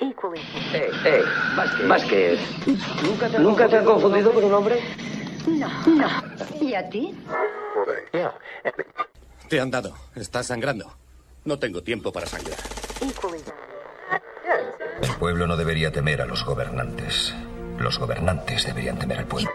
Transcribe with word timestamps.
Eh, 0.00 0.90
eh, 1.04 1.22
Vázquez. 1.86 2.40
¿Nunca 3.38 3.68
te, 3.68 3.76
han 3.76 3.84
confundido 3.84 4.32
con 4.32 4.44
un 4.44 4.54
hombre? 4.54 4.80
No, 5.46 5.68
no. 5.86 6.08
¿Y 6.60 6.74
a 6.74 6.88
ti? 6.88 7.14
Te 9.48 9.60
han 9.60 9.70
dado. 9.70 9.94
Estás 10.14 10.46
sangrando. 10.46 10.96
No 11.44 11.58
tengo 11.58 11.82
tiempo 11.82 12.12
para 12.12 12.26
sangrar. 12.26 12.58
El 15.02 15.16
pueblo 15.18 15.46
no 15.46 15.56
debería 15.56 15.92
temer 15.92 16.22
a 16.22 16.26
los 16.26 16.44
gobernantes. 16.44 17.34
Los 17.78 17.98
gobernantes 17.98 18.66
deberían 18.66 18.98
temer 18.98 19.18
al 19.18 19.26
pueblo. 19.26 19.50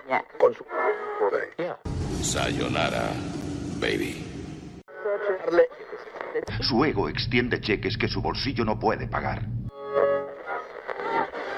Sayonara, 2.21 3.11
baby. 3.79 4.25
Su 6.61 6.83
ego 6.83 7.07
extiende 7.09 7.61
cheques 7.61 7.97
que 7.97 8.07
su 8.07 8.21
bolsillo 8.21 8.65
no 8.65 8.79
puede 8.79 9.07
pagar. 9.07 9.54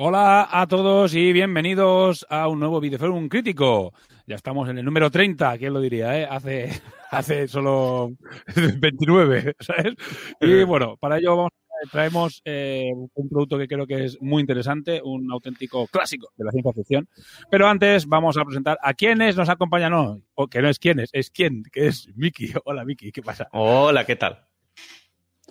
Hola 0.00 0.48
a 0.48 0.64
todos 0.68 1.12
y 1.12 1.32
bienvenidos 1.32 2.24
a 2.30 2.46
un 2.46 2.60
nuevo 2.60 2.78
videoforum 2.78 3.28
crítico. 3.28 3.92
Ya 4.28 4.36
estamos 4.36 4.68
en 4.68 4.78
el 4.78 4.84
número 4.84 5.10
30, 5.10 5.58
¿quién 5.58 5.72
lo 5.72 5.80
diría? 5.80 6.16
Eh? 6.20 6.24
Hace, 6.30 6.70
hace 7.10 7.48
solo 7.48 8.12
29, 8.78 9.56
¿sabes? 9.58 9.94
Y 10.40 10.62
bueno, 10.62 10.96
para 10.98 11.18
ello 11.18 11.34
vamos, 11.34 11.50
traemos 11.90 12.40
eh, 12.44 12.92
un 12.94 13.28
producto 13.28 13.58
que 13.58 13.66
creo 13.66 13.88
que 13.88 14.04
es 14.04 14.22
muy 14.22 14.40
interesante, 14.40 15.00
un 15.02 15.32
auténtico 15.32 15.88
clásico 15.88 16.28
de 16.36 16.44
la 16.44 16.52
ciencia 16.52 16.72
ficción. 16.72 17.08
Pero 17.50 17.66
antes 17.66 18.06
vamos 18.06 18.36
a 18.36 18.44
presentar 18.44 18.78
a 18.80 18.94
quienes 18.94 19.36
nos 19.36 19.48
acompañan 19.48 19.94
hoy. 19.94 20.22
O 20.34 20.46
que 20.46 20.62
no 20.62 20.68
es 20.68 20.78
quienes, 20.78 21.10
es 21.12 21.28
quién, 21.32 21.64
que 21.72 21.88
es 21.88 22.08
Miki. 22.14 22.52
Hola 22.66 22.84
Miki, 22.84 23.10
¿qué 23.10 23.20
pasa? 23.20 23.48
Hola, 23.50 24.06
¿qué 24.06 24.14
tal? 24.14 24.47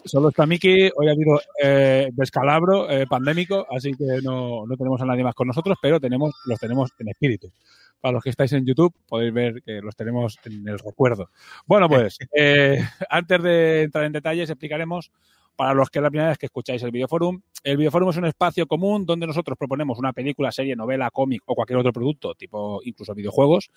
Solo 0.06 0.30
está 0.30 0.46
Miki, 0.46 0.90
hoy 0.96 1.08
ha 1.08 1.12
habido 1.12 1.42
eh, 1.62 2.10
descalabro 2.14 2.90
eh, 2.90 3.06
pandémico, 3.08 3.66
así 3.70 3.92
que 3.94 4.22
no, 4.24 4.66
no, 4.66 4.78
tenemos 4.78 5.02
a 5.02 5.06
nadie 5.06 5.24
más 5.24 5.36
con 5.36 5.48
nosotros, 5.48 5.78
pero 5.82 6.00
tenemos, 6.00 6.34
los 6.46 6.60
tenemos 6.60 6.92
en 7.00 7.10
espíritu. 7.10 7.52
Para 8.00 8.14
los 8.14 8.24
que 8.24 8.30
estáis 8.30 8.54
en 8.54 8.66
YouTube, 8.66 8.94
podéis 9.08 9.34
ver 9.34 9.62
que 9.64 9.82
los 9.82 9.96
tenemos 9.96 10.38
en 10.46 10.68
el 10.68 10.80
recuerdo. 10.80 11.30
Bueno, 11.66 11.90
pues, 11.90 12.18
eh, 12.36 12.80
antes 13.10 13.44
de 13.44 13.84
entrar 13.84 14.06
en 14.06 14.14
detalles, 14.14 14.50
explicaremos 14.50 15.12
para 15.58 15.74
los 15.74 15.90
que 15.90 16.00
es 16.00 16.04
la 16.04 16.10
primera 16.10 16.30
vez 16.30 16.38
que 16.38 16.46
escucháis 16.46 16.82
el 16.84 16.92
Videoforum, 16.92 17.42
el 17.64 17.76
Videoforum 17.76 18.10
es 18.12 18.18
un 18.18 18.26
espacio 18.26 18.68
común 18.68 19.06
donde 19.06 19.28
nosotros 19.28 19.58
proponemos 19.58 20.00
una 20.00 20.14
película, 20.14 20.52
serie, 20.52 20.76
novela, 20.76 21.10
cómic 21.12 21.42
o 21.46 21.56
cualquier 21.56 21.80
otro 21.80 21.92
producto, 21.92 22.36
tipo 22.36 22.80
incluso 22.84 23.14
videojuegos. 23.14 23.72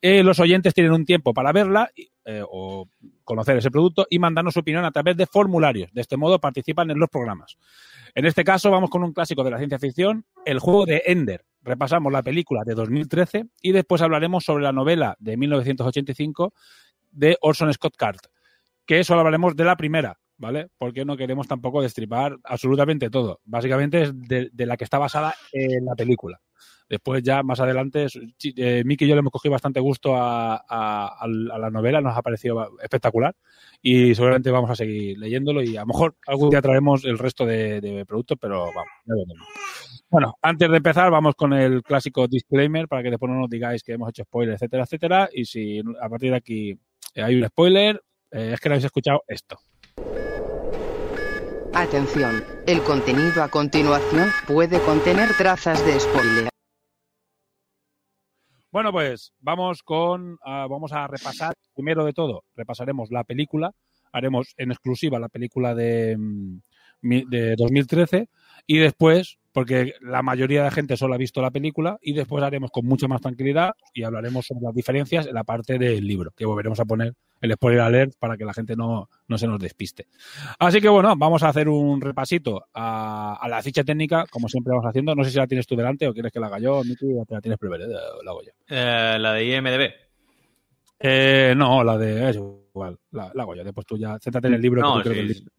Eh, 0.00 0.22
los 0.22 0.40
oyentes 0.40 0.74
tienen 0.74 0.92
un 0.92 1.04
tiempo 1.04 1.32
para 1.34 1.52
verla 1.52 1.90
eh, 2.24 2.42
o 2.50 2.88
conocer 3.22 3.58
ese 3.58 3.70
producto 3.70 4.06
y 4.10 4.18
mandarnos 4.18 4.54
su 4.54 4.60
opinión 4.60 4.84
a 4.84 4.90
través 4.90 5.16
de 5.16 5.26
formularios. 5.26 5.92
De 5.92 6.00
este 6.00 6.16
modo 6.16 6.40
participan 6.40 6.90
en 6.90 6.98
los 6.98 7.08
programas. 7.08 7.56
En 8.14 8.24
este 8.24 8.42
caso 8.42 8.70
vamos 8.70 8.88
con 8.90 9.04
un 9.04 9.12
clásico 9.12 9.44
de 9.44 9.50
la 9.50 9.58
ciencia 9.58 9.78
ficción, 9.78 10.24
el 10.44 10.58
juego 10.58 10.86
de 10.86 11.02
Ender. 11.06 11.44
Repasamos 11.62 12.12
la 12.12 12.22
película 12.22 12.62
de 12.64 12.74
2013 12.74 13.44
y 13.60 13.72
después 13.72 14.00
hablaremos 14.00 14.44
sobre 14.44 14.64
la 14.64 14.72
novela 14.72 15.16
de 15.18 15.36
1985 15.36 16.54
de 17.12 17.36
Orson 17.42 17.72
Scott 17.72 17.96
Card, 17.96 18.18
que 18.86 19.04
solo 19.04 19.20
hablaremos 19.20 19.54
de 19.54 19.64
la 19.64 19.76
primera, 19.76 20.18
¿vale? 20.38 20.68
Porque 20.78 21.04
no 21.04 21.16
queremos 21.16 21.48
tampoco 21.48 21.82
destripar 21.82 22.38
absolutamente 22.44 23.10
todo. 23.10 23.40
Básicamente 23.44 24.02
es 24.02 24.12
de, 24.14 24.50
de, 24.52 24.66
la 24.66 24.76
que 24.76 24.84
está 24.84 24.98
basada 24.98 25.34
en 25.52 25.84
la 25.84 25.94
película. 25.94 26.40
Después 26.88 27.22
ya 27.22 27.42
más 27.42 27.58
adelante, 27.58 28.06
eh, 28.56 28.82
Miki 28.84 29.04
y 29.04 29.08
yo 29.08 29.16
le 29.16 29.18
hemos 29.18 29.32
cogido 29.32 29.52
bastante 29.52 29.80
gusto 29.80 30.14
a, 30.14 30.54
a, 30.68 31.18
a, 31.18 31.26
la 31.26 31.70
novela, 31.70 32.00
nos 32.00 32.16
ha 32.16 32.22
parecido 32.22 32.78
espectacular 32.80 33.34
y 33.82 34.14
seguramente 34.14 34.52
vamos 34.52 34.70
a 34.70 34.76
seguir 34.76 35.18
leyéndolo 35.18 35.62
y 35.62 35.76
a 35.76 35.80
lo 35.80 35.86
mejor 35.88 36.16
algún 36.28 36.50
día 36.50 36.62
traemos 36.62 37.04
el 37.04 37.18
resto 37.18 37.44
de, 37.44 37.80
de 37.80 38.06
productos, 38.06 38.38
pero 38.40 38.66
vamos, 38.66 38.92
ya 39.04 39.14
veremos. 39.16 39.48
Bueno, 40.08 40.38
antes 40.40 40.70
de 40.70 40.76
empezar 40.76 41.10
vamos 41.10 41.34
con 41.34 41.52
el 41.52 41.82
clásico 41.82 42.28
disclaimer 42.28 42.86
para 42.86 43.02
que 43.02 43.10
después 43.10 43.32
no 43.32 43.40
nos 43.40 43.50
digáis 43.50 43.82
que 43.82 43.94
hemos 43.94 44.10
hecho 44.10 44.22
spoiler, 44.22 44.54
etcétera, 44.54 44.84
etcétera. 44.84 45.28
Y 45.32 45.44
si 45.44 45.82
a 46.00 46.08
partir 46.08 46.30
de 46.30 46.36
aquí 46.36 46.78
hay 47.16 47.34
un 47.34 47.48
spoiler, 47.48 48.00
eh, 48.30 48.52
es 48.54 48.60
que 48.60 48.68
no 48.68 48.74
habéis 48.74 48.84
escuchado 48.84 49.24
esto. 49.26 49.58
Atención, 51.78 52.42
el 52.66 52.82
contenido 52.82 53.42
a 53.42 53.50
continuación 53.50 54.30
puede 54.46 54.80
contener 54.80 55.28
trazas 55.36 55.84
de 55.84 56.00
spoiler. 56.00 56.48
Bueno, 58.72 58.90
pues 58.92 59.34
vamos 59.40 59.82
con, 59.82 60.32
uh, 60.34 60.68
vamos 60.70 60.92
a 60.94 61.06
repasar 61.06 61.52
primero 61.74 62.06
de 62.06 62.14
todo, 62.14 62.44
repasaremos 62.54 63.10
la 63.10 63.24
película, 63.24 63.72
haremos 64.10 64.54
en 64.56 64.70
exclusiva 64.70 65.18
la 65.18 65.28
película 65.28 65.74
de, 65.74 66.16
de 67.02 67.54
2013 67.56 68.30
y 68.66 68.78
después, 68.78 69.36
porque 69.56 69.94
la 70.02 70.20
mayoría 70.20 70.58
de 70.58 70.64
la 70.66 70.70
gente 70.70 70.98
solo 70.98 71.14
ha 71.14 71.16
visto 71.16 71.40
la 71.40 71.50
película 71.50 71.96
y 72.02 72.12
después 72.12 72.44
haremos 72.44 72.70
con 72.70 72.84
mucha 72.84 73.08
más 73.08 73.22
tranquilidad 73.22 73.72
y 73.94 74.02
hablaremos 74.02 74.44
sobre 74.44 74.60
las 74.60 74.74
diferencias 74.74 75.26
en 75.26 75.32
la 75.32 75.44
parte 75.44 75.78
del 75.78 76.06
libro, 76.06 76.30
que 76.36 76.44
volveremos 76.44 76.78
a 76.78 76.84
poner 76.84 77.14
el 77.40 77.54
spoiler 77.54 77.80
alert 77.80 78.12
para 78.18 78.36
que 78.36 78.44
la 78.44 78.52
gente 78.52 78.76
no, 78.76 79.08
no 79.26 79.38
se 79.38 79.46
nos 79.46 79.58
despiste. 79.58 80.08
Así 80.58 80.78
que 80.78 80.90
bueno, 80.90 81.16
vamos 81.16 81.42
a 81.42 81.48
hacer 81.48 81.70
un 81.70 82.02
repasito 82.02 82.66
a, 82.74 83.38
a, 83.40 83.48
la 83.48 83.62
ficha 83.62 83.82
técnica, 83.82 84.26
como 84.30 84.46
siempre 84.46 84.72
vamos 84.72 84.84
haciendo. 84.84 85.14
No 85.14 85.24
sé 85.24 85.30
si 85.30 85.38
la 85.38 85.46
tienes 85.46 85.66
tú 85.66 85.74
delante 85.74 86.06
o 86.06 86.12
quieres 86.12 86.30
que 86.30 86.38
la 86.38 86.48
haga 86.48 86.58
yo, 86.58 86.84
Miki, 86.84 87.06
o 87.14 87.24
la 87.26 87.40
tienes 87.40 87.58
primero, 87.58 87.86
la 87.86 88.30
hago 88.30 88.42
yo. 88.42 88.52
Eh, 88.68 89.16
la 89.18 89.32
de 89.32 89.56
IMDB. 89.56 89.90
Eh, 91.00 91.54
no, 91.56 91.82
la 91.82 91.96
de. 91.96 92.28
Es 92.28 92.36
igual, 92.36 92.98
la, 93.10 93.30
la, 93.32 93.42
hago 93.42 93.54
yo. 93.54 93.64
Después 93.64 93.86
tú 93.86 93.96
ya, 93.96 94.18
céntate 94.18 94.48
en 94.48 94.54
el 94.54 94.60
libro. 94.60 94.82
No, 94.82 95.02
que 95.02 95.14
sí, 95.14 95.18
el 95.18 95.28
libro. 95.28 95.50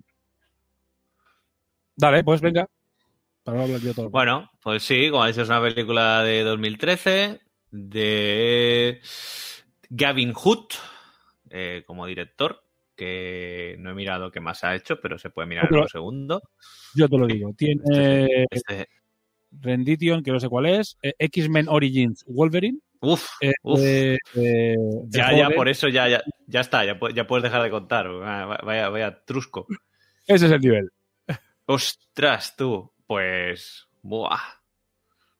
Dale, 1.95 2.23
pues 2.23 2.41
venga. 2.41 2.69
Para 3.47 3.63
hablar 3.63 3.79
yo 3.79 3.93
todo. 3.93 4.09
Bueno, 4.09 4.51
pues 4.61 4.83
sí, 4.83 5.09
como 5.09 5.25
dices, 5.25 5.43
es 5.43 5.47
una 5.49 5.61
película 5.61 6.21
de 6.21 6.43
2013 6.43 7.39
de 7.71 8.99
Gavin 9.89 10.33
Hood 10.33 10.65
eh, 11.49 11.81
como 11.87 12.05
director, 12.05 12.61
que 12.93 13.77
no 13.79 13.91
he 13.91 13.93
mirado 13.93 14.31
qué 14.31 14.41
más 14.41 14.65
ha 14.65 14.75
hecho, 14.75 14.99
pero 14.99 15.17
se 15.17 15.29
puede 15.29 15.47
mirar 15.47 15.67
Pero, 15.69 15.77
en 15.77 15.83
un 15.83 15.87
segundo. 15.87 16.41
Yo 16.93 17.07
te 17.07 17.17
lo 17.17 17.25
digo. 17.25 17.53
Tiene 17.57 18.47
Este, 18.51 18.89
Rendition, 19.51 20.23
que 20.23 20.31
no 20.33 20.41
sé 20.41 20.49
cuál 20.49 20.65
es, 20.65 20.97
eh, 21.01 21.13
X-Men 21.17 21.69
Origins 21.69 22.25
Wolverine. 22.27 22.79
uf, 22.99 23.29
eh, 23.39 23.53
uf. 23.63 23.79
eh, 23.81 24.17
eh, 24.35 24.75
ya, 25.07 25.31
ya, 25.31 25.49
por 25.51 25.69
eso 25.69 25.87
ya, 25.87 26.09
ya, 26.09 26.21
ya 26.47 26.59
está, 26.59 26.83
ya, 26.83 26.99
ya 27.15 27.25
puedes 27.25 27.43
dejar 27.43 27.63
de 27.63 27.69
contar. 27.69 28.09
Vaya, 28.09 28.57
vaya, 28.61 28.89
vaya 28.89 29.23
trusco. 29.23 29.67
Ese 30.25 30.47
es 30.47 30.51
el 30.51 30.59
nivel. 30.59 30.89
Ostras, 31.65 32.53
tú. 32.57 32.91
Pues. 33.07 33.87
Buah. 34.03 34.61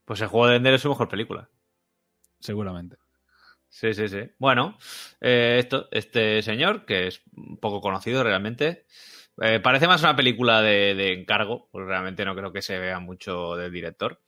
Pues 0.05 0.22
el 0.22 0.28
juego 0.28 0.47
de 0.47 0.55
Ender 0.55 0.73
es 0.73 0.81
su 0.81 0.89
mejor 0.89 1.09
película. 1.09 1.50
Seguramente. 2.39 2.97
Sí, 3.69 3.94
sí, 3.94 4.07
sí. 4.07 4.22
Bueno, 4.39 4.78
eh, 5.22 5.57
esto, 5.59 5.88
este 5.91 6.41
señor, 6.41 6.85
que 6.85 7.07
es 7.07 7.22
poco 7.59 7.81
conocido 7.81 8.23
realmente, 8.23 8.85
eh, 9.41 9.59
parece 9.59 9.88
más 9.88 10.01
una 10.01 10.16
película 10.16 10.61
de, 10.61 10.95
de 10.95 11.13
encargo, 11.13 11.69
porque 11.72 11.89
realmente 11.89 12.25
no 12.25 12.36
creo 12.36 12.53
que 12.53 12.62
se 12.62 12.80
vea 12.80 13.00
mucho 13.00 13.56
del 13.56 13.71
director. 13.71 14.21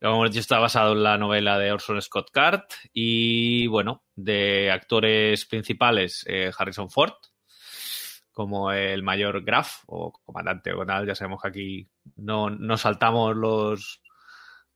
Como 0.00 0.14
hemos 0.14 0.30
dicho, 0.30 0.40
está 0.40 0.60
basado 0.60 0.92
en 0.92 1.02
la 1.02 1.18
novela 1.18 1.58
de 1.58 1.72
Orson 1.72 2.00
Scott 2.00 2.30
Card 2.30 2.62
y, 2.92 3.66
bueno, 3.66 4.04
de 4.14 4.70
actores 4.70 5.44
principales, 5.44 6.24
eh, 6.28 6.52
Harrison 6.56 6.88
Ford, 6.88 7.14
como 8.38 8.70
el 8.70 9.02
mayor 9.02 9.42
Graf 9.44 9.82
o 9.86 10.12
comandante 10.24 10.72
o 10.72 10.86
tal. 10.86 11.06
Ya 11.06 11.14
sabemos 11.16 11.42
que 11.42 11.48
aquí 11.48 11.88
no, 12.16 12.48
no 12.50 12.76
saltamos 12.76 13.34
los, 13.36 14.00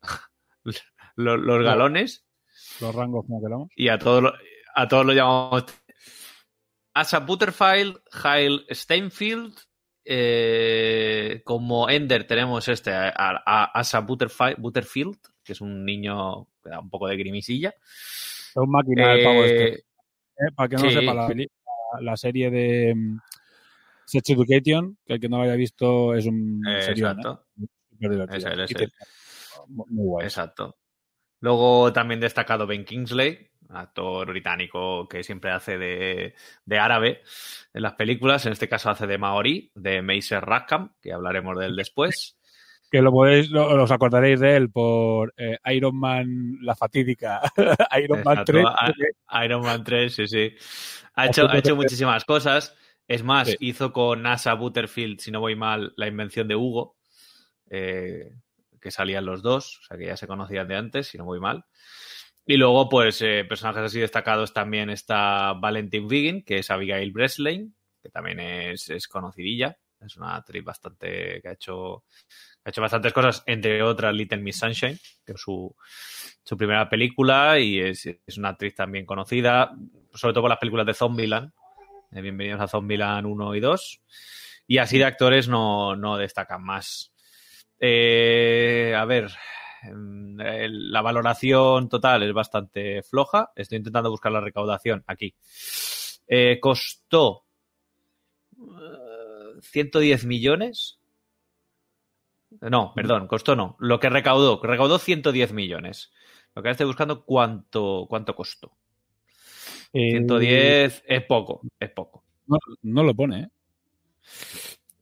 los, 0.65 0.83
los 1.17 1.63
galones 1.65 2.27
Los 2.81 2.93
rangos 2.95 3.25
como 3.27 3.41
queramos. 3.41 3.69
y 3.77 3.89
a 3.89 3.99
todos 3.99 4.33
a 4.75 4.89
todos 4.89 5.07
lo 5.07 5.13
llamamos 5.13 5.65
Asa 6.95 7.21
Butterfield, 7.21 8.01
Kyle 8.23 8.67
Steinfield, 8.71 9.55
eh, 10.05 11.41
como 11.45 11.89
Ender 11.89 12.27
tenemos 12.27 12.67
este, 12.69 12.91
a, 12.93 13.13
a 13.17 13.65
Asa 13.67 14.01
Butterfield, 14.01 14.59
Butterfield, 14.59 15.17
que 15.45 15.53
es 15.53 15.61
un 15.61 15.85
niño 15.85 16.49
que 16.63 16.71
da 16.71 16.81
un 16.81 16.91
poco 16.91 17.07
de 17.09 17.17
grimisilla. 17.17 17.71
Es 17.81 18.53
un 18.57 18.71
máquina 18.71 19.09
del 19.15 19.25
pavo 19.25 19.45
este. 19.45 19.73
Eh, 19.75 19.85
Eh, 20.39 20.51
para 20.57 20.69
que 20.69 20.77
no 20.77 20.81
sí. 20.83 20.87
lo 20.95 21.01
sepa, 21.01 21.15
la, 21.15 21.27
peli- 21.29 21.49
la, 21.95 22.01
la 22.01 22.17
serie 22.17 22.51
de 22.51 22.95
mm, 22.95 23.19
Sex 24.07 24.31
Education, 24.31 24.99
que 25.07 25.15
el 25.15 25.21
que 25.21 25.29
no 25.29 25.39
lo 25.39 25.45
haya 25.45 25.55
visto 25.57 26.15
es 26.15 26.27
un 26.27 26.63
eh, 26.69 26.83
serión, 26.83 27.19
¿eh? 27.19 27.67
exacto, 28.01 28.63
ese. 28.63 28.73
Y 28.73 28.75
te- 28.75 28.89
Muy 29.69 29.87
guay. 30.07 30.25
exacto. 30.27 30.77
Luego 31.41 31.93
también 31.93 32.21
destacado 32.21 32.67
Ben 32.67 32.85
Kingsley, 32.85 33.51
actor 33.71 34.29
británico 34.29 35.09
que 35.09 35.23
siempre 35.23 35.51
hace 35.51 35.77
de, 35.79 36.35
de 36.65 36.79
árabe 36.79 37.23
en 37.73 37.83
las 37.83 37.95
películas. 37.95 38.47
En 38.47 38.53
este 38.53 38.69
caso 38.69 38.91
hace 38.91 39.07
de 39.07 39.19
Maori, 39.19 39.71
de 39.75 40.03
Maser 40.03 40.45
Rackham, 40.45 40.93
que 41.01 41.13
hablaremos 41.13 41.59
de 41.59 41.67
él 41.67 41.77
después. 41.77 42.37
Que 42.93 43.01
lo 43.01 43.11
podéis, 43.11 43.49
lo- 43.49 43.83
os 43.83 43.91
acordaréis 43.91 44.39
de 44.39 44.55
él 44.55 44.69
por 44.71 45.33
eh, 45.39 45.57
Iron 45.75 45.99
Man, 45.99 46.59
la 46.61 46.77
fatídica 46.77 47.41
Iron 47.99 48.23
Man 48.23 48.41
Exacto, 48.41 48.53
3. 48.53 48.65
a- 49.29 49.45
Iron 49.47 49.63
Man 49.63 49.83
3, 49.83 50.15
sí, 50.15 50.29
sí. 50.29 50.53
Ha 51.15 51.25
hecho, 51.29 51.49
ha 51.49 51.57
hecho 51.57 51.75
muchísimas 51.75 52.23
cosas. 52.27 52.77
Es 53.13 53.23
más, 53.23 53.49
Sí. 53.49 53.57
hizo 53.61 53.93
con 53.93 54.23
NASA 54.23 54.55
Butterfield, 54.55 55.21
si 55.21 55.31
no 55.31 55.41
voy 55.41 55.55
mal, 55.55 55.93
la 55.97 56.07
invención 56.07 56.49
de 56.49 56.57
Hugo, 56.57 56.97
eh, 57.71 58.31
que 58.81 58.91
salían 58.91 59.27
los 59.27 59.43
dos, 59.43 59.79
o 59.81 59.83
sea 59.85 59.97
que 59.99 60.07
ya 60.07 60.17
se 60.17 60.27
conocían 60.27 60.67
de 60.69 60.77
antes, 60.77 61.09
si 61.09 61.19
no 61.19 61.25
voy 61.25 61.39
mal. 61.41 61.65
Y 62.47 62.57
luego, 62.57 62.89
pues, 62.89 63.21
eh, 63.23 63.45
personajes 63.49 63.83
así 63.83 64.01
destacados 64.01 64.53
también 64.53 64.91
está 64.91 65.53
Valentin 65.53 66.09
Vigin, 66.09 66.43
que 66.43 66.59
es 66.59 66.71
Abigail 66.71 67.13
Breslin, 67.13 67.77
que 68.03 68.09
también 68.09 68.41
es, 68.41 68.89
es 68.91 69.07
conocidilla. 69.09 69.77
Es 70.01 70.17
una 70.17 70.35
actriz 70.35 70.65
bastante 70.65 71.41
que 71.41 71.49
ha 71.49 71.53
hecho, 71.53 72.05
ha 72.65 72.71
hecho 72.71 72.81
bastantes 72.81 73.13
cosas, 73.13 73.45
entre 73.47 73.83
otras 73.83 74.13
Little 74.13 74.39
Miss 74.39 74.59
Sunshine, 74.59 74.99
que 75.25 75.33
es 75.33 75.41
su, 75.41 75.73
su 76.43 76.57
primera 76.57 76.89
película 76.89 77.61
y 77.61 77.79
es, 77.79 78.07
es 78.07 78.39
una 78.39 78.49
actriz 78.49 78.75
también 78.75 79.07
conocida, 79.07 79.71
sobre 80.15 80.33
todo 80.33 80.43
por 80.43 80.51
las 80.51 80.59
películas 80.59 80.87
de 80.87 80.95
Zombieland. 80.95 81.53
Eh, 82.13 82.21
bienvenidos 82.21 82.61
a 82.61 82.69
Zombieland 82.69 83.27
1 83.27 83.55
y 83.55 83.61
2. 83.61 84.01
Y 84.67 84.79
así 84.79 84.99
de 84.99 85.05
actores 85.05 85.49
no, 85.49 85.97
no 85.97 86.17
destacan 86.17 86.63
más. 86.65 87.13
Eh, 87.81 88.95
a 88.97 89.05
ver, 89.05 89.31
el- 89.83 90.91
la 90.93 91.03
valoración 91.03 91.89
total 91.89 92.23
es 92.23 92.33
bastante 92.33 93.03
floja. 93.03 93.51
Estoy 93.57 93.79
intentando 93.79 94.11
buscar 94.11 94.33
la 94.33 94.41
recaudación 94.41 95.03
aquí. 95.07 95.35
Eh, 96.29 96.59
costó 96.61 97.45
eh, 98.57 99.61
110 99.63 100.25
millones. 100.25 100.99
No, 102.61 102.93
perdón, 102.95 103.27
costó 103.27 103.57
no. 103.57 103.77
Lo 103.81 103.99
que 103.99 104.11
recaudó, 104.11 104.61
recaudó 104.63 104.99
110 104.99 105.53
millones. 105.53 106.13
Lo 106.55 106.63
que 106.63 106.69
ahora 106.69 106.73
estoy 106.73 106.87
buscando, 106.87 107.25
¿cuánto, 107.25 108.07
cuánto 108.09 108.35
costó? 108.37 108.73
Eh, 109.93 110.11
110 110.13 111.03
es 111.07 111.23
poco, 111.25 111.63
es 111.79 111.91
poco. 111.91 112.23
No, 112.47 112.59
no 112.83 113.03
lo 113.03 113.15
pone, 113.15 113.41
¿eh? 113.41 113.49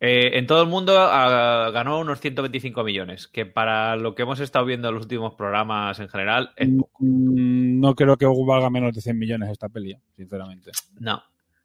Eh, 0.03 0.39
en 0.39 0.47
todo 0.47 0.63
el 0.63 0.69
mundo 0.69 0.95
ah, 0.99 1.71
ganó 1.75 1.99
unos 2.01 2.21
125 2.21 2.83
millones, 2.85 3.29
que 3.29 3.45
para 3.45 3.97
lo 3.97 4.15
que 4.15 4.23
hemos 4.23 4.41
estado 4.41 4.65
viendo 4.65 4.89
en 4.89 4.95
los 4.95 5.03
últimos 5.05 5.35
programas 5.35 6.01
en 6.01 6.09
general, 6.09 6.53
es 6.57 6.71
poco. 6.71 6.99
Mm, 7.01 7.81
No 7.81 7.95
creo 7.95 8.17
que 8.17 8.25
valga 8.27 8.71
menos 8.71 8.95
de 8.95 9.03
100 9.03 9.19
millones 9.19 9.51
esta 9.51 9.69
peli, 9.69 9.95
sinceramente. 10.17 10.71
No. 10.99 11.23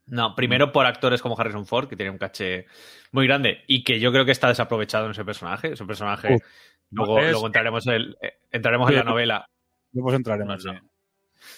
No, 0.07 0.36
primero 0.36 0.72
por 0.72 0.86
actores 0.86 1.19
como 1.22 1.39
Harrison 1.39 1.66
Ford, 1.66 1.88
que 1.88 1.95
tiene 1.95 2.12
un 2.12 2.18
caché 2.19 2.68
muy 3.12 3.25
grande 3.25 3.63
y 3.68 3.83
que 3.83 4.00
yo 4.00 4.12
creo 4.12 4.24
que 4.25 4.31
está 4.33 4.50
desaprovechado 4.50 5.06
en 5.06 5.12
ese 5.12 5.25
personaje. 5.25 5.72
Ese 5.74 5.86
personaje, 5.86 6.36
Uf, 6.36 6.44
luego, 6.92 7.19
es- 7.19 7.31
luego 7.31 7.48
entraremos, 7.48 7.88
el- 7.88 8.16
eh, 8.22 8.33
entraremos 8.51 8.89
en 8.89 8.95
la 8.98 9.04
novela. 9.04 9.50
Luego 9.94 10.13
entraremos. 10.13 10.63
No, 10.63 10.74
no. 10.74 10.80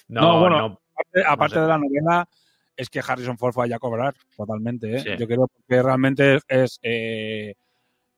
No, 0.08 0.22
No, 0.22 0.40
bueno, 0.40 0.82
Aparte, 1.26 1.56
sé. 1.56 1.62
de 1.62 1.68
la 1.68 1.78
novela, 1.78 2.28
es 2.76 2.90
que 2.90 3.02
Harrison 3.06 3.38
Ford 3.38 3.58
allá 3.60 3.78
a 3.78 3.80
cobrar 3.80 4.14
totalmente. 4.36 4.96
¿eh? 4.96 5.00
Sí. 5.00 5.10
Yo 5.18 5.28
creo 5.28 5.50
que 5.68 5.82
realmente 5.82 6.40
es 6.48 6.80
eh, 6.84 7.56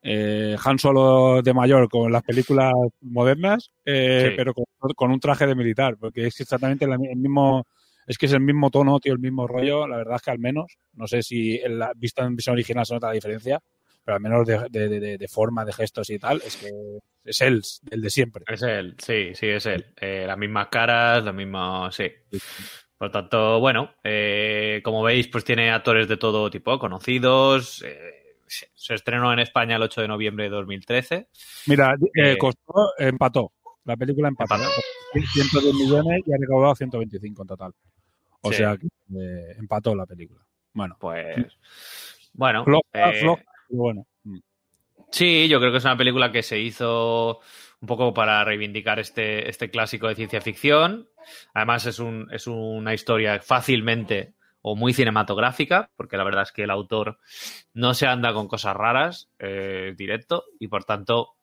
eh, 0.01 0.55
Han 0.63 0.79
Solo 0.79 1.41
de 1.41 1.53
mayor 1.53 1.89
con 1.89 2.11
las 2.11 2.23
películas 2.23 2.73
modernas, 3.01 3.71
eh, 3.85 4.27
Sí. 4.29 4.33
pero 4.37 4.53
con, 4.53 4.65
con 4.95 5.11
un 5.11 5.19
traje 5.19 5.45
de 5.47 5.55
militar, 5.55 5.97
porque 5.97 6.27
es 6.27 6.39
exactamente 6.39 6.85
el 6.85 6.97
mismo. 7.17 7.65
Es 8.07 8.17
que 8.17 8.25
es 8.25 8.33
el 8.33 8.41
mismo 8.41 8.71
tono, 8.71 8.99
tío, 8.99 9.13
el 9.13 9.19
mismo 9.19 9.45
rollo. 9.45 9.87
La 9.87 9.97
verdad 9.97 10.15
es 10.15 10.21
que 10.23 10.31
al 10.31 10.39
menos, 10.39 10.77
no 10.93 11.05
sé 11.05 11.21
si 11.21 11.57
en 11.57 11.77
la 11.77 11.91
vista 11.95 12.23
en 12.25 12.35
visión 12.35 12.53
original 12.53 12.83
se 12.85 12.95
nota 12.95 13.07
la 13.07 13.13
diferencia, 13.13 13.59
pero 14.09 14.15
al 14.15 14.21
menos 14.23 14.47
de, 14.47 14.67
de- 14.89 14.99
de- 14.99 15.17
de 15.19 15.27
forma, 15.27 15.63
de 15.63 15.71
gestos 15.71 16.09
y 16.09 16.17
tal, 16.17 16.41
es 16.43 16.57
que 16.57 16.71
es 17.25 17.41
él, 17.41 17.61
el 17.91 18.01
de 18.01 18.09
siempre. 18.09 18.43
Es 18.47 18.63
él, 18.63 18.95
sí, 18.97 19.35
sí, 19.35 19.47
es 19.47 19.67
él. 19.67 19.85
Eh, 20.01 20.23
las 20.25 20.35
mismas 20.37 20.67
caras, 20.69 21.23
los 21.23 21.35
mismos, 21.35 21.93
sí. 21.95 22.09
Por 22.97 23.11
tanto, 23.11 23.59
bueno, 23.59 23.93
eh, 24.03 24.81
como 24.83 25.03
veis, 25.03 25.27
pues 25.27 25.43
tiene 25.43 25.69
actores 25.69 26.07
de 26.07 26.17
todo 26.17 26.49
tipo, 26.49 26.79
conocidos. 26.79 27.83
eh, 27.85 28.15
se 28.47 28.95
estrenó 28.95 29.31
en 29.31 29.37
España 29.39 29.75
el 29.75 29.83
8 29.83 30.01
de 30.01 30.07
noviembre 30.07 30.45
de 30.45 30.49
2013. 30.49 31.27
Mira, 31.67 31.95
eh, 32.15 32.35
costó, 32.35 32.93
empató. 32.97 33.51
La 33.85 33.95
película 33.95 34.29
empató. 34.29 34.55
Empató. 34.55 34.81
110 35.33 35.73
millones 35.75 36.21
y 36.25 36.33
ha 36.33 36.37
recaudado 36.39 36.73
125 36.75 37.43
en 37.43 37.47
total. 37.47 37.73
O 38.41 38.49
Sí. 38.51 38.57
sea 38.57 38.75
que 38.75 38.87
empató 39.59 39.93
la 39.93 40.07
película. 40.07 40.41
Bueno, 40.73 40.97
Pues, 40.99 41.45
bueno, 42.33 42.63
floja, 42.63 43.11
floja, 43.19 43.43
pero 43.69 43.81
bueno. 43.81 44.07
Mm. 44.23 44.39
Sí, 45.11 45.47
yo 45.47 45.59
creo 45.59 45.71
que 45.71 45.77
es 45.77 45.85
una 45.85 45.97
película 45.97 46.31
que 46.31 46.43
se 46.43 46.59
hizo 46.59 47.39
un 47.81 47.87
poco 47.87 48.13
para 48.13 48.43
reivindicar 48.43 48.99
este, 48.99 49.49
este 49.49 49.69
clásico 49.69 50.07
de 50.07 50.15
ciencia 50.15 50.41
ficción. 50.41 51.07
Además, 51.53 51.85
es, 51.85 51.99
un, 51.99 52.27
es 52.31 52.47
una 52.47 52.93
historia 52.93 53.39
fácilmente 53.39 54.33
o 54.61 54.75
muy 54.75 54.93
cinematográfica, 54.93 55.89
porque 55.95 56.17
la 56.17 56.25
verdad 56.25 56.43
es 56.43 56.51
que 56.51 56.63
el 56.63 56.69
autor 56.71 57.19
no 57.73 57.93
se 57.93 58.07
anda 58.07 58.33
con 58.33 58.47
cosas 58.47 58.75
raras, 58.75 59.29
eh, 59.39 59.93
directo, 59.97 60.43
y 60.59 60.67
por 60.67 60.83
tanto 60.83 61.35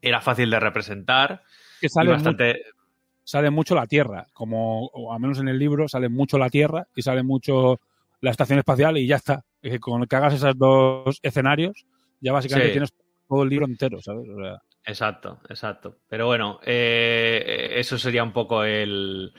era 0.00 0.20
fácil 0.20 0.48
de 0.48 0.60
representar 0.60 1.42
Que 1.80 1.88
sale, 1.88 2.12
bastante... 2.12 2.54
mucho, 2.54 2.76
sale 3.24 3.50
mucho 3.50 3.74
la 3.74 3.86
Tierra, 3.86 4.26
como 4.32 4.86
o 4.86 5.12
al 5.12 5.20
menos 5.20 5.40
en 5.40 5.48
el 5.48 5.58
libro 5.58 5.88
sale 5.88 6.08
mucho 6.08 6.38
la 6.38 6.50
Tierra 6.50 6.86
y 6.94 7.02
sale 7.02 7.22
mucho 7.24 7.80
la 8.20 8.30
estación 8.30 8.58
espacial 8.58 8.96
y 8.98 9.06
ya 9.06 9.16
está. 9.16 9.44
Es 9.62 9.72
que 9.72 9.80
con 9.80 10.04
que 10.06 10.16
hagas 10.16 10.34
esos 10.34 10.56
dos 10.56 11.18
escenarios, 11.22 11.84
ya 12.20 12.32
básicamente 12.32 12.68
Sí. 12.68 12.72
tienes 12.72 12.94
todo 13.28 13.42
el 13.42 13.48
libro 13.48 13.66
entero, 13.66 14.00
¿sabes? 14.02 14.28
O 14.28 14.40
sea, 14.42 14.58
Exacto, 14.84 15.40
exacto. 15.48 15.98
Pero 16.08 16.26
bueno, 16.26 16.58
eh, 16.64 17.72
eso 17.76 17.98
sería 17.98 18.22
un 18.24 18.32
poco 18.32 18.64
el, 18.64 19.32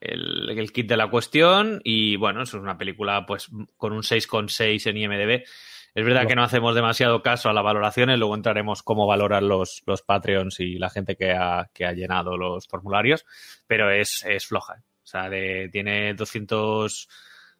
el, 0.00 0.48
el 0.58 0.72
kit 0.72 0.88
de 0.88 0.96
la 0.96 1.10
cuestión. 1.10 1.80
Y 1.84 2.16
bueno, 2.16 2.42
eso 2.42 2.56
es 2.56 2.62
una 2.62 2.78
película 2.78 3.24
pues 3.26 3.48
con 3.76 3.92
un 3.92 4.02
6,6 4.02 4.86
en 4.86 4.96
IMDB. 4.96 5.44
Es 5.94 6.04
verdad 6.04 6.26
que 6.26 6.36
no 6.36 6.42
hacemos 6.44 6.74
demasiado 6.74 7.22
caso 7.22 7.48
a 7.48 7.52
las 7.52 7.64
valoraciones, 7.64 8.18
luego 8.18 8.34
entraremos 8.34 8.82
cómo 8.82 9.06
valoran 9.06 9.48
los, 9.48 9.82
los 9.86 10.02
Patreons 10.02 10.60
y 10.60 10.78
la 10.78 10.90
gente 10.90 11.16
que 11.16 11.32
ha, 11.32 11.70
que 11.74 11.84
ha 11.86 11.92
llenado 11.92 12.36
los 12.36 12.66
formularios, 12.68 13.24
pero 13.66 13.90
es, 13.90 14.24
es 14.24 14.46
floja. 14.46 14.74
¿eh? 14.78 14.82
O 15.02 15.06
sea, 15.06 15.28
de- 15.28 15.68
tiene 15.72 16.14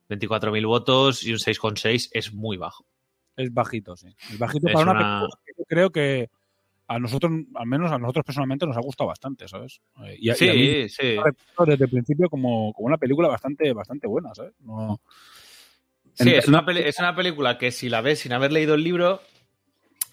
224.000 0.08 0.66
votos 0.66 1.24
y 1.24 1.32
un 1.32 1.38
6,6 1.38 2.08
es 2.12 2.32
muy 2.32 2.56
bajo. 2.56 2.86
es 3.36 3.52
bajito, 3.52 3.96
sí. 3.96 4.08
Es 4.28 4.38
bajito 4.38 4.66
Es 4.68 4.72
para 4.72 4.90
una, 4.90 4.92
una- 4.92 5.18
película 5.20 5.40
que 5.44 5.52
yo 5.58 5.64
creo 5.64 5.90
que 5.90 6.30
a 6.90 6.98
nosotros, 6.98 7.30
al 7.54 7.66
menos 7.66 7.92
a 7.92 7.98
nosotros 7.98 8.24
personalmente, 8.24 8.66
nos 8.66 8.76
ha 8.76 8.80
gustado 8.80 9.08
bastante, 9.08 9.46
¿sabes? 9.46 9.80
Eh, 10.04 10.16
Y, 10.18 10.30
a- 10.30 10.36
y 10.40 10.48
a 10.48 10.54
mí 10.54 10.66
Sí, 10.66 10.88
sí. 10.88 11.16
desde 11.66 11.84
el 11.84 11.90
principio 11.90 12.30
como, 12.30 12.72
como 12.72 12.86
una 12.86 12.96
película 12.96 13.28
bastante, 13.28 13.72
bastante 13.74 14.06
buena, 14.06 14.34
¿sabes? 14.34 14.54
No, 14.60 15.00
Sí, 16.14 16.34
es 16.34 16.48
una, 16.48 16.64
peli- 16.64 16.82
es 16.84 16.98
una 16.98 17.14
película 17.14 17.58
que 17.58 17.70
si 17.70 17.88
la 17.88 18.00
ves 18.00 18.20
sin 18.20 18.32
haber 18.32 18.50
leído 18.50 18.74
el 18.74 18.82
libro, 18.82 19.20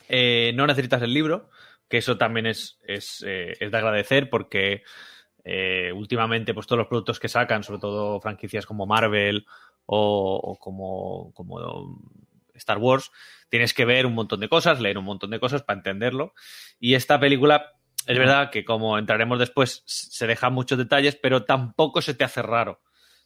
eh, 0.07 0.51
no 0.53 0.67
necesitas 0.67 1.01
el 1.01 1.13
libro, 1.13 1.49
que 1.89 1.97
eso 1.97 2.17
también 2.17 2.45
es, 2.45 2.77
es, 2.87 3.23
eh, 3.25 3.53
es 3.59 3.71
de 3.71 3.77
agradecer 3.77 4.29
porque 4.29 4.83
eh, 5.43 5.91
últimamente 5.95 6.53
pues 6.53 6.67
todos 6.67 6.77
los 6.77 6.87
productos 6.87 7.19
que 7.19 7.27
sacan, 7.27 7.63
sobre 7.63 7.79
todo 7.79 8.19
franquicias 8.21 8.65
como 8.67 8.85
Marvel 8.85 9.47
o, 9.85 10.57
como, 10.59 11.31
como 11.33 11.99
Star 12.53 12.77
Wars, 12.77 13.11
tienes 13.49 13.73
que 13.73 13.85
ver 13.85 14.05
un 14.05 14.13
montón 14.13 14.39
de 14.39 14.49
cosas, 14.49 14.79
leer 14.79 14.97
un 14.97 15.05
montón 15.05 15.29
de 15.29 15.39
cosas 15.39 15.63
para 15.63 15.77
entenderlo. 15.77 16.33
Y 16.79 16.95
esta 16.95 17.19
película, 17.19 17.73
es 18.07 18.17
verdad 18.17 18.49
que 18.51 18.65
como 18.65 18.97
entraremos 18.97 19.39
después, 19.39 19.83
se 19.85 20.27
dejan 20.27 20.53
muchos 20.53 20.77
detalles, 20.77 21.15
pero 21.15 21.45
tampoco 21.45 22.01
se 22.01 22.13
te 22.13 22.23
hace 22.23 22.41
raro. 22.41 22.81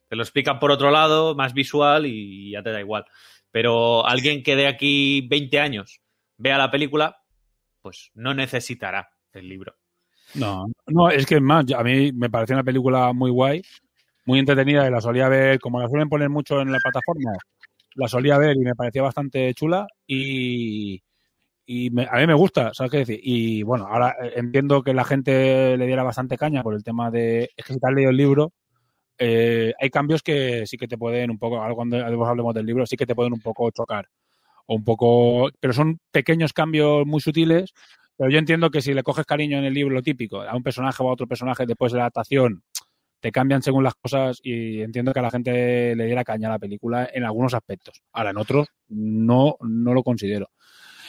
Te 0.07 0.15
lo 0.15 0.23
explican 0.23 0.59
por 0.59 0.71
otro 0.71 0.91
lado, 0.91 1.35
más 1.35 1.53
visual 1.53 2.05
y 2.05 2.51
ya 2.51 2.63
te 2.63 2.71
da 2.71 2.79
igual. 2.79 3.05
Pero 3.51 4.05
alguien 4.05 4.43
que 4.43 4.55
de 4.55 4.67
aquí 4.67 5.27
20 5.27 5.59
años 5.59 6.01
vea 6.37 6.57
la 6.57 6.71
película, 6.71 7.23
pues 7.81 8.11
no 8.13 8.33
necesitará 8.33 9.09
el 9.33 9.47
libro. 9.47 9.75
no, 10.35 10.67
no, 10.87 11.09
es 11.09 11.25
que 11.25 11.39
más, 11.39 11.65
a 11.71 11.83
mí 11.83 12.11
me 12.11 12.29
pareció 12.29 12.55
una 12.55 12.63
película 12.63 13.13
muy 13.13 13.31
guay, 13.31 13.61
muy 14.29 14.39
entretenida 14.39 14.87
y 14.87 14.91
la 14.91 15.01
solía 15.01 15.29
ver, 15.29 15.59
como 15.59 15.81
la 15.81 15.89
suelen 15.89 16.09
poner 16.09 16.29
mucho 16.29 16.61
en 16.61 16.71
la 16.71 16.79
plataforma, 16.79 17.33
la 17.95 18.07
solía 18.07 18.37
ver 18.39 18.57
y 18.57 18.61
me 18.61 18.75
parecía 18.75 19.01
bastante 19.03 19.53
chula 19.55 19.87
y, 20.07 21.01
y 21.65 21.89
me- 21.91 22.07
a 22.11 22.17
mí 22.19 22.27
me 22.27 22.33
gusta, 22.35 22.73
¿sabes 22.73 22.91
qué 22.91 22.97
decir? 22.99 23.19
Y 23.23 23.63
bueno, 23.63 23.87
ahora 23.87 24.15
eh, 24.23 24.33
entiendo 24.37 24.83
que 24.83 24.93
la 24.93 25.05
gente 25.05 25.77
le 25.77 25.87
diera 25.87 26.03
bastante 26.03 26.37
caña 26.37 26.63
por 26.63 26.75
el 26.75 26.83
tema 26.83 27.11
de, 27.11 27.49
es 27.57 27.65
que 27.65 27.73
si 27.73 27.79
te 27.79 27.87
has 27.87 27.93
leído 27.93 28.11
el 28.11 28.17
libro, 28.17 28.53
eh, 29.17 29.73
hay 29.79 29.89
cambios 29.89 30.23
que 30.23 30.65
sí 30.65 30.77
que 30.77 30.87
te 30.87 30.97
pueden 30.97 31.31
un 31.31 31.37
poco, 31.39 31.57
ahora 31.61 31.75
cuando 31.75 31.97
hablemos 32.05 32.53
del 32.55 32.65
libro, 32.65 32.85
sí 32.85 32.95
que 32.97 33.05
te 33.05 33.15
pueden 33.15 33.33
un 33.33 33.41
poco 33.41 33.69
chocar. 33.71 34.07
O 34.67 34.75
un 34.75 34.83
poco, 34.85 35.49
pero 35.59 35.73
son 35.73 35.99
pequeños 36.11 36.53
cambios 36.53 37.05
muy 37.05 37.21
sutiles 37.21 37.73
Pero 38.17 38.31
yo 38.31 38.39
entiendo 38.39 38.69
que 38.71 38.81
si 38.81 38.93
le 38.93 39.03
coges 39.03 39.25
cariño 39.25 39.57
en 39.59 39.65
el 39.65 39.73
libro 39.73 40.01
típico, 40.03 40.41
a 40.41 40.55
un 40.55 40.63
personaje 40.63 41.03
o 41.03 41.09
a 41.09 41.13
otro 41.13 41.27
personaje 41.27 41.65
después 41.67 41.91
de 41.93 41.97
la 41.99 42.05
adaptación, 42.05 42.63
te 43.19 43.31
cambian 43.31 43.61
según 43.61 43.83
las 43.83 43.95
cosas 43.95 44.39
y 44.43 44.81
entiendo 44.81 45.13
que 45.13 45.19
a 45.19 45.23
la 45.23 45.31
gente 45.31 45.95
le 45.95 46.05
diera 46.05 46.23
caña 46.23 46.47
a 46.47 46.51
la 46.51 46.59
película 46.59 47.09
en 47.13 47.23
algunos 47.25 47.53
aspectos. 47.53 48.01
Ahora, 48.13 48.31
en 48.31 48.37
otros 48.37 48.67
no, 48.89 49.55
no 49.61 49.93
lo 49.93 50.03
considero. 50.03 50.49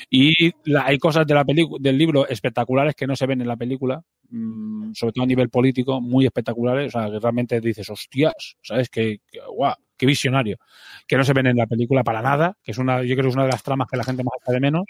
Y 0.09 0.52
la- 0.64 0.87
hay 0.87 0.99
cosas 0.99 1.26
de 1.26 1.35
la 1.35 1.45
del 1.45 1.99
libro 1.99 2.26
espectaculares 2.29 2.95
que 2.95 3.07
no 3.07 3.17
se 3.17 3.26
ven 3.26 3.40
en 3.43 3.49
la 3.49 3.57
película, 3.57 4.02
mm, 4.31 4.93
sobre 4.95 5.12
todo 5.12 5.25
a 5.25 5.26
nivel 5.26 5.50
político, 5.50 6.00
muy 6.00 6.26
espectaculares. 6.26 6.95
O 6.95 6.99
sea, 7.00 7.11
que 7.11 7.19
realmente 7.19 7.61
dices, 7.61 7.88
hostias, 7.90 8.57
¿sabes? 8.62 8.88
Que, 8.88 9.21
que 9.31 9.40
qué 9.97 10.07
visionario. 10.07 10.57
Que 11.07 11.17
no 11.17 11.25
se 11.25 11.33
ven 11.35 11.47
en 11.47 11.57
la 11.57 11.67
película 11.67 12.02
para 12.05 12.23
nada, 12.23 12.57
que 12.62 12.73
es 12.73 12.79
una, 12.79 13.02
yo 13.02 13.14
creo 13.14 13.25
que 13.25 13.29
es 13.29 13.35
una 13.35 13.45
de 13.45 13.50
las 13.52 13.62
tramas 13.62 13.88
que 13.90 13.97
la 13.99 14.05
gente 14.05 14.25
más 14.25 14.33
echa 14.43 14.52
de 14.52 14.61
menos. 14.61 14.85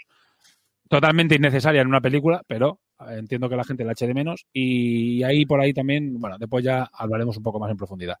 Totalmente 0.91 1.35
innecesaria 1.35 1.81
en 1.81 1.87
una 1.87 2.01
película, 2.01 2.43
pero 2.45 2.81
eh, 2.99 3.15
entiendo 3.17 3.47
que 3.47 3.55
la 3.55 3.63
gente 3.63 3.85
la 3.85 3.93
eche 3.93 4.07
de 4.07 4.13
menos. 4.13 4.45
Y 4.51 5.23
ahí 5.23 5.45
por 5.45 5.61
ahí 5.61 5.73
también, 5.73 6.19
bueno, 6.19 6.37
después 6.37 6.65
ya 6.65 6.89
hablaremos 6.91 7.37
un 7.37 7.43
poco 7.43 7.59
más 7.59 7.71
en 7.71 7.77
profundidad. 7.77 8.17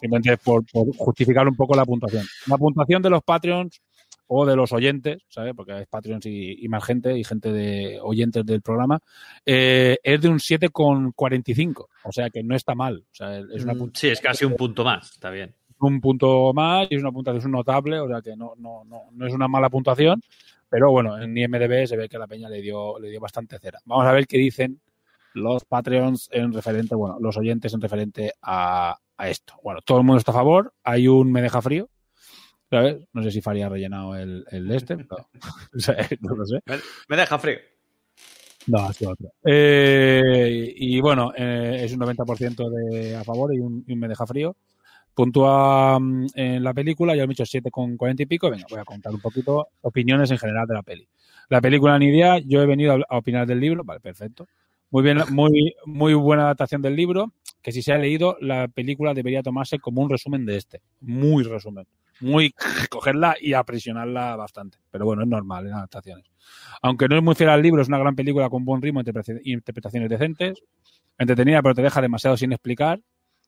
Simplemente 0.00 0.38
por, 0.38 0.64
por 0.64 0.96
justificar 0.96 1.46
un 1.46 1.54
poco 1.54 1.76
la 1.76 1.84
puntuación. 1.84 2.24
La 2.46 2.56
puntuación 2.56 3.02
de 3.02 3.10
los 3.10 3.22
Patreons 3.22 3.82
o 4.28 4.46
de 4.46 4.56
los 4.56 4.72
oyentes, 4.72 5.22
¿sabes? 5.28 5.52
Porque 5.54 5.72
hay 5.74 5.84
Patreons 5.84 6.24
y, 6.24 6.64
y 6.64 6.68
más 6.68 6.84
gente 6.84 7.18
y 7.18 7.22
gente 7.22 7.52
de 7.52 7.98
oyentes 8.00 8.46
del 8.46 8.62
programa, 8.62 8.98
eh, 9.44 9.98
es 10.02 10.20
de 10.22 10.28
un 10.30 10.38
7,45. 10.38 11.86
O 12.04 12.12
sea 12.12 12.30
que 12.30 12.42
no 12.42 12.56
está 12.56 12.74
mal. 12.74 13.04
O 13.12 13.14
sea, 13.14 13.40
es 13.40 13.62
una 13.64 13.74
Mm, 13.74 13.90
Sí, 13.92 14.08
es 14.08 14.22
casi 14.22 14.46
un 14.46 14.56
punto 14.56 14.84
más, 14.84 15.10
está 15.10 15.28
bien. 15.28 15.54
Un 15.80 16.00
punto 16.00 16.52
más 16.52 16.86
y 16.90 16.96
es 16.96 17.00
una 17.00 17.12
puntuación 17.12 17.52
notable, 17.52 17.98
o 18.00 18.08
sea 18.08 18.20
que 18.22 18.36
no, 18.36 18.54
no, 18.58 18.84
no, 18.84 19.04
no 19.12 19.26
es 19.26 19.32
una 19.32 19.48
mala 19.48 19.70
puntuación, 19.70 20.22
pero 20.68 20.90
bueno, 20.90 21.20
en 21.20 21.36
IMDB 21.36 21.86
se 21.86 21.96
ve 21.96 22.08
que 22.08 22.18
la 22.18 22.26
peña 22.26 22.48
le 22.48 22.60
dio, 22.60 22.98
le 22.98 23.10
dio 23.10 23.20
bastante 23.20 23.58
cera. 23.58 23.80
Vamos 23.84 24.06
a 24.06 24.12
ver 24.12 24.26
qué 24.26 24.38
dicen 24.38 24.80
los 25.34 25.64
Patreons 25.64 26.28
en 26.32 26.52
referente, 26.52 26.94
bueno, 26.94 27.18
los 27.20 27.36
oyentes 27.36 27.72
en 27.74 27.80
referente 27.80 28.32
a, 28.42 28.96
a 29.16 29.28
esto. 29.28 29.54
Bueno, 29.62 29.80
todo 29.84 29.98
el 29.98 30.04
mundo 30.04 30.18
está 30.18 30.32
a 30.32 30.34
favor, 30.34 30.72
hay 30.82 31.08
un 31.08 31.30
me 31.30 31.42
deja 31.42 31.62
frío, 31.62 31.88
¿sabes? 32.70 32.98
No 33.12 33.22
sé 33.22 33.30
si 33.30 33.40
Faría 33.40 33.66
ha 33.66 33.70
rellenado 33.70 34.16
el, 34.16 34.44
el 34.50 34.70
este, 34.70 34.96
pero 34.96 35.28
no 36.20 36.34
lo 36.36 36.46
sé. 36.46 36.60
Me, 36.66 36.76
me 37.08 37.16
deja 37.16 37.38
frío. 37.38 37.58
No, 38.66 38.92
sido 38.92 39.12
otro. 39.12 39.32
Eh, 39.44 40.74
y 40.76 41.00
bueno, 41.00 41.32
eh, 41.36 41.80
es 41.82 41.92
un 41.92 42.00
90% 42.00 42.68
de 42.70 43.16
a 43.16 43.24
favor 43.24 43.54
y 43.54 43.58
un, 43.58 43.84
y 43.86 43.92
un 43.92 43.98
me 43.98 44.08
deja 44.08 44.26
frío. 44.26 44.56
Puntúa 45.14 45.98
mm, 45.98 46.26
en 46.34 46.62
la 46.62 46.74
película, 46.74 47.14
ya 47.14 47.24
he 47.24 47.26
dicho 47.26 47.44
7 47.44 47.70
con 47.70 47.96
40 47.96 48.22
y 48.22 48.26
pico. 48.26 48.50
Venga, 48.50 48.66
voy 48.70 48.80
a 48.80 48.84
contar 48.84 49.12
un 49.12 49.20
poquito 49.20 49.68
opiniones 49.82 50.30
en 50.30 50.38
general 50.38 50.66
de 50.66 50.74
la 50.74 50.82
peli. 50.82 51.08
La 51.48 51.60
película 51.60 51.98
ni 51.98 52.06
idea, 52.06 52.38
yo 52.38 52.62
he 52.62 52.66
venido 52.66 52.92
a, 53.08 53.18
opinar 53.18 53.46
del 53.46 53.60
libro, 53.60 53.82
vale, 53.84 54.00
perfecto. 54.00 54.46
Muy 54.90 55.02
bien, 55.02 55.18
muy, 55.30 55.74
muy 55.84 56.14
buena 56.14 56.44
adaptación 56.44 56.82
del 56.82 56.96
libro, 56.96 57.32
que 57.62 57.72
si 57.72 57.82
se 57.82 57.92
ha 57.92 57.98
leído, 57.98 58.36
la 58.40 58.68
película 58.68 59.14
debería 59.14 59.42
tomarse 59.42 59.78
como 59.78 60.00
un 60.02 60.10
resumen 60.10 60.46
de 60.46 60.56
este. 60.56 60.80
Muy 61.00 61.44
resumen. 61.44 61.86
Muy 62.20 62.54
cogerla 62.90 63.36
y 63.40 63.54
aprisionarla 63.54 64.36
bastante. 64.36 64.78
Pero 64.90 65.04
bueno, 65.04 65.22
es 65.22 65.28
normal 65.28 65.66
en 65.66 65.74
adaptaciones. 65.74 66.26
Aunque 66.82 67.08
no 67.08 67.16
es 67.16 67.22
muy 67.22 67.34
fiel 67.34 67.50
al 67.50 67.62
libro, 67.62 67.82
es 67.82 67.88
una 67.88 67.98
gran 67.98 68.14
película 68.14 68.48
con 68.48 68.64
buen 68.64 68.82
ritmo 68.82 69.00
y 69.00 69.52
interpretaciones 69.52 70.08
decentes. 70.08 70.62
Entretenida, 71.18 71.62
pero 71.62 71.74
te 71.74 71.82
deja 71.82 72.00
demasiado 72.00 72.36
sin 72.36 72.52
explicar. 72.52 73.00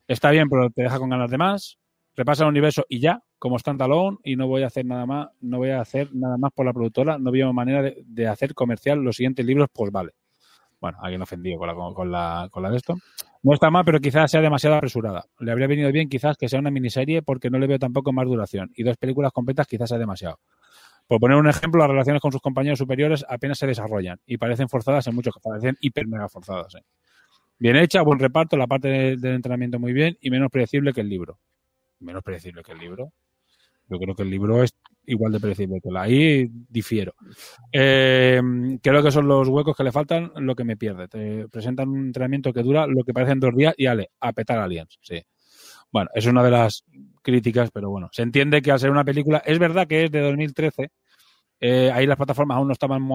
Está 0.09 0.30
bien, 0.30 0.49
pero 0.49 0.71
te 0.71 0.82
deja 0.82 0.99
con 0.99 1.11
ganas 1.11 1.30
de 1.30 1.38
más. 1.38 1.78
Repasa 2.14 2.44
el 2.44 2.50
universo 2.50 2.85
y 2.88 3.00
ya, 3.00 3.23
como 3.38 3.59
standalone, 3.59 4.18
y 4.23 4.37
no 4.37 4.47
voy 4.47 4.62
a 4.62 4.66
hacer 4.66 4.85
nada 4.85 5.06
más, 5.06 5.28
no 5.40 5.59
voy 5.59 5.71
a 5.71 5.80
hacer 5.80 6.14
nada 6.14 6.37
más 6.37 6.52
por 6.52 6.66
la 6.66 6.73
productora. 6.73 7.18
No 7.18 7.30
veo 7.30 7.52
manera 7.52 7.82
de, 7.82 8.28
hacer 8.28 8.54
comercial 8.54 8.99
los 8.99 9.16
siguientes 9.16 9.47
libros, 9.47 9.68
pues 9.73 9.90
vale. 9.90 10.12
Bueno, 10.80 10.99
alguien 11.00 11.23
ofendido 11.23 11.59
con 11.59 11.68
la, 11.68 11.75
con, 11.75 12.12
la, 12.12 12.49
con 12.50 12.62
la 12.62 12.71
de 12.71 12.76
esto. 12.76 12.97
No 13.42 13.54
está 13.54 13.71
mal, 13.71 13.85
pero 13.85 14.00
quizás 14.00 14.30
sea 14.30 14.40
demasiado 14.40 14.76
apresurada. 14.76 15.25
Le 15.38 15.50
habría 15.50 15.66
venido 15.66 15.90
bien 15.90 16.09
quizás 16.09 16.37
que 16.37 16.49
sea 16.49 16.61
una 16.61 16.71
miniserie 16.71 17.23
porque 17.23 17.50
no 17.50 17.59
le 17.59 17.66
veo 17.66 17.78
tampoco 17.78 18.12
más 18.12 18.26
duración. 18.26 18.71
Y 18.75 18.82
dos 18.82 18.97
películas 18.97 19.32
completas 19.32 19.66
quizás 19.66 19.88
sea 19.88 19.99
demasiado. 19.99 20.38
Por 21.06 21.21
poner 21.21 21.37
un 21.37 21.49
ejemplo, 21.49 21.80
las 21.80 21.90
relaciones 21.90 22.23
con 22.23 22.32
sus 22.32 22.40
compañeros 22.40 22.78
superiores 22.78 23.25
apenas 23.28 23.59
se 23.59 23.66
desarrollan 23.66 24.21
y 24.26 24.38
parecen 24.38 24.68
forzadas 24.68 25.06
en 25.06 25.14
muchos 25.14 25.35
casos, 25.35 25.50
parecen 25.50 25.76
hiper 25.80 26.06
mega 26.06 26.28
forzadas. 26.28 26.75
¿eh? 26.76 26.85
Bien 27.62 27.76
hecha, 27.76 28.02
buen 28.02 28.19
reparto, 28.19 28.57
la 28.57 28.66
parte 28.66 28.88
de, 28.88 29.16
del 29.16 29.37
entrenamiento 29.37 29.78
muy 29.78 29.92
bien 29.92 30.19
y 30.21 30.31
menos 30.31 30.50
predecible 30.50 30.92
que 30.92 31.00
el 31.00 31.09
libro. 31.09 31.38
Menos 32.00 32.25
predecible 32.25 32.61
que 32.64 32.73
el 32.73 32.78
libro. 32.78 33.12
Yo 33.88 34.00
creo 34.00 34.16
que 34.16 34.25
el 34.25 34.31
libro 34.31 34.64
es 34.64 34.75
igual 35.07 35.31
de 35.31 35.38
predecible 35.38 35.81
que 35.81 35.92
la. 35.92 36.02
Ahí 36.02 36.50
difiero. 36.50 37.14
Eh, 37.71 38.42
creo 38.83 39.00
que 39.04 39.12
son 39.12 39.28
los 39.28 39.47
huecos 39.47 39.76
que 39.76 39.85
le 39.85 39.92
faltan 39.92 40.33
lo 40.38 40.57
que 40.57 40.64
me 40.64 40.76
pierde. 40.76 41.07
Te 41.07 41.47
presentan 41.47 41.88
un 41.88 42.07
entrenamiento 42.07 42.52
que 42.52 42.64
dura 42.64 42.88
lo 42.88 43.04
que 43.04 43.14
parecen 43.14 43.38
dos 43.38 43.54
días 43.54 43.75
y 43.76 43.87
ale, 43.87 44.11
a 44.19 44.33
petar 44.33 44.59
aliens. 44.59 44.99
Sí. 45.00 45.23
Bueno, 45.92 46.11
es 46.16 46.26
una 46.26 46.42
de 46.42 46.50
las 46.50 46.85
críticas, 47.23 47.71
pero 47.71 47.90
bueno, 47.90 48.09
se 48.11 48.23
entiende 48.23 48.61
que 48.61 48.73
al 48.73 48.81
ser 48.81 48.90
una 48.90 49.04
película, 49.04 49.40
es 49.47 49.61
verdad 49.61 49.87
que 49.87 50.07
es 50.07 50.11
de 50.11 50.19
2013, 50.19 50.90
eh, 51.64 51.92
ahí 51.95 52.09
las 52.09 52.16
plataformas 52.16 52.57
aún 52.57 52.66
no 52.66 52.73
estaban 52.73 53.09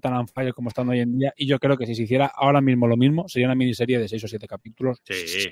tan 0.00 0.14
on 0.14 0.26
fire 0.26 0.52
como 0.52 0.70
están 0.70 0.88
hoy 0.88 0.98
en 0.98 1.16
día, 1.16 1.32
y 1.36 1.46
yo 1.46 1.60
creo 1.60 1.76
que 1.76 1.86
si 1.86 1.94
se 1.94 2.02
hiciera 2.02 2.26
ahora 2.26 2.60
mismo 2.60 2.88
lo 2.88 2.96
mismo, 2.96 3.28
sería 3.28 3.46
una 3.46 3.54
miniserie 3.54 4.00
de 4.00 4.08
seis 4.08 4.24
o 4.24 4.26
siete 4.26 4.48
capítulos. 4.48 5.00
Sí. 5.04 5.50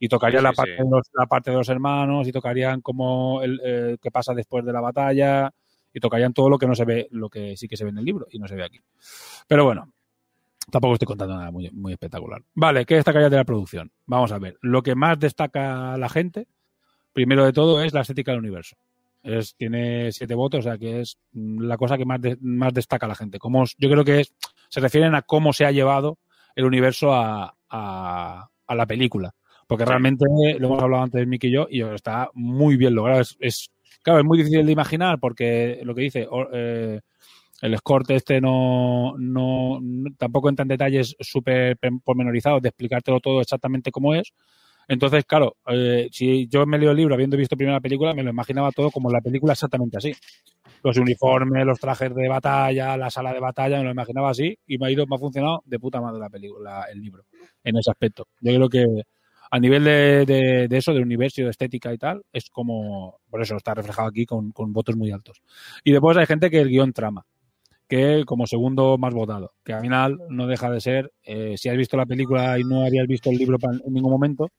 Y 0.00 0.08
tocaría 0.08 0.40
Sí, 0.40 0.44
la, 0.44 0.52
parte 0.52 0.76
sí. 0.76 0.82
De 0.82 0.90
los, 0.90 1.06
la 1.14 1.26
parte 1.26 1.52
de 1.52 1.56
los 1.56 1.68
hermanos, 1.68 2.26
y 2.26 2.32
tocarían 2.32 2.80
como 2.80 3.42
el 3.42 3.60
eh, 3.64 3.96
qué 4.02 4.10
pasa 4.10 4.34
después 4.34 4.64
de 4.64 4.72
la 4.72 4.80
batalla, 4.80 5.54
y 5.94 6.00
tocarían 6.00 6.32
todo 6.32 6.50
lo 6.50 6.58
que 6.58 6.66
no 6.66 6.74
se 6.74 6.84
ve, 6.84 7.06
lo 7.12 7.30
que 7.30 7.56
sí 7.56 7.68
que 7.68 7.76
se 7.76 7.84
ve 7.84 7.90
en 7.90 7.98
el 7.98 8.04
libro 8.04 8.26
y 8.28 8.40
no 8.40 8.48
se 8.48 8.56
ve 8.56 8.64
aquí. 8.64 8.80
Pero 9.46 9.64
bueno, 9.64 9.92
tampoco 10.68 10.94
estoy 10.94 11.06
contando 11.06 11.36
nada 11.36 11.52
muy, 11.52 11.70
muy 11.70 11.92
espectacular. 11.92 12.42
Vale, 12.54 12.84
¿qué 12.86 12.96
destacaría 12.96 13.30
de 13.30 13.36
la 13.36 13.44
producción? 13.44 13.92
Vamos 14.06 14.32
a 14.32 14.40
ver. 14.40 14.58
Lo 14.62 14.82
que 14.82 14.96
más 14.96 15.16
destaca 15.20 15.96
la 15.96 16.08
gente, 16.08 16.48
primero 17.12 17.44
de 17.44 17.52
todo, 17.52 17.84
es 17.84 17.92
la 17.92 18.00
estética 18.00 18.32
del 18.32 18.40
universo. 18.40 18.76
Es, 19.22 19.54
tiene 19.54 20.10
siete 20.12 20.34
votos, 20.34 20.60
o 20.60 20.62
sea 20.62 20.78
que 20.78 21.00
es 21.00 21.16
la 21.32 21.76
cosa 21.76 21.96
que 21.96 22.04
más, 22.04 22.20
de- 22.20 22.36
más 22.40 22.74
destaca 22.74 23.06
la 23.06 23.14
gente. 23.14 23.38
Como, 23.38 23.64
yo 23.78 23.88
creo 23.90 24.04
que 24.04 24.20
es, 24.20 24.34
se 24.68 24.80
refieren 24.80 25.14
a 25.14 25.22
cómo 25.22 25.52
se 25.52 25.64
ha 25.64 25.70
llevado 25.70 26.18
el 26.56 26.64
universo 26.64 27.12
a, 27.14 27.54
a, 27.70 28.48
a 28.66 28.74
la 28.74 28.86
película. 28.86 29.34
Porque 29.68 29.84
realmente, 29.84 30.26
lo 30.58 30.66
hemos 30.66 30.82
hablado 30.82 31.04
antes 31.04 31.26
Mick 31.26 31.44
y 31.44 31.52
yo, 31.52 31.66
y 31.70 31.82
está 31.82 32.30
muy 32.34 32.76
bien 32.76 32.94
logrado. 32.94 33.20
Es, 33.20 33.36
es- 33.40 33.70
claro, 34.02 34.18
es 34.20 34.24
muy 34.26 34.38
difícil 34.38 34.66
de 34.66 34.72
imaginar 34.72 35.18
porque 35.20 35.80
lo 35.84 35.94
que 35.94 36.02
dice, 36.02 36.28
eh, 36.52 37.00
el 37.62 37.74
escorte 37.74 38.16
este 38.16 38.40
no, 38.40 39.14
no, 39.18 39.78
no- 39.80 40.10
tampoco 40.18 40.48
entra 40.48 40.64
en 40.64 40.68
detalles 40.68 41.16
súper 41.20 41.78
pormenorizados 42.04 42.60
de 42.60 42.68
explicártelo 42.70 43.20
todo 43.20 43.40
exactamente 43.40 43.92
cómo 43.92 44.14
es. 44.14 44.32
Entonces, 44.92 45.24
claro, 45.24 45.56
eh, 45.68 46.10
si 46.12 46.46
yo 46.48 46.66
me 46.66 46.78
leo 46.78 46.90
el 46.90 46.98
libro 46.98 47.14
habiendo 47.14 47.34
visto 47.34 47.56
primero 47.56 47.74
la 47.74 47.80
película, 47.80 48.12
me 48.12 48.22
lo 48.22 48.28
imaginaba 48.28 48.70
todo 48.72 48.90
como 48.90 49.10
la 49.10 49.22
película 49.22 49.54
exactamente 49.54 49.96
así. 49.96 50.12
Los 50.82 50.98
uniformes, 50.98 51.64
los 51.64 51.80
trajes 51.80 52.14
de 52.14 52.28
batalla, 52.28 52.94
la 52.98 53.08
sala 53.08 53.32
de 53.32 53.40
batalla, 53.40 53.78
me 53.78 53.84
lo 53.84 53.90
imaginaba 53.92 54.28
así 54.28 54.54
y 54.66 54.76
me 54.76 54.88
ha 54.88 54.90
ido, 54.90 55.06
me 55.06 55.16
ha 55.16 55.18
funcionado 55.18 55.62
de 55.64 55.78
puta 55.78 55.98
madre 56.02 56.20
la 56.20 56.28
película, 56.28 56.84
el 56.92 57.00
libro, 57.00 57.24
en 57.64 57.78
ese 57.78 57.90
aspecto. 57.90 58.26
Yo 58.42 58.54
creo 58.54 58.68
que 58.68 58.84
a 59.50 59.58
nivel 59.58 59.84
de, 59.84 60.68
eso, 60.70 60.92
de 60.92 61.00
universo, 61.00 61.40
de 61.40 61.48
estética 61.48 61.94
y 61.94 61.96
tal, 61.96 62.20
es 62.30 62.50
como, 62.50 63.18
por 63.30 63.40
eso 63.40 63.56
está 63.56 63.72
reflejado 63.72 64.08
aquí 64.08 64.26
con, 64.26 64.52
votos 64.74 64.94
muy 64.94 65.10
altos. 65.10 65.40
Y 65.84 65.92
después 65.92 66.18
hay 66.18 66.26
gente 66.26 66.50
que 66.50 66.60
el 66.60 66.68
guion 66.68 66.92
trama, 66.92 67.24
que 67.88 68.24
como 68.26 68.46
segundo 68.46 68.98
más 68.98 69.14
votado, 69.14 69.54
que 69.64 69.72
al 69.72 69.80
final 69.80 70.18
no 70.28 70.46
deja 70.46 70.70
de 70.70 70.82
ser, 70.82 71.12
eh, 71.24 71.54
si 71.56 71.70
has 71.70 71.78
visto 71.78 71.96
la 71.96 72.04
película 72.04 72.58
y 72.58 72.64
no 72.64 72.84
habías 72.84 73.06
visto 73.06 73.30
el 73.30 73.38
libro 73.38 73.56
en 73.62 73.94
ningún 73.94 74.12
momento, 74.12 74.50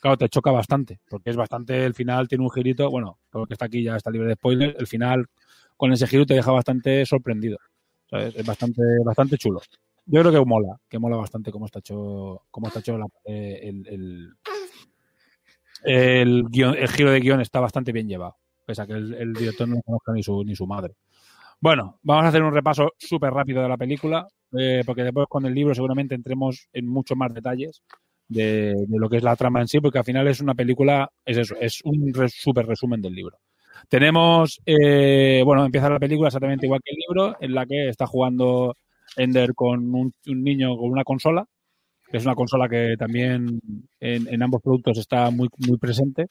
claro, 0.00 0.16
te 0.16 0.28
choca 0.28 0.50
bastante, 0.50 1.00
porque 1.08 1.30
es 1.30 1.36
bastante, 1.36 1.84
el 1.84 1.94
final 1.94 2.26
tiene 2.26 2.42
un 2.44 2.50
girito, 2.50 2.90
bueno, 2.90 3.18
todo 3.30 3.42
lo 3.42 3.46
que 3.46 3.54
está 3.54 3.66
aquí 3.66 3.82
ya 3.82 3.96
está 3.96 4.10
libre 4.10 4.28
de 4.28 4.34
spoilers, 4.34 4.78
el 4.78 4.86
final 4.86 5.26
con 5.76 5.92
ese 5.92 6.06
giro 6.06 6.26
te 6.26 6.34
deja 6.34 6.50
bastante 6.50 7.06
sorprendido. 7.06 7.58
Es 8.10 8.44
bastante, 8.44 8.82
bastante 9.04 9.38
chulo. 9.38 9.60
Yo 10.06 10.20
creo 10.20 10.32
que 10.32 10.44
mola, 10.44 10.76
que 10.88 10.98
mola 10.98 11.16
bastante 11.16 11.52
cómo 11.52 11.66
está 11.66 11.78
hecho, 11.78 12.42
cómo 12.50 12.66
está 12.66 12.80
hecho 12.80 12.98
eh, 13.24 13.60
el, 13.62 13.86
el, 13.86 14.34
el, 15.84 16.44
guión- 16.46 16.76
el 16.76 16.88
giro 16.88 17.12
de 17.12 17.20
guion 17.20 17.40
está 17.40 17.60
bastante 17.60 17.92
bien 17.92 18.08
llevado, 18.08 18.36
pese 18.66 18.82
a 18.82 18.86
que 18.86 18.94
el, 18.94 19.14
el 19.14 19.32
director 19.32 19.68
no 19.68 19.76
lo 19.76 19.82
conozca 19.82 20.12
ni 20.12 20.22
su, 20.22 20.42
ni 20.44 20.56
su 20.56 20.66
madre. 20.66 20.94
Bueno, 21.60 21.98
vamos 22.02 22.24
a 22.24 22.28
hacer 22.28 22.42
un 22.42 22.54
repaso 22.54 22.92
súper 22.98 23.32
rápido 23.32 23.62
de 23.62 23.68
la 23.68 23.76
película, 23.76 24.26
eh, 24.58 24.82
porque 24.84 25.04
después 25.04 25.26
con 25.28 25.44
el 25.46 25.54
libro 25.54 25.74
seguramente 25.74 26.14
entremos 26.14 26.68
en 26.72 26.86
muchos 26.86 27.16
más 27.16 27.32
detalles 27.32 27.82
de, 28.30 28.74
lo 28.88 29.08
que 29.10 29.18
es 29.18 29.22
la 29.22 29.36
trama 29.36 29.60
en 29.60 29.68
sí, 29.68 29.80
porque 29.80 29.98
al 29.98 30.04
final 30.04 30.26
es 30.28 30.40
una 30.40 30.54
película, 30.54 31.10
es 31.24 31.36
eso, 31.36 31.56
es 31.60 31.80
un 31.84 32.12
súper 32.28 32.66
resumen 32.66 33.02
del 33.02 33.14
libro. 33.14 33.38
Tenemos, 33.88 34.60
eh, 34.64 35.42
bueno, 35.44 35.64
empieza 35.64 35.90
la 35.90 35.98
película 35.98 36.28
exactamente 36.28 36.66
igual 36.66 36.80
que 36.84 36.92
el 36.92 36.98
libro, 37.08 37.36
en 37.40 37.54
la 37.54 37.66
que 37.66 37.88
está 37.88 38.06
jugando 38.06 38.76
Ender 39.16 39.54
con 39.54 39.92
un, 39.94 40.14
niño 40.26 40.76
con 40.76 40.90
una 40.90 41.02
consola, 41.02 41.44
que 42.08 42.18
es 42.18 42.24
una 42.24 42.34
consola 42.34 42.68
que 42.68 42.94
también 42.98 43.60
en, 43.98 44.42
ambos 44.42 44.62
productos 44.62 44.98
está 44.98 45.30
muy, 45.30 45.48
muy 45.66 45.78
presente. 45.78 46.28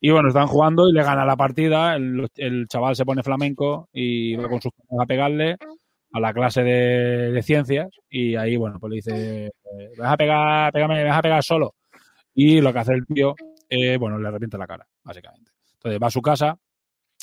Y 0.00 0.10
bueno, 0.10 0.28
están 0.28 0.46
jugando 0.46 0.88
y 0.88 0.92
le 0.92 1.02
gana 1.02 1.26
la 1.26 1.36
partida, 1.36 1.96
el, 1.96 2.66
chaval 2.68 2.96
se 2.96 3.04
pone 3.04 3.22
flamenco 3.22 3.88
y 3.92 4.36
va 4.36 4.48
con 4.48 4.62
sus 4.62 4.72
a 4.98 5.06
pegarle 5.06 5.56
a 6.12 6.20
la 6.20 6.32
clase 6.32 6.62
de, 6.62 7.42
ciencias 7.42 7.88
y 8.08 8.36
ahí, 8.36 8.56
bueno, 8.56 8.78
pues 8.78 8.90
le 8.90 8.96
dice, 8.96 9.46
eh, 9.46 9.50
¿me 9.96 10.02
vas 10.02 10.12
a 10.12 10.16
pegar, 10.16 10.72
pégame, 10.72 10.96
me 10.96 11.04
vas 11.04 11.18
a 11.18 11.22
pegar 11.22 11.42
solo? 11.42 11.74
Y 12.34 12.60
lo 12.60 12.72
que 12.72 12.78
hace 12.78 12.92
el 12.92 13.06
tío, 13.06 13.34
eh, 13.68 13.96
bueno, 13.96 14.18
le 14.18 14.30
revienta 14.30 14.58
la 14.58 14.66
cara, 14.66 14.86
básicamente. 15.02 15.52
Entonces 15.74 16.00
va 16.02 16.06
a 16.06 16.10
su 16.10 16.22
casa 16.22 16.58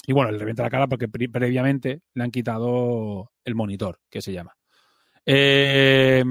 y, 0.06 0.14
bueno, 0.14 0.32
le 0.32 0.38
revienta 0.38 0.64
la 0.64 0.70
cara 0.70 0.88
porque 0.88 1.08
pre- 1.08 1.30
previamente 1.30 2.02
le 2.14 2.24
han 2.24 2.32
quitado 2.32 3.32
el 3.44 3.56
monitor, 3.56 4.00
que 4.10 4.22
se 4.22 4.34
llama. 4.34 4.56
Eh, 5.26 6.24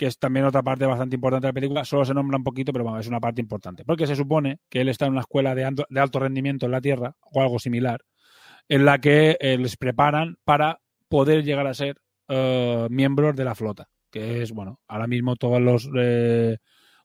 que 0.00 0.06
es 0.06 0.18
también 0.18 0.46
otra 0.46 0.62
parte 0.62 0.86
bastante 0.86 1.14
importante 1.14 1.46
de 1.46 1.50
la 1.50 1.54
película. 1.54 1.84
Solo 1.84 2.06
se 2.06 2.14
nombra 2.14 2.38
un 2.38 2.42
poquito, 2.42 2.72
pero 2.72 2.98
es 2.98 3.06
una 3.06 3.20
parte 3.20 3.42
importante. 3.42 3.84
Porque 3.84 4.06
se 4.06 4.16
supone 4.16 4.60
que 4.70 4.80
él 4.80 4.88
está 4.88 5.04
en 5.04 5.12
una 5.12 5.20
escuela 5.20 5.54
de 5.54 5.64
alto, 5.64 5.84
de 5.90 6.00
alto 6.00 6.20
rendimiento 6.20 6.64
en 6.64 6.72
la 6.72 6.80
Tierra, 6.80 7.16
o 7.20 7.42
algo 7.42 7.58
similar, 7.58 8.00
en 8.66 8.86
la 8.86 8.98
que 8.98 9.36
eh, 9.40 9.58
les 9.58 9.76
preparan 9.76 10.38
para 10.42 10.80
poder 11.10 11.44
llegar 11.44 11.66
a 11.66 11.74
ser 11.74 11.96
eh, 12.28 12.86
miembros 12.88 13.36
de 13.36 13.44
la 13.44 13.54
flota. 13.54 13.88
Que 14.10 14.42
es, 14.42 14.52
bueno, 14.52 14.80
ahora 14.88 15.06
mismo 15.06 15.36
todos 15.36 15.60
los 15.60 15.88
eh, 15.96 16.56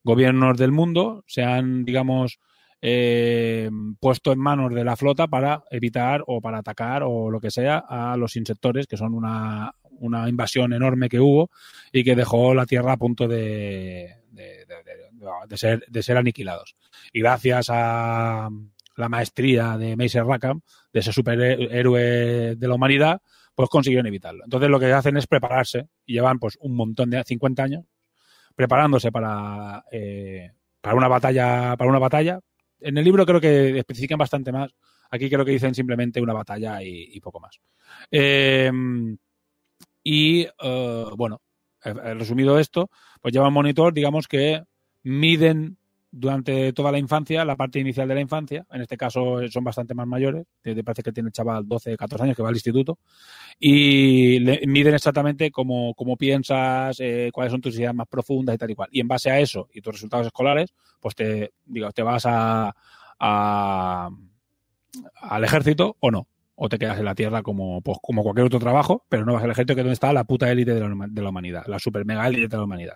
gobiernos 0.04 0.58
del 0.58 0.72
mundo 0.72 1.24
se 1.28 1.44
han, 1.44 1.84
digamos, 1.84 2.40
eh, 2.82 3.70
puesto 4.00 4.32
en 4.32 4.40
manos 4.40 4.74
de 4.74 4.84
la 4.84 4.96
flota 4.96 5.28
para 5.28 5.64
evitar 5.72 6.24
o 6.28 6.40
para 6.42 6.60
atacar 6.60 7.04
o 7.04 7.30
lo 7.32 7.40
que 7.42 7.52
sea 7.52 7.80
a 7.88 8.16
los 8.18 8.36
insectores, 8.36 8.88
que 8.88 8.98
son 8.98 9.14
una, 9.14 9.72
una 10.00 10.30
invasión 10.30 10.74
enorme 10.74 11.10
que 11.10 11.20
hubo 11.20 11.50
y 11.92 12.04
que 12.04 12.16
dejó 12.16 12.54
la 12.54 12.66
Tierra 12.66 12.94
a 12.94 12.98
punto 12.98 13.28
de, 13.28 14.18
de- 14.32 14.66
de- 14.66 14.84
de- 14.84 15.48
de 15.48 15.58
ser, 15.58 15.84
de 15.88 16.04
ser 16.04 16.18
aniquilados. 16.18 16.76
Y 17.14 17.22
gracias 17.22 17.68
a 17.70 18.50
la 18.98 19.10
maestría 19.10 19.78
de 19.78 19.96
Mason 19.96 20.28
Rackham, 20.28 20.62
de 20.94 21.00
ese 21.00 21.12
superhéroe 21.14 22.56
de 22.56 22.68
la 22.68 22.76
humanidad, 22.76 23.22
pues 23.56 23.70
consiguieron 23.70 24.06
evitarlo. 24.06 24.44
Entonces 24.44 24.70
lo 24.70 24.80
que 24.80 24.92
hacen 24.92 25.18
es 25.18 25.28
prepararse 25.28 25.88
y 26.06 26.14
llevan 26.14 26.40
pues 26.40 26.58
un 26.62 26.76
montón 26.76 27.10
de 27.10 27.24
50 27.24 27.64
años 27.64 27.86
preparándose 28.54 29.12
para, 29.12 29.84
eh, 29.92 30.52
para 30.82 30.96
una 30.96 31.08
batalla, 31.08 31.76
para 31.78 31.90
una 31.90 32.00
batalla. 32.00 32.40
En 32.80 32.98
el 32.98 33.04
libro 33.04 33.26
creo 33.26 33.42
que 33.42 33.78
especifican 33.80 34.18
bastante 34.18 34.52
más. 34.52 34.72
Aquí 35.10 35.30
creo 35.30 35.46
que 35.46 35.52
dicen 35.52 35.74
simplemente 35.74 36.22
una 36.22 36.34
batalla 36.34 36.82
y, 36.84 37.20
poco 37.20 37.40
más. 37.40 37.60
Eh, 38.12 38.72
y 40.04 40.42
eh, 40.44 41.06
bueno, 41.18 41.42
eh, 41.84 42.14
resumido 42.14 42.60
esto, 42.60 42.90
pues 43.22 43.34
lleva 43.34 43.48
un 43.48 43.54
monitor, 43.54 43.94
digamos 43.94 44.28
que 44.28 44.64
miden 45.04 45.78
durante 46.17 46.72
toda 46.72 46.93
la 46.93 46.98
infancia, 46.98 47.43
la 47.43 47.57
parte 47.57 47.77
inicial 47.77 48.07
de 48.07 48.15
la 48.15 48.22
infancia, 48.22 48.65
en 48.72 48.81
este 48.81 48.95
caso 48.95 49.41
eh, 49.41 49.51
son 49.51 49.65
bastante 49.65 49.93
más 49.93 50.07
mayores, 50.07 50.45
te 50.62 50.81
parece 50.81 51.03
que 51.03 51.12
tiene 51.12 51.27
el 51.27 51.34
chaval 51.34 51.67
12, 51.67 51.98
14 51.98 52.24
años 52.24 52.38
que 52.38 52.41
va 52.41 52.48
al 52.48 52.55
instituto, 52.55 53.00
y 53.60 54.39
le 54.39 54.62
miden 54.65 54.95
exactamente 54.95 55.51
cómo, 55.51 55.93
cómo 55.93 56.15
piensas, 56.15 57.01
eh, 57.01 57.31
cuáles 57.34 57.51
son 57.51 57.60
tus 57.60 57.77
ideas 57.77 57.93
más 57.93 58.07
profundas 58.07 58.55
y 58.55 58.57
tal 58.57 58.72
y 58.72 58.75
cual. 58.75 58.88
Y 58.93 59.01
en 59.01 59.10
base 59.10 59.29
a 59.29 59.41
eso 59.41 59.67
y 59.74 59.81
tus 59.81 59.95
resultados 59.95 60.27
escolares, 60.27 60.74
pues 61.01 61.15
te, 61.15 61.51
digo, 61.65 61.91
te 61.91 62.01
vas 62.01 62.25
a, 62.25 62.74
al 63.19 64.10
ejército 65.43 65.98
o 66.00 66.12
no. 66.12 66.29
O 66.57 66.69
te 66.69 66.79
quedas 66.79 66.98
en 66.98 67.03
la 67.03 67.15
tierra 67.15 67.43
como, 67.43 67.81
pues, 67.81 67.98
como 68.01 68.24
cualquier 68.24 68.45
otro 68.45 68.60
trabajo, 68.60 69.03
pero 69.10 69.25
no 69.25 69.34
vas 69.34 69.43
al 69.43 69.51
ejército, 69.51 69.75
que 69.75 69.81
es 69.81 69.86
donde 69.86 69.95
está 69.95 70.13
la 70.13 70.24
puta 70.24 70.50
élite 70.50 70.74
de 70.74 71.22
la 71.22 71.29
humanidad, 71.29 71.65
la 71.67 71.79
super 71.79 72.05
mega 72.05 72.25
élite 72.25 72.48
de 72.48 72.57
la 72.57 72.63
humanidad. 72.63 72.95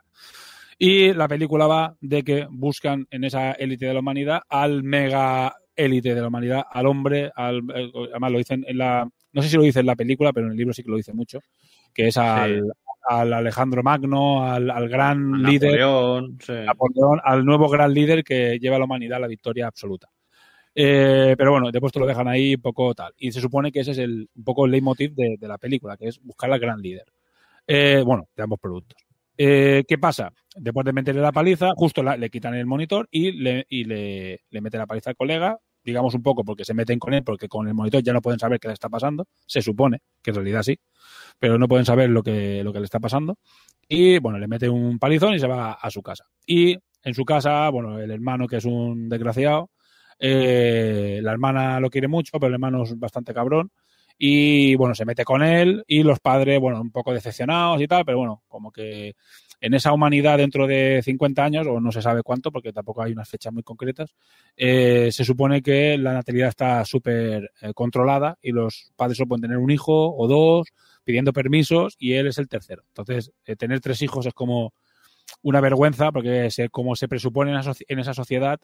Y 0.81 1.13
la 1.13 1.27
película 1.27 1.67
va 1.67 1.95
de 1.99 2.23
que 2.23 2.47
buscan 2.49 3.05
en 3.11 3.25
esa 3.25 3.51
élite 3.51 3.85
de 3.85 3.93
la 3.93 3.99
humanidad 3.99 4.41
al 4.47 4.81
mega 4.81 5.53
élite 5.75 6.15
de 6.15 6.21
la 6.21 6.29
humanidad, 6.29 6.63
al 6.71 6.87
hombre, 6.87 7.31
al, 7.35 7.61
eh, 7.75 7.91
además 8.11 8.31
lo 8.31 8.37
dicen 8.37 8.65
en 8.65 8.77
la, 8.77 9.09
no 9.33 9.41
sé 9.41 9.49
si 9.49 9.57
lo 9.57 9.63
dice 9.63 9.81
en 9.81 9.85
la 9.85 9.97
película, 9.97 10.31
pero 10.31 10.47
en 10.47 10.53
el 10.53 10.57
libro 10.57 10.73
sí 10.73 10.81
que 10.81 10.89
lo 10.89 10.97
dice 10.97 11.13
mucho, 11.13 11.39
que 11.93 12.07
es 12.07 12.17
al, 12.17 12.63
al 13.09 13.33
Alejandro 13.33 13.83
Magno, 13.83 14.45
al, 14.45 14.69
al 14.69 14.87
gran 14.87 15.43
líder, 15.43 15.79
Napoleón, 15.79 16.37
sí. 16.41 16.53
Napoleón, 16.65 17.19
al 17.23 17.43
nuevo 17.43 17.67
gran 17.69 17.93
líder 17.93 18.23
que 18.23 18.57
lleva 18.57 18.77
a 18.77 18.79
la 18.79 18.85
humanidad 18.85 19.17
a 19.17 19.21
la 19.21 19.27
victoria 19.27 19.67
absoluta. 19.67 20.09
Eh, 20.73 21.35
pero 21.37 21.51
bueno, 21.51 21.71
después 21.71 21.91
te 21.91 21.99
lo 21.99 22.05
dejan 22.05 22.29
ahí 22.29 22.55
un 22.55 22.61
poco 22.61 22.93
tal. 22.93 23.13
Y 23.17 23.33
se 23.33 23.41
supone 23.41 23.69
que 23.69 23.81
ese 23.81 23.91
es 23.91 23.97
el, 23.97 24.29
un 24.33 24.43
poco 24.45 24.65
el 24.65 24.71
leitmotiv 24.71 25.13
de, 25.13 25.35
de 25.37 25.47
la 25.47 25.57
película, 25.57 25.97
que 25.97 26.07
es 26.07 26.21
buscar 26.23 26.51
al 26.51 26.59
gran 26.59 26.79
líder. 26.79 27.05
Eh, 27.67 28.01
bueno, 28.05 28.29
de 28.33 28.43
ambos 28.43 28.59
productos. 28.59 28.97
Eh, 29.41 29.85
¿Qué 29.87 29.97
pasa? 29.97 30.33
Después 30.53 30.83
de 30.83 30.91
meterle 30.91 31.21
la 31.21 31.31
paliza, 31.31 31.71
justo 31.77 32.03
le 32.03 32.29
quitan 32.29 32.55
el 32.55 32.65
monitor 32.65 33.07
y 33.09 33.31
le, 33.31 33.65
y 33.69 33.85
le, 33.85 34.41
le 34.49 34.61
mete 34.61 34.77
la 34.77 34.85
paliza 34.85 35.11
al 35.11 35.15
colega, 35.15 35.57
digamos 35.81 36.13
un 36.13 36.21
poco 36.21 36.43
porque 36.43 36.65
se 36.65 36.73
meten 36.73 36.99
con 36.99 37.13
él, 37.13 37.23
porque 37.23 37.47
con 37.47 37.65
el 37.65 37.73
monitor 37.73 38.03
ya 38.03 38.11
no 38.11 38.21
pueden 38.21 38.37
saber 38.37 38.59
qué 38.59 38.67
le 38.67 38.73
está 38.73 38.89
pasando, 38.89 39.27
se 39.45 39.61
supone, 39.61 39.99
que 40.21 40.31
en 40.31 40.35
realidad 40.35 40.63
sí, 40.63 40.77
pero 41.39 41.57
no 41.57 41.69
pueden 41.69 41.85
saber 41.85 42.09
lo 42.09 42.21
que, 42.21 42.65
lo 42.65 42.73
que 42.73 42.79
le 42.79 42.85
está 42.85 42.99
pasando. 42.99 43.37
Y 43.87 44.19
bueno, 44.19 44.39
le 44.39 44.49
mete 44.49 44.67
un 44.67 44.99
palizón 44.99 45.33
y 45.33 45.39
se 45.39 45.47
va 45.47 45.71
a 45.71 45.89
su 45.89 46.03
casa. 46.03 46.25
Y 46.45 46.77
en 47.03 47.13
su 47.13 47.23
casa, 47.23 47.69
bueno, 47.69 47.97
el 47.97 48.11
hermano 48.11 48.45
que 48.45 48.57
es 48.57 48.65
un 48.65 49.07
desgraciado, 49.07 49.69
eh, 50.19 51.21
la 51.23 51.31
hermana 51.31 51.79
lo 51.79 51.89
quiere 51.89 52.09
mucho, 52.09 52.33
pero 52.33 52.47
el 52.47 52.55
hermano 52.55 52.83
es 52.83 52.99
bastante 52.99 53.33
cabrón. 53.33 53.71
Y 54.21 54.75
bueno, 54.75 54.93
se 54.93 55.05
mete 55.05 55.23
con 55.23 55.41
él 55.41 55.83
y 55.87 56.03
los 56.03 56.19
padres, 56.19 56.59
bueno, 56.59 56.81
un 56.81 56.91
poco 56.91 57.13
decepcionados 57.13 57.81
y 57.81 57.87
tal, 57.87 58.03
pero 58.03 58.17
bueno, 58.17 58.43
como 58.49 58.69
que 58.69 59.15
en 59.61 59.73
esa 59.73 59.93
humanidad 59.93 60.37
dentro 60.37 60.67
de 60.67 61.01
50 61.03 61.43
años, 61.43 61.67
o 61.67 61.79
no 61.79 61.91
se 61.91 62.01
sabe 62.01 62.21
cuánto, 62.21 62.51
porque 62.51 62.73
tampoco 62.73 63.01
hay 63.01 63.11
unas 63.11 63.29
fechas 63.29 63.53
muy 63.53 63.63
concretas, 63.63 64.13
eh, 64.55 65.09
se 65.11 65.25
supone 65.25 65.61
que 65.61 65.97
la 65.97 66.13
natalidad 66.13 66.49
está 66.49 66.83
súper 66.85 67.51
eh, 67.61 67.73
controlada 67.73 68.37
y 68.41 68.51
los 68.51 68.91
padres 68.95 69.17
solo 69.17 69.29
pueden 69.29 69.43
tener 69.43 69.57
un 69.57 69.71
hijo 69.71 70.15
o 70.15 70.27
dos, 70.27 70.67
pidiendo 71.03 71.33
permisos, 71.33 71.95
y 71.97 72.13
él 72.13 72.27
es 72.27 72.37
el 72.37 72.47
tercero. 72.47 72.83
Entonces, 72.89 73.31
eh, 73.45 73.55
tener 73.55 73.79
tres 73.79 74.01
hijos 74.01 74.25
es 74.25 74.33
como 74.33 74.73
una 75.41 75.61
vergüenza, 75.61 76.11
porque 76.11 76.49
como 76.71 76.95
se 76.95 77.07
presupone 77.07 77.51
en 77.51 77.99
esa 77.99 78.13
sociedad, 78.13 78.59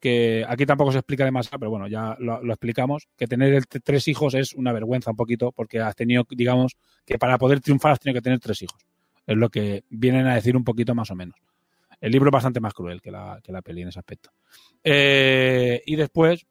que 0.00 0.44
aquí 0.48 0.64
tampoco 0.66 0.92
se 0.92 0.98
explica 0.98 1.24
demasiado, 1.24 1.58
pero 1.58 1.70
bueno, 1.70 1.88
ya 1.88 2.16
lo, 2.20 2.40
explicamos, 2.48 3.08
que 3.16 3.26
tener 3.26 3.54
el 3.54 3.66
tres 3.66 4.06
hijos 4.08 4.34
es 4.34 4.54
una 4.54 4.72
vergüenza 4.72 5.10
un 5.10 5.16
poquito, 5.16 5.52
porque 5.52 5.80
has 5.80 5.96
tenido, 5.96 6.24
digamos, 6.30 6.76
que 7.04 7.18
para 7.18 7.38
poder 7.38 7.60
triunfar 7.60 7.92
has 7.92 8.00
tenido 8.00 8.18
que 8.18 8.22
tener 8.22 8.38
tres 8.38 8.62
hijos. 8.62 8.80
Es 9.26 9.36
lo 9.36 9.50
que 9.50 9.84
vienen 9.90 10.26
a 10.26 10.34
decir 10.34 10.56
un 10.56 10.64
poquito 10.64 10.94
más 10.94 11.10
o 11.10 11.14
menos. 11.14 11.38
El 12.00 12.12
libro 12.12 12.28
es 12.28 12.32
bastante 12.32 12.60
más 12.60 12.74
cruel 12.74 13.02
que 13.02 13.10
la, 13.10 13.40
que 13.42 13.52
la 13.52 13.60
peli 13.60 13.82
en 13.82 13.88
ese 13.88 13.98
aspecto. 13.98 14.30
Eh, 14.84 15.82
y 15.84 15.96
después 15.96 16.46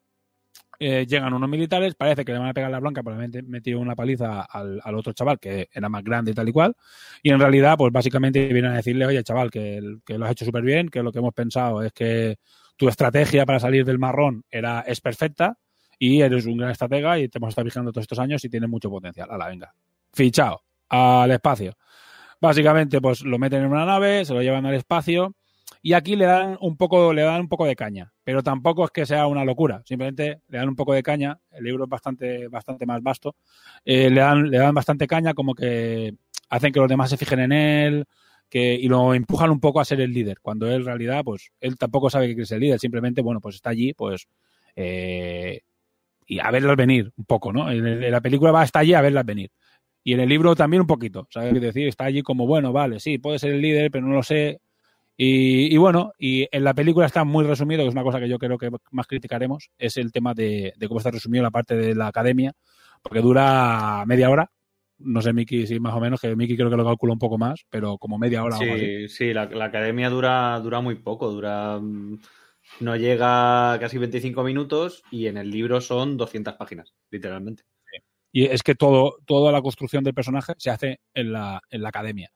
eh, 0.78 1.06
llegan 1.06 1.32
unos 1.34 1.48
militares, 1.48 1.94
parece 1.96 2.24
que 2.24 2.32
le 2.32 2.38
van 2.38 2.48
a 2.48 2.54
pegar 2.54 2.70
la 2.70 2.78
blanca 2.78 3.02
han 3.04 3.30
metido 3.48 3.80
una 3.80 3.96
paliza 3.96 4.42
al, 4.42 4.80
al 4.84 4.94
otro 4.94 5.12
chaval 5.12 5.40
que 5.40 5.68
era 5.72 5.88
más 5.88 6.04
grande 6.04 6.30
y 6.30 6.34
tal 6.34 6.48
y 6.48 6.52
cual. 6.52 6.74
Y 7.22 7.30
en 7.30 7.40
realidad, 7.40 7.76
pues 7.76 7.92
básicamente 7.92 8.46
vienen 8.52 8.72
a 8.72 8.76
decirle, 8.76 9.06
oye, 9.06 9.24
chaval, 9.24 9.50
que, 9.50 9.80
que 10.04 10.18
lo 10.18 10.26
has 10.26 10.32
hecho 10.32 10.44
súper 10.44 10.62
bien, 10.62 10.88
que 10.88 11.02
lo 11.02 11.10
que 11.10 11.18
hemos 11.18 11.34
pensado 11.34 11.82
es 11.82 11.92
que 11.92 12.36
tu 12.78 12.88
estrategia 12.88 13.44
para 13.44 13.60
salir 13.60 13.84
del 13.84 13.98
marrón 13.98 14.44
era, 14.50 14.80
es 14.80 15.00
perfecta 15.00 15.58
y 15.98 16.22
eres 16.22 16.46
un 16.46 16.56
gran 16.56 16.70
estratega 16.70 17.18
y 17.18 17.28
te 17.28 17.38
hemos 17.38 17.50
estado 17.50 17.66
vigilando 17.66 17.92
todos 17.92 18.04
estos 18.04 18.20
años 18.20 18.42
y 18.44 18.48
tienes 18.48 18.70
mucho 18.70 18.88
potencial. 18.88 19.28
Hala, 19.30 19.48
venga. 19.48 19.74
Fichado. 20.12 20.62
Al 20.88 21.30
espacio. 21.32 21.76
Básicamente, 22.40 23.00
pues 23.00 23.22
lo 23.22 23.38
meten 23.38 23.64
en 23.64 23.72
una 23.72 23.84
nave, 23.84 24.24
se 24.24 24.32
lo 24.32 24.40
llevan 24.40 24.64
al 24.64 24.74
espacio 24.74 25.34
y 25.82 25.92
aquí 25.92 26.16
le 26.16 26.24
dan 26.24 26.56
un 26.60 26.76
poco, 26.76 27.12
le 27.12 27.22
dan 27.22 27.42
un 27.42 27.48
poco 27.48 27.66
de 27.66 27.76
caña, 27.76 28.12
pero 28.24 28.42
tampoco 28.42 28.84
es 28.84 28.90
que 28.92 29.04
sea 29.04 29.26
una 29.26 29.44
locura. 29.44 29.82
Simplemente 29.84 30.42
le 30.48 30.58
dan 30.58 30.68
un 30.68 30.76
poco 30.76 30.94
de 30.94 31.02
caña. 31.02 31.38
El 31.50 31.64
libro 31.64 31.84
es 31.84 31.90
bastante, 31.90 32.48
bastante 32.48 32.86
más 32.86 33.02
vasto. 33.02 33.34
Eh, 33.84 34.08
le 34.08 34.20
dan, 34.20 34.50
le 34.50 34.58
dan 34.58 34.74
bastante 34.74 35.06
caña, 35.06 35.34
como 35.34 35.54
que 35.54 36.14
hacen 36.48 36.72
que 36.72 36.80
los 36.80 36.88
demás 36.88 37.10
se 37.10 37.16
fijen 37.16 37.40
en 37.40 37.52
él, 37.52 38.04
y 38.52 38.88
lo 38.88 39.14
empujan 39.14 39.50
un 39.50 39.60
poco 39.60 39.80
a 39.80 39.84
ser 39.84 40.00
el 40.00 40.12
líder, 40.12 40.38
cuando 40.40 40.66
él 40.66 40.74
en 40.74 40.84
realidad, 40.84 41.22
pues 41.24 41.50
él 41.60 41.76
tampoco 41.76 42.10
sabe 42.10 42.34
que 42.34 42.42
es 42.42 42.52
el 42.52 42.60
líder. 42.60 42.78
Simplemente, 42.78 43.20
bueno, 43.20 43.40
pues 43.40 43.56
está 43.56 43.70
allí, 43.70 43.92
pues 43.92 44.26
eh, 44.76 45.60
y 46.26 46.38
a 46.38 46.50
verlas 46.50 46.76
venir 46.76 47.12
un 47.16 47.24
poco, 47.24 47.52
¿no? 47.52 47.70
En, 47.70 48.10
la 48.10 48.20
película 48.20 48.52
va 48.52 48.62
hasta 48.62 48.80
allí 48.80 48.94
a 48.94 49.00
verlas 49.00 49.24
venir. 49.24 49.50
Y 50.04 50.14
en 50.14 50.20
el 50.20 50.28
libro 50.28 50.54
también 50.54 50.82
un 50.82 50.86
poquito, 50.86 51.26
¿sabes 51.30 51.52
qué 51.52 51.60
decir? 51.60 51.88
Está 51.88 52.04
allí 52.04 52.22
como, 52.22 52.46
bueno, 52.46 52.72
vale, 52.72 53.00
sí, 53.00 53.18
puede 53.18 53.38
ser 53.38 53.52
el 53.52 53.60
líder, 53.60 53.90
pero 53.90 54.06
no 54.06 54.14
lo 54.14 54.22
sé. 54.22 54.60
Y, 55.16 55.76
bueno, 55.78 56.12
y 56.16 56.46
en 56.52 56.62
la 56.62 56.74
película 56.74 57.06
está 57.06 57.24
muy 57.24 57.44
resumido, 57.44 57.82
que 57.82 57.88
es 57.88 57.94
una 57.94 58.04
cosa 58.04 58.20
que 58.20 58.28
yo 58.28 58.38
creo 58.38 58.56
que 58.56 58.70
más 58.92 59.06
criticaremos, 59.08 59.70
es 59.76 59.96
el 59.96 60.12
tema 60.12 60.32
de 60.32 60.72
cómo 60.86 60.98
está 60.98 61.10
resumido 61.10 61.42
la 61.42 61.50
parte 61.50 61.74
de 61.74 61.94
la 61.96 62.06
academia, 62.06 62.52
porque 63.02 63.20
dura 63.20 64.04
media 64.06 64.30
hora. 64.30 64.50
No 64.98 65.22
sé, 65.22 65.32
Miki, 65.32 65.66
si 65.66 65.78
más 65.78 65.94
o 65.94 66.00
menos, 66.00 66.20
que 66.20 66.34
Miki 66.34 66.56
creo 66.56 66.70
que 66.70 66.76
lo 66.76 66.84
calcula 66.84 67.12
un 67.12 67.18
poco 67.18 67.38
más, 67.38 67.64
pero 67.70 67.98
como 67.98 68.18
media 68.18 68.42
hora 68.44 68.56
o 68.58 68.60
algo 68.60 68.74
así. 68.74 68.84
Sí, 68.84 69.08
sí, 69.08 69.32
la, 69.32 69.46
la 69.46 69.66
academia 69.66 70.10
dura, 70.10 70.58
dura 70.60 70.80
muy 70.80 70.96
poco, 70.96 71.30
dura. 71.30 71.78
mm, 71.80 72.18
No 72.80 72.96
llega 72.96 73.72
a 73.72 73.78
casi 73.78 73.98
25 73.98 74.42
minutos 74.42 75.02
y 75.10 75.26
en 75.26 75.36
el 75.36 75.50
libro 75.50 75.80
son 75.80 76.16
200 76.16 76.54
páginas, 76.54 76.94
literalmente. 77.10 77.62
Y 78.30 78.44
es 78.44 78.62
que 78.62 78.74
todo, 78.74 79.16
toda 79.24 79.50
la 79.52 79.62
construcción 79.62 80.04
del 80.04 80.14
personaje 80.14 80.52
se 80.58 80.70
hace 80.70 81.00
en 81.14 81.32
la, 81.32 81.62
en 81.70 81.82
la 81.82 81.88
academia. 81.88 82.30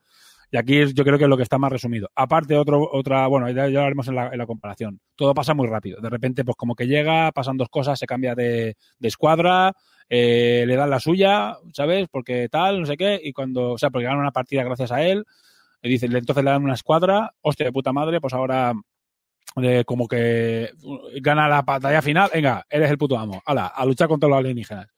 Y 0.50 0.56
aquí 0.58 0.78
es, 0.78 0.94
yo 0.94 1.02
creo 1.04 1.16
que 1.16 1.24
es 1.24 1.30
lo 1.30 1.36
que 1.36 1.42
está 1.42 1.58
más 1.58 1.72
resumido. 1.72 2.10
Aparte, 2.14 2.56
otro, 2.56 2.86
otra, 2.92 3.26
bueno, 3.26 3.48
ya, 3.50 3.68
ya 3.68 3.80
lo 3.80 3.86
haremos 3.86 4.08
en 4.08 4.14
la, 4.16 4.28
en 4.28 4.38
la 4.38 4.46
comparación. 4.46 5.00
Todo 5.16 5.32
pasa 5.34 5.54
muy 5.54 5.66
rápido. 5.66 6.00
De 6.00 6.10
repente, 6.10 6.44
pues 6.44 6.56
como 6.56 6.74
que 6.74 6.86
llega, 6.86 7.32
pasan 7.32 7.56
dos 7.56 7.68
cosas, 7.70 7.98
se 7.98 8.06
cambia 8.06 8.34
de, 8.34 8.76
de 8.98 9.08
escuadra, 9.08 9.72
eh, 10.14 10.64
le 10.66 10.76
dan 10.76 10.90
la 10.90 11.00
suya, 11.00 11.56
¿sabes? 11.72 12.06
Porque 12.10 12.50
tal, 12.50 12.80
no 12.80 12.86
sé 12.86 12.98
qué, 12.98 13.18
y 13.24 13.32
cuando, 13.32 13.72
o 13.72 13.78
sea, 13.78 13.88
porque 13.88 14.04
ganan 14.04 14.20
una 14.20 14.30
partida 14.30 14.62
gracias 14.62 14.92
a 14.92 15.02
él, 15.02 15.24
le 15.80 15.88
dicen, 15.88 16.14
entonces 16.14 16.44
le 16.44 16.50
dan 16.50 16.62
una 16.62 16.74
escuadra, 16.74 17.32
hostia 17.40 17.64
de 17.64 17.72
puta 17.72 17.94
madre, 17.94 18.20
pues 18.20 18.34
ahora 18.34 18.74
como 19.86 20.08
que 20.08 20.70
gana 21.22 21.48
la 21.48 21.62
batalla 21.62 22.02
final, 22.02 22.30
venga, 22.32 22.62
eres 22.68 22.90
el 22.90 22.98
puto 22.98 23.18
amo, 23.18 23.42
ala, 23.46 23.68
a 23.68 23.86
luchar 23.86 24.06
contra 24.06 24.28
los 24.28 24.36
alienígenas. 24.36 24.88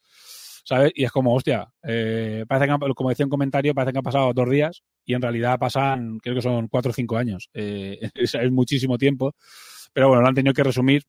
¿Sabes? 0.65 0.91
Y 0.97 1.05
es 1.05 1.13
como, 1.13 1.33
hostia, 1.33 1.69
eh, 1.85 2.45
parece 2.49 2.67
que, 2.67 2.95
como 2.95 3.11
decía 3.11 3.27
un 3.27 3.31
comentario, 3.31 3.73
parece 3.73 3.93
que 3.93 3.99
han 3.99 4.05
pasado 4.05 4.33
dos 4.33 4.51
días 4.51 4.83
y 5.05 5.15
en 5.15 5.23
realidad 5.23 5.61
pasan, 5.61 6.19
creo 6.19 6.35
que 6.35 6.43
son 6.43 6.67
cuatro 6.67 6.91
o 6.91 6.95
cinco 6.95 7.19
años. 7.19 7.51
Eh, 7.55 8.01
es, 8.15 8.35
es 8.35 8.51
muchísimo 8.51 8.99
tiempo, 8.99 9.37
pero 9.93 10.09
bueno, 10.09 10.23
lo 10.23 10.29
han 10.29 10.35
tenido 10.35 10.55
que 10.55 10.65
resumir 10.65 11.05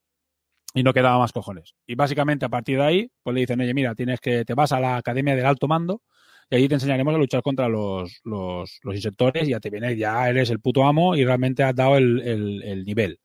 y 0.76 0.84
no 0.84 0.94
quedaba 0.94 1.18
más 1.18 1.32
cojones. 1.32 1.74
Y 1.88 1.96
básicamente 1.96 2.46
a 2.46 2.50
partir 2.50 2.78
de 2.78 2.84
ahí, 2.84 3.12
pues 3.24 3.34
le 3.34 3.40
dicen, 3.42 3.60
oye, 3.62 3.74
mira, 3.74 3.96
tienes 3.96 4.20
que, 4.20 4.46
te 4.46 4.54
vas 4.54 4.72
a 4.74 4.80
la 4.80 4.98
Academia 4.98 5.36
del 5.36 5.46
Alto 5.46 5.68
Mando 5.68 6.02
y 6.50 6.58
allí 6.58 6.68
te 6.68 6.76
enseñaremos 6.76 7.16
a 7.16 7.18
luchar 7.18 7.42
contra 7.42 7.70
los, 7.70 8.20
los, 8.26 8.80
insectores 8.84 9.48
y 9.48 9.52
ya 9.52 9.60
te 9.60 9.70
viene, 9.70 9.96
ya 9.98 10.30
eres 10.30 10.50
el 10.52 10.60
puto 10.60 10.86
amo 10.86 11.16
y 11.16 11.24
realmente 11.26 11.64
has 11.64 11.74
dado 11.76 11.98
el, 11.98 12.22
el- 12.22 12.62
el 12.64 12.84
nivel. 12.86 13.20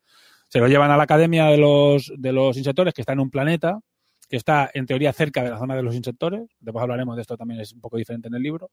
Se 0.49 0.61
lo 0.61 0.69
llevan 0.69 0.91
a 0.93 0.97
la 0.97 1.03
Academia 1.05 1.47
de 1.47 1.59
los, 1.59 2.13
de 2.17 2.33
los 2.33 2.57
insectores, 2.57 2.95
que 2.95 3.03
está 3.03 3.13
en 3.15 3.21
un 3.21 3.31
planeta, 3.31 3.81
que 4.29 4.37
está 4.37 4.71
en 4.73 4.87
teoría 4.87 5.13
cerca 5.13 5.43
de 5.43 5.51
la 5.51 5.59
zona 5.59 5.77
de 5.77 5.83
los 5.83 5.95
insectores. 5.95 6.43
Después 6.61 6.83
hablaremos 6.83 7.17
de 7.17 7.23
esto 7.23 7.37
también, 7.37 7.61
es 7.61 7.73
un 7.73 7.81
poco 7.81 7.97
diferente 7.97 8.29
en 8.29 8.35
el 8.35 8.43
libro. 8.43 8.71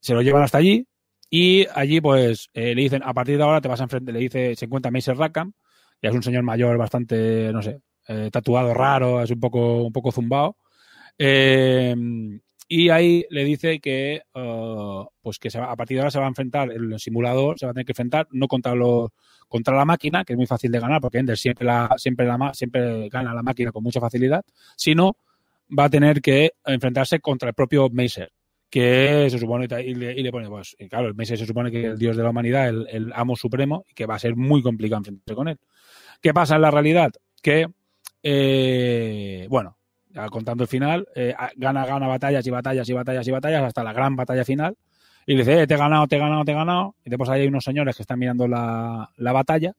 Se 0.00 0.14
lo 0.14 0.22
llevan 0.22 0.42
hasta 0.42 0.58
allí 0.58 0.86
y 1.30 1.66
allí 1.74 2.00
pues 2.00 2.50
eh, 2.54 2.74
le 2.74 2.82
dicen, 2.82 3.02
a 3.04 3.14
partir 3.14 3.38
de 3.38 3.44
ahora 3.44 3.60
te 3.62 3.68
vas 3.68 3.80
a 3.80 3.84
enfrentar, 3.84 4.12
le 4.14 4.20
dice, 4.20 4.54
se 4.56 4.66
encuentra 4.66 4.90
Macer 4.90 5.16
Rackham, 5.16 5.52
ya 6.02 6.10
es 6.10 6.14
un 6.14 6.22
señor 6.22 6.42
mayor 6.42 6.76
bastante, 6.78 7.52
no 7.52 7.62
sé, 7.62 7.80
eh, 8.10 8.28
tatuado 8.32 8.74
raro, 8.74 9.22
es 9.22 9.30
un 9.30 9.38
poco, 9.38 9.84
un 9.84 9.92
poco 9.92 10.10
zumbado. 10.10 10.56
Eh, 11.16 11.94
y 12.66 12.88
ahí 12.88 13.24
le 13.30 13.44
dice 13.44 13.78
que, 13.78 14.22
uh, 14.34 15.04
pues 15.22 15.38
que 15.38 15.48
a 15.56 15.76
partir 15.76 15.96
de 15.96 16.00
ahora 16.00 16.10
se 16.10 16.18
va 16.18 16.24
a 16.24 16.28
enfrentar, 16.28 16.72
el 16.72 16.98
simulador 16.98 17.58
se 17.58 17.66
va 17.66 17.70
a 17.70 17.74
tener 17.74 17.86
que 17.86 17.92
enfrentar 17.92 18.26
no 18.32 18.48
contra 18.48 18.74
los 18.74 19.10
contra 19.48 19.74
la 19.74 19.84
máquina, 19.84 20.24
que 20.24 20.34
es 20.34 20.36
muy 20.36 20.46
fácil 20.46 20.70
de 20.70 20.78
ganar, 20.78 21.00
porque 21.00 21.18
Ender 21.18 21.36
siempre, 21.36 21.66
la, 21.66 21.92
siempre, 21.98 22.24
la, 22.26 22.54
siempre 22.54 23.08
gana 23.08 23.34
la 23.34 23.42
máquina 23.42 23.72
con 23.72 23.82
mucha 23.82 24.00
facilidad, 24.00 24.44
sino 24.76 25.16
va 25.76 25.84
a 25.84 25.90
tener 25.90 26.20
que 26.20 26.52
enfrentarse 26.64 27.18
contra 27.18 27.48
el 27.48 27.54
propio 27.54 27.88
Macer, 27.90 28.30
que 28.70 29.26
se 29.28 29.38
supone, 29.40 29.66
y 29.84 29.94
le, 29.94 30.30
pone, 30.30 30.48
pues, 30.48 30.76
claro, 30.88 31.08
el 31.08 31.14
Macer 31.14 31.36
se 31.36 31.46
supone 31.46 31.72
que 31.72 31.80
es 31.80 31.86
el 31.86 31.98
dios 31.98 32.16
de 32.16 32.22
la 32.22 32.30
humanidad, 32.30 32.68
el, 32.68 32.86
el 32.88 33.12
amo 33.12 33.34
supremo, 33.34 33.84
y 33.90 33.94
que 33.94 34.06
va 34.06 34.14
a 34.14 34.20
ser 34.20 34.36
muy 34.36 34.62
complicado 34.62 34.98
enfrentarse 34.98 35.34
con 35.34 35.48
él. 35.48 35.58
¿Qué 36.22 36.32
pasa 36.32 36.54
en 36.54 36.62
la 36.62 36.70
realidad? 36.70 37.10
Que, 37.42 37.66
eh, 38.22 39.46
bueno, 39.48 39.76
contando 40.30 40.64
el 40.64 40.68
final, 40.68 41.08
eh, 41.14 41.34
gana, 41.56 41.86
gana 41.86 42.06
batallas 42.06 42.46
y 42.46 42.50
batallas 42.50 42.88
y 42.88 42.92
batallas 42.92 43.26
y 43.26 43.30
batallas 43.30 43.62
hasta 43.64 43.84
la 43.84 43.92
gran 43.92 44.16
batalla 44.16 44.44
final. 44.44 44.76
Y 45.26 45.34
le 45.34 45.38
dice, 45.40 45.62
eh, 45.62 45.66
te 45.66 45.74
he 45.74 45.76
ganado, 45.76 46.06
te 46.06 46.16
he 46.16 46.18
ganado, 46.18 46.44
te 46.44 46.52
he 46.52 46.54
ganado. 46.54 46.96
Y 47.04 47.10
después 47.10 47.30
ahí 47.30 47.42
hay 47.42 47.48
unos 47.48 47.64
señores 47.64 47.96
que 47.96 48.02
están 48.02 48.18
mirando 48.18 48.48
la, 48.48 49.10
la 49.16 49.32
batalla. 49.32 49.74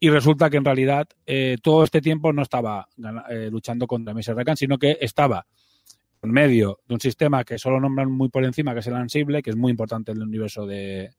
Y 0.00 0.10
resulta 0.10 0.50
que 0.50 0.56
en 0.56 0.64
realidad 0.64 1.06
eh, 1.26 1.58
todo 1.62 1.84
este 1.84 2.00
tiempo 2.00 2.32
no 2.32 2.42
estaba 2.42 2.88
eh, 3.30 3.48
luchando 3.50 3.86
contra 3.86 4.14
Mr. 4.14 4.34
Rakan, 4.34 4.56
sino 4.56 4.78
que 4.78 4.98
estaba 5.00 5.46
en 6.22 6.30
medio 6.30 6.80
de 6.88 6.94
un 6.94 7.00
sistema 7.00 7.44
que 7.44 7.58
solo 7.58 7.80
nombran 7.80 8.10
muy 8.10 8.28
por 8.28 8.44
encima, 8.44 8.72
que 8.72 8.80
es 8.80 8.86
el 8.86 8.96
Ansible, 8.96 9.42
que 9.42 9.50
es 9.50 9.56
muy 9.56 9.70
importante 9.70 10.12
en 10.12 10.18
el 10.18 10.24
universo 10.24 10.66
de, 10.66 11.10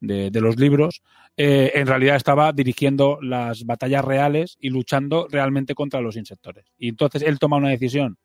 de, 0.00 0.40
los 0.40 0.58
libros. 0.58 1.02
Eh, 1.36 1.72
en 1.74 1.86
realidad 1.86 2.16
estaba 2.16 2.52
dirigiendo 2.52 3.18
las 3.22 3.64
batallas 3.64 4.04
reales 4.04 4.56
y 4.60 4.70
luchando 4.70 5.26
realmente 5.30 5.74
contra 5.74 6.00
los 6.00 6.16
insectores. 6.16 6.66
Y 6.78 6.88
entonces 6.88 7.22
él 7.22 7.38
toma 7.38 7.56
una 7.56 7.70
decisión 7.70 8.18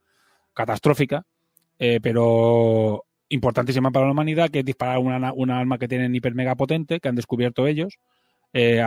catastrófica, 0.54 1.24
eh, 1.78 2.00
pero 2.02 3.06
importantísima 3.30 3.92
para 3.92 4.06
la 4.06 4.12
humanidad, 4.12 4.50
que 4.50 4.60
es 4.60 4.66
disparar 4.66 4.98
una, 5.00 5.32
una 5.34 5.60
arma 5.60 5.78
que 5.78 5.88
tienen 5.88 6.14
hiper 6.14 6.36
mega 6.36 6.56
potente, 6.56 7.00
que 7.00 7.10
han 7.10 7.16
descubierto 7.16 7.68
ellos, 7.68 8.00
eh, 8.52 8.84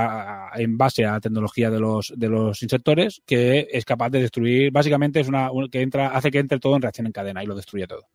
en 0.57 0.77
base 0.77 1.05
a 1.05 1.13
la 1.13 1.21
tecnología 1.21 1.71
de 1.71 1.79
los, 1.79 2.13
de 2.17 2.29
los 2.29 2.63
insectores, 2.63 3.23
que 3.25 3.69
es 3.71 3.85
capaz 3.85 4.11
de 4.11 4.21
destruir, 4.21 4.73
básicamente 4.73 5.21
es 5.21 5.29
una 5.29 5.53
un- 5.53 5.71
que 5.71 5.83
entra, 5.83 6.09
hace 6.09 6.31
que 6.33 6.41
entre 6.41 6.59
todo 6.59 6.75
en 6.75 6.83
reacción 6.83 7.07
en 7.07 7.13
cadena 7.13 7.45
y 7.45 7.47
lo 7.47 7.55
destruye 7.55 7.87
todo. 7.87 8.09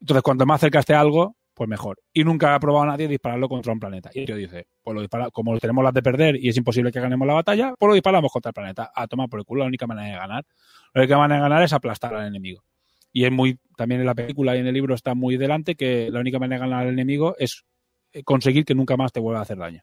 Entonces, 0.00 0.22
cuanto 0.22 0.46
más 0.46 0.60
cerca 0.60 0.78
esté 0.78 0.94
algo, 0.94 1.36
pues 1.60 1.68
mejor. 1.68 2.00
Y 2.14 2.24
nunca 2.24 2.54
ha 2.54 2.58
probado 2.58 2.86
nadie 2.86 3.06
dispararlo 3.06 3.46
contra 3.46 3.70
un 3.70 3.78
planeta. 3.78 4.08
Y 4.14 4.24
yo 4.24 4.34
dice, 4.34 4.66
pues 4.82 4.94
lo 4.94 5.02
dispara, 5.02 5.30
como 5.30 5.58
tenemos 5.58 5.84
las 5.84 5.92
de 5.92 6.02
perder 6.02 6.36
y 6.42 6.48
es 6.48 6.56
imposible 6.56 6.90
que 6.90 7.00
ganemos 7.00 7.28
la 7.28 7.34
batalla, 7.34 7.74
pues 7.78 7.86
lo 7.86 7.92
disparamos 7.92 8.32
contra 8.32 8.48
el 8.48 8.54
planeta. 8.54 8.90
A 8.94 9.06
tomar 9.06 9.28
por 9.28 9.40
el 9.40 9.44
culo, 9.44 9.64
la 9.64 9.66
única 9.66 9.86
manera 9.86 10.06
de 10.08 10.14
ganar. 10.14 10.46
La 10.94 11.02
única 11.02 11.18
manera 11.18 11.36
de 11.36 11.42
ganar 11.50 11.62
es 11.62 11.74
aplastar 11.74 12.14
al 12.14 12.28
enemigo. 12.28 12.64
Y 13.12 13.26
es 13.26 13.30
muy, 13.30 13.58
también 13.76 14.00
en 14.00 14.06
la 14.06 14.14
película 14.14 14.56
y 14.56 14.60
en 14.60 14.68
el 14.68 14.72
libro 14.72 14.94
está 14.94 15.14
muy 15.14 15.36
delante 15.36 15.74
que 15.74 16.08
la 16.10 16.20
única 16.20 16.38
manera 16.38 16.62
de 16.62 16.70
ganar 16.70 16.86
al 16.86 16.94
enemigo 16.94 17.36
es 17.38 17.66
eh, 18.14 18.22
conseguir 18.22 18.64
que 18.64 18.74
nunca 18.74 18.96
más 18.96 19.12
te 19.12 19.20
vuelva 19.20 19.40
a 19.40 19.42
hacer 19.42 19.58
daño. 19.58 19.82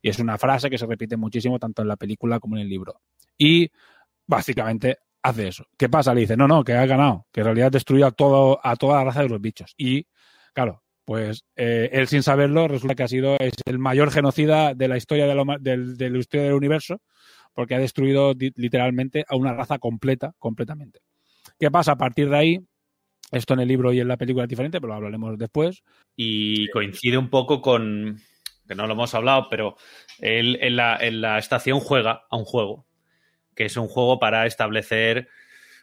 Y 0.00 0.08
es 0.08 0.18
una 0.20 0.38
frase 0.38 0.70
que 0.70 0.78
se 0.78 0.86
repite 0.86 1.18
muchísimo 1.18 1.58
tanto 1.58 1.82
en 1.82 1.88
la 1.88 1.96
película 1.96 2.40
como 2.40 2.56
en 2.56 2.62
el 2.62 2.68
libro. 2.70 3.02
Y 3.36 3.70
básicamente 4.26 5.00
hace 5.22 5.48
eso. 5.48 5.66
¿Qué 5.76 5.90
pasa? 5.90 6.14
Le 6.14 6.22
dice, 6.22 6.38
no, 6.38 6.48
no, 6.48 6.64
que 6.64 6.72
has 6.72 6.88
ganado, 6.88 7.26
que 7.30 7.40
en 7.40 7.44
realidad 7.44 7.66
has 7.66 7.72
destruido 7.72 8.06
a, 8.06 8.10
todo, 8.10 8.58
a 8.62 8.74
toda 8.76 8.96
la 8.96 9.04
raza 9.04 9.20
de 9.20 9.28
los 9.28 9.38
bichos. 9.42 9.74
Y, 9.76 10.06
claro, 10.54 10.82
pues 11.10 11.44
eh, 11.56 11.90
él 11.92 12.06
sin 12.06 12.22
saberlo 12.22 12.68
resulta 12.68 12.94
que 12.94 13.02
ha 13.02 13.08
sido 13.08 13.34
es 13.40 13.54
el 13.64 13.80
mayor 13.80 14.12
genocida 14.12 14.74
de 14.74 14.86
la 14.86 14.96
historia 14.96 15.26
de 15.26 15.58
del, 15.58 15.96
de 15.96 16.08
la 16.08 16.18
historia 16.18 16.44
del 16.44 16.54
universo, 16.54 17.00
porque 17.52 17.74
ha 17.74 17.80
destruido 17.80 18.32
literalmente 18.54 19.24
a 19.28 19.34
una 19.34 19.52
raza 19.52 19.80
completa, 19.80 20.34
completamente. 20.38 21.00
¿Qué 21.58 21.68
pasa? 21.68 21.90
A 21.90 21.98
partir 21.98 22.30
de 22.30 22.36
ahí, 22.36 22.60
esto 23.32 23.54
en 23.54 23.58
el 23.58 23.66
libro 23.66 23.92
y 23.92 23.98
en 23.98 24.06
la 24.06 24.18
película 24.18 24.44
es 24.44 24.48
diferente, 24.48 24.80
pero 24.80 24.92
lo 24.92 24.98
hablaremos 24.98 25.36
después. 25.36 25.82
Y 26.14 26.68
coincide 26.68 27.18
un 27.18 27.28
poco 27.28 27.60
con, 27.60 28.20
que 28.68 28.76
no 28.76 28.86
lo 28.86 28.92
hemos 28.92 29.12
hablado, 29.12 29.48
pero 29.50 29.76
él 30.20 30.60
en 30.60 30.76
la, 30.76 30.96
en 30.96 31.20
la 31.20 31.40
estación 31.40 31.80
juega 31.80 32.22
a 32.30 32.36
un 32.36 32.44
juego, 32.44 32.86
que 33.56 33.64
es 33.64 33.76
un 33.76 33.88
juego 33.88 34.20
para 34.20 34.46
establecer, 34.46 35.26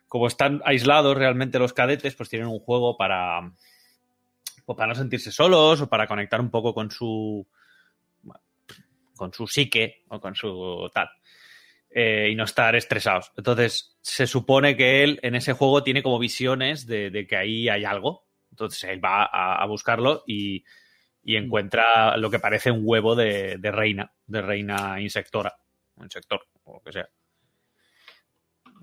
como 0.08 0.28
están 0.28 0.62
aislados 0.63 1.18
realmente 1.18 1.60
los 1.60 1.74
cadetes, 1.74 2.16
pues 2.16 2.30
tienen 2.30 2.48
un 2.48 2.60
juego 2.60 2.96
para, 2.96 3.52
pues 4.68 4.78
para 4.78 4.90
no 4.90 4.96
sentirse 4.96 5.32
solos 5.32 5.82
o 5.82 5.90
para 5.90 6.08
conectar 6.08 6.42
un 6.42 6.52
poco 6.52 6.76
con 6.76 6.92
su, 6.92 7.48
con 9.16 9.34
su 9.34 9.48
psique 9.48 10.04
o 10.10 10.20
con 10.20 10.36
su 10.36 10.90
tal. 10.94 11.10
eh, 11.92 12.30
y 12.32 12.36
no 12.36 12.46
estar 12.46 12.76
estresados. 12.76 13.32
Entonces, 13.38 13.98
se 14.02 14.28
supone 14.28 14.78
que 14.78 15.04
él 15.04 15.20
en 15.24 15.36
ese 15.36 15.54
juego 15.54 15.84
tiene 15.84 16.04
como 16.04 16.20
visiones 16.20 16.88
de, 16.88 17.12
de 17.12 17.28
que 17.28 17.38
ahí 17.38 17.70
hay 17.70 17.86
algo. 17.86 18.28
Entonces, 18.52 18.84
él 18.86 19.04
va 19.04 19.24
a, 19.26 19.62
a 19.64 19.68
buscarlo 19.68 20.24
y, 20.28 20.66
y 21.24 21.38
encuentra 21.38 22.18
lo 22.18 22.30
que 22.32 22.40
parece 22.40 22.72
un 22.72 22.82
huevo 22.84 23.16
de, 23.16 23.58
de 23.60 23.72
reina, 23.72 24.14
de 24.28 24.42
reina 24.42 25.02
insectora, 25.02 25.58
o 25.98 26.04
insector, 26.04 26.48
o 26.66 26.76
lo 26.76 26.82
que 26.82 26.94
sea. 26.94 27.10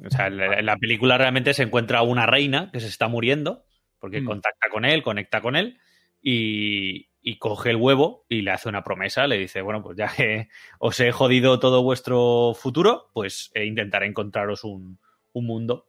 O 0.07 0.11
sea, 0.11 0.27
en 0.27 0.67
la 0.67 0.77
película 0.77 1.17
realmente 1.19 1.55
se 1.55 1.63
encuentra 1.63 2.03
una 2.03 2.27
reina 2.27 2.71
que 2.73 2.81
se 2.81 2.89
está 2.89 3.09
muriendo, 3.09 3.65
porque 4.05 4.21
Mm. 4.21 4.27
contacta 4.27 4.69
con 4.69 4.85
él, 4.85 5.03
conecta 5.03 5.41
con 5.41 5.57
él, 5.57 5.79
y, 6.21 7.09
y 7.23 7.39
coge 7.39 7.71
el 7.71 7.77
huevo 7.77 8.27
y 8.29 8.43
le 8.43 8.51
hace 8.51 8.69
una 8.69 8.85
promesa, 8.85 9.27
le 9.27 9.39
dice, 9.39 9.63
bueno, 9.63 9.83
pues 9.83 9.97
ya 9.97 10.09
que 10.15 10.49
os 10.79 11.01
he 11.01 11.11
jodido 11.11 11.59
todo 11.59 11.83
vuestro 11.83 12.53
futuro, 12.55 13.09
pues 13.15 13.51
eh, 13.55 13.65
intentaré 13.65 14.05
encontraros 14.07 14.63
un, 14.65 14.99
un 15.33 15.47
mundo. 15.47 15.87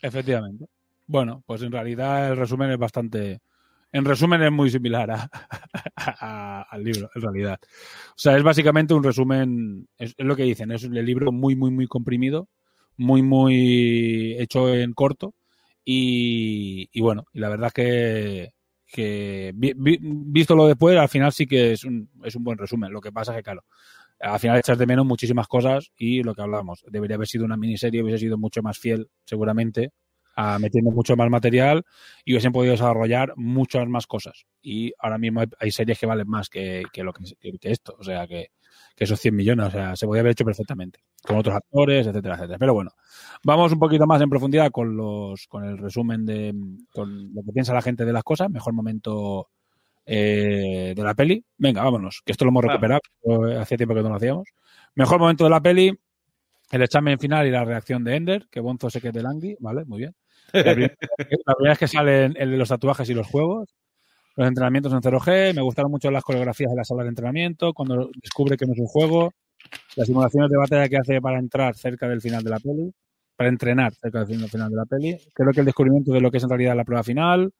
Efectivamente. 0.00 0.66
Bueno, 1.08 1.42
pues 1.44 1.62
en 1.62 1.72
realidad 1.72 2.30
el 2.30 2.36
resumen 2.36 2.70
es 2.70 2.78
bastante. 2.78 3.40
En 3.90 4.04
resumen 4.04 4.40
es 4.42 4.52
muy 4.52 4.70
similar 4.70 5.10
a, 5.10 5.28
a- 5.96 6.62
al 6.70 6.84
libro, 6.84 7.10
en 7.12 7.22
realidad. 7.22 7.58
O 8.10 8.14
sea, 8.16 8.36
es 8.36 8.42
básicamente 8.44 8.94
un 8.94 9.02
resumen, 9.02 9.88
es, 9.98 10.14
es 10.16 10.24
lo 10.24 10.36
que 10.36 10.44
dicen, 10.44 10.70
es 10.70 10.84
un 10.84 10.94
libro 10.94 11.32
muy, 11.32 11.56
muy, 11.56 11.72
muy 11.72 11.88
comprimido, 11.88 12.48
muy, 12.96 13.22
muy 13.22 14.36
hecho 14.40 14.72
en 14.72 14.92
corto. 14.92 15.34
Y, 15.84 16.88
bueno, 17.00 17.26
y 17.32 17.40
la 17.40 17.48
verdad 17.50 17.70
que, 17.72 18.50
que 18.86 19.52
vi- 19.54 19.74
vi- 19.76 19.98
visto 20.00 20.54
después, 20.66 20.96
al 20.98 21.08
final 21.08 21.32
sí 21.32 21.46
que 21.46 21.72
es 21.72 21.84
un, 21.84 22.08
es 22.24 22.34
un 22.36 22.44
buen 22.44 22.58
resumen. 22.58 22.92
Lo 22.92 23.00
que 23.00 23.12
pasa 23.12 23.32
es 23.32 23.38
que, 23.38 23.42
claro, 23.42 23.64
al 24.20 24.40
final 24.40 24.58
echas 24.58 24.78
de 24.78 24.86
menos 24.86 25.06
muchísimas 25.06 25.48
cosas 25.48 25.90
y 25.96 26.22
lo 26.22 26.34
que 26.34 26.42
hablábamos, 26.42 26.84
debería 26.90 27.16
haber 27.16 27.28
sido 27.28 27.44
una 27.44 27.56
miniserie, 27.56 28.02
hubiese 28.02 28.18
sido 28.20 28.38
mucho 28.38 28.62
más 28.62 28.78
fiel, 28.78 29.08
seguramente, 29.26 29.90
a 30.36 30.58
metiendo 30.58 30.90
mucho 30.90 31.16
más 31.16 31.30
material 31.30 31.84
y 32.24 32.32
hubiesen 32.32 32.52
podido 32.52 32.72
desarrollar 32.72 33.32
muchas 33.36 33.86
más 33.88 34.06
cosas. 34.06 34.46
Y 34.62 34.92
ahora 34.98 35.18
mismo 35.18 35.40
hay, 35.40 35.46
hay 35.58 35.70
series 35.70 35.98
que 35.98 36.06
valen 36.06 36.28
más 36.28 36.48
que, 36.48 36.82
que 36.92 37.02
lo 37.02 37.12
que, 37.12 37.24
esto, 37.62 37.96
o 37.98 38.04
sea, 38.04 38.26
que, 38.26 38.50
que 38.96 39.04
esos 39.04 39.20
100 39.20 39.34
millones, 39.34 39.66
o 39.66 39.70
sea, 39.70 39.96
se 39.96 40.06
podía 40.06 40.20
haber 40.20 40.32
hecho 40.32 40.44
perfectamente, 40.44 41.00
con 41.22 41.36
otros 41.36 41.54
actores, 41.54 42.06
etcétera, 42.06 42.34
etcétera. 42.34 42.58
Pero 42.58 42.74
bueno, 42.74 42.90
vamos 43.44 43.72
un 43.72 43.78
poquito 43.78 44.06
más 44.06 44.20
en 44.22 44.30
profundidad 44.30 44.70
con 44.70 44.96
los 44.96 45.46
con 45.46 45.64
el 45.64 45.78
resumen 45.78 46.24
de 46.24 46.54
con 46.92 47.34
lo 47.34 47.42
que 47.42 47.52
piensa 47.52 47.74
la 47.74 47.82
gente 47.82 48.04
de 48.04 48.12
las 48.12 48.22
cosas, 48.22 48.50
mejor 48.50 48.72
momento 48.72 49.48
eh, 50.06 50.92
de 50.94 51.02
la 51.02 51.14
peli. 51.14 51.44
Venga, 51.56 51.82
vámonos, 51.82 52.22
que 52.24 52.32
esto 52.32 52.44
lo 52.44 52.50
hemos 52.50 52.64
recuperado, 52.64 53.00
hacía 53.60 53.76
tiempo 53.76 53.94
que 53.94 54.02
no 54.02 54.10
lo 54.10 54.16
hacíamos. 54.16 54.48
Mejor 54.94 55.18
momento 55.18 55.44
de 55.44 55.50
la 55.50 55.60
peli, 55.60 55.98
el 56.70 56.82
examen 56.82 57.18
final 57.18 57.46
y 57.46 57.50
la 57.50 57.64
reacción 57.64 58.04
de 58.04 58.16
Ender, 58.16 58.46
que 58.50 58.60
Bonzo 58.60 58.90
se 58.90 59.00
quede 59.00 59.12
de 59.12 59.22
Langui, 59.22 59.56
¿vale? 59.60 59.84
Muy 59.84 60.00
bien. 60.00 60.14
La 60.54 60.72
primera, 60.72 60.94
la 61.46 61.54
primera 61.54 61.72
es 61.72 61.78
que 61.78 61.88
salen 61.88 62.34
el 62.38 62.50
de 62.50 62.56
los 62.56 62.68
tatuajes 62.68 63.08
y 63.10 63.14
los 63.14 63.26
juegos. 63.26 63.68
Los 64.36 64.48
entrenamientos 64.48 64.92
en 64.92 65.00
0G. 65.00 65.54
Me 65.54 65.62
gustaron 65.62 65.90
mucho 65.90 66.10
las 66.10 66.22
coreografías 66.22 66.70
de 66.70 66.76
la 66.76 66.84
sala 66.84 67.02
de 67.02 67.10
entrenamiento. 67.10 67.72
Cuando 67.72 68.10
descubre 68.22 68.56
que 68.56 68.66
no 68.66 68.72
es 68.72 68.78
un 68.78 68.86
juego. 68.86 69.32
Las 69.96 70.06
simulaciones 70.06 70.50
de 70.50 70.56
batalla 70.56 70.88
que 70.88 70.96
hace 70.96 71.20
para 71.20 71.38
entrar 71.38 71.74
cerca 71.74 72.08
del 72.08 72.20
final 72.20 72.42
de 72.42 72.50
la 72.50 72.58
peli. 72.58 72.92
Para 73.36 73.48
entrenar 73.48 73.92
cerca 73.94 74.24
del 74.24 74.48
final 74.48 74.70
de 74.70 74.76
la 74.76 74.84
peli. 74.84 75.18
Creo 75.32 75.52
que 75.52 75.60
el 75.60 75.66
descubrimiento 75.66 76.12
de 76.12 76.20
lo 76.20 76.30
que 76.30 76.38
es 76.38 76.42
en 76.44 76.50
realidad 76.50 76.76
la 76.76 76.84
prueba 76.84 77.02
final. 77.02 77.52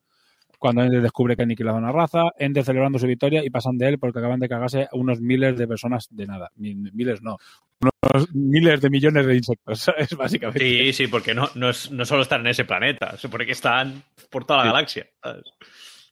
Cuando 0.58 0.82
Ender 0.82 1.02
descubre 1.02 1.36
que 1.36 1.42
ha 1.42 1.44
aniquilado 1.44 1.78
una 1.78 1.92
raza. 1.92 2.30
Ender 2.38 2.64
celebrando 2.64 2.98
su 2.98 3.06
victoria 3.06 3.44
y 3.44 3.50
pasan 3.50 3.76
de 3.78 3.88
él 3.88 3.98
porque 3.98 4.18
acaban 4.18 4.40
de 4.40 4.48
cagarse 4.48 4.88
unos 4.92 5.20
miles 5.20 5.56
de 5.58 5.66
personas 5.68 6.08
de 6.10 6.26
nada. 6.26 6.50
Mi- 6.56 6.74
Miles 6.74 7.22
no. 7.22 7.36
Unos 7.80 8.34
miles 8.34 8.80
de 8.80 8.90
millones 8.90 9.26
de 9.26 9.36
insectos. 9.36 9.78
¿sabes? 9.80 10.16
Básicamente. 10.16 10.60
Sí, 10.64 10.92
sí, 10.92 11.06
porque 11.08 11.34
no, 11.34 11.48
no, 11.54 11.70
es, 11.70 11.90
no 11.90 12.04
solo 12.04 12.22
están 12.22 12.40
en 12.42 12.48
ese 12.48 12.64
planeta, 12.64 13.12
se 13.12 13.18
supone 13.18 13.46
que 13.46 13.52
están 13.52 14.02
por 14.30 14.44
toda 14.44 14.58
la 14.60 14.64
Sí. 14.64 14.68
galaxia. 14.72 15.06
¿sabes? 15.22 15.44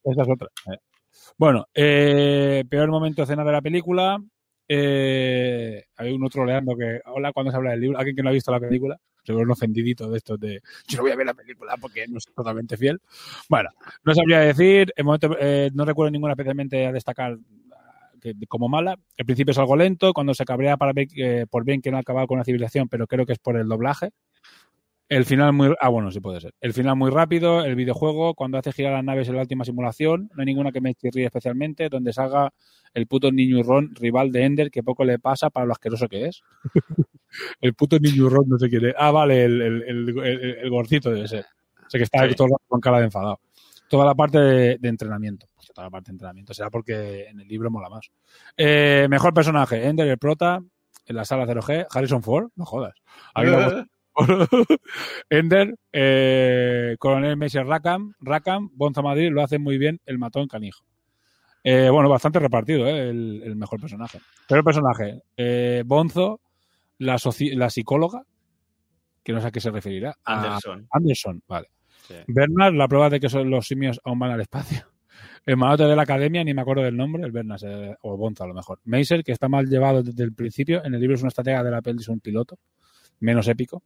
Esa 0.05 0.23
es 0.23 0.29
otra. 0.29 0.49
Eh. 0.73 0.79
Bueno, 1.39 1.67
eh, 1.75 2.65
peor 2.69 2.91
momento 2.91 3.23
de 3.23 3.25
escena 3.25 3.45
de 3.45 3.53
la 3.53 3.63
película. 3.63 4.19
Eh, 4.69 5.85
hay 5.97 6.13
uno 6.13 6.29
troleando 6.29 6.75
que, 6.77 7.01
hola, 7.07 7.33
cuando 7.33 7.51
se 7.51 7.57
habla 7.59 7.71
del 7.73 7.81
libro, 7.81 7.99
alguien 7.99 8.17
que 8.17 8.23
no 8.23 8.31
ha 8.31 8.33
visto 8.33 8.51
la 8.53 8.61
película, 8.61 8.97
seguro 9.25 9.45
un 9.45 9.51
ofendidito 9.53 10.11
de 10.11 10.19
estos 10.19 10.39
de, 10.41 10.61
yo 10.89 10.97
no 10.99 11.03
voy 11.03 11.13
a 11.13 11.17
ver 11.17 11.27
la 11.27 11.35
película 11.35 11.77
porque 11.81 12.07
no 12.09 12.21
soy 12.21 12.33
totalmente 12.35 12.77
fiel. 12.77 13.01
Bueno, 13.49 13.71
no 14.05 14.15
sabría 14.15 14.41
decir, 14.41 14.93
el 14.97 15.05
momento, 15.05 15.37
eh, 15.39 15.71
no 15.75 15.85
recuerdo 15.85 16.11
ninguna 16.11 16.33
especialmente 16.33 16.87
a 16.87 16.93
destacar 16.93 17.39
que- 18.21 18.35
como 18.49 18.69
mala. 18.69 18.97
El 19.17 19.27
principio 19.27 19.51
es 19.51 19.59
algo 19.59 19.75
lento, 19.77 20.13
cuando 20.13 20.33
se 20.35 20.45
cabrea 20.45 20.77
para 20.77 20.93
ver, 20.93 21.09
que- 21.09 21.47
por 21.51 21.65
bien 21.65 21.83
que 21.83 21.91
no 21.91 21.97
ha 21.97 22.01
acabado 22.01 22.27
con 22.29 22.39
la 22.39 22.45
civilización, 22.45 22.89
pero 22.89 23.07
creo 23.07 23.27
que 23.27 23.33
es 23.33 23.39
por 23.39 23.57
el 23.57 23.69
doblaje. 23.69 24.11
El 25.09 25.27
final 25.27 25.53
muy... 25.53 25.75
Ah, 25.79 25.89
bueno, 25.91 26.11
sí 26.11 26.21
puede 26.21 26.41
ser. 26.41 26.55
El 26.61 26.73
final 26.73 26.97
muy 26.97 27.11
rápido, 27.11 27.65
el 27.65 27.75
videojuego, 27.75 28.35
cuando 28.35 28.57
hace 28.57 28.73
girar 28.73 28.93
las 28.95 29.05
naves 29.05 29.29
en 29.29 29.35
la 29.35 29.43
última 29.43 29.65
simulación, 29.65 30.31
no 30.35 30.41
hay 30.41 30.47
ninguna 30.47 30.73
que 30.73 30.81
me 30.81 30.95
chirríe 30.95 31.27
especialmente, 31.27 31.89
donde 31.91 32.13
salga 32.15 32.51
el 32.95 33.07
puto 33.07 33.31
niñurrón 33.31 33.95
rival 33.95 34.33
de 34.33 34.45
Ender, 34.45 34.71
que 34.71 34.83
poco 34.83 35.05
le 35.05 35.19
pasa 35.19 35.51
para 35.51 35.67
lo 35.67 35.73
asqueroso 35.73 36.09
que 36.09 36.27
es. 36.29 36.43
El 37.61 37.75
puto 37.75 37.99
niñurrón, 37.99 38.49
no 38.49 38.59
sé 38.59 38.69
quién 38.69 38.87
es. 38.87 38.95
Ah, 38.99 39.11
vale, 39.11 39.45
el, 39.45 39.61
el, 39.63 40.19
el, 40.19 40.71
gordito 40.71 41.11
debe 41.11 41.29
ser. 41.29 41.45
Sé 41.89 41.99
que 41.99 42.05
está 42.05 42.27
Sí. 42.29 42.35
todo 42.35 42.47
el 42.47 42.53
rato 42.53 42.65
con 42.69 42.81
cara 42.81 42.99
de 42.99 43.05
enfadado. 43.05 43.41
Toda 43.89 44.07
la 44.07 44.15
parte 44.15 44.39
de, 44.39 44.79
de 44.79 44.89
entrenamiento. 44.89 45.47
Pues 45.55 45.69
toda 45.75 45.87
la 45.87 45.91
parte 45.91 46.11
de 46.11 46.15
entrenamiento. 46.15 46.55
Será 46.55 46.71
porque 46.71 47.27
en 47.27 47.41
el 47.41 47.49
libro 47.49 47.71
mola 47.71 47.89
más. 47.91 48.11
Eh, 48.57 49.07
mejor 49.11 49.35
personaje, 49.35 49.87
Ender, 49.87 50.09
el 50.09 50.19
prota, 50.19 50.63
en 51.07 51.17
la 51.17 51.25
sala 51.25 51.47
0G, 51.47 51.87
Harrison 51.91 52.23
Ford, 52.23 52.49
no 52.57 52.65
jodas. 52.65 52.95
A 53.35 53.43
mí 53.43 53.51
me 53.51 53.57
gusta 53.57 53.87
Ender, 55.31 55.75
eh, 55.93 56.97
Coronel 56.99 57.37
Mason 57.37 57.67
Rackham, 57.67 58.15
Rackham, 58.21 58.71
Bonzo 58.75 59.03
Madrid 59.03 59.31
lo 59.31 59.43
hace 59.43 59.59
muy 59.59 59.79
bien 59.79 60.01
el 60.07 60.19
matón 60.19 60.49
canijo. 60.49 60.85
Eh, 61.65 61.89
bueno, 61.91 62.09
bastante 62.09 62.39
repartido, 62.41 62.87
el, 62.89 63.43
el 63.45 63.57
mejor 63.57 63.81
personaje. 63.81 64.19
Pero 64.49 64.59
el 64.61 64.65
personaje, 64.65 65.23
Bonzo, 65.85 66.41
la, 67.03 67.71
psicóloga, 67.71 68.23
que 69.23 69.33
no 69.33 69.41
sé 69.41 69.47
a 69.49 69.51
qué 69.51 69.61
se 69.61 69.71
referirá. 69.71 70.17
a- 70.25 70.43
Anderson. 70.43 70.87
Anderson, 70.91 71.43
vale. 71.47 71.69
Sí. 72.09 72.15
Bernard, 72.27 72.75
la 72.75 72.89
prueba 72.89 73.09
de 73.11 73.21
que 73.21 73.29
son 73.29 73.49
los 73.51 73.67
simios 73.67 74.01
aún 74.05 74.19
van 74.19 74.33
al 74.33 74.41
espacio. 74.41 74.87
El 75.47 75.57
manote 75.57 75.85
de 75.85 75.97
la 75.97 76.03
academia, 76.03 76.43
ni 76.45 76.55
me 76.55 76.63
acuerdo 76.63 76.83
del 76.85 76.97
nombre, 76.97 77.25
el 77.25 77.33
Bernard, 77.33 77.61
eh, 77.65 77.97
o 78.03 78.17
Bonzo 78.17 78.45
a 78.45 78.47
lo 78.47 78.55
mejor. 78.55 78.79
Macer, 78.85 79.25
que 79.25 79.33
está 79.33 79.49
mal 79.49 79.67
llevado 79.69 80.01
desde 80.03 80.23
el 80.23 80.33
principio. 80.35 80.85
En 80.85 80.95
el 80.95 81.01
libro 81.01 81.17
es 81.17 81.23
una 81.23 81.29
estratega 81.31 81.65
de 81.65 81.71
la 81.73 81.83
peli, 81.83 81.99
es 82.01 82.09
un 82.09 82.21
piloto. 82.21 82.59
Menos 83.19 83.49
épico. 83.49 83.83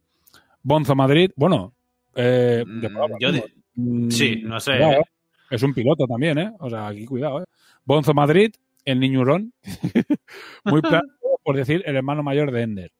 Bonzo 0.61 0.93
Madrid, 0.95 1.31
bueno. 1.35 1.73
Eh, 2.15 2.63
de 2.65 2.89
Mm, 2.89 4.05
Mm, 4.05 4.09
Sí, 4.11 4.41
no 4.43 4.59
sé. 4.59 4.71
cuidado, 4.73 4.93
¿eh? 4.93 5.03
Es 5.49 5.63
un 5.63 5.73
piloto 5.73 6.05
también, 6.07 6.37
¿eh? 6.37 6.51
O 6.59 6.69
sea, 6.69 6.87
aquí 6.87 7.05
cuidado, 7.05 7.41
¿eh? 7.41 7.45
Bonzo 7.85 8.13
Madrid, 8.13 8.53
el 8.85 8.99
niñurón. 8.99 9.51
Muy 10.65 10.81
plano, 11.01 11.07
por 11.43 11.55
decir, 11.55 11.81
el 11.85 11.95
hermano 11.95 12.21
mayor 12.23 12.51
de 12.51 12.61
Ender. 12.61 12.91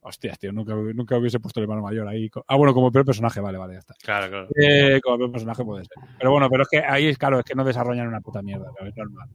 Hostias, 0.00 0.38
tío, 0.38 0.52
nunca, 0.52 0.74
nunca 0.74 1.16
hubiese 1.18 1.40
puesto 1.40 1.58
el 1.60 1.64
hermano 1.64 1.82
mayor 1.82 2.06
ahí. 2.06 2.30
Ah, 2.46 2.56
bueno, 2.56 2.72
como 2.72 2.90
peor 2.92 3.04
personaje, 3.04 3.40
vale, 3.40 3.58
vale, 3.58 3.74
ya 3.74 3.78
está. 3.80 3.94
Claro, 4.02 4.28
claro. 4.28 4.48
Eh, 4.56 5.00
como 5.02 5.18
peor 5.18 5.32
personaje 5.32 5.64
puede 5.64 5.84
ser. 5.84 5.96
Pero 6.18 6.30
bueno, 6.30 6.48
pero 6.48 6.62
es 6.62 6.68
que 6.68 6.78
ahí 6.78 7.06
es 7.08 7.18
claro, 7.18 7.38
es 7.40 7.44
que 7.44 7.54
no 7.54 7.64
desarrollan 7.64 8.06
una 8.08 8.20
puta 8.20 8.40
mierda, 8.42 8.70
¿sabes? 8.78 8.92
es 8.92 8.96
normal. 8.96 9.28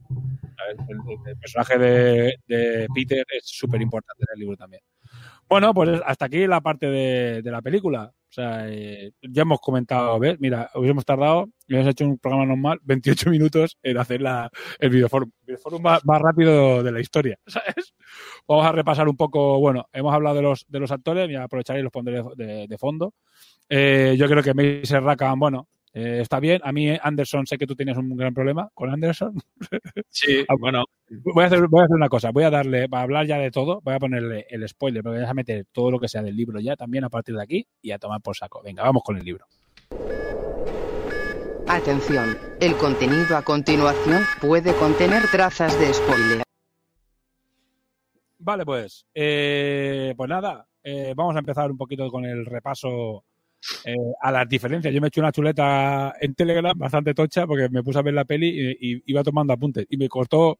El, 0.70 0.78
el- 0.88 1.28
el 1.30 1.36
personaje 1.36 1.78
de, 1.78 2.34
de 2.48 2.86
Peter 2.94 3.24
es 3.36 3.42
súper 3.44 3.82
importante 3.82 4.24
en 4.26 4.34
el 4.34 4.40
libro 4.40 4.56
también. 4.56 4.82
Bueno, 5.48 5.74
pues 5.74 6.00
hasta 6.06 6.24
aquí 6.24 6.46
la 6.46 6.60
parte 6.62 6.86
de, 6.86 7.42
de 7.42 7.50
la 7.50 7.60
película. 7.60 8.10
O 8.34 8.40
sea, 8.42 8.68
eh, 8.68 9.12
ya 9.22 9.42
hemos 9.42 9.60
comentado, 9.60 10.18
¿ves? 10.18 10.40
Mira, 10.40 10.68
hubiésemos 10.74 11.04
tardado, 11.04 11.46
hubiésemos 11.68 11.92
hecho 11.92 12.04
un 12.04 12.18
programa 12.18 12.46
normal, 12.46 12.80
28 12.82 13.30
minutos 13.30 13.78
en 13.80 13.96
hacer 13.96 14.20
la, 14.20 14.50
el 14.80 14.90
videoforum. 14.90 15.30
El 15.42 15.46
videoforum 15.46 15.80
más, 15.80 16.04
más 16.04 16.20
rápido 16.20 16.82
de 16.82 16.90
la 16.90 17.00
historia, 17.00 17.38
¿sabes? 17.46 17.94
Vamos 18.48 18.66
a 18.66 18.72
repasar 18.72 19.08
un 19.08 19.16
poco, 19.16 19.60
bueno, 19.60 19.86
hemos 19.92 20.12
hablado 20.12 20.34
de 20.34 20.42
los, 20.42 20.66
de 20.66 20.80
los 20.80 20.90
actores, 20.90 21.30
y 21.30 21.36
aprovecharé 21.36 21.78
y 21.78 21.82
los 21.84 21.92
pondré 21.92 22.24
de, 22.34 22.76
fondo. 22.76 23.14
Eh, 23.68 24.16
yo 24.18 24.26
creo 24.26 24.42
que 24.42 24.52
Mason 24.52 25.04
Rackham, 25.04 25.38
bueno, 25.38 25.68
eh, 25.94 26.18
está 26.20 26.40
bien. 26.40 26.60
A 26.64 26.72
mí, 26.72 26.90
Anderson, 27.00 27.46
sé 27.46 27.56
que 27.56 27.66
tú 27.66 27.74
tienes 27.74 27.96
un 27.96 28.16
gran 28.16 28.34
problema 28.34 28.68
con 28.74 28.90
Anderson. 28.90 29.40
Sí, 30.10 30.44
bueno, 30.58 30.84
Voy 31.08 31.44
a, 31.44 31.46
hacer, 31.46 31.66
voy 31.68 31.82
a 31.82 31.84
hacer 31.84 31.96
una 31.96 32.08
cosa, 32.08 32.30
voy 32.30 32.44
a 32.44 32.50
darle, 32.50 32.88
para 32.88 33.02
hablar 33.02 33.26
ya 33.26 33.38
de 33.38 33.50
todo, 33.50 33.80
voy 33.82 33.94
a 33.94 33.98
ponerle 33.98 34.46
el 34.48 34.66
spoiler, 34.68 35.02
pero 35.02 35.14
voy 35.14 35.24
a 35.24 35.34
meter 35.34 35.66
todo 35.70 35.90
lo 35.90 35.98
que 35.98 36.08
sea 36.08 36.22
del 36.22 36.36
libro 36.36 36.60
ya 36.60 36.76
también 36.76 37.04
a 37.04 37.10
partir 37.10 37.36
de 37.36 37.42
aquí 37.42 37.66
y 37.82 37.90
a 37.90 37.98
tomar 37.98 38.20
por 38.20 38.36
saco. 38.36 38.62
Venga, 38.62 38.82
vamos 38.82 39.02
con 39.04 39.16
el 39.16 39.24
libro. 39.24 39.46
Atención, 41.68 42.38
el 42.60 42.74
contenido 42.76 43.36
a 43.36 43.42
continuación 43.42 44.22
puede 44.40 44.74
contener 44.74 45.22
trazas 45.30 45.78
de 45.78 45.92
spoiler. 45.92 46.42
Vale, 48.38 48.64
pues, 48.64 49.06
eh, 49.14 50.14
pues 50.16 50.28
nada, 50.28 50.66
eh, 50.82 51.12
vamos 51.16 51.36
a 51.36 51.40
empezar 51.40 51.70
un 51.70 51.76
poquito 51.76 52.10
con 52.10 52.24
el 52.24 52.46
repaso 52.46 53.24
eh, 53.84 53.94
a 54.20 54.30
las 54.32 54.48
diferencias. 54.48 54.92
Yo 54.92 55.00
me 55.00 55.08
hecho 55.08 55.20
una 55.20 55.32
chuleta 55.32 56.14
en 56.20 56.34
Telegram 56.34 56.76
bastante 56.78 57.14
tocha 57.14 57.46
porque 57.46 57.68
me 57.68 57.82
puse 57.82 57.98
a 57.98 58.02
ver 58.02 58.14
la 58.14 58.24
peli 58.24 58.48
y, 58.80 58.94
y 58.96 59.02
iba 59.06 59.22
tomando 59.22 59.52
apuntes 59.52 59.86
y 59.88 59.96
me 59.96 60.08
costó, 60.08 60.58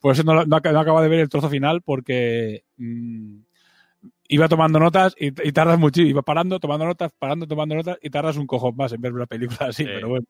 por 0.00 0.12
eso 0.12 0.22
no, 0.22 0.44
no, 0.44 0.56
ac- 0.60 0.72
no 0.72 0.80
acabo 0.80 1.00
de 1.02 1.08
ver 1.08 1.20
el 1.20 1.28
trozo 1.28 1.48
final 1.50 1.82
porque 1.82 2.64
mm, 2.76 3.38
iba 4.28 4.48
tomando 4.48 4.78
notas 4.80 5.14
y, 5.18 5.26
y 5.28 5.52
tardas 5.52 5.78
mucho, 5.78 6.02
iba 6.02 6.22
parando, 6.22 6.58
tomando 6.58 6.84
notas, 6.84 7.12
parando, 7.18 7.46
tomando 7.46 7.74
notas 7.76 7.98
y 8.02 8.10
tardas 8.10 8.36
un 8.36 8.46
cojón 8.46 8.74
más 8.76 8.92
en 8.92 9.00
ver 9.00 9.12
una 9.12 9.26
película 9.26 9.68
así, 9.68 9.84
Sí. 9.84 9.90
pero 9.92 10.08
bueno. 10.08 10.26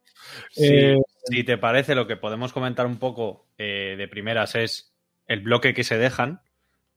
Sí, 0.51 0.65
Eh, 0.75 0.97
si 1.25 1.45
te 1.45 1.59
parece, 1.59 1.95
lo 1.95 2.07
que 2.07 2.17
podemos 2.17 2.53
comentar 2.53 2.87
un 2.87 2.99
poco 2.99 3.47
eh, 3.59 3.95
de 3.97 4.09
primeras 4.09 4.55
es 4.55 4.93
el 5.27 5.41
bloque 5.41 5.75
que 5.75 5.83
se 5.85 5.99
dejan, 5.99 6.41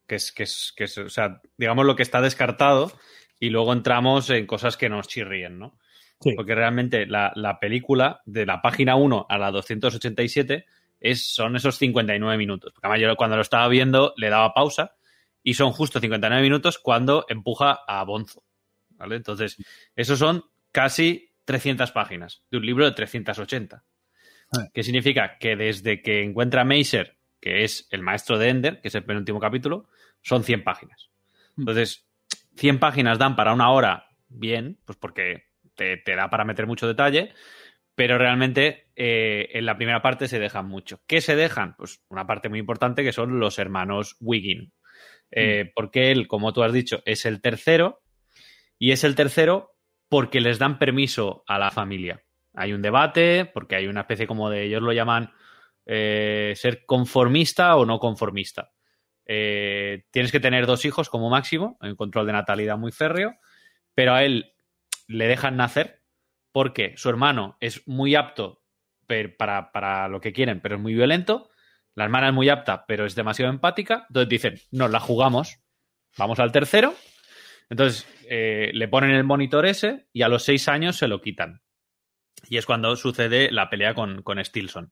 que 0.08 0.16
es, 0.16 0.32
que 0.32 0.44
es, 0.44 0.74
que 0.76 0.86
es, 0.86 0.98
o 0.98 1.10
sea, 1.10 1.42
digamos 1.58 1.86
lo 1.86 1.96
que 1.96 2.04
está 2.04 2.22
descartado, 2.22 2.92
y 3.40 3.50
luego 3.50 3.74
entramos 3.74 4.30
en 4.30 4.46
cosas 4.46 4.78
que 4.78 4.90
nos 4.90 5.08
chirríen, 5.08 5.60
¿no? 5.60 5.78
Sí. 6.20 6.34
Porque 6.36 6.54
realmente 6.54 7.06
la, 7.06 7.32
la 7.36 7.60
película, 7.60 8.22
de 8.26 8.46
la 8.46 8.62
página 8.62 8.96
1 8.96 9.28
a 9.30 9.38
la 9.38 9.52
287, 9.52 10.66
es, 11.00 11.34
son 11.34 11.56
esos 11.56 11.78
59 11.78 12.38
minutos. 12.38 12.74
Porque 12.74 12.88
además 12.88 13.02
yo 13.02 13.16
cuando 13.16 13.38
lo 13.38 13.42
estaba 13.42 13.68
viendo 13.68 14.14
le 14.18 14.30
daba 14.30 14.54
pausa 14.54 14.96
y 15.44 15.54
son 15.54 15.72
justo 15.72 16.00
59 16.00 16.42
minutos 16.42 16.78
cuando 16.78 17.26
empuja 17.30 17.80
a 17.88 18.04
Bonzo. 18.04 18.44
¿Vale? 18.98 19.16
Entonces, 19.16 19.58
esos 19.96 20.20
son 20.20 20.44
casi 20.72 21.32
300 21.46 21.92
páginas 21.92 22.44
de 22.52 22.58
un 22.58 22.66
libro 22.66 22.86
de 22.86 22.92
380. 22.92 23.84
Ah. 24.52 24.68
¿Qué 24.74 24.84
significa? 24.84 25.38
Que 25.38 25.56
desde 25.56 26.02
que 26.02 26.24
encuentra 26.24 26.62
a 26.62 26.66
Macer, 26.66 27.18
que 27.40 27.64
es 27.64 27.88
el 27.92 28.02
maestro 28.02 28.38
de 28.38 28.50
Ender, 28.50 28.82
que 28.82 28.90
es 28.90 28.96
el 28.96 29.06
penúltimo 29.06 29.40
capítulo, 29.40 29.88
son 30.22 30.44
100 30.44 30.64
páginas. 30.66 31.10
Mm. 31.56 31.62
Entonces, 31.62 32.09
100 32.60 32.80
páginas 32.80 33.18
dan 33.18 33.36
para 33.36 33.54
una 33.54 33.72
hora 33.72 34.10
bien, 34.28 34.80
pues 34.86 34.98
porque 34.98 35.46
te, 35.76 35.98
te 35.98 36.16
da 36.16 36.30
para 36.30 36.46
meter 36.46 36.68
mucho 36.68 36.88
detalle, 36.88 37.34
pero 37.96 38.18
realmente 38.18 38.90
eh, 38.96 39.50
en 39.54 39.66
la 39.66 39.78
primera 39.78 40.02
parte 40.02 40.28
se 40.28 40.40
dejan 40.40 40.68
mucho. 40.68 41.02
¿Qué 41.08 41.22
se 41.22 41.36
dejan? 41.36 41.76
Pues 41.78 42.02
una 42.10 42.28
parte 42.28 42.50
muy 42.50 42.60
importante 42.60 43.04
que 43.04 43.14
son 43.14 43.40
los 43.40 43.60
hermanos 43.60 44.18
Wiggin. 44.20 44.74
Eh, 45.32 45.72
Porque 45.76 46.12
él, 46.12 46.28
como 46.28 46.54
tú 46.54 46.64
has 46.64 46.74
dicho, 46.74 47.02
es 47.06 47.26
el 47.26 47.42
tercero 47.42 48.02
y 48.78 48.92
es 48.92 49.04
el 49.04 49.16
tercero 49.16 49.72
porque 50.08 50.42
les 50.42 50.60
dan 50.60 50.80
permiso 50.80 51.44
a 51.48 51.60
la 51.60 51.72
familia. 51.72 52.24
Hay 52.54 52.74
un 52.74 52.82
debate, 52.82 53.46
porque 53.54 53.76
hay 53.76 53.88
una 53.88 54.02
especie 54.02 54.28
como 54.28 54.50
de, 54.50 54.64
ellos 54.64 54.82
lo 54.82 54.92
llaman 54.92 55.32
eh, 55.86 56.54
ser 56.56 56.86
conformista 56.86 57.76
o 57.76 57.86
no 57.86 58.00
conformista. 58.00 58.72
Eh, 59.32 60.06
tienes 60.10 60.32
que 60.32 60.40
tener 60.40 60.66
dos 60.66 60.86
hijos 60.86 61.08
como 61.08 61.30
máximo, 61.30 61.78
un 61.82 61.96
control 61.96 62.26
de 62.26 62.34
natalidad 62.34 62.80
muy 62.80 62.92
férreo, 62.92 63.36
pero 63.94 64.16
a 64.16 64.24
él 64.24 64.54
le 65.08 65.28
dejan 65.28 65.56
nacer 65.56 66.02
porque 66.52 66.94
su 66.98 67.10
hermano 67.10 67.56
es 67.60 67.88
muy 67.88 68.16
apto 68.16 68.64
per- 69.06 69.38
para, 69.38 69.72
para 69.72 70.08
lo 70.08 70.20
que 70.20 70.34
quieren, 70.34 70.62
pero 70.62 70.76
es 70.78 70.82
muy 70.82 70.96
violento. 70.96 71.50
La 71.94 72.06
hermana 72.06 72.30
es 72.30 72.34
muy 72.34 72.50
apta, 72.50 72.86
pero 72.88 73.06
es 73.06 73.14
demasiado 73.14 73.52
empática. 73.52 74.06
Entonces 74.10 74.30
dicen, 74.30 74.60
nos 74.72 74.90
la 74.90 75.00
jugamos. 75.00 75.60
Vamos 76.18 76.40
al 76.40 76.52
tercero. 76.52 76.96
Entonces, 77.70 78.08
eh, 78.28 78.72
le 78.74 78.88
ponen 78.88 79.12
el 79.12 79.24
monitor 79.26 79.68
ese 79.68 80.08
y 80.12 80.24
a 80.24 80.28
los 80.28 80.42
seis 80.44 80.68
años 80.68 80.98
se 80.98 81.08
lo 81.08 81.22
quitan. 81.22 81.62
Y 82.48 82.58
es 82.58 82.66
cuando 82.66 82.96
sucede 82.96 83.52
la 83.52 83.70
pelea 83.70 83.94
con, 83.94 84.24
con 84.24 84.44
Stilson. 84.44 84.92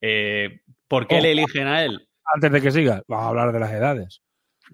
Eh, 0.00 0.62
¿Por 0.88 1.06
qué 1.06 1.20
le 1.20 1.32
eligen 1.32 1.68
a 1.68 1.84
él? 1.84 2.08
Antes 2.32 2.52
de 2.52 2.60
que 2.60 2.70
siga, 2.70 3.02
vamos 3.08 3.24
a 3.26 3.28
hablar 3.28 3.52
de 3.52 3.60
las 3.60 3.72
edades. 3.72 4.20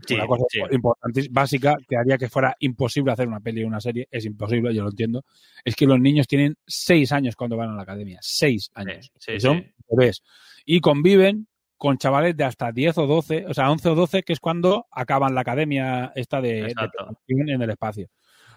Sí, 0.07 0.15
una 0.15 0.27
cosa 0.29 0.45
sí. 0.49 0.61
importante, 0.71 1.27
básica, 1.33 1.77
que 1.89 1.97
haría 1.97 2.17
que 2.17 2.29
fuera 2.29 2.55
imposible 2.61 3.11
hacer 3.13 3.27
una 3.27 3.41
peli 3.41 3.65
o 3.65 3.67
una 3.67 3.81
serie, 3.81 4.07
es 4.11 4.25
imposible, 4.25 4.73
yo 4.73 4.85
lo 4.85 4.91
entiendo, 4.91 5.25
es 5.65 5.75
que 5.75 5.85
los 5.85 5.99
niños 5.99 6.29
tienen 6.29 6.57
seis 6.65 7.11
años 7.11 7.35
cuando 7.35 7.57
van 7.57 7.71
a 7.71 7.75
la 7.75 7.83
academia. 7.83 8.19
Seis 8.23 8.71
años. 8.75 9.11
sí, 9.19 9.33
Y 9.33 9.41
son 9.41 9.67
bebés. 9.89 10.23
Y 10.65 10.81
conviven 10.81 11.49
con 11.77 11.99
chavales 11.99 12.37
de 12.37 12.45
hasta 12.45 12.71
10 12.71 12.99
o 12.99 13.07
12, 13.09 13.47
o 13.47 13.55
sea, 13.55 13.71
11 13.71 13.89
o 13.89 13.95
12, 13.97 14.23
que 14.23 14.33
es 14.33 14.39
cuando 14.39 14.87
acaban 14.93 15.35
la 15.35 15.41
academia 15.41 16.13
esta 16.15 16.41
de, 16.41 16.63
de 16.63 17.53
en 17.55 17.63
el 17.63 17.71
espacio. 17.71 18.09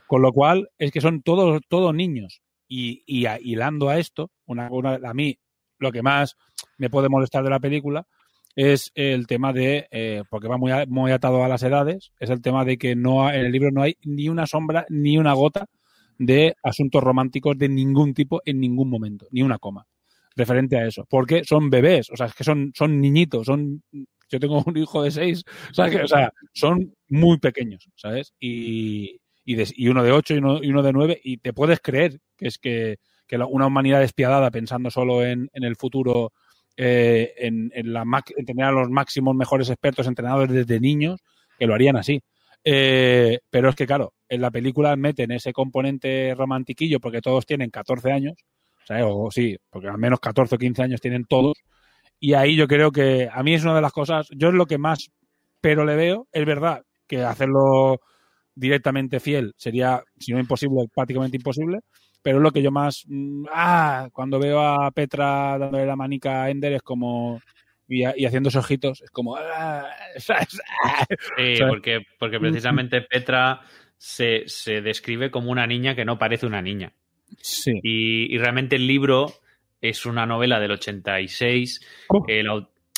Con 0.08 0.21
lo 0.21 0.32
cual, 0.34 0.69
es 0.77 0.91
que 0.91 1.01
son 1.01 1.23
todos, 1.23 1.62
todos 1.67 1.95
niños. 1.95 2.41
Y, 2.67 3.01
y 3.08 3.25
a- 3.25 3.39
hilando 3.41 3.89
a 3.89 3.97
esto, 3.97 4.29
una, 4.45 4.69
una- 4.71 4.99
a 5.03 5.13
mí 5.13 5.39
lo 5.79 5.91
que 5.91 6.03
más 6.03 6.36
me 6.77 6.89
puede 6.89 7.10
molestar 7.10 7.43
de 7.43 7.49
la 7.49 7.60
película 7.60 8.06
es 8.56 8.92
el 8.96 9.28
tema 9.28 9.54
de, 9.54 9.88
eh, 9.92 10.24
porque 10.30 10.48
va 10.48 10.58
muy, 10.58 10.72
muy 10.88 11.12
atado 11.12 11.44
a 11.44 11.48
las 11.48 11.63
edades, 11.63 12.12
es 12.20 12.30
el 12.30 12.42
tema 12.42 12.66
de 12.66 12.78
que 12.78 12.96
no 12.96 13.30
en 13.30 13.46
el 13.46 13.52
libro 13.52 13.72
no 13.72 13.82
hay 13.82 13.98
ni 14.04 14.30
una 14.30 14.46
sombra 14.46 14.86
ni 14.89 15.18
una 15.18 15.34
gota 15.34 15.68
de 16.18 16.56
asuntos 16.63 17.04
románticos 17.04 17.58
de 17.58 17.70
ningún 17.70 18.13
tipo 18.13 18.42
en 18.46 18.60
ningún 18.60 18.89
momento, 18.89 19.28
ni 19.32 19.42
una 19.42 19.58
coma 19.58 19.88
referente 20.36 20.78
a 20.78 20.88
eso, 20.88 21.06
porque 21.10 21.44
son 21.44 21.70
bebés, 21.70 22.10
o 22.10 22.16
sea, 22.16 22.28
es 22.28 22.34
que 22.34 22.44
son, 22.44 22.72
son 22.76 23.00
niñitos, 23.00 23.46
son, 23.46 23.84
yo 24.30 24.39
tengo 24.39 24.63
un 24.66 24.78
hijo 24.78 25.04
de 25.04 25.12
seis, 25.12 25.44
o 25.78 26.08
sea, 26.08 26.32
son 26.54 26.96
muy 27.08 27.38
pequeños, 27.39 27.88
¿sabes? 27.96 28.34
Y, 28.39 29.20
y, 29.46 29.88
uno 29.88 30.04
de 30.04 30.12
ocho 30.12 30.34
y 30.34 30.38
uno, 30.38 30.63
y 30.63 30.70
uno 30.70 30.82
de 30.82 30.94
nueve, 30.94 31.22
y 31.24 31.38
te 31.38 31.54
puedes 31.54 31.80
creer 31.80 32.20
que 32.38 32.48
es 32.48 32.58
que, 32.58 32.98
que 33.28 33.38
una 33.38 33.68
humanidad 33.68 34.00
despiadada 34.00 34.50
pensando 34.52 34.89
solo 34.89 35.24
en, 35.24 35.50
en 35.54 35.63
el 35.63 35.76
futuro, 35.76 36.34
eh, 36.78 37.34
en, 37.38 37.72
la, 37.94 38.04
en 38.36 38.46
tener 38.46 38.66
a 38.66 38.72
los 38.72 38.90
máximos 38.90 39.36
mejores 39.36 39.70
expertos 39.70 40.08
entrenados 40.08 40.50
desde 40.50 40.80
niños, 40.80 41.22
que 41.58 41.68
lo 41.68 41.74
harían 41.74 41.98
así. 41.98 42.22
Eh, 42.64 43.40
pero 43.50 43.70
es 43.70 43.76
que, 43.76 43.86
claro, 43.86 44.14
en 44.30 44.42
la 44.42 44.52
película 44.52 44.96
meten 44.96 45.32
ese 45.32 45.54
componente 45.54 46.34
romantiquillo 46.36 47.00
porque 47.00 47.22
todos 47.22 47.46
tienen 47.46 47.70
14 47.70 48.12
años, 48.12 48.36
¿sabes? 48.86 49.04
O 49.08 49.30
sí, 49.32 49.58
porque 49.70 49.90
al 49.90 49.98
menos 49.98 50.20
14 50.20 50.56
o 50.56 50.58
15 50.58 50.84
años 50.84 51.02
tienen 51.02 51.26
todos. 51.26 51.58
Y 52.20 52.34
ahí 52.34 52.56
yo 52.56 52.68
creo 52.68 52.92
que 52.92 53.30
a 53.32 53.44
mí 53.44 53.54
es 53.54 53.64
una 53.64 53.76
de 53.76 53.82
las 53.82 53.92
cosas, 53.92 54.28
yo 54.32 54.48
es 54.50 54.54
lo 54.54 54.66
que 54.66 54.78
más 54.78 55.10
pero 55.64 55.86
le 55.86 55.96
veo, 55.96 56.28
es 56.34 56.46
verdad 56.46 56.84
que 57.08 57.24
hacerlo 57.24 58.02
directamente 58.54 59.22
fiel 59.22 59.54
sería, 59.56 60.04
si 60.20 60.34
no 60.34 60.40
imposible, 60.40 60.90
prácticamente 60.94 61.38
imposible, 61.38 61.80
pero 62.24 62.38
es 62.38 62.44
lo 62.44 62.52
que 62.52 62.64
yo 62.64 62.72
más, 62.72 63.04
mm, 63.08 63.46
ah, 63.52 64.10
cuando 64.12 64.40
veo 64.40 64.60
a 64.62 64.90
Petra 64.92 65.58
dándole 65.60 65.86
la 65.86 65.96
manica 65.96 66.44
a 66.44 66.50
Ender 66.50 66.74
es 66.74 66.82
como, 66.82 67.40
y, 67.88 68.00
y 68.02 68.26
haciendo 68.26 68.50
esos 68.50 68.64
ojitos, 68.66 69.02
es 69.02 69.12
como, 69.12 69.36
ah. 69.38 69.88
Sí, 70.18 70.34
porque, 71.70 72.02
porque 72.18 72.40
precisamente 72.40 73.02
Petra 73.02 73.62
se, 73.98 74.44
se 74.48 74.82
describe 74.82 75.30
como 75.30 75.52
una 75.52 75.68
niña 75.68 75.94
que 75.96 76.06
no 76.06 76.18
parece 76.18 76.46
una 76.48 76.62
niña. 76.62 76.94
Sí. 77.42 77.80
Y, 77.84 78.34
y 78.34 78.38
realmente 78.38 78.78
el 78.78 78.88
libro 78.88 79.34
es 79.82 80.06
una 80.06 80.26
novela 80.26 80.60
del 80.60 80.72
86 80.72 81.82
Oh. 82.10 82.24
el 82.28 82.48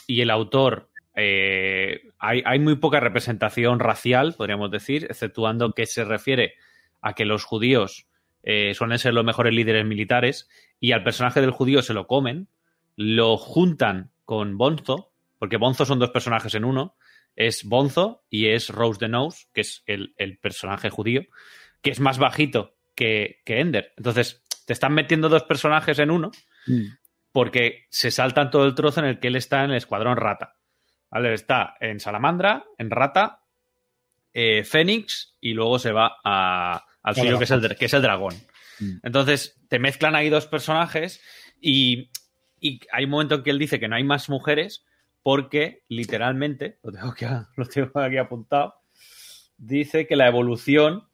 y 0.07 0.21
el 0.21 0.29
autor... 0.29 0.89
eh, 1.15 2.01
hay, 2.19 2.43
hay 2.45 2.59
muy 2.59 2.75
poca 2.75 2.99
representación 2.99 3.79
racial, 3.79 4.35
podríamos 4.37 4.69
decir, 4.69 5.05
exceptuando 5.09 5.71
que 5.73 5.85
se 5.85 6.03
refiere 6.03 6.53
a 7.01 7.13
que 7.13 7.25
los 7.25 7.43
judíos 7.43 8.07
eh, 8.45 8.73
suelen 8.73 8.97
ser 8.99 9.13
los 9.13 9.25
mejores 9.25 9.53
líderes 9.53 9.85
militares 9.85 10.47
y 10.79 10.93
al 10.93 11.03
personaje 11.03 11.41
del 11.41 11.51
judío 11.51 11.81
se 11.81 11.93
lo 11.93 12.07
comen, 12.07 12.47
lo 12.95 13.35
juntan 13.35 14.11
con 14.23 14.57
Bonzo, 14.57 15.11
porque 15.39 15.57
Bonzo 15.57 15.85
son 15.85 15.99
dos 15.99 16.11
personajes 16.11 16.55
en 16.55 16.63
uno, 16.63 16.95
es 17.35 17.65
Bonzo 17.65 18.23
y 18.29 18.47
es 18.47 18.69
Rose 18.69 18.99
the 18.99 19.09
Nose, 19.09 19.47
que 19.53 19.61
es 19.61 19.83
el, 19.87 20.13
el 20.17 20.37
personaje 20.37 20.89
judío, 20.89 21.23
que 21.81 21.89
es 21.89 21.99
más 21.99 22.17
bajito 22.19 22.75
que, 22.95 23.41
que 23.45 23.59
Ender. 23.59 23.91
Entonces, 23.97 24.43
te 24.65 24.71
están 24.73 24.93
metiendo 24.93 25.27
dos 25.27 25.43
personajes 25.43 25.99
en 25.99 26.11
uno 26.11 26.31
Mm. 26.67 26.95
porque 27.31 27.85
se 27.89 28.09
saltan 28.09 28.49
todo 28.49 28.65
el 28.65 28.73
trozo 28.73 29.01
en 29.01 29.05
el 29.07 29.19
que 29.19 29.27
él 29.27 29.35
está 29.35 29.63
en 29.65 29.71
el 29.71 29.77
escuadrón 29.77 30.15
rata. 30.17 30.55
¿Vale? 31.11 31.33
Está 31.33 31.75
en 31.79 31.99
Salamandra, 31.99 32.65
en 32.77 32.89
Rata, 32.89 33.41
eh, 34.33 34.63
Fénix 34.63 35.35
y 35.39 35.53
luego 35.53 35.77
se 35.77 35.91
va 35.91 36.17
a- 36.23 36.84
al 37.05 37.15
suyo 37.15 37.37
que 37.37 37.43
es 37.45 37.51
el, 37.51 37.75
que 37.77 37.85
es 37.85 37.93
el 37.93 38.01
dragón. 38.01 38.33
Mm. 38.79 38.97
Entonces, 39.03 39.57
te 39.69 39.79
mezclan 39.79 40.15
ahí 40.15 40.29
dos 40.29 40.47
personajes 40.47 41.21
y, 41.61 42.09
y 42.59 42.79
hay 42.91 43.05
un 43.05 43.11
momento 43.11 43.35
en 43.35 43.43
que 43.43 43.51
él 43.51 43.59
dice 43.59 43.79
que 43.79 43.87
no 43.87 43.95
hay 43.95 44.03
más 44.03 44.27
mujeres 44.29 44.83
porque 45.23 45.83
literalmente, 45.87 46.77
lo 46.83 46.91
tengo 46.91 47.07
aquí, 47.09 47.25
lo 47.57 47.65
tengo 47.67 47.91
aquí 47.99 48.17
apuntado, 48.17 48.75
dice 49.57 50.07
que 50.07 50.15
la 50.15 50.27
evolución... 50.27 51.07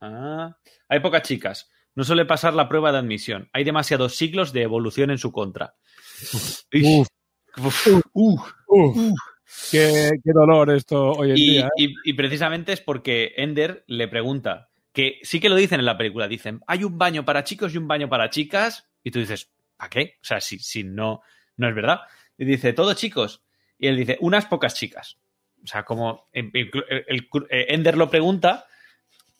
Ah, 0.00 0.56
hay 0.88 1.00
pocas 1.00 1.22
chicas. 1.22 1.68
No 1.96 2.04
suele 2.04 2.24
pasar 2.24 2.54
la 2.54 2.68
prueba 2.68 2.92
de 2.92 2.98
admisión. 2.98 3.48
Hay 3.52 3.64
demasiados 3.64 4.14
siglos 4.14 4.52
de 4.52 4.62
evolución 4.62 5.10
en 5.10 5.18
su 5.18 5.32
contra. 5.32 5.74
Uf. 6.32 6.62
Uf. 8.14 8.52
Uf, 8.68 9.14
qué, 9.72 10.10
qué 10.22 10.32
dolor 10.32 10.70
esto 10.70 11.10
hoy 11.12 11.30
en 11.32 11.36
Y, 11.36 11.40
día. 11.50 11.66
¿eh? 11.66 11.68
y- 11.78 11.94
y 12.04 12.12
precisamente 12.12 12.72
es 12.72 12.80
porque 12.80 13.32
Ender 13.36 13.82
le 13.88 14.06
pregunta, 14.06 14.68
que 14.98 15.20
sí 15.22 15.38
que 15.38 15.48
lo 15.48 15.54
dicen 15.54 15.78
en 15.78 15.86
la 15.86 15.96
película, 15.96 16.26
dicen, 16.26 16.60
hay 16.66 16.82
un 16.82 16.98
baño 16.98 17.24
para 17.24 17.44
chicos 17.44 17.72
y 17.72 17.78
un 17.78 17.86
baño 17.86 18.08
para 18.08 18.30
chicas, 18.30 18.88
y 19.04 19.12
tú 19.12 19.20
dices, 19.20 19.48
¿para 19.76 19.90
qué? 19.90 20.16
O 20.20 20.24
sea, 20.24 20.40
si, 20.40 20.58
si 20.58 20.82
no, 20.82 21.22
no 21.56 21.68
es 21.68 21.74
verdad. 21.76 22.00
Y 22.36 22.44
dice, 22.44 22.72
todo 22.72 22.94
chicos. 22.94 23.40
Y 23.78 23.86
él 23.86 23.96
dice, 23.96 24.16
unas 24.20 24.46
pocas 24.46 24.74
chicas. 24.74 25.16
O 25.62 25.66
sea, 25.68 25.84
como 25.84 26.28
el- 26.32 26.50
el- 26.52 27.28
eh, 27.48 27.66
Ender 27.68 27.96
lo 27.96 28.10
pregunta, 28.10 28.66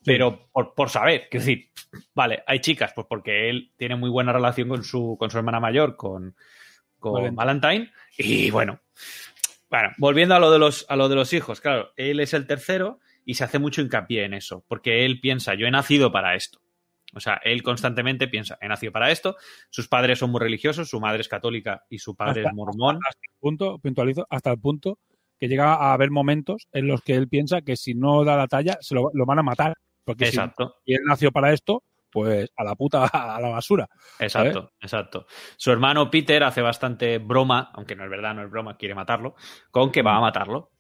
pero 0.05 0.49
por, 0.53 0.75
por 0.75 0.91
saber, 0.91 1.27
quiero 1.29 1.45
decir, 1.45 1.71
vale, 2.15 2.45
hay 2.47 2.61
chicas, 2.61 2.93
pues 2.95 3.09
porque 3.11 3.51
él 3.51 3.73
tiene 3.77 3.97
muy 3.97 4.11
buena 4.11 4.33
relación 4.33 4.69
con 4.69 4.85
su, 4.85 5.17
con 5.19 5.29
su 5.29 5.39
hermana 5.39 5.59
mayor, 5.59 5.97
con, 5.97 6.37
con 7.01 7.35
Valentine. 7.35 7.37
Valentine, 7.37 7.93
y 8.17 8.51
bueno, 8.53 8.79
bueno, 9.69 9.91
volviendo 9.99 10.37
a 10.37 10.39
lo 10.39 10.53
de 10.53 10.61
los, 10.61 10.87
a 10.89 10.95
lo 10.95 11.09
de 11.09 11.17
los 11.17 11.33
hijos, 11.33 11.61
claro, 11.61 11.93
él 11.97 12.21
es 12.21 12.33
el 12.33 12.47
tercero 12.47 13.01
y 13.29 13.35
se 13.35 13.45
hace 13.45 13.59
mucho 13.59 13.83
hincapié 13.83 14.25
en 14.25 14.33
eso, 14.33 14.65
porque 14.69 15.05
él 15.05 15.21
piensa, 15.21 15.53
yo 15.53 15.67
he 15.67 15.71
nacido 15.71 16.11
para 16.11 16.35
esto. 16.35 16.61
O 17.15 17.21
sea, 17.21 17.39
él 17.45 17.63
constantemente 17.63 18.27
piensa, 18.27 18.57
he 18.63 18.69
nacido 18.69 18.91
para 18.91 19.11
esto, 19.11 19.37
sus 19.69 19.87
padres 19.87 20.19
son 20.19 20.31
muy 20.31 20.41
religiosos, 20.41 20.89
su 20.89 20.99
madre 20.99 21.21
es 21.21 21.29
católica 21.29 21.85
y 21.91 21.99
su 21.99 22.17
padre 22.17 22.41
Hasta- 22.41 22.49
es 22.51 22.55
mormón. 22.55 22.97
hasta 23.07 23.21
el 23.23 23.39
punto, 23.39 23.79
puntualizo, 23.81 24.27
hasta 24.31 24.51
el 24.51 24.59
punto 24.59 24.99
que 25.39 25.47
llega 25.47 25.75
a 25.75 25.93
haber 25.93 26.11
momentos 26.11 26.69
en 26.73 26.87
los 26.87 27.03
que 27.03 27.17
él 27.17 27.29
piensa 27.29 27.61
que 27.61 27.77
si 27.77 27.93
no 27.95 28.25
da 28.25 28.35
la 28.37 28.47
talla, 28.47 28.79
se 28.81 28.95
lo, 28.95 29.11
lo 29.13 29.27
van 29.27 29.39
a 29.41 29.43
matar. 29.43 29.75
Porque 30.05 30.25
si, 30.25 30.31
Exacto. 30.37 30.77
y 30.87 30.95
él 30.95 31.01
nació 31.07 31.31
para 31.31 31.53
esto, 31.53 31.83
pues 32.11 32.51
a 32.57 32.65
la 32.65 32.75
puta, 32.77 33.05
a 33.37 33.39
la 33.43 33.49
basura. 33.51 33.89
Exacto, 34.19 34.73
exacto. 34.81 35.27
Su 35.59 35.71
hermano 35.71 36.11
Peter 36.11 36.43
hace 36.45 36.63
bastante 36.63 37.19
broma, 37.19 37.71
aunque 37.75 37.95
no 37.95 38.05
es 38.05 38.11
verdad, 38.11 38.35
no 38.35 38.43
es 38.43 38.51
broma, 38.51 38.79
quiere 38.79 38.95
matarlo, 38.95 39.35
con 39.71 39.93
que 39.93 40.01
va 40.01 40.17
a 40.17 40.21
matarlo. 40.21 40.71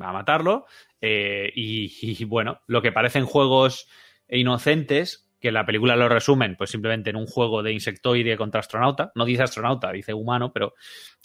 Va 0.00 0.10
a 0.10 0.12
matarlo. 0.12 0.66
eh, 1.00 1.50
y, 1.54 1.92
y, 2.20 2.24
bueno, 2.24 2.60
lo 2.66 2.82
que 2.82 2.92
parecen 2.92 3.24
juegos 3.26 3.88
inocentes, 4.28 5.28
que 5.40 5.52
la 5.52 5.66
película 5.66 5.96
lo 5.96 6.08
resumen, 6.08 6.56
pues 6.56 6.70
simplemente 6.70 7.10
en 7.10 7.16
un 7.16 7.26
juego 7.26 7.62
de 7.62 7.72
insectoide 7.72 8.36
contra 8.36 8.60
astronauta. 8.60 9.12
No 9.14 9.24
dice 9.24 9.42
astronauta, 9.42 9.92
dice 9.92 10.14
humano, 10.14 10.52
pero 10.52 10.74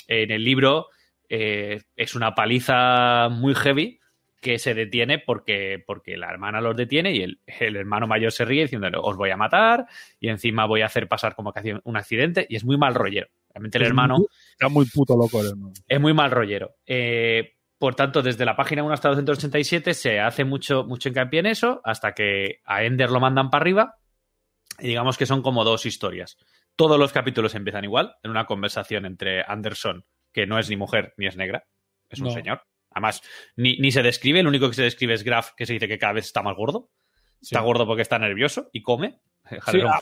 en 0.07 0.31
el 0.31 0.43
libro 0.43 0.88
eh, 1.29 1.81
es 1.95 2.15
una 2.15 2.34
paliza 2.36 3.29
muy 3.29 3.55
heavy 3.55 3.99
que 4.41 4.57
se 4.60 4.73
detiene 4.73 5.19
porque, 5.19 5.84
porque 5.86 6.17
la 6.17 6.29
hermana 6.29 6.62
los 6.62 6.75
detiene 6.75 7.12
y 7.13 7.21
el, 7.21 7.39
el 7.60 7.75
hermano 7.75 8.08
mayor 8.08 8.31
se 8.31 8.43
ríe 8.43 8.63
diciéndole 8.63 8.98
os 9.00 9.15
voy 9.15 9.29
a 9.29 9.37
matar 9.37 9.85
y 10.19 10.29
encima 10.29 10.65
voy 10.65 10.81
a 10.81 10.87
hacer 10.87 11.08
pasar 11.08 11.35
como 11.35 11.54
que 11.54 11.77
un 11.83 11.96
accidente 11.98 12.48
y 12.50 12.56
es 12.56 12.65
muy 12.65 12.75
mal 12.77 12.96
rollero. 12.96 13.27
Realmente 13.54 13.77
el 13.77 13.83
Es 13.83 13.87
hermano 13.89 14.17
muy- 14.17 14.27
Está 14.54 14.67
muy 14.69 14.85
puto 14.87 15.15
loco 15.15 15.41
el 15.41 15.50
hermano. 15.50 15.73
es 15.87 16.02
muy 16.02 16.13
mal 16.13 16.31
rollero. 16.31 16.75
Eh, 16.87 17.54
por 17.82 17.96
tanto, 17.96 18.21
desde 18.21 18.46
la 18.46 18.56
página 18.56 18.84
1 18.84 18.94
hasta 18.94 19.10
287 19.10 19.94
se 19.96 20.19
hace 20.19 20.46
mucho, 20.46 20.84
mucho 20.86 21.10
hincapié 21.10 21.40
en 21.40 21.48
eso 21.48 21.82
hasta 21.84 22.13
que 22.13 22.60
a 22.63 22.84
Ender 22.84 23.10
lo 23.10 23.19
mandan 23.19 23.50
para 23.50 23.63
arriba 23.63 23.96
y 24.79 24.88
digamos 24.90 25.17
que 25.17 25.25
son 25.25 25.42
como 25.42 25.63
dos 25.63 25.86
historias. 25.88 26.38
Todos 26.75 27.00
los 27.00 27.12
capítulos 27.12 27.56
empiezan 27.56 27.84
igual, 27.84 28.15
en 28.23 28.32
una 28.32 28.46
conversación 28.46 29.06
entre 29.06 29.42
Anderson, 29.44 30.06
que 30.32 30.46
no 30.46 30.60
es 30.60 30.69
ni 30.69 30.77
mujer 30.77 31.13
ni 31.17 31.25
es 31.25 31.36
negra, 31.36 31.65
es 32.08 32.19
un 32.19 32.27
No. 32.27 32.34
señor. 32.34 32.62
Además, 32.92 33.21
ni, 33.56 33.77
ni 33.77 33.92
se 33.92 34.04
describe, 34.04 34.40
el 34.42 34.48
único 34.48 34.67
que 34.69 34.75
se 34.75 34.84
describe 34.84 35.13
es 35.15 35.23
Graf, 35.23 35.52
que 35.58 35.65
se 35.65 35.73
dice 35.73 35.88
que 35.88 35.98
cada 35.98 36.13
vez 36.13 36.25
está 36.25 36.44
más 36.44 36.56
gordo. 36.56 36.90
Sí. 37.42 37.56
Está 37.56 37.62
gordo 37.62 37.88
porque 37.88 38.04
está 38.04 38.19
nervioso 38.19 38.69
y 38.71 38.82
come. 38.84 39.19
Sí, 39.71 39.82
a, 39.82 39.98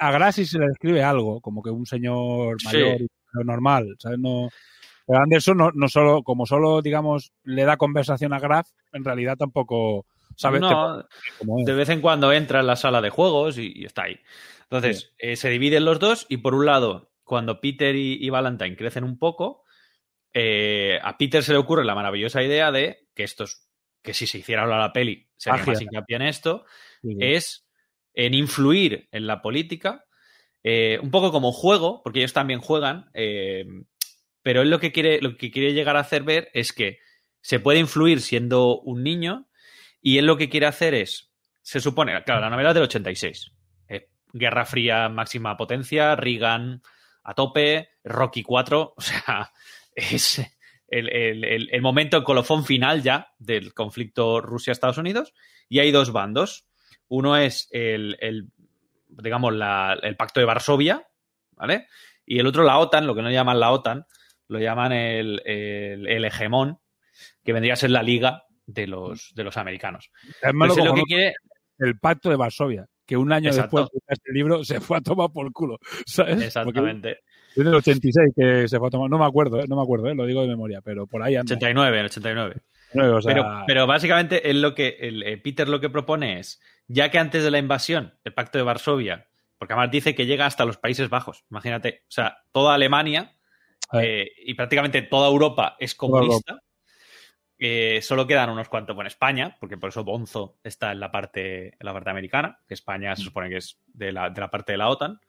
a- 0.00 0.08
a 0.08 0.10
Grassi 0.10 0.44
se 0.44 0.58
le 0.58 0.66
describe 0.66 1.02
algo, 1.04 1.40
como 1.40 1.62
que 1.62 1.70
un 1.70 1.86
señor 1.86 2.60
Sí. 2.60 2.66
mayor, 2.66 2.98
normal, 3.44 3.94
¿sabes? 3.98 4.18
No, 4.18 4.48
pero 5.06 5.20
Anderson 5.20 5.56
no, 5.56 5.70
no 5.72 5.88
solo, 5.88 6.22
como 6.22 6.46
solo, 6.46 6.82
digamos, 6.82 7.32
le 7.44 7.64
da 7.64 7.76
conversación 7.76 8.32
a 8.32 8.38
Graf, 8.38 8.68
en 8.92 9.04
realidad 9.04 9.36
tampoco, 9.36 10.06
sabes 10.36 10.60
No, 10.60 11.04
de 11.42 11.74
vez 11.74 11.88
en 11.88 12.00
cuando 12.00 12.32
entra 12.32 12.60
en 12.60 12.66
la 12.66 12.76
sala 12.76 13.00
de 13.00 13.10
juegos 13.10 13.58
y, 13.58 13.72
y 13.74 13.84
está 13.84 14.04
ahí. 14.04 14.18
Entonces, 14.62 15.12
eh, 15.18 15.36
se 15.36 15.50
dividen 15.50 15.84
los 15.84 15.98
dos 15.98 16.26
y 16.28 16.38
por 16.38 16.54
un 16.54 16.66
lado, 16.66 17.12
cuando 17.24 17.60
Peter 17.60 17.94
y, 17.94 18.18
y 18.20 18.30
Valentine 18.30 18.76
crecen 18.76 19.04
un 19.04 19.18
poco, 19.18 19.64
eh, 20.34 20.98
a 21.02 21.18
Peter 21.18 21.42
se 21.42 21.52
le 21.52 21.58
ocurre 21.58 21.84
la 21.84 21.94
maravillosa 21.94 22.42
idea 22.42 22.72
de 22.72 23.08
que 23.14 23.24
estos, 23.24 23.68
que 24.02 24.14
si 24.14 24.26
se 24.26 24.38
hiciera 24.38 24.62
ahora 24.62 24.78
la 24.78 24.92
peli, 24.92 25.28
sería 25.36 25.58
Magia. 25.58 25.72
más 25.74 25.82
hincapié 25.82 26.16
en 26.16 26.22
esto, 26.22 26.64
sí. 27.02 27.16
es 27.20 27.66
en 28.14 28.34
influir 28.34 29.08
en 29.12 29.26
la 29.26 29.42
política, 29.42 30.04
eh, 30.64 30.98
un 31.02 31.10
poco 31.10 31.32
como 31.32 31.52
juego, 31.52 32.02
porque 32.02 32.20
ellos 32.20 32.32
también 32.32 32.60
juegan, 32.60 33.10
eh, 33.14 33.66
pero 34.42 34.62
él 34.62 34.70
lo 34.70 34.78
que 34.80 34.92
quiere, 34.92 35.20
lo 35.20 35.36
que 35.36 35.50
quiere 35.50 35.72
llegar 35.72 35.96
a 35.96 36.00
hacer 36.00 36.22
ver 36.22 36.50
es 36.54 36.72
que 36.72 36.98
se 37.40 37.60
puede 37.60 37.78
influir 37.78 38.20
siendo 38.20 38.78
un 38.80 39.02
niño 39.02 39.48
y 40.00 40.18
él 40.18 40.26
lo 40.26 40.36
que 40.36 40.48
quiere 40.48 40.66
hacer 40.66 40.94
es, 40.94 41.30
se 41.62 41.80
supone, 41.80 42.22
claro, 42.24 42.40
la 42.40 42.50
novela 42.50 42.70
es 42.70 42.74
del 42.74 42.84
86, 42.84 43.52
eh, 43.88 44.08
Guerra 44.32 44.64
Fría 44.64 45.08
máxima 45.08 45.56
potencia, 45.56 46.16
Reagan 46.16 46.82
a 47.24 47.34
tope, 47.34 47.90
Rocky 48.04 48.42
4, 48.42 48.94
o 48.96 49.00
sea, 49.00 49.52
es 49.94 50.38
el, 50.88 51.08
el- 51.08 51.44
el- 51.44 51.68
el 51.72 51.82
momento, 51.82 52.16
el 52.16 52.24
colofón 52.24 52.64
final 52.64 53.02
ya 53.02 53.32
del 53.38 53.72
conflicto 53.74 54.40
Rusia-Estados 54.40 54.98
Unidos 54.98 55.32
y 55.68 55.78
hay 55.78 55.90
dos 55.92 56.12
bandos. 56.12 56.66
Uno 57.08 57.36
es 57.36 57.68
el, 57.70 58.16
digamos, 59.08 59.54
la- 59.54 59.98
el 60.02 60.16
pacto 60.16 60.40
de 60.40 60.46
Varsovia, 60.46 61.06
¿vale? 61.52 61.86
Y 62.26 62.38
el 62.38 62.46
otro 62.46 62.62
la 62.64 62.78
OTAN, 62.78 63.06
lo 63.06 63.14
que 63.14 63.22
no 63.22 63.30
llaman 63.30 63.60
la 63.60 63.70
OTAN, 63.70 64.06
lo 64.52 64.58
llaman 64.60 64.92
el, 64.92 65.42
el- 65.44 66.06
el 66.08 66.24
hegemón, 66.24 66.78
que 67.44 67.52
vendría 67.52 67.72
a 67.72 67.76
ser 67.76 67.90
la 67.90 68.02
liga 68.02 68.44
de 68.66 68.86
los, 68.86 69.32
de 69.34 69.44
los 69.44 69.56
americanos. 69.56 70.10
Es 70.40 70.54
malo 70.54 70.74
lo 70.76 70.94
que 70.94 71.02
quiere, 71.02 71.34
el 71.78 71.98
pacto 71.98 72.30
de 72.30 72.36
Varsovia, 72.36 72.86
que 73.04 73.16
un 73.16 73.32
año 73.32 73.48
Exacto. 73.50 73.78
después 73.80 74.02
de 74.06 74.14
este 74.14 74.32
libro 74.32 74.64
se 74.64 74.80
fue 74.80 74.98
a 74.98 75.00
tomar 75.00 75.30
por 75.32 75.50
culo. 75.52 75.78
exactamente, 76.28 77.18
Es 77.56 77.64
del 77.64 77.74
86 77.74 78.32
que 78.36 78.68
se 78.68 78.78
fue 78.78 78.88
a 78.88 78.90
tomar. 78.90 79.10
No 79.10 79.18
me 79.18 79.24
acuerdo, 79.26 79.60
¿eh? 79.60 79.64
no 79.68 79.76
me 79.76 79.82
acuerdo, 79.82 80.08
¿eh? 80.08 80.14
lo 80.14 80.26
digo 80.26 80.42
de 80.42 80.48
memoria, 80.48 80.80
pero 80.82 81.06
por 81.06 81.22
ahí 81.22 81.36
anda. 81.36 81.54
89, 81.54 81.98
el 82.00 82.04
89. 82.06 82.56
O 82.94 83.22
sea, 83.22 83.34
pero, 83.34 83.44
pero 83.66 83.86
básicamente 83.86 84.50
él 84.50 84.60
lo 84.60 84.74
que, 84.74 84.98
el, 85.00 85.22
eh, 85.22 85.38
Peter 85.38 85.66
lo 85.68 85.80
que 85.80 85.88
propone 85.88 86.38
es, 86.38 86.60
ya 86.88 87.10
que 87.10 87.18
antes 87.18 87.42
de 87.42 87.50
la 87.50 87.58
invasión, 87.58 88.14
el 88.24 88.34
pacto 88.34 88.58
de 88.58 88.64
Varsovia, 88.64 89.26
porque 89.58 89.72
además 89.74 89.90
dice 89.90 90.14
que 90.14 90.26
llega 90.26 90.44
hasta 90.44 90.64
los 90.66 90.76
Países 90.76 91.08
Bajos, 91.08 91.44
imagínate, 91.50 92.02
o 92.02 92.10
sea, 92.10 92.38
toda 92.52 92.74
Alemania. 92.74 93.34
Eh, 93.92 94.30
y 94.38 94.54
prácticamente 94.54 95.02
toda 95.02 95.28
Europa 95.28 95.76
es 95.78 95.94
comunista. 95.94 96.62
Eh, 97.58 98.00
solo 98.02 98.26
quedan 98.26 98.50
unos 98.50 98.68
cuantos, 98.68 98.96
bueno, 98.96 99.06
España, 99.06 99.56
porque 99.60 99.76
por 99.76 99.90
eso 99.90 100.02
Bonzo 100.02 100.58
está 100.64 100.90
en 100.90 100.98
la 100.98 101.12
parte, 101.12 101.66
en 101.68 101.78
la 101.80 101.92
parte 101.92 102.10
americana, 102.10 102.58
que 102.66 102.74
España 102.74 103.14
se 103.14 103.22
supone 103.22 103.48
que 103.50 103.58
es 103.58 103.78
de 103.86 104.10
la, 104.10 104.30
de 104.30 104.40
la 104.40 104.50
parte 104.50 104.72
de 104.72 104.78
la 104.78 104.88
OTAN, 104.88 105.20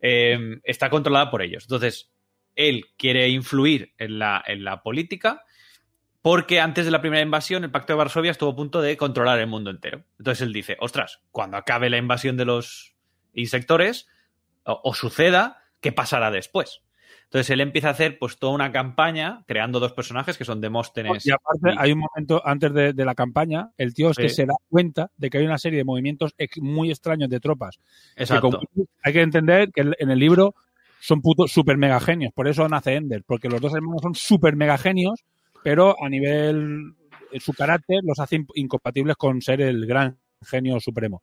eh, 0.00 0.38
está 0.64 0.88
controlada 0.88 1.30
por 1.30 1.42
ellos. 1.42 1.64
Entonces, 1.64 2.10
él 2.54 2.86
quiere 2.96 3.28
influir 3.28 3.92
en 3.98 4.18
la, 4.18 4.42
en 4.46 4.64
la 4.64 4.82
política 4.82 5.44
porque 6.22 6.60
antes 6.60 6.84
de 6.84 6.90
la 6.90 7.00
primera 7.00 7.22
invasión 7.22 7.64
el 7.64 7.70
Pacto 7.70 7.92
de 7.92 7.98
Varsovia 7.98 8.30
estuvo 8.30 8.50
a 8.50 8.56
punto 8.56 8.80
de 8.80 8.96
controlar 8.96 9.38
el 9.38 9.46
mundo 9.46 9.70
entero. 9.70 10.04
Entonces 10.18 10.46
él 10.46 10.52
dice, 10.52 10.76
ostras, 10.80 11.20
cuando 11.30 11.56
acabe 11.56 11.90
la 11.90 11.98
invasión 11.98 12.36
de 12.36 12.44
los 12.44 12.96
insectores 13.34 14.08
o, 14.64 14.80
o 14.82 14.94
suceda, 14.94 15.62
¿qué 15.80 15.92
pasará 15.92 16.30
después? 16.30 16.82
Entonces 17.30 17.50
él 17.50 17.60
empieza 17.60 17.88
a 17.88 17.90
hacer 17.90 18.18
pues 18.18 18.38
toda 18.38 18.54
una 18.54 18.72
campaña 18.72 19.44
creando 19.46 19.80
dos 19.80 19.92
personajes 19.92 20.38
que 20.38 20.46
son 20.46 20.62
Demóstenes 20.62 21.26
y 21.26 21.30
aparte, 21.30 21.74
y- 21.74 21.76
hay 21.78 21.92
un 21.92 21.98
momento 22.00 22.40
antes 22.42 22.72
de, 22.72 22.94
de 22.94 23.04
la 23.04 23.14
campaña, 23.14 23.70
el 23.76 23.92
tío 23.92 24.10
es 24.10 24.16
que 24.16 24.30
se 24.30 24.46
da 24.46 24.54
cuenta 24.70 25.10
de 25.18 25.28
que 25.28 25.36
hay 25.38 25.44
una 25.44 25.58
serie 25.58 25.76
de 25.78 25.84
movimientos 25.84 26.34
muy 26.56 26.90
extraños 26.90 27.28
de 27.28 27.38
tropas. 27.38 27.78
Que 28.16 28.22
Exacto. 28.22 28.50
como- 28.50 28.86
hay 29.02 29.12
que 29.12 29.20
entender 29.20 29.70
que 29.72 29.82
en 29.98 30.10
el 30.10 30.18
libro 30.18 30.54
son 31.00 31.20
putos 31.20 31.52
super 31.52 31.76
mega 31.76 32.00
genios, 32.00 32.32
por 32.32 32.48
eso 32.48 32.66
nace 32.66 32.94
Ender, 32.94 33.22
porque 33.26 33.48
los 33.50 33.60
dos 33.60 33.74
hermanos 33.74 34.00
son 34.02 34.14
super 34.14 34.56
mega 34.56 34.78
genios, 34.78 35.22
pero 35.62 36.02
a 36.02 36.08
nivel 36.08 36.94
su 37.40 37.52
carácter 37.52 38.00
los 38.04 38.18
hace 38.20 38.42
incompatibles 38.54 39.16
con 39.16 39.42
ser 39.42 39.60
el 39.60 39.84
gran 39.84 40.16
genio 40.42 40.80
supremo. 40.80 41.22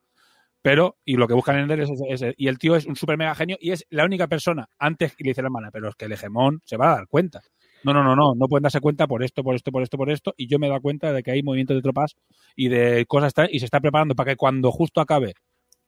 Pero, 0.65 0.97
y 1.05 1.15
lo 1.15 1.27
que 1.27 1.35
buscan 1.35 1.57
en 1.57 1.61
Ender 1.61 1.81
es 1.81 1.91
ese, 2.09 2.33
y 2.39 2.47
el 2.47 2.57
tío 2.57 2.75
es 2.75 2.87
un 2.87 2.95
super 2.95 3.19
mega 3.19 3.35
genio 3.35 3.55
y 3.61 3.69
es 3.69 3.85
la 3.91 4.03
única 4.03 4.25
persona, 4.25 4.67
antes, 4.79 5.13
y 5.19 5.23
le 5.23 5.29
dice 5.29 5.43
la 5.43 5.49
hermana, 5.49 5.69
pero 5.71 5.89
es 5.89 5.95
que 5.95 6.05
el 6.05 6.11
hegemón 6.11 6.63
se 6.65 6.75
va 6.75 6.91
a 6.91 6.95
dar 6.95 7.07
cuenta. 7.07 7.43
No, 7.83 7.93
no, 7.93 8.03
no, 8.03 8.15
no, 8.15 8.33
no 8.33 8.47
pueden 8.47 8.63
darse 8.63 8.81
cuenta 8.81 9.05
por 9.05 9.21
esto, 9.21 9.43
por 9.43 9.53
esto, 9.53 9.71
por 9.71 9.83
esto, 9.83 9.95
por 9.95 10.09
esto, 10.09 10.33
y 10.35 10.47
yo 10.47 10.57
me 10.57 10.65
he 10.65 10.69
dado 10.69 10.81
cuenta 10.81 11.13
de 11.13 11.21
que 11.21 11.29
hay 11.29 11.43
movimientos 11.43 11.75
de 11.75 11.83
tropas 11.83 12.15
y 12.55 12.69
de 12.69 13.05
cosas, 13.05 13.31
y 13.51 13.59
se 13.59 13.65
está 13.65 13.79
preparando 13.79 14.15
para 14.15 14.31
que 14.31 14.37
cuando 14.37 14.71
justo 14.71 15.01
acabe 15.01 15.35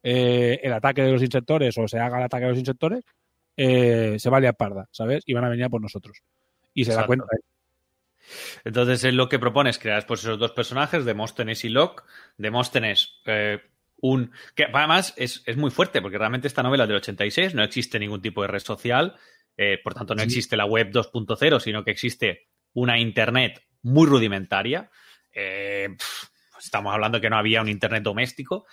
eh, 0.03 0.59
el 0.61 0.71
ataque 0.71 1.01
de 1.01 1.11
los 1.11 1.23
insectores 1.23 1.75
o 1.79 1.87
se 1.87 1.97
haga 1.97 2.19
el 2.19 2.25
ataque 2.25 2.43
de 2.43 2.51
los 2.51 2.59
insectores, 2.59 3.03
eh, 3.55 4.17
se 4.19 4.29
va 4.29 4.37
a 4.37 4.41
liar 4.41 4.57
parda, 4.57 4.87
¿sabes? 4.91 5.23
Y 5.25 5.33
van 5.33 5.45
a 5.45 5.49
venir 5.49 5.65
a 5.65 5.69
por 5.69 5.81
nosotros. 5.81 6.19
Y 6.75 6.85
se 6.85 6.93
da 6.93 7.07
cuenta. 7.07 7.25
Entonces 8.63 9.03
él 9.05 9.15
lo 9.15 9.27
que 9.27 9.39
propone 9.39 9.71
es 9.71 9.79
crear 9.79 10.05
pues, 10.05 10.19
esos 10.19 10.37
dos 10.37 10.51
personajes, 10.51 11.03
Demóstenes 11.03 11.65
y 11.65 11.69
Locke. 11.69 12.03
Demóstenes, 12.37 13.21
eh, 13.25 13.59
un. 13.99 14.31
que 14.55 14.65
además 14.65 15.13
es, 15.17 15.43
es 15.45 15.57
muy 15.57 15.71
fuerte, 15.71 16.01
porque 16.01 16.17
realmente 16.17 16.47
esta 16.47 16.63
novela 16.63 16.83
es 16.83 16.87
del 16.89 16.97
86, 16.97 17.55
no 17.55 17.63
existe 17.63 17.99
ningún 17.99 18.21
tipo 18.21 18.41
de 18.41 18.47
red 18.47 18.59
social, 18.59 19.15
eh, 19.57 19.79
por 19.83 19.93
tanto 19.93 20.13
no 20.15 20.21
existe 20.21 20.55
la 20.57 20.65
web 20.65 20.91
2.0, 20.91 21.59
sino 21.59 21.83
que 21.83 21.91
existe 21.91 22.47
una 22.73 22.99
internet 22.99 23.63
muy 23.81 24.05
rudimentaria. 24.07 24.89
Eh, 25.33 25.89
estamos 26.59 26.93
hablando 26.93 27.19
que 27.21 27.29
no 27.29 27.37
había 27.37 27.61
un 27.61 27.69
internet 27.69 28.03
doméstico. 28.03 28.65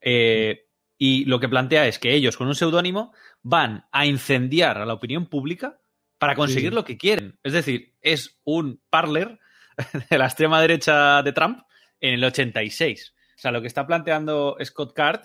Eh, 0.00 0.66
y 0.96 1.24
lo 1.24 1.40
que 1.40 1.48
plantea 1.48 1.86
es 1.86 1.98
que 1.98 2.14
ellos, 2.14 2.36
con 2.36 2.46
un 2.46 2.54
seudónimo, 2.54 3.12
van 3.42 3.86
a 3.92 4.06
incendiar 4.06 4.78
a 4.78 4.86
la 4.86 4.94
opinión 4.94 5.26
pública 5.26 5.80
para 6.18 6.34
conseguir 6.34 6.70
Sí. 6.70 6.74
lo 6.74 6.84
que 6.84 6.96
quieren. 6.96 7.38
Es 7.42 7.52
decir, 7.52 7.94
es 8.00 8.38
un 8.44 8.80
parler 8.90 9.38
de 10.10 10.18
la 10.18 10.26
extrema 10.26 10.60
derecha 10.60 11.22
de 11.22 11.32
Trump 11.32 11.60
en 12.00 12.14
el 12.14 12.24
86. 12.24 13.13
O 13.36 13.38
sea, 13.38 13.50
lo 13.50 13.60
que 13.60 13.66
está 13.66 13.86
planteando 13.86 14.56
Scott 14.64 14.92
Card 14.94 15.20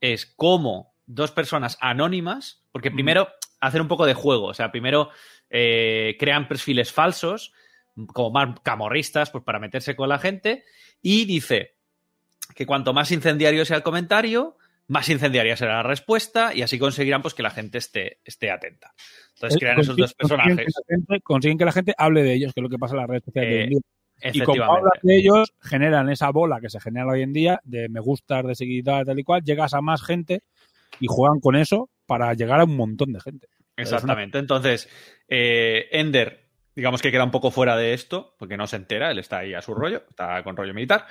es 0.00 0.26
cómo 0.26 0.94
dos 1.06 1.30
personas 1.32 1.76
anónimas, 1.80 2.62
porque 2.72 2.90
primero 2.90 3.28
hacen 3.60 3.80
un 3.80 3.88
poco 3.88 4.06
de 4.06 4.14
juego, 4.14 4.46
o 4.46 4.54
sea, 4.54 4.70
primero 4.70 5.10
eh, 5.50 6.16
crean 6.18 6.48
perfiles 6.48 6.92
falsos, 6.92 7.52
como 8.12 8.30
más 8.30 8.58
camorristas, 8.62 9.30
pues 9.30 9.44
para 9.44 9.58
meterse 9.58 9.94
con 9.96 10.08
la 10.08 10.18
gente, 10.18 10.64
y 11.00 11.24
dice 11.26 11.76
que 12.54 12.66
cuanto 12.66 12.92
más 12.92 13.10
incendiario 13.12 13.64
sea 13.64 13.76
el 13.78 13.82
comentario, 13.82 14.56
más 14.88 15.08
incendiaria 15.08 15.56
será 15.56 15.76
la 15.76 15.82
respuesta, 15.82 16.54
y 16.54 16.62
así 16.62 16.78
conseguirán 16.78 17.22
pues 17.22 17.32
que 17.34 17.42
la 17.42 17.50
gente 17.50 17.78
esté, 17.78 18.18
esté 18.24 18.50
atenta. 18.50 18.92
Entonces 19.34 19.56
Eh, 19.56 19.60
crean 19.60 19.80
esos 19.80 19.96
dos 19.96 20.14
consiguen 20.14 20.38
personajes. 20.38 20.74
que 20.74 20.82
la 20.92 20.96
gente- 20.96 21.20
consiguen 21.22 21.58
que 21.58 21.64
la 21.64 21.72
gente 21.72 21.94
hable 21.96 22.22
de 22.22 22.34
ellos, 22.34 22.52
que 22.52 22.60
es 22.60 22.62
lo 22.62 22.68
que 22.70 22.78
pasa 22.78 22.94
en 22.94 23.00
las 23.00 23.08
redes 23.08 23.24
sociales 23.24 23.70
Eh. 23.72 23.80
Y 24.22 24.40
como 24.40 24.62
hablas 24.64 25.00
de 25.02 25.16
ellos, 25.16 25.52
generan 25.60 26.08
esa 26.08 26.30
bola 26.30 26.60
que 26.60 26.70
se 26.70 26.80
genera 26.80 27.08
hoy 27.08 27.22
en 27.22 27.32
día 27.32 27.60
de 27.64 27.88
me 27.88 28.00
gustas, 28.00 28.46
de 28.46 28.54
seguidores, 28.54 29.06
tal 29.06 29.18
y 29.18 29.24
cual, 29.24 29.42
llegas 29.42 29.74
a 29.74 29.80
más 29.80 30.02
gente 30.02 30.42
y 31.00 31.06
juegan 31.08 31.40
con 31.40 31.56
eso 31.56 31.90
para 32.06 32.32
llegar 32.34 32.60
a 32.60 32.64
un 32.64 32.76
montón 32.76 33.12
de 33.12 33.20
gente. 33.20 33.48
Exactamente. 33.76 34.38
Entonces, 34.38 34.88
eh, 35.28 35.88
Ender, 35.90 36.46
digamos 36.74 37.02
que 37.02 37.10
queda 37.10 37.24
un 37.24 37.30
poco 37.30 37.50
fuera 37.50 37.76
de 37.76 37.92
esto, 37.92 38.34
porque 38.38 38.56
no 38.56 38.66
se 38.66 38.76
entera, 38.76 39.10
él 39.10 39.18
está 39.18 39.38
ahí 39.38 39.54
a 39.54 39.62
su 39.62 39.74
rollo, 39.74 40.04
está 40.08 40.42
con 40.42 40.56
rollo 40.56 40.74
militar. 40.74 41.06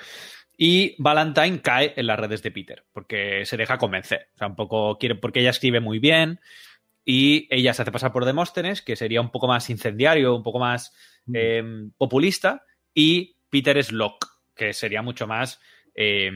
Y 0.56 0.94
Valentine 1.02 1.60
cae 1.60 1.94
en 1.96 2.06
las 2.06 2.18
redes 2.18 2.42
de 2.42 2.52
Peter, 2.52 2.84
porque 2.92 3.44
se 3.44 3.56
deja 3.56 3.78
convencer. 3.78 4.28
O 4.34 4.38
sea, 4.38 4.46
un 4.46 4.56
poco 4.56 4.98
quiere, 4.98 5.16
porque 5.16 5.40
ella 5.40 5.50
escribe 5.50 5.80
muy 5.80 5.98
bien 5.98 6.40
y 7.04 7.48
ella 7.50 7.74
se 7.74 7.82
hace 7.82 7.92
pasar 7.92 8.12
por 8.12 8.24
Demóstenes, 8.24 8.80
que 8.80 8.96
sería 8.96 9.20
un 9.20 9.30
poco 9.30 9.48
más 9.48 9.68
incendiario, 9.68 10.34
un 10.34 10.42
poco 10.42 10.60
más 10.60 10.94
eh, 11.32 11.62
populista, 11.98 12.62
y 12.94 13.36
Peter 13.50 13.76
es 13.76 13.92
Locke, 13.92 14.26
que 14.54 14.72
sería 14.72 15.02
mucho 15.02 15.26
más 15.26 15.60
eh, 15.94 16.30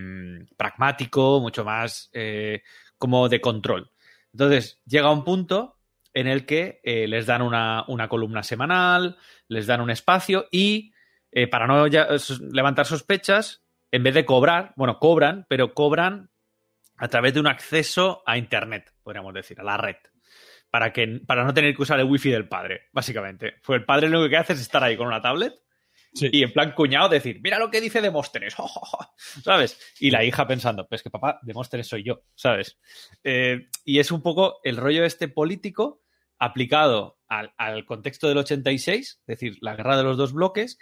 pragmático, 0.57 1.41
mucho 1.41 1.65
más 1.65 2.11
eh, 2.13 2.63
como 2.99 3.29
de 3.29 3.41
control. 3.41 3.91
Entonces, 4.33 4.83
llega 4.85 5.11
un 5.11 5.25
punto 5.25 5.79
en 6.15 6.27
el 6.27 6.47
que 6.47 6.81
eh, 6.83 7.07
les 7.07 7.27
dan 7.27 7.43
una, 7.43 7.85
una 7.89 8.09
columna 8.09 8.43
semanal, 8.43 9.17
les 9.47 9.67
dan 9.67 9.81
un 9.81 9.91
espacio 9.91 10.49
y 10.51 10.93
eh, 11.31 11.47
para 11.47 11.67
no 11.67 11.87
levantar 11.87 12.87
sospechas, 12.87 13.63
en 13.91 14.03
vez 14.03 14.15
de 14.15 14.25
cobrar, 14.25 14.73
bueno, 14.77 14.99
cobran, 14.99 15.47
pero 15.49 15.75
cobran 15.75 16.31
a 16.97 17.09
través 17.09 17.35
de 17.35 17.41
un 17.41 17.47
acceso 17.47 18.23
a 18.27 18.37
Internet, 18.37 18.93
podríamos 19.03 19.33
decir, 19.35 19.61
a 19.61 19.65
la 19.65 19.77
red. 19.77 19.97
Para, 20.71 20.93
que, 20.93 21.21
para 21.27 21.45
no 21.45 21.55
tener 21.55 21.75
que 21.75 21.83
usar 21.83 21.99
el 21.99 22.05
wifi 22.05 22.31
del 22.31 22.47
padre, 22.47 22.89
básicamente. 22.93 23.55
Pues 23.65 23.81
el 23.81 23.87
padre 23.87 24.11
lo 24.11 24.29
que 24.29 24.37
hace 24.37 24.53
es 24.53 24.61
estar 24.61 24.85
ahí 24.85 24.99
con 24.99 25.07
una 25.07 25.23
tablet 25.23 25.55
Y 26.15 26.43
en 26.43 26.53
plan 26.53 26.73
cuñado 26.73 27.09
decir, 27.09 27.41
mira 27.43 27.59
lo 27.59 27.71
que 27.71 27.81
dice 27.81 28.01
Demóstenes, 28.01 28.55
¿sabes? 29.45 29.79
Y 30.01 30.11
la 30.11 30.25
hija 30.25 30.47
pensando, 30.47 30.87
pues 30.89 31.03
que 31.03 31.11
papá, 31.11 31.39
Demóstenes 31.43 31.87
soy 31.87 32.03
yo, 32.03 32.23
¿sabes? 32.35 32.79
Eh, 33.25 33.69
y 33.85 33.99
es 33.99 34.11
un 34.11 34.23
poco 34.23 34.61
el 34.65 34.77
rollo 34.77 35.05
este 35.05 35.29
político 35.29 36.03
aplicado 36.39 37.19
al, 37.29 37.53
al 37.57 37.85
contexto 37.85 38.29
del 38.29 38.39
86, 38.39 39.21
es 39.21 39.27
decir, 39.27 39.59
la 39.61 39.77
guerra 39.77 39.97
de 39.97 40.05
los 40.05 40.17
dos 40.17 40.33
bloques, 40.33 40.79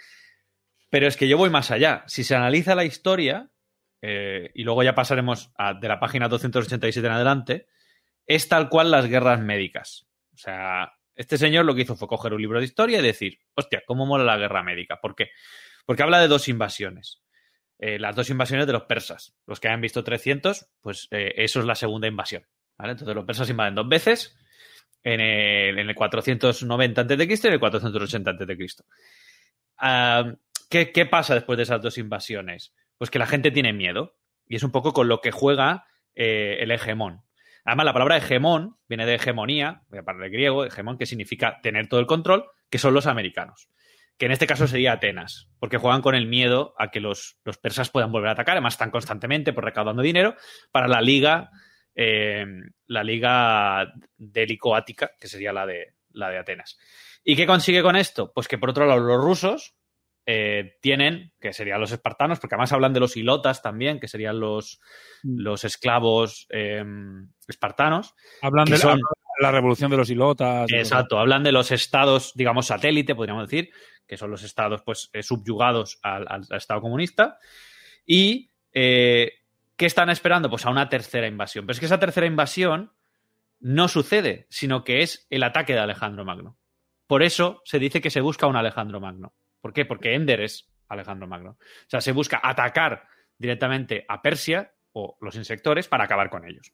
pero 0.90 1.06
es 1.06 1.16
que 1.16 1.28
yo 1.28 1.36
voy 1.36 1.50
más 1.50 1.70
allá. 1.70 2.04
Si 2.06 2.24
se 2.24 2.34
analiza 2.34 2.74
la 2.74 2.84
historia, 2.84 3.50
eh, 4.02 4.50
y 4.54 4.62
luego 4.62 4.82
ya 4.82 4.94
pasaremos 4.94 5.52
de 5.80 5.88
la 5.88 5.98
página 5.98 6.28
287 6.28 7.06
en 7.06 7.12
adelante, 7.12 7.66
es 8.26 8.48
tal 8.48 8.68
cual 8.68 8.90
las 8.90 9.06
guerras 9.06 9.40
médicas. 9.40 10.06
O 10.34 10.38
sea, 10.38 10.92
este 11.16 11.38
señor 11.38 11.64
lo 11.64 11.74
que 11.74 11.82
hizo 11.82 11.96
fue 11.96 12.08
coger 12.08 12.34
un 12.34 12.42
libro 12.42 12.58
de 12.58 12.64
historia 12.64 12.98
y 12.98 13.02
decir, 13.02 13.38
hostia, 13.54 13.82
¿cómo 13.86 14.06
mola 14.06 14.24
la 14.24 14.36
guerra 14.36 14.62
médica? 14.62 15.00
¿Por 15.00 15.16
qué? 15.16 15.30
Porque 15.84 16.02
habla 16.02 16.20
de 16.20 16.28
dos 16.28 16.48
invasiones. 16.48 17.22
Eh, 17.78 17.98
las 17.98 18.16
dos 18.16 18.30
invasiones 18.30 18.66
de 18.66 18.72
los 18.72 18.84
persas. 18.84 19.34
Los 19.46 19.60
que 19.60 19.68
hayan 19.68 19.80
visto 19.80 20.04
300, 20.04 20.68
pues 20.80 21.08
eh, 21.10 21.34
eso 21.36 21.60
es 21.60 21.66
la 21.66 21.74
segunda 21.74 22.06
invasión. 22.08 22.46
Entonces 22.78 23.14
los 23.14 23.24
persas 23.24 23.48
invaden 23.48 23.74
dos 23.74 23.88
veces, 23.88 24.36
en 25.02 25.20
el, 25.20 25.78
en 25.78 25.88
el 25.88 25.94
490 25.94 27.00
a.C. 27.00 27.14
y 27.14 27.46
en 27.46 27.52
el 27.52 27.60
480 27.60 28.30
a.C. 28.30 28.66
Ah, 29.78 30.34
¿qué, 30.68 30.92
¿Qué 30.92 31.06
pasa 31.06 31.34
después 31.34 31.56
de 31.56 31.62
esas 31.62 31.80
dos 31.80 31.96
invasiones? 31.98 32.74
Pues 32.98 33.10
que 33.10 33.18
la 33.18 33.26
gente 33.26 33.50
tiene 33.50 33.72
miedo. 33.72 34.16
Y 34.48 34.56
es 34.56 34.62
un 34.62 34.70
poco 34.70 34.92
con 34.92 35.08
lo 35.08 35.20
que 35.20 35.32
juega 35.32 35.86
eh, 36.14 36.58
el 36.60 36.70
hegemón. 36.70 37.22
Además, 37.66 37.86
la 37.86 37.92
palabra 37.92 38.16
hegemón 38.16 38.78
viene 38.88 39.06
de 39.06 39.16
hegemonía, 39.16 39.82
voy 39.88 39.98
a 39.98 40.00
hablar 40.00 40.18
de 40.18 40.30
griego, 40.30 40.64
hegemón, 40.64 40.98
que 40.98 41.04
significa 41.04 41.60
tener 41.62 41.88
todo 41.88 41.98
el 41.98 42.06
control, 42.06 42.46
que 42.70 42.78
son 42.78 42.94
los 42.94 43.06
americanos. 43.06 43.68
Que 44.16 44.26
en 44.26 44.32
este 44.32 44.46
caso 44.46 44.68
sería 44.68 44.92
Atenas, 44.92 45.50
porque 45.58 45.76
juegan 45.76 46.00
con 46.00 46.14
el 46.14 46.28
miedo 46.28 46.74
a 46.78 46.92
que 46.92 47.00
los, 47.00 47.38
los 47.44 47.58
persas 47.58 47.90
puedan 47.90 48.12
volver 48.12 48.28
a 48.28 48.32
atacar, 48.32 48.52
además 48.52 48.74
están 48.74 48.92
constantemente 48.92 49.52
por 49.52 49.64
recaudando 49.64 50.00
dinero 50.00 50.36
para 50.70 50.86
la 50.86 51.00
liga, 51.00 51.50
eh, 51.96 52.46
la 52.86 53.02
liga 53.02 53.92
délico-ática, 54.16 55.10
que 55.20 55.26
sería 55.26 55.52
la 55.52 55.66
de, 55.66 55.94
la 56.10 56.30
de 56.30 56.38
Atenas. 56.38 56.78
¿Y 57.24 57.34
qué 57.34 57.46
consigue 57.46 57.82
con 57.82 57.96
esto? 57.96 58.32
Pues 58.32 58.46
que 58.46 58.58
por 58.58 58.70
otro 58.70 58.86
lado 58.86 59.00
los 59.00 59.20
rusos 59.20 59.74
eh, 60.26 60.76
tienen, 60.82 61.32
que 61.40 61.52
serían 61.52 61.80
los 61.80 61.92
espartanos, 61.92 62.40
porque 62.40 62.56
además 62.56 62.72
hablan 62.72 62.92
de 62.92 63.00
los 63.00 63.16
hilotas 63.16 63.62
también, 63.62 64.00
que 64.00 64.08
serían 64.08 64.40
los, 64.40 64.80
los 65.22 65.64
esclavos 65.64 66.46
eh, 66.50 66.84
espartanos. 67.46 68.14
Hablan 68.42 68.64
de 68.66 68.76
son- 68.76 69.00
la, 69.40 69.52
revolución 69.52 69.90
de 69.90 69.96
los 69.98 70.10
hilotas. 70.10 70.70
Exacto, 70.72 71.18
hablan 71.18 71.42
de 71.44 71.52
los 71.52 71.70
estados, 71.70 72.32
digamos, 72.34 72.66
satélite, 72.66 73.14
podríamos 73.14 73.48
decir, 73.48 73.70
que 74.06 74.16
son 74.16 74.30
los 74.30 74.42
estados 74.42 74.82
pues 74.82 75.10
eh, 75.12 75.22
subyugados 75.22 75.98
al, 76.02 76.26
al- 76.28 76.44
al 76.50 76.58
Estado 76.58 76.80
comunista. 76.80 77.38
Y 78.04 78.50
eh, 78.72 79.32
¿qué 79.76 79.86
están 79.86 80.10
esperando? 80.10 80.48
Pues 80.50 80.64
a 80.66 80.70
una 80.70 80.88
tercera 80.88 81.26
invasión. 81.26 81.66
Pero 81.66 81.72
es 81.74 81.80
que 81.80 81.86
esa 81.86 82.00
tercera 82.00 82.26
invasión 82.26 82.92
no 83.60 83.88
sucede, 83.88 84.46
sino 84.50 84.84
que 84.84 85.02
es 85.02 85.26
el 85.30 85.42
ataque 85.42 85.72
de 85.74 85.80
Alejandro 85.80 86.24
Magno. 86.24 86.56
Por 87.06 87.22
eso 87.22 87.62
se 87.64 87.78
dice 87.78 88.00
que 88.00 88.10
se 88.10 88.20
busca 88.20 88.46
un 88.46 88.56
Alejandro 88.56 89.00
Magno. 89.00 89.32
¿Por 89.66 89.72
qué? 89.72 89.84
Porque 89.84 90.14
Ender 90.14 90.42
es 90.42 90.70
Alejandro 90.88 91.26
Magno. 91.26 91.58
O 91.58 91.88
sea, 91.88 92.00
se 92.00 92.12
busca 92.12 92.40
atacar 92.40 93.08
directamente 93.36 94.04
a 94.06 94.22
Persia 94.22 94.72
o 94.92 95.18
los 95.20 95.34
insectores 95.34 95.88
para 95.88 96.04
acabar 96.04 96.30
con 96.30 96.44
ellos. 96.44 96.72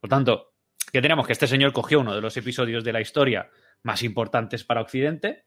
Por 0.00 0.08
tanto, 0.08 0.54
que 0.90 1.02
tenemos 1.02 1.26
que 1.26 1.34
este 1.34 1.46
señor 1.46 1.74
cogió 1.74 2.00
uno 2.00 2.14
de 2.14 2.22
los 2.22 2.34
episodios 2.38 2.82
de 2.82 2.94
la 2.94 3.02
historia 3.02 3.50
más 3.82 4.02
importantes 4.02 4.64
para 4.64 4.80
Occidente 4.80 5.44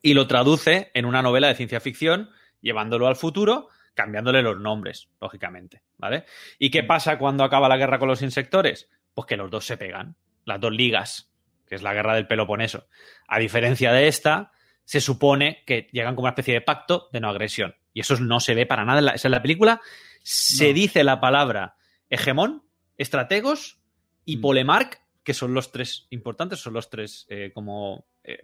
y 0.00 0.14
lo 0.14 0.28
traduce 0.28 0.92
en 0.94 1.06
una 1.06 1.22
novela 1.22 1.48
de 1.48 1.56
ciencia 1.56 1.80
ficción, 1.80 2.30
llevándolo 2.60 3.08
al 3.08 3.16
futuro, 3.16 3.66
cambiándole 3.94 4.42
los 4.42 4.60
nombres, 4.60 5.08
lógicamente, 5.20 5.82
¿vale? 5.96 6.24
¿Y 6.60 6.70
qué 6.70 6.84
pasa 6.84 7.18
cuando 7.18 7.42
acaba 7.42 7.68
la 7.68 7.78
guerra 7.78 7.98
con 7.98 8.06
los 8.06 8.22
insectores? 8.22 8.88
Pues 9.12 9.26
que 9.26 9.36
los 9.36 9.50
dos 9.50 9.66
se 9.66 9.76
pegan, 9.76 10.14
las 10.44 10.60
dos 10.60 10.70
ligas, 10.70 11.32
que 11.66 11.74
es 11.74 11.82
la 11.82 11.94
guerra 11.94 12.14
del 12.14 12.28
Peloponeso. 12.28 12.86
A 13.26 13.40
diferencia 13.40 13.92
de 13.92 14.06
esta, 14.06 14.52
se 14.86 15.02
supone 15.02 15.62
que 15.66 15.88
llegan 15.92 16.14
como 16.14 16.24
una 16.24 16.30
especie 16.30 16.54
de 16.54 16.62
pacto 16.62 17.08
de 17.12 17.20
no 17.20 17.28
agresión. 17.28 17.74
Y 17.92 18.00
eso 18.00 18.18
no 18.18 18.40
se 18.40 18.54
ve 18.54 18.64
para 18.64 18.84
nada. 18.86 19.14
En 19.22 19.30
la, 19.30 19.42
película 19.42 19.82
se 20.22 20.68
No. 20.68 20.74
dice 20.74 21.04
la 21.04 21.20
palabra 21.20 21.76
hegemón, 22.08 22.62
estrategos 22.96 23.78
y 24.24 24.38
polemarc, 24.38 25.02
que 25.22 25.34
son 25.34 25.52
los 25.52 25.70
tres 25.72 26.06
importantes, 26.10 26.60
son 26.60 26.72
los 26.72 26.88
tres 26.88 27.26
eh, 27.28 27.50
como... 27.52 28.06
eh, 28.24 28.40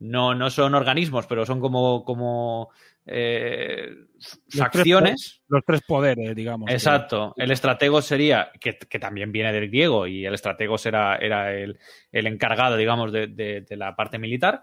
no, 0.00 0.34
no 0.34 0.48
son 0.50 0.74
organismos, 0.74 1.26
pero 1.26 1.44
son 1.44 1.60
como, 1.60 2.04
como 2.04 2.70
eh, 3.04 3.88
Los 4.14 4.38
facciones. 4.56 5.14
Tres, 5.14 5.42
los 5.48 5.64
tres 5.64 5.80
poderes, 5.86 6.36
digamos. 6.36 6.70
Exacto. 6.70 7.34
El 7.36 7.50
estratego 7.50 8.00
sería, 8.00 8.52
que, 8.60 8.78
que 8.78 8.98
también 9.00 9.32
viene 9.32 9.52
del 9.52 9.68
griego, 9.68 10.06
y 10.06 10.24
el 10.24 10.34
estratego 10.34 10.76
era, 10.84 11.16
era 11.16 11.52
el, 11.52 11.78
el 12.12 12.26
encargado, 12.28 12.76
digamos, 12.76 13.10
de, 13.12 13.26
de- 13.26 13.62
de 13.62 13.76
la 13.76 13.96
parte 13.96 14.18
militar, 14.18 14.62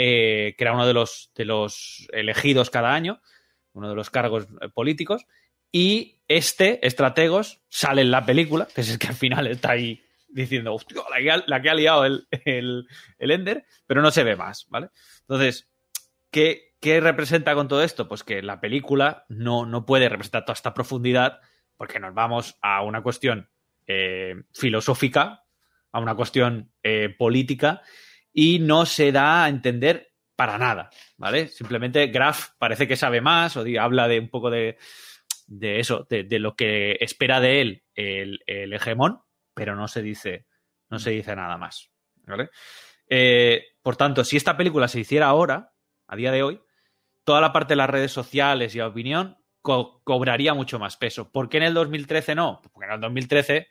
eh, 0.00 0.54
que 0.56 0.62
era 0.62 0.74
uno 0.74 0.86
de 0.86 0.94
los, 0.94 1.32
de 1.34 1.44
los 1.44 2.06
elegidos 2.12 2.70
cada 2.70 2.94
año, 2.94 3.20
uno 3.72 3.88
de 3.88 3.96
los 3.96 4.10
cargos 4.10 4.46
eh, 4.60 4.68
políticos, 4.68 5.26
y 5.72 6.22
este, 6.28 6.86
estrategos, 6.86 7.62
sale 7.68 8.02
en 8.02 8.12
la 8.12 8.24
película, 8.24 8.68
que 8.72 8.82
es 8.82 8.90
el 8.90 9.00
que 9.00 9.08
al 9.08 9.16
final 9.16 9.48
está 9.48 9.72
ahí 9.72 10.00
diciendo, 10.28 10.78
la 11.10 11.60
que 11.60 11.68
ha, 11.68 11.74
liado 11.74 12.04
el, 12.04 12.28
el, 12.44 12.86
Ender, 13.18 13.64
pero 13.88 14.00
no 14.00 14.12
se 14.12 14.22
ve 14.22 14.36
más, 14.36 14.66
¿vale? 14.68 14.90
Entonces, 15.22 15.68
¿qué, 16.30 16.76
qué 16.80 17.00
representa 17.00 17.56
con 17.56 17.66
todo 17.66 17.82
esto? 17.82 18.06
Pues 18.06 18.22
que 18.22 18.40
la 18.40 18.60
película 18.60 19.24
no, 19.28 19.66
no 19.66 19.84
puede 19.84 20.08
representar 20.08 20.44
toda 20.44 20.54
esta 20.54 20.74
profundidad 20.74 21.40
porque 21.76 21.98
nos 21.98 22.14
vamos 22.14 22.56
a 22.62 22.84
una 22.84 23.02
cuestión 23.02 23.50
eh, 23.88 24.44
filosófica, 24.52 25.42
a 25.90 25.98
una 25.98 26.14
cuestión 26.14 26.70
política 27.18 27.82
y 28.40 28.60
no 28.60 28.86
se 28.86 29.10
da 29.10 29.42
a 29.42 29.48
entender 29.48 30.12
para 30.36 30.58
nada, 30.58 30.90
¿vale? 31.16 31.48
Simplemente 31.48 32.06
Graf 32.06 32.50
parece 32.56 32.86
que 32.86 32.94
sabe 32.94 33.20
más 33.20 33.56
o 33.56 33.64
habla 33.80 34.06
de 34.06 34.20
un 34.20 34.28
poco 34.28 34.48
de, 34.48 34.78
de 35.48 35.80
eso, 35.80 36.06
de, 36.08 36.38
lo 36.38 36.54
que 36.54 36.96
espera 37.00 37.40
de 37.40 37.60
él 37.60 37.82
el, 37.96 38.38
el 38.46 38.72
hegemón, 38.72 39.22
pero 39.54 39.74
no 39.74 39.88
se 39.88 40.02
dice, 40.02 40.46
no 40.88 41.00
se 41.00 41.10
dice 41.10 41.34
nada 41.34 41.56
más, 41.58 41.90
¿vale? 42.28 42.50
Eh, 43.08 43.64
por 43.82 43.96
tanto, 43.96 44.22
si 44.22 44.36
esta 44.36 44.56
película 44.56 44.86
se 44.86 45.00
hiciera 45.00 45.26
ahora, 45.26 45.72
a 46.06 46.14
día 46.14 46.30
de 46.30 46.44
hoy, 46.44 46.60
toda 47.24 47.40
la 47.40 47.52
parte 47.52 47.72
de 47.72 47.78
las 47.78 47.90
redes 47.90 48.12
sociales 48.12 48.72
y 48.72 48.78
la 48.78 48.86
opinión 48.86 49.36
co- 49.62 50.00
cobraría 50.04 50.54
mucho 50.54 50.78
más 50.78 50.96
peso. 50.96 51.32
¿Por 51.32 51.48
qué 51.48 51.56
en 51.56 51.64
el 51.64 51.74
2013 51.74 52.36
no? 52.36 52.60
Porque 52.72 52.86
en 52.86 52.92
el 52.94 53.00
2013, 53.00 53.66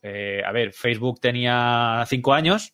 eh, 0.00 0.42
a 0.46 0.50
ver, 0.50 0.72
Facebook 0.72 1.20
tenía 1.20 2.02
cinco 2.08 2.32
años 2.32 2.72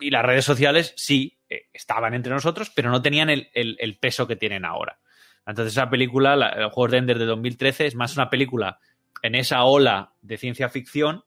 y 0.00 0.10
las 0.10 0.24
redes 0.24 0.44
sociales 0.44 0.92
sí 0.96 1.38
eh, 1.48 1.66
estaban 1.72 2.14
entre 2.14 2.32
nosotros, 2.32 2.70
pero 2.74 2.90
no 2.90 3.02
tenían 3.02 3.30
el, 3.30 3.48
el- 3.54 3.98
peso 3.98 4.26
que 4.26 4.36
tienen 4.36 4.64
ahora. 4.64 4.98
Entonces, 5.46 5.74
esa 5.74 5.88
película, 5.88 6.36
la- 6.36 6.48
el 6.50 6.70
juego 6.70 6.90
de 6.92 6.98
Ender 6.98 7.18
de 7.18 7.26
2013, 7.26 7.86
es 7.86 7.94
más 7.94 8.14
una 8.16 8.28
película 8.30 8.78
en 9.22 9.34
esa 9.34 9.64
ola 9.64 10.12
de 10.20 10.36
ciencia 10.36 10.68
ficción, 10.68 11.24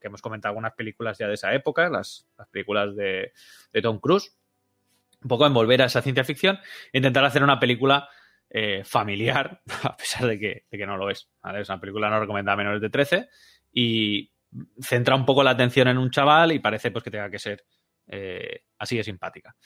que 0.00 0.06
hemos 0.06 0.22
comentado 0.22 0.50
algunas 0.50 0.74
películas 0.74 1.18
ya 1.18 1.26
de 1.26 1.34
esa 1.34 1.52
época, 1.54 1.88
las, 1.88 2.26
las 2.38 2.48
películas 2.48 2.94
de, 2.96 3.32
de 3.72 3.82
Tom 3.82 3.98
Cruise, 3.98 4.36
un 5.22 5.28
poco 5.28 5.46
en 5.46 5.54
volver 5.54 5.82
a 5.82 5.86
esa 5.86 6.02
ciencia 6.02 6.22
ficción 6.24 6.58
e 6.92 6.98
intentar 6.98 7.24
hacer 7.24 7.42
una 7.42 7.58
película 7.58 8.08
eh, 8.50 8.82
familiar, 8.84 9.62
a 9.82 9.96
pesar 9.96 10.26
de 10.28 10.38
que, 10.38 10.64
de 10.70 10.78
que 10.78 10.86
no 10.86 10.96
lo 10.96 11.10
es. 11.10 11.28
¿vale? 11.42 11.60
Es 11.62 11.68
una 11.68 11.80
película 11.80 12.08
no 12.10 12.20
recomendada 12.20 12.54
a 12.54 12.58
menores 12.58 12.80
de 12.80 12.90
13 12.90 13.28
y 13.72 14.30
centra 14.80 15.16
un 15.16 15.24
poco 15.26 15.42
la 15.42 15.50
atención 15.50 15.88
en 15.88 15.98
un 15.98 16.10
chaval 16.10 16.52
y 16.52 16.60
parece 16.60 16.90
pues 16.92 17.02
que 17.02 17.10
tenga 17.10 17.30
que 17.30 17.38
ser 17.40 17.64
eh, 18.06 18.64
así 18.78 18.96
de 18.96 19.04
simpática. 19.04 19.56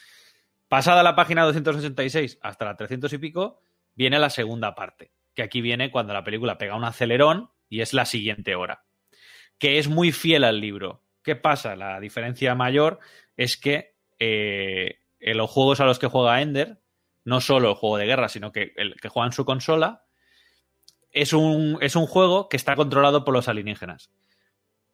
Pasada 0.68 1.03
la 1.03 1.16
página 1.16 1.45
286 1.45 2.39
hasta 2.43 2.64
la 2.64 2.76
300 2.76 3.12
y 3.12 3.18
pico, 3.18 3.61
viene 3.95 4.18
la 4.18 4.30
segunda 4.30 4.74
parte, 4.74 5.12
que 5.34 5.43
aquí 5.43 5.61
viene 5.61 5.91
cuando 5.91 6.12
la 6.12 6.24
película 6.24 6.59
pega 6.59 6.76
un 6.76 6.84
acelerón 6.84 7.51
y 7.68 7.80
es 7.80 7.95
la 7.95 8.05
siguiente 8.05 8.55
hora, 8.55 8.84
que 9.59 9.78
es 9.78 9.89
muy 9.89 10.12
fiel 10.12 10.45
al 10.45 10.61
libro. 10.61 11.03
¿Qué 11.22 11.36
pasa? 11.36 11.74
La 11.76 12.01
diferencia 12.01 12.55
mayor 12.55 13.01
es 13.36 13.57
que 13.57 13.97
eh, 14.18 14.99
en 15.20 15.36
los 15.36 15.51
juegos 15.51 15.80
a 15.80 15.84
los 15.84 15.99
que 15.99 16.07
juega 16.07 16.41
Ender, 16.43 16.80
no 17.24 17.41
solo 17.41 17.70
el 17.70 17.74
juego 17.74 17.99
de 17.99 18.07
guerra, 18.07 18.28
sino 18.28 18.53
que 18.53 18.72
el 18.76 18.95
que 19.01 19.09
juega 19.09 19.26
en 19.26 19.32
su 19.32 19.45
consola, 19.45 20.05
es 21.11 21.32
un, 21.32 21.78
es 21.80 21.97
un 21.97 22.07
juego 22.07 22.49
que 22.49 22.57
está 22.57 22.76
controlado 22.76 23.24
por 23.24 23.34
los 23.34 23.49
alienígenas. 23.49 24.11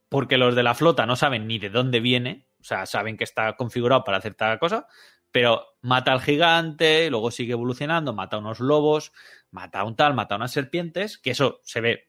Porque 0.08 0.38
los 0.38 0.54
de 0.54 0.62
la 0.62 0.74
flota 0.74 1.06
no 1.06 1.16
saben 1.16 1.46
ni 1.46 1.58
de 1.58 1.70
dónde 1.70 2.00
viene, 2.00 2.46
o 2.64 2.66
sea, 2.66 2.86
saben 2.86 3.18
que 3.18 3.24
está 3.24 3.56
configurado 3.56 4.04
para 4.04 4.16
hacer 4.16 4.32
tal 4.32 4.58
cosa, 4.58 4.86
pero 5.30 5.76
mata 5.82 6.12
al 6.12 6.22
gigante, 6.22 7.10
luego 7.10 7.30
sigue 7.30 7.52
evolucionando, 7.52 8.14
mata 8.14 8.36
a 8.36 8.38
unos 8.38 8.58
lobos, 8.58 9.12
mata 9.50 9.80
a 9.80 9.84
un 9.84 9.96
tal, 9.96 10.14
mata 10.14 10.34
a 10.34 10.38
unas 10.38 10.52
serpientes, 10.52 11.18
que 11.18 11.32
eso 11.32 11.60
se 11.62 11.82
ve 11.82 12.08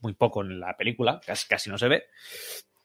muy 0.00 0.12
poco 0.12 0.42
en 0.42 0.60
la 0.60 0.76
película, 0.76 1.22
casi, 1.24 1.48
casi 1.48 1.70
no 1.70 1.78
se 1.78 1.88
ve. 1.88 2.04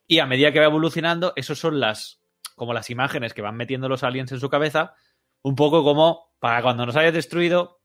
Y 0.08 0.20
a 0.20 0.26
medida 0.26 0.54
que 0.54 0.60
va 0.60 0.68
evolucionando, 0.68 1.34
esos 1.36 1.60
son 1.60 1.82
las 1.82 2.22
como 2.56 2.74
las 2.74 2.90
imágenes 2.90 3.34
que 3.34 3.42
van 3.42 3.58
metiendo 3.58 3.90
los 3.90 4.04
aliens 4.04 4.32
en 4.32 4.40
su 4.40 4.50
cabeza, 4.50 4.96
un 5.42 5.56
poco 5.56 5.84
como 5.84 6.32
para 6.40 6.62
cuando 6.62 6.86
nos 6.86 6.96
hayas 6.96 7.14
destruido, 7.14 7.82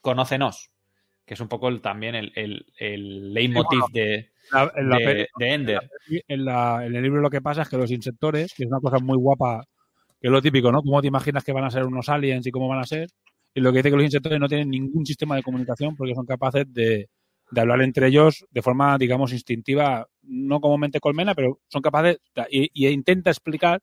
conócenos, 0.00 0.70
que 1.26 1.34
es 1.34 1.40
un 1.40 1.48
poco 1.48 1.68
el- 1.68 1.80
también 1.82 2.14
el, 2.14 2.32
el, 2.36 2.66
el 2.78 3.34
leitmotiv 3.34 3.82
Sí, 3.84 3.92
bueno, 3.92 4.06
de, 4.08 4.30
La- 4.52 4.72
en, 4.76 4.88
la 4.88 4.98
de- 4.98 5.04
peli- 5.04 5.26
de 5.38 5.52
Ender. 5.52 5.90
en 6.28 6.44
la- 6.44 6.86
en 6.86 6.94
el 6.96 7.02
libro 7.02 7.20
lo 7.20 7.30
que 7.30 7.40
pasa 7.42 7.62
es 7.62 7.68
que 7.68 7.76
los 7.76 7.90
insectores, 7.90 8.54
que 8.54 8.62
es 8.64 8.70
una 8.70 8.80
cosa 8.80 8.98
muy 9.00 9.16
guapa, 9.18 9.64
que 10.20 10.28
es 10.28 10.30
lo 10.32 10.40
típico, 10.40 10.72
¿no? 10.72 10.82
¿Cómo 10.82 11.00
te 11.02 11.08
imaginas 11.08 11.44
que 11.44 11.52
van 11.52 11.64
a 11.64 11.70
ser 11.70 11.84
unos 11.84 12.08
aliens 12.08 12.46
y 12.46 12.50
cómo 12.50 12.68
van 12.68 12.80
a 12.80 12.84
ser? 12.86 13.08
y 13.54 13.60
lo 13.60 13.72
que 13.72 13.78
dice 13.78 13.88
que 13.90 13.96
los 13.96 14.04
insectores 14.04 14.38
no 14.38 14.48
tienen 14.48 14.68
ningún 14.68 15.06
sistema 15.06 15.34
de 15.34 15.42
comunicación 15.42 15.96
porque 15.96 16.14
son 16.14 16.26
capaces 16.26 16.66
de, 16.74 17.08
de 17.50 17.60
hablar 17.60 17.80
entre 17.80 18.08
ellos 18.08 18.44
de 18.50 18.60
forma, 18.60 18.98
digamos, 18.98 19.32
instintiva, 19.32 20.06
no 20.24 20.60
como 20.60 20.76
mente 20.76 21.00
colmena, 21.00 21.34
pero 21.34 21.60
son 21.68 21.80
capaces 21.80 22.18
y, 22.50 22.70
y 22.74 22.88
intenta 22.88 23.30
explicar 23.30 23.80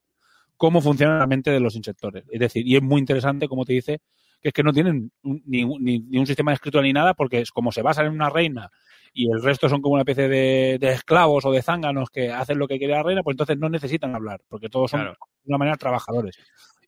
cómo 0.58 0.80
funciona 0.82 1.18
la 1.18 1.26
mente 1.28 1.50
de 1.52 1.60
los 1.60 1.76
insectores. 1.76 2.24
Es 2.32 2.40
decir, 2.40 2.68
y 2.68 2.76
es 2.76 2.84
muy 2.84 3.00
interesante, 3.00 3.48
como 3.48 3.66
te 3.66 3.74
dice, 3.74 4.00
que 4.44 4.50
es 4.50 4.54
que 4.54 4.62
no 4.64 4.74
tienen 4.74 5.10
un- 5.24 5.42
ni, 5.46 5.64
un- 5.64 5.82
ni- 5.84 6.00
ni 6.00 6.18
un 6.20 6.28
sistema 6.28 6.52
de 6.52 6.56
escritura 6.56 6.84
ni 6.84 6.94
nada, 6.94 7.14
porque 7.16 7.40
es 7.40 7.52
como 7.52 7.72
se 7.72 7.82
basan 7.82 8.06
en 8.08 8.12
una 8.12 8.30
reina 8.30 8.70
y 9.14 9.32
el 9.32 9.42
resto 9.42 9.70
son 9.70 9.82
como 9.82 9.94
una 9.94 10.02
especie 10.02 10.28
de, 10.28 10.78
de 10.80 10.92
esclavos 10.92 11.46
o 11.46 11.52
de 11.52 11.62
zánganos 11.62 12.10
que 12.10 12.30
hacen 12.32 12.60
lo 12.60 12.68
que 12.68 12.78
quiere 12.78 12.94
la 12.94 13.04
reina, 13.04 13.24
pues 13.24 13.34
entonces 13.36 13.58
no 13.58 13.70
necesitan 13.70 14.14
hablar, 14.16 14.42
porque 14.50 14.70
todos 14.70 14.92
son 14.92 15.00
Claro. 15.02 15.18
de 15.44 15.50
una 15.50 15.58
manera 15.58 15.78
trabajadores. 15.78 16.38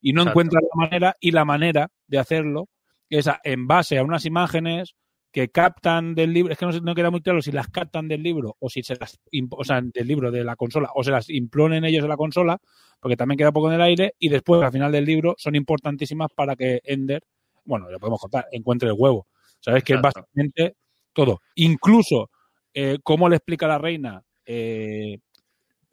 Y 0.02 0.12
no 0.14 0.22
Exacto. 0.22 0.32
encuentran 0.32 0.64
la 0.64 0.86
manera, 0.86 1.16
y 1.20 1.32
la 1.32 1.46
manera 1.46 1.90
de 2.08 2.18
hacerlo 2.20 2.68
es 3.10 3.28
a- 3.28 3.40
en 3.44 3.68
base 3.68 3.98
a 3.98 4.04
unas 4.04 4.26
imágenes 4.26 4.96
que 5.32 5.50
captan 5.50 6.16
del 6.16 6.32
libro, 6.34 6.52
es 6.54 6.58
que 6.58 6.66
no, 6.66 6.96
queda 6.96 7.12
muy 7.12 7.22
claro 7.22 7.42
si 7.42 7.52
las 7.52 7.68
captan 7.68 8.08
del 8.08 8.24
libro 8.24 8.56
o 8.60 8.70
si 8.70 8.84
se 8.84 8.96
las, 8.96 9.20
o 9.52 9.64
sea, 9.64 9.82
del 9.82 10.08
libro 10.08 10.32
de 10.32 10.44
la 10.44 10.56
consola, 10.56 10.90
o 10.96 11.04
se 11.04 11.12
las 11.12 11.30
implonen 11.30 11.84
ellos 11.86 12.04
en 12.04 12.10
la 12.10 12.16
consola, 12.18 12.58
porque 13.02 13.18
también 13.18 13.38
queda 13.38 13.52
poco 13.52 13.68
en 13.70 13.76
el 13.76 13.82
aire, 13.82 14.14
y 14.18 14.30
después 14.30 14.62
al 14.64 14.72
final 14.72 14.92
del 14.92 15.06
libro 15.06 15.36
son 15.38 15.56
importantísimas 15.56 16.30
para 16.34 16.56
que 16.56 16.80
Ender, 16.86 17.22
bueno, 17.66 17.90
lo 17.90 18.00
podemos 18.00 18.22
contar, 18.22 18.48
encuentre 18.52 18.90
el 18.90 18.96
huevo. 18.98 19.28
¿Sabes? 19.60 19.84
Que 19.84 19.96
es 19.96 20.02
básicamente 20.02 20.76
todo. 21.14 21.42
Incluso 21.56 22.30
eh, 22.74 23.00
cómo 23.04 23.30
le 23.30 23.38
explica 23.38 23.66
a 23.66 23.70
la 23.70 23.78
reina 23.80 24.22
eh, 24.46 25.18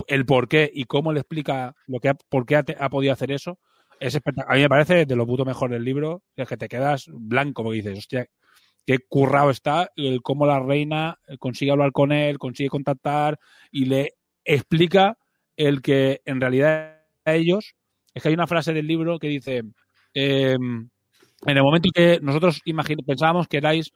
el 0.07 0.27
por 0.27 0.49
qué 0.49 0.71
y 0.73 0.85
cómo 0.85 1.13
le 1.13 1.21
explica 1.21 1.75
lo 1.87 2.01
que 2.01 2.11
ha, 2.11 2.15
por 2.15 2.45
qué 2.45 2.57
ha, 2.57 2.65
ha 2.79 2.91
podido 2.91 3.13
hacer 3.13 3.33
eso, 3.33 3.59
es 4.01 4.15
espectacular. 4.15 4.55
A 4.55 4.57
mí 4.57 4.63
me 4.63 4.69
parece 4.69 5.07
de 5.07 5.17
lo 5.17 5.27
puto 5.27 5.45
mejor 5.45 5.71
del 5.71 5.85
libro, 5.85 6.23
es 6.37 6.49
que 6.49 6.57
te 6.57 6.69
quedas 6.69 7.07
blanco, 7.09 7.63
porque 7.63 7.77
dices, 7.77 7.99
hostia, 7.99 8.27
qué 8.87 8.99
currado 9.09 9.51
está 9.51 9.91
el 9.97 10.23
cómo 10.23 10.47
la 10.47 10.61
reina 10.61 11.19
consigue 11.39 11.71
hablar 11.71 11.93
con 11.93 12.13
él, 12.13 12.39
consigue 12.39 12.69
contactar 12.69 13.39
y 13.71 13.87
le 13.87 14.15
explica 14.45 15.17
el 15.57 15.83
que 15.83 16.21
en 16.25 16.41
realidad 16.41 17.01
a 17.25 17.35
ellos, 17.35 17.75
es 18.15 18.23
que 18.23 18.29
hay 18.29 18.35
una 18.35 18.47
frase 18.47 18.73
del 18.73 18.87
libro 18.87 19.19
que 19.19 19.29
dice, 19.29 19.63
eh, 20.15 20.57
en 21.47 21.57
el 21.57 21.63
momento 21.63 21.91
que 21.95 22.19
nosotros 22.23 22.61
pensábamos 23.07 23.49
que 23.49 23.57
erais, 23.59 23.93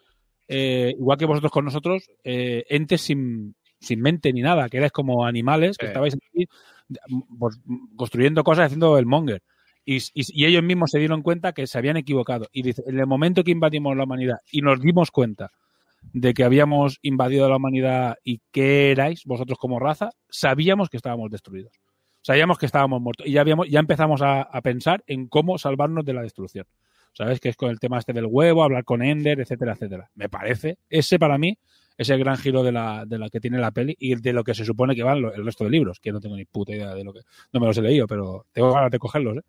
eh, 0.49 0.94
igual 0.99 1.18
que 1.18 1.26
vosotros 1.26 1.53
con 1.53 1.64
nosotros, 1.64 2.09
eh, 2.24 2.64
entes 2.68 3.01
sin, 3.03 3.55
sin 3.80 4.01
mente 4.01 4.32
ni 4.32 4.40
nada, 4.42 4.68
que 4.68 4.78
erais 4.78 4.92
como 4.92 5.24
animales, 5.26 5.76
que 5.78 5.86
estabais 5.90 6.14
aquí 6.14 6.47
pues, 7.38 7.59
construyendo 7.97 8.42
cosas, 8.44 8.66
haciendo 8.66 8.99
el 8.99 9.07
monger. 9.07 9.42
Y, 9.84 9.97
y- 9.99 10.03
y 10.14 10.47
ellos 10.47 10.62
mismos 10.64 10.90
se 10.90 10.99
dieron 10.99 11.22
cuenta 11.22 11.53
que 11.53 11.66
se 11.66 11.78
habían 11.78 11.97
equivocado. 11.97 12.49
Y 12.53 12.62
dice, 12.62 12.82
en 12.86 12.99
el 12.99 13.07
momento 13.07 13.44
que 13.44 13.53
invadimos 13.53 13.97
la 13.97 14.05
humanidad 14.05 14.38
y 14.51 14.61
nos 14.62 14.80
dimos 14.80 15.11
cuenta 15.11 15.51
de 16.12 16.34
que 16.34 16.44
habíamos 16.44 16.99
invadido 17.03 17.49
la 17.49 17.57
humanidad 17.57 18.16
y 18.24 18.40
que 18.53 18.90
erais 18.92 19.22
vosotros 19.24 19.59
como 19.59 19.78
raza, 19.78 20.11
sabíamos 20.28 20.88
que 20.88 20.97
estábamos 20.97 21.30
destruidos. 21.30 21.72
Sabíamos 22.22 22.59
que 22.59 22.66
estábamos 22.66 23.01
muertos. 23.01 23.26
Y 23.26 23.32
ya, 23.32 23.40
habíamos, 23.42 23.68
ya 23.68 23.78
empezamos 23.78 24.22
a, 24.22 24.42
a 24.42 24.61
pensar 24.62 25.05
en 25.07 25.28
cómo 25.28 25.59
salvarnos 25.59 26.05
de 26.05 26.14
la 26.14 26.22
destrucción. 26.22 26.66
¿Sabes? 27.16 27.40
Que 27.40 27.48
es 27.48 27.56
con 27.56 27.70
el 27.70 27.80
tema 27.80 27.98
este 27.98 28.12
del 28.12 28.26
huevo, 28.26 28.62
hablar 28.62 28.84
con 28.84 29.02
Ender, 29.02 29.40
etcétera, 29.40 29.72
etcétera. 29.72 30.10
Me 30.14 30.28
parece, 30.28 30.76
ese 30.90 31.18
para 31.18 31.38
mí, 31.38 31.56
es 31.96 32.10
el 32.10 32.18
gran 32.18 32.36
giro 32.36 32.62
de 32.62 32.72
la, 32.72 33.04
de 33.06 33.18
la 33.18 33.30
que 33.30 33.40
tiene 33.40 33.56
la 33.58 33.70
peli 33.70 33.96
y 33.98 34.16
de 34.16 34.32
lo 34.34 34.44
que 34.44 34.52
se 34.54 34.66
supone 34.66 34.94
que 34.94 35.02
van 35.02 35.22
lo- 35.22 35.32
el 35.32 35.42
resto 35.44 35.64
de 35.64 35.70
libros, 35.70 35.98
que 35.98 36.12
no 36.12 36.20
tengo 36.20 36.36
ni 36.36 36.44
puta 36.44 36.72
idea 36.72 36.94
de 36.94 37.02
lo 37.04 37.14
que. 37.14 37.20
No 37.54 37.60
me 37.60 37.66
los 37.66 37.78
he 37.78 37.82
leído, 37.82 38.06
pero 38.06 38.44
tengo 38.52 38.70
ganas 38.74 38.90
de 38.90 38.98
cogerlos, 38.98 39.38
¿eh? 39.38 39.40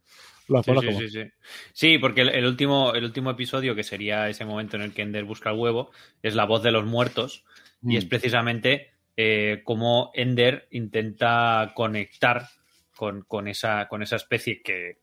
Sí, 0.63 0.72
sí, 0.82 0.88
sí, 1.09 1.09
sí. 1.09 1.30
Sí, 1.74 1.97
porque 1.97 2.22
el, 2.22 2.30
el 2.30 2.45
último, 2.45 2.93
el 2.93 3.03
último 3.03 3.32
episodio, 3.32 3.76
que 3.76 3.84
sería 3.84 4.30
ese 4.30 4.45
momento 4.45 4.78
en 4.78 4.84
el 4.84 4.93
que 4.93 5.01
Ender 5.01 5.26
busca 5.26 5.49
el 5.51 5.57
huevo, 5.57 5.91
es 6.24 6.36
la 6.36 6.45
voz 6.45 6.63
de 6.63 6.72
los 6.72 6.86
muertos. 6.86 7.43
Y 7.84 7.95
Mm. 7.95 7.97
es 7.97 8.05
precisamente 8.05 8.91
eh, 9.18 9.61
cómo 9.65 10.11
Ender 10.15 10.68
intenta 10.72 11.74
conectar 11.76 12.47
con, 12.95 13.24
con 13.24 13.49
esa, 13.49 13.88
con 13.89 14.01
esa 14.03 14.15
especie 14.15 14.61
que, 14.63 14.99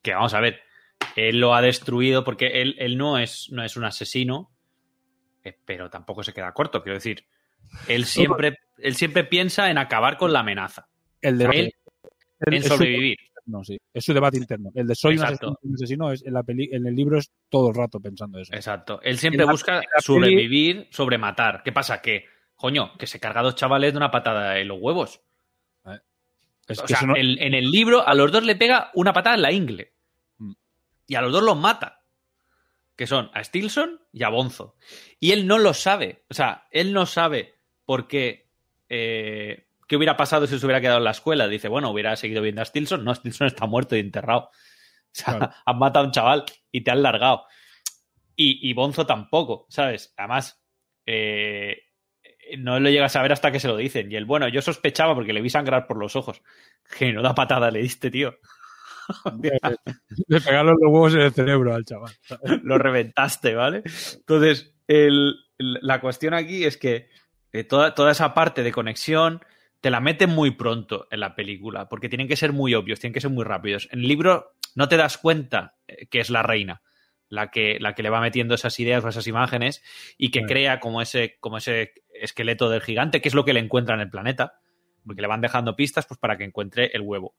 que, 0.00 0.14
vamos 0.14 0.32
a 0.32 0.40
ver, 0.40 0.60
él 1.16 1.38
lo 1.40 1.54
ha 1.54 1.62
destruido 1.62 2.24
porque 2.24 2.62
él, 2.62 2.74
él 2.78 2.96
no, 2.96 3.18
es, 3.18 3.48
no 3.50 3.62
es 3.64 3.76
un 3.76 3.84
asesino, 3.84 4.50
eh, 5.44 5.56
pero 5.64 5.90
tampoco 5.90 6.22
se 6.22 6.32
queda 6.32 6.52
corto. 6.52 6.82
Quiero 6.82 6.96
decir, 6.98 7.24
él 7.88 8.04
siempre, 8.04 8.58
él 8.78 8.94
siempre 8.94 9.24
piensa 9.24 9.70
en 9.70 9.78
acabar 9.78 10.16
con 10.16 10.32
la 10.32 10.40
amenaza. 10.40 10.88
El 11.20 11.38
de 11.38 11.44
Él 11.44 11.72
el- 12.46 12.54
en 12.54 12.62
su- 12.62 12.68
sobrevivir. 12.70 13.16
No, 13.44 13.64
sí. 13.64 13.76
Es 13.92 14.04
su 14.04 14.14
debate 14.14 14.36
interno. 14.36 14.70
El 14.74 14.86
de 14.86 14.94
soy 14.94 15.14
un 15.16 15.22
Exacto. 15.22 15.46
asesino, 15.48 15.58
un 15.62 15.74
asesino 15.74 16.12
es 16.12 16.24
en, 16.24 16.32
la 16.32 16.42
peli, 16.44 16.68
en 16.72 16.86
el 16.86 16.94
libro 16.94 17.18
es 17.18 17.32
todo 17.48 17.70
el 17.70 17.74
rato 17.74 17.98
pensando 17.98 18.38
eso. 18.38 18.54
Exacto. 18.54 19.00
Él 19.02 19.18
siempre 19.18 19.44
la- 19.44 19.50
busca 19.50 19.80
sobrevivir 19.98 20.86
sobre 20.90 21.18
matar. 21.18 21.62
¿Qué 21.64 21.72
pasa? 21.72 22.00
Que, 22.00 22.26
coño, 22.54 22.96
que 22.96 23.08
se 23.08 23.18
carga 23.18 23.40
a 23.40 23.42
dos 23.42 23.56
chavales 23.56 23.92
de 23.92 23.96
una 23.96 24.12
patada 24.12 24.58
en 24.60 24.68
los 24.68 24.78
huevos. 24.80 25.20
Es 26.68 26.78
O 26.78 26.86
sea, 26.86 27.02
no- 27.02 27.16
en, 27.16 27.36
en 27.42 27.54
el 27.54 27.68
libro 27.72 28.06
a 28.06 28.14
los 28.14 28.30
dos 28.30 28.44
le 28.44 28.54
pega 28.54 28.92
una 28.94 29.12
patada 29.12 29.34
en 29.34 29.42
la 29.42 29.50
ingle. 29.50 29.92
Y 31.12 31.14
a 31.14 31.20
los 31.20 31.30
dos 31.30 31.42
los 31.42 31.58
mata. 31.58 32.04
Que 32.96 33.06
son 33.06 33.30
a 33.34 33.44
Stilson 33.44 34.00
y 34.12 34.22
a 34.22 34.30
Bonzo. 34.30 34.76
Y 35.20 35.32
él 35.32 35.46
no 35.46 35.58
lo 35.58 35.74
sabe. 35.74 36.24
O 36.30 36.34
sea, 36.34 36.66
él 36.70 36.94
no 36.94 37.04
sabe 37.04 37.54
por 37.84 38.08
qué. 38.08 38.48
eh, 38.88 39.66
¿Qué 39.86 39.96
hubiera 39.96 40.16
pasado 40.16 40.46
si 40.46 40.58
se 40.58 40.64
hubiera 40.64 40.80
quedado 40.80 40.96
en 40.98 41.04
la 41.04 41.10
escuela? 41.10 41.48
Dice, 41.48 41.68
bueno, 41.68 41.90
hubiera 41.90 42.16
seguido 42.16 42.40
viendo 42.40 42.62
a 42.62 42.64
Stilson. 42.64 43.04
No, 43.04 43.14
Stilson 43.14 43.46
está 43.46 43.66
muerto 43.66 43.94
y 43.94 44.00
enterrado. 44.00 44.44
O 44.44 44.50
sea, 45.10 45.36
Claro. 45.36 45.52
has 45.66 45.76
matado 45.76 46.04
a 46.04 46.06
un 46.08 46.12
chaval 46.12 46.44
y 46.70 46.82
te 46.82 46.90
han 46.90 47.02
largado. 47.02 47.44
Y, 48.34 48.66
y 48.66 48.72
Bonzo 48.72 49.04
tampoco, 49.04 49.66
¿sabes? 49.68 50.14
Además, 50.16 50.64
eh, 51.04 51.76
no 52.56 52.80
lo 52.80 52.88
llegas 52.88 53.14
a 53.16 53.22
ver 53.22 53.32
hasta 53.32 53.52
que 53.52 53.60
se 53.60 53.68
lo 53.68 53.76
dicen. 53.76 54.10
Y 54.10 54.16
él, 54.16 54.24
bueno, 54.24 54.48
yo 54.48 54.62
sospechaba 54.62 55.14
porque 55.14 55.34
le 55.34 55.42
vi 55.42 55.50
sangrar 55.50 55.86
por 55.86 55.98
los 55.98 56.16
ojos. 56.16 56.40
Que 56.98 57.12
no 57.12 57.20
da 57.20 57.34
patada 57.34 57.70
le 57.70 57.80
diste, 57.82 58.10
tío. 58.10 58.38
de 60.28 60.40
pegarle 60.40 60.72
los 60.72 60.80
huevos 60.92 61.14
en 61.14 61.20
el 61.20 61.32
cerebro 61.32 61.74
al 61.74 61.84
chaval. 61.84 62.12
lo 62.62 62.78
reventaste, 62.78 63.54
¿vale? 63.54 63.82
Entonces, 64.16 64.74
el- 64.86 65.34
la 65.58 66.00
cuestión 66.00 66.34
aquí 66.34 66.64
es 66.64 66.76
que 66.76 67.08
eh, 67.52 67.64
toda, 67.64 67.94
toda 67.94 68.12
esa 68.12 68.34
parte 68.34 68.62
de 68.62 68.72
conexión 68.72 69.40
te 69.80 69.90
la 69.90 70.00
meten 70.00 70.30
muy 70.30 70.52
pronto 70.52 71.06
en 71.10 71.20
la 71.20 71.34
película, 71.34 71.88
porque 71.88 72.08
tienen 72.08 72.28
que 72.28 72.36
ser 72.36 72.52
muy 72.52 72.74
obvios, 72.74 73.00
tienen 73.00 73.14
que 73.14 73.20
ser 73.20 73.30
muy 73.30 73.44
rápidos. 73.44 73.88
En 73.92 74.00
el 74.00 74.08
libro 74.08 74.52
no 74.74 74.88
te 74.88 74.96
das 74.96 75.18
cuenta 75.18 75.76
eh, 75.86 76.06
que 76.06 76.20
es 76.20 76.30
la 76.30 76.42
reina 76.42 76.82
la 77.28 77.50
que, 77.50 77.78
la 77.80 77.94
que 77.94 78.02
le 78.02 78.10
va 78.10 78.20
metiendo 78.20 78.54
esas 78.54 78.78
ideas 78.78 79.02
o 79.02 79.08
esas 79.08 79.26
imágenes 79.26 79.82
y 80.18 80.30
que 80.30 80.44
crea 80.44 80.80
como 80.80 81.00
ese, 81.00 81.38
como 81.40 81.56
ese 81.56 81.94
esqueleto 82.12 82.68
del 82.68 82.82
gigante, 82.82 83.22
que 83.22 83.28
es 83.30 83.34
lo 83.34 83.46
que 83.46 83.54
le 83.54 83.60
encuentra 83.60 83.94
en 83.94 84.02
el 84.02 84.10
planeta, 84.10 84.60
porque 85.06 85.22
le 85.22 85.28
van 85.28 85.40
dejando 85.40 85.74
pistas 85.74 86.04
pues, 86.06 86.20
para 86.20 86.36
que 86.36 86.44
encuentre 86.44 86.90
el 86.92 87.00
huevo. 87.00 87.34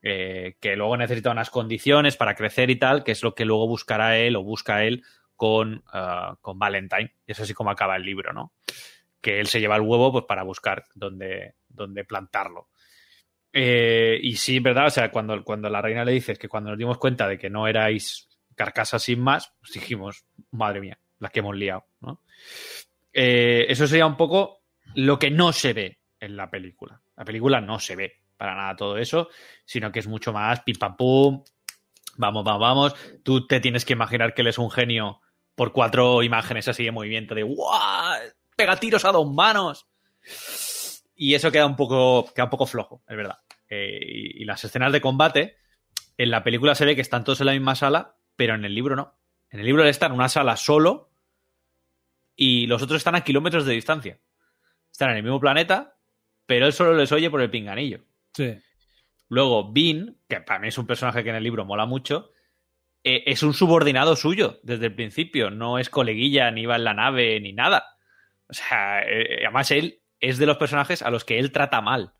Eh, 0.00 0.56
que 0.60 0.76
luego 0.76 0.96
necesita 0.96 1.30
unas 1.30 1.50
condiciones 1.50 2.16
para 2.16 2.36
crecer 2.36 2.70
y 2.70 2.76
tal, 2.76 3.02
que 3.02 3.12
es 3.12 3.22
lo 3.22 3.34
que 3.34 3.44
luego 3.44 3.66
buscará 3.66 4.16
él 4.16 4.36
o 4.36 4.44
busca 4.44 4.84
él 4.84 5.02
con, 5.34 5.82
ah, 5.92 6.36
con 6.40 6.58
Valentine. 6.58 7.14
Y 7.26 7.32
es 7.32 7.40
así 7.40 7.54
como 7.54 7.70
acaba 7.70 7.96
el 7.96 8.04
libro, 8.04 8.32
¿no? 8.32 8.52
Que 9.20 9.40
él 9.40 9.46
se 9.48 9.60
lleva 9.60 9.76
el 9.76 9.82
huevo 9.82 10.12
pues, 10.12 10.24
para 10.26 10.44
buscar 10.44 10.84
dónde, 10.94 11.54
dónde 11.68 12.04
plantarlo. 12.04 12.68
Eh, 13.52 14.18
y 14.22 14.36
sí, 14.36 14.60
¿verdad? 14.60 14.86
O 14.86 14.90
sea, 14.90 15.10
cuando, 15.10 15.42
cuando 15.42 15.68
la 15.68 15.82
reina 15.82 16.04
le 16.04 16.12
dice 16.12 16.36
que 16.36 16.48
cuando 16.48 16.70
nos 16.70 16.78
dimos 16.78 16.98
cuenta 16.98 17.26
de 17.26 17.38
que 17.38 17.50
no 17.50 17.66
erais 17.66 18.28
carcasas 18.54 19.02
sin 19.02 19.20
más, 19.20 19.54
pues 19.60 19.72
dijimos, 19.72 20.24
madre 20.50 20.80
mía, 20.80 20.98
la 21.18 21.30
que 21.30 21.40
hemos 21.40 21.56
liado, 21.56 21.86
¿no? 22.00 22.22
Eh, 23.12 23.66
eso 23.68 23.86
sería 23.86 24.06
un 24.06 24.16
poco 24.16 24.62
lo 24.94 25.18
que 25.18 25.30
no 25.30 25.52
se 25.52 25.72
ve 25.72 25.98
en 26.20 26.36
la 26.36 26.50
película. 26.50 27.00
La 27.16 27.24
película 27.24 27.60
no 27.60 27.78
se 27.78 27.96
ve 27.96 28.12
para 28.38 28.54
nada 28.54 28.76
todo 28.76 28.96
eso, 28.96 29.28
sino 29.66 29.92
que 29.92 29.98
es 29.98 30.06
mucho 30.06 30.32
más 30.32 30.60
pim 30.60 30.76
pam 30.78 30.96
pum, 30.96 31.44
vamos, 32.16 32.44
vamos, 32.44 32.60
vamos. 32.60 32.94
Tú 33.22 33.46
te 33.46 33.60
tienes 33.60 33.84
que 33.84 33.92
imaginar 33.92 34.32
que 34.32 34.40
él 34.40 34.48
es 34.48 34.58
un 34.58 34.70
genio 34.70 35.20
por 35.54 35.72
cuatro 35.72 36.22
imágenes 36.22 36.68
así 36.68 36.84
de 36.84 36.92
movimiento 36.92 37.34
de 37.34 37.42
¡guau! 37.42 38.18
¡Pega 38.56 38.76
tiros 38.76 39.04
a 39.04 39.12
dos 39.12 39.30
manos! 39.30 39.86
Y 41.14 41.34
eso 41.34 41.50
queda 41.50 41.66
un 41.66 41.76
poco, 41.76 42.32
queda 42.32 42.44
un 42.44 42.50
poco 42.50 42.66
flojo, 42.66 43.02
es 43.06 43.16
verdad. 43.16 43.38
Eh, 43.68 43.98
y, 44.00 44.42
y 44.42 44.44
las 44.44 44.64
escenas 44.64 44.92
de 44.92 45.00
combate, 45.00 45.56
en 46.16 46.30
la 46.30 46.44
película 46.44 46.74
se 46.74 46.84
ve 46.84 46.94
que 46.94 47.02
están 47.02 47.24
todos 47.24 47.40
en 47.40 47.46
la 47.46 47.52
misma 47.52 47.74
sala, 47.74 48.16
pero 48.36 48.54
en 48.54 48.64
el 48.64 48.74
libro 48.74 48.96
no. 48.96 49.18
En 49.50 49.60
el 49.60 49.66
libro 49.66 49.82
él 49.82 49.88
está 49.88 50.06
en 50.06 50.12
una 50.12 50.28
sala 50.28 50.56
solo 50.56 51.10
y 52.36 52.68
los 52.68 52.82
otros 52.82 52.98
están 52.98 53.16
a 53.16 53.24
kilómetros 53.24 53.66
de 53.66 53.74
distancia. 53.74 54.20
Están 54.92 55.10
en 55.10 55.16
el 55.16 55.22
mismo 55.24 55.40
planeta, 55.40 55.96
pero 56.46 56.66
él 56.66 56.72
solo 56.72 56.94
les 56.94 57.10
oye 57.12 57.30
por 57.30 57.40
el 57.40 57.50
pinganillo. 57.50 58.04
Sí. 58.38 58.56
Luego, 59.28 59.72
Bean, 59.72 60.16
que 60.28 60.40
para 60.40 60.60
mí 60.60 60.68
es 60.68 60.78
un 60.78 60.86
personaje 60.86 61.24
que 61.24 61.30
en 61.30 61.36
el 61.36 61.42
libro 61.42 61.64
mola 61.64 61.86
mucho, 61.86 62.30
eh, 63.02 63.24
es 63.26 63.42
un 63.42 63.52
subordinado 63.52 64.14
suyo 64.14 64.60
desde 64.62 64.86
el 64.86 64.94
principio. 64.94 65.50
No 65.50 65.78
es 65.78 65.90
coleguilla, 65.90 66.50
ni 66.52 66.64
va 66.64 66.76
en 66.76 66.84
la 66.84 66.94
nave, 66.94 67.40
ni 67.40 67.52
nada. 67.52 67.84
O 68.48 68.54
sea, 68.54 69.02
eh, 69.02 69.40
además 69.44 69.70
él 69.72 70.00
es 70.20 70.38
de 70.38 70.46
los 70.46 70.56
personajes 70.56 71.02
a 71.02 71.10
los 71.10 71.24
que 71.24 71.38
él 71.38 71.50
trata 71.52 71.80
mal. 71.80 72.12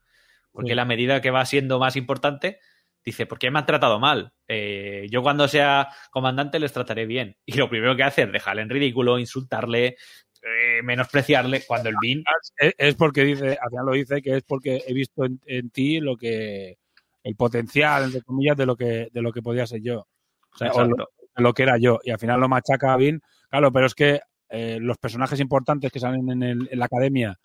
Porque 0.51 0.71
Sí. 0.71 0.75
la 0.75 0.85
medida 0.85 1.21
que 1.21 1.31
va 1.31 1.45
siendo 1.45 1.79
más 1.79 1.95
importante, 1.97 2.59
dice, 3.05 3.27
¿por 3.27 3.39
qué 3.39 3.51
me 3.51 3.61
han 3.61 3.67
tratado 3.67 4.01
mal? 4.01 4.33
Eh, 4.49 5.07
yo 5.11 5.23
cuando 5.23 5.47
sea 5.47 5.89
comandante 6.11 6.59
les 6.59 6.73
trataré 6.73 7.07
bien. 7.07 7.37
Y 7.47 7.57
lo 7.57 7.71
primero 7.71 7.95
que 7.97 8.03
hace 8.03 8.23
es 8.23 8.33
dejarle 8.33 8.63
en 8.63 8.71
ridículo, 8.71 9.19
insultarle, 9.21 9.97
eh, 10.79 10.83
menospreciarle, 10.83 11.63
cuando 11.67 11.89
el 11.89 11.97
Bean... 12.01 12.23
Es, 12.57 12.75
es 12.79 12.95
porque 12.95 13.25
dice, 13.25 13.59
al 13.61 13.71
final 13.71 13.87
lo 13.87 13.93
dice, 13.93 14.23
que 14.23 14.37
es 14.37 14.43
porque 14.43 14.83
he 14.87 14.93
visto 14.93 15.25
en, 15.25 15.41
en 15.47 15.71
ti 15.71 16.01
lo 16.01 16.17
que 16.17 16.79
el 17.25 17.37
potencial, 17.37 18.05
entre 18.05 18.23
comillas, 18.23 18.57
de 18.57 18.67
lo 18.67 18.77
que, 18.77 19.09
de 19.13 19.23
lo 19.23 19.33
que 19.33 19.43
podía 19.43 19.67
ser 19.67 19.83
yo. 19.83 20.07
O 20.55 20.57
sea, 20.57 20.73
o 20.73 20.89
lo, 21.37 21.53
que 21.53 21.63
era 21.63 21.77
yo. 21.79 21.99
Y 22.05 22.11
al 22.11 22.19
final 22.19 22.41
lo 22.41 22.49
machaca 22.49 22.93
a 22.93 22.97
Bean. 22.97 23.21
Claro, 23.51 23.71
pero 23.73 23.87
es 23.87 23.95
que 23.95 24.21
eh, 24.49 24.79
los 24.81 24.99
personajes 24.99 25.39
importantes 25.41 25.93
que 25.93 26.01
salen 26.01 26.31
en, 26.31 26.43
el- 26.43 26.69
en 26.71 26.79
la 26.79 26.87
academia, 26.87 27.39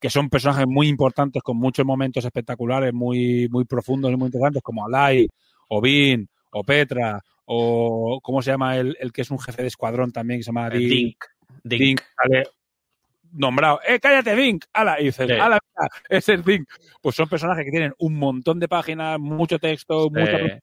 que 0.00 0.08
son 0.10 0.28
personajes 0.30 0.66
muy 0.68 0.88
importantes, 0.88 1.42
con 1.42 1.56
muchos 1.56 1.84
momentos 1.84 2.24
espectaculares, 2.24 2.92
muy, 2.92 3.48
muy 3.50 3.64
profundos 3.64 4.12
y 4.12 4.16
muy 4.16 4.26
interesantes, 4.26 4.62
como 4.62 4.86
Alai, 4.86 5.26
o 5.68 5.80
Bean, 5.80 6.28
o 6.52 6.62
Petra, 6.62 7.20
o 7.46 8.20
¿cómo 8.22 8.40
se 8.42 8.50
llama 8.52 8.76
el, 8.76 8.96
el 9.00 9.12
que 9.12 9.22
es 9.22 9.30
un 9.30 9.38
jefe 9.38 9.62
de 9.62 9.68
escuadrón 9.68 10.12
también, 10.12 10.40
que 10.40 10.44
se 10.44 10.48
llama 10.48 10.68
Eh, 10.68 10.78
Dink? 10.78 10.90
Dink. 10.90 11.24
Dink. 11.64 11.80
Dink, 11.80 12.00
sale 12.22 12.44
nombrado. 13.34 13.80
¡Eh, 13.86 13.98
cállate, 14.00 14.34
Dink! 14.34 14.64
¡Hala! 14.72 15.00
Y 15.00 15.04
dices, 15.06 15.26
Sí. 15.26 15.32
¡hala, 15.34 15.58
mira! 15.76 15.88
Es 16.08 16.28
el 16.28 16.42
Dink. 16.42 16.68
Pues 17.00 17.16
son 17.16 17.28
personajes 17.28 17.64
que 17.64 17.70
tienen 17.70 17.94
un 17.98 18.14
montón 18.18 18.58
de 18.60 18.68
páginas, 18.68 19.18
mucho 19.18 19.58
texto, 19.58 20.08
mucha 20.10 20.22
Eh, 20.22 20.28
profundidad. 20.28 20.60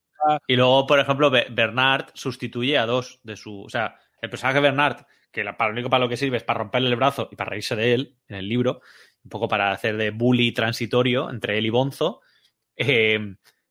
Y 0.48 0.56
luego, 0.56 0.86
por 0.88 1.00
ejemplo, 1.00 1.30
Be- 1.30 1.48
Bernard 1.52 2.08
sustituye 2.14 2.78
a 2.78 2.86
dos 2.86 3.20
de 3.24 3.36
su. 3.36 3.64
O 3.64 3.70
sea, 3.70 3.98
el 4.22 4.30
personaje 4.30 4.60
Bernard, 4.60 5.06
que 5.32 5.44
la- 5.44 5.58
para 5.58 5.70
lo 5.70 5.74
único 5.74 5.90
para 5.90 6.04
lo 6.04 6.10
que 6.10 6.18
sirve 6.18 6.38
es 6.38 6.44
para 6.44 6.60
romperle 6.60 6.90
el 6.90 6.96
brazo 6.96 7.28
y 7.32 7.36
para 7.36 7.50
reírse 7.52 7.76
de 7.76 7.94
él 7.94 8.18
en 8.28 8.36
el 8.38 8.48
libro, 8.48 8.82
un 9.24 9.30
poco 9.30 9.48
para 9.48 9.72
hacer 9.72 9.98
de 9.98 10.12
bully 10.12 10.52
transitorio 10.52 11.30
entre 11.30 11.58
él 11.58 11.66
y 11.66 11.70
Bonzo, 11.70 12.22
eh, 12.76 13.20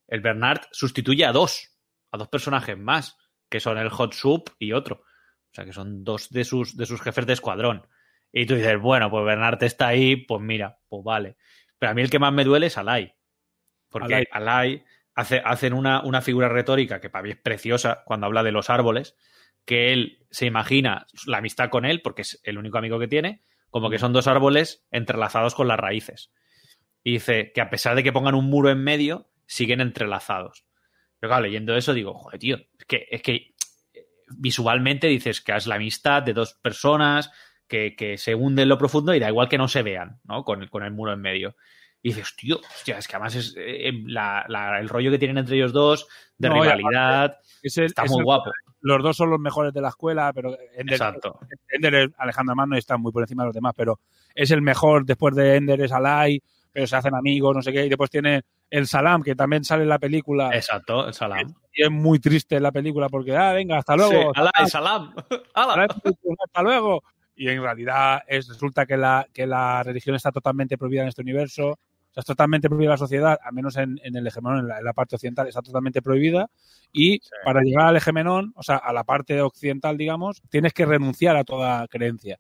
el 0.08 0.20
Bernard 0.20 0.62
sustituye 0.72 1.24
a 1.24 1.32
dos, 1.32 1.70
a 2.12 2.18
dos 2.18 2.28
personajes 2.28 2.76
más, 2.76 3.16
que 3.48 3.60
son 3.60 3.78
el 3.78 3.88
Hot 3.90 4.12
Soup 4.12 4.50
y 4.58 4.72
otro. 4.72 5.02
O 5.04 5.52
sea, 5.54 5.64
que 5.64 5.72
son 5.72 6.02
dos 6.04 6.30
de 6.30 6.44
sus, 6.44 6.76
de 6.76 6.86
sus 6.86 7.00
jefes 7.00 7.26
de 7.26 7.32
escuadrón. 7.32 7.86
Y 8.32 8.46
tú 8.46 8.54
dices, 8.54 8.80
bueno, 8.80 9.10
pues 9.10 9.24
Bernard 9.24 9.62
está 9.64 9.88
ahí, 9.88 10.16
pues 10.16 10.40
mira, 10.40 10.78
pues 10.88 11.02
vale. 11.04 11.36
Pero 11.78 11.92
a 11.92 11.94
mí 11.94 12.02
el 12.02 12.10
que 12.10 12.18
más 12.18 12.32
me 12.32 12.44
duele 12.44 12.66
es 12.66 12.78
Alai. 12.78 13.14
Porque 13.88 14.14
Alai. 14.14 14.26
Alai, 14.30 14.84
hace, 15.14 15.42
hacen 15.44 15.72
una, 15.72 16.02
una 16.02 16.20
figura 16.20 16.48
retórica 16.48 17.00
que 17.00 17.10
para 17.10 17.22
mí 17.22 17.30
es 17.30 17.38
preciosa 17.38 18.02
cuando 18.04 18.26
habla 18.26 18.42
de 18.42 18.52
los 18.52 18.70
árboles, 18.70 19.16
que 19.64 19.92
él 19.92 20.26
se 20.30 20.46
imagina 20.46 21.06
la 21.26 21.38
amistad 21.38 21.70
con 21.70 21.84
él, 21.84 22.02
porque 22.02 22.22
es 22.22 22.40
el 22.44 22.58
único 22.58 22.78
amigo 22.78 22.98
que 22.98 23.08
tiene, 23.08 23.42
como 23.70 23.90
que 23.90 23.98
son 23.98 24.12
dos 24.12 24.26
árboles 24.26 24.86
entrelazados 24.90 25.54
con 25.54 25.68
las 25.68 25.78
raíces. 25.78 26.32
Y 27.02 27.12
dice 27.12 27.52
que 27.54 27.60
a 27.60 27.70
pesar 27.70 27.96
de 27.96 28.02
que 28.02 28.12
pongan 28.12 28.34
un 28.34 28.46
muro 28.46 28.70
en 28.70 28.82
medio, 28.82 29.30
siguen 29.46 29.80
entrelazados. 29.80 30.66
Pero 31.18 31.30
claro, 31.30 31.44
leyendo 31.44 31.76
eso 31.76 31.94
digo, 31.94 32.14
joder, 32.14 32.38
tío, 32.38 32.56
es 32.56 32.84
que, 32.86 33.06
es 33.10 33.22
que 33.22 33.54
eh, 33.92 34.06
visualmente 34.36 35.06
dices 35.06 35.40
que 35.40 35.54
es 35.54 35.66
la 35.66 35.76
amistad 35.76 36.22
de 36.22 36.32
dos 36.32 36.54
personas 36.54 37.30
que, 37.70 37.96
que 37.96 38.18
se 38.18 38.34
hunden 38.34 38.64
en 38.64 38.68
lo 38.68 38.76
profundo 38.76 39.14
y 39.14 39.20
da 39.20 39.28
igual 39.30 39.48
que 39.48 39.56
no 39.56 39.68
se 39.68 39.82
vean, 39.82 40.20
¿no? 40.24 40.44
Con, 40.44 40.60
el- 40.62 40.68
con 40.68 40.82
el 40.82 40.90
muro 40.92 41.12
en 41.14 41.20
medio. 41.22 41.56
Y 42.02 42.08
dices, 42.10 42.34
tío, 42.36 42.58
hostia, 42.58 42.98
es 42.98 43.06
que 43.08 43.16
además 43.16 43.34
es 43.36 43.54
eh, 43.56 43.92
la- 44.06 44.44
la- 44.48 44.78
el 44.80 44.88
rollo 44.88 45.10
que 45.10 45.18
tienen 45.18 45.38
entre 45.38 45.56
ellos 45.56 45.72
dos, 45.72 46.06
de 46.36 46.48
No, 46.48 46.54
rivalidad, 46.60 47.38
Es 47.62 47.78
el- 47.78 47.84
está 47.86 48.04
es 48.04 48.10
muy 48.10 48.18
el- 48.20 48.24
guapo. 48.24 48.50
Los 48.82 49.02
dos 49.02 49.16
son 49.16 49.30
los 49.30 49.38
mejores 49.38 49.72
de 49.74 49.80
la 49.82 49.88
escuela, 49.90 50.32
pero 50.34 50.56
Ender, 50.74 50.94
Exacto. 50.94 51.38
Ender 51.68 52.10
Alejandro 52.18 52.54
Magno 52.56 52.76
está 52.76 52.96
muy 52.96 53.12
por 53.12 53.22
encima 53.22 53.42
de 53.42 53.48
los 53.48 53.54
demás, 53.54 53.74
pero 53.76 54.00
es 54.34 54.50
el 54.50 54.62
mejor. 54.62 55.04
Después 55.04 55.34
de 55.34 55.56
Ender 55.56 55.82
es 55.82 55.92
Alai, 55.92 56.42
pero 56.72 56.86
se 56.86 56.96
hacen 56.96 57.14
amigos, 57.14 57.54
no 57.54 57.60
sé 57.62 57.72
qué. 57.72 57.84
Y 57.84 57.88
después 57.90 58.08
tiene 58.10 58.42
el 58.70 58.86
Salam, 58.86 59.22
que 59.22 59.34
también 59.34 59.64
sale 59.64 59.82
en 59.82 59.88
la 59.90 59.98
película. 59.98 60.50
Exacto, 60.54 61.06
el 61.08 61.12
salam. 61.12 61.52
Y 61.74 61.82
es 61.82 61.90
muy 61.90 62.18
triste 62.20 62.56
en 62.56 62.62
la 62.62 62.72
película 62.72 63.08
porque, 63.10 63.36
ah, 63.36 63.52
venga, 63.52 63.76
hasta 63.78 63.96
luego. 63.96 64.32
Sí, 64.32 64.40
ala, 64.40 64.50
el 64.58 64.66
Salam, 64.68 65.12
salam. 65.14 65.26
Ala. 65.54 65.86
hasta 66.46 66.62
luego. 66.62 67.02
Y 67.42 67.48
en 67.48 67.62
realidad 67.62 68.20
es, 68.26 68.48
resulta 68.48 68.84
que 68.84 68.98
la, 68.98 69.26
que 69.32 69.46
la 69.46 69.82
religión 69.82 70.14
está 70.14 70.30
totalmente 70.30 70.76
prohibida 70.76 71.02
en 71.02 71.08
este 71.08 71.22
universo. 71.22 71.68
O 71.70 72.12
sea, 72.12 72.20
es 72.20 72.26
totalmente 72.26 72.68
prohibida 72.68 72.90
la 72.90 72.96
sociedad, 72.98 73.38
al 73.42 73.54
menos 73.54 73.78
en, 73.78 73.98
en 74.02 74.14
el 74.14 74.26
Hegemenón, 74.26 74.58
en 74.58 74.68
la, 74.68 74.78
en 74.78 74.84
la 74.84 74.92
parte 74.92 75.14
occidental, 75.16 75.48
está 75.48 75.62
totalmente 75.62 76.02
prohibida. 76.02 76.50
Y 76.92 77.18
para 77.42 77.62
llegar 77.62 77.86
al 77.86 77.96
Hegemenón, 77.96 78.52
o 78.56 78.62
sea, 78.62 78.76
a 78.76 78.92
la 78.92 79.04
parte 79.04 79.40
occidental, 79.40 79.96
digamos, 79.96 80.42
tienes 80.50 80.74
que 80.74 80.84
renunciar 80.84 81.34
a 81.36 81.44
toda 81.44 81.88
creencia. 81.88 82.38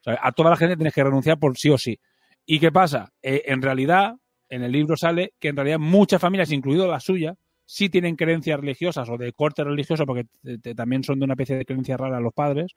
O 0.00 0.02
sea, 0.02 0.18
a 0.22 0.32
toda 0.32 0.50
la 0.50 0.56
gente 0.56 0.76
tienes 0.76 0.92
que 0.92 1.02
renunciar 1.04 1.38
por 1.38 1.56
sí 1.56 1.70
o 1.70 1.78
sí. 1.78 1.98
¿Y 2.44 2.60
qué 2.60 2.70
pasa? 2.70 3.10
Eh, 3.22 3.44
en 3.46 3.62
realidad, 3.62 4.16
en 4.50 4.64
el 4.64 4.72
libro 4.72 4.98
sale 4.98 5.32
que 5.40 5.48
en 5.48 5.56
realidad 5.56 5.78
muchas 5.78 6.20
familias, 6.20 6.52
incluido 6.52 6.86
la 6.88 7.00
suya, 7.00 7.36
sí 7.64 7.88
tienen 7.88 8.16
creencias 8.16 8.60
religiosas 8.60 9.08
o 9.08 9.16
de 9.16 9.32
corte 9.32 9.64
religioso, 9.64 10.04
porque 10.04 10.26
te- 10.42 10.58
te- 10.58 10.74
también 10.74 11.04
son 11.04 11.18
de 11.20 11.24
una 11.24 11.32
especie 11.34 11.56
de 11.56 11.64
creencia 11.64 11.96
rara 11.96 12.20
los 12.20 12.34
padres. 12.34 12.74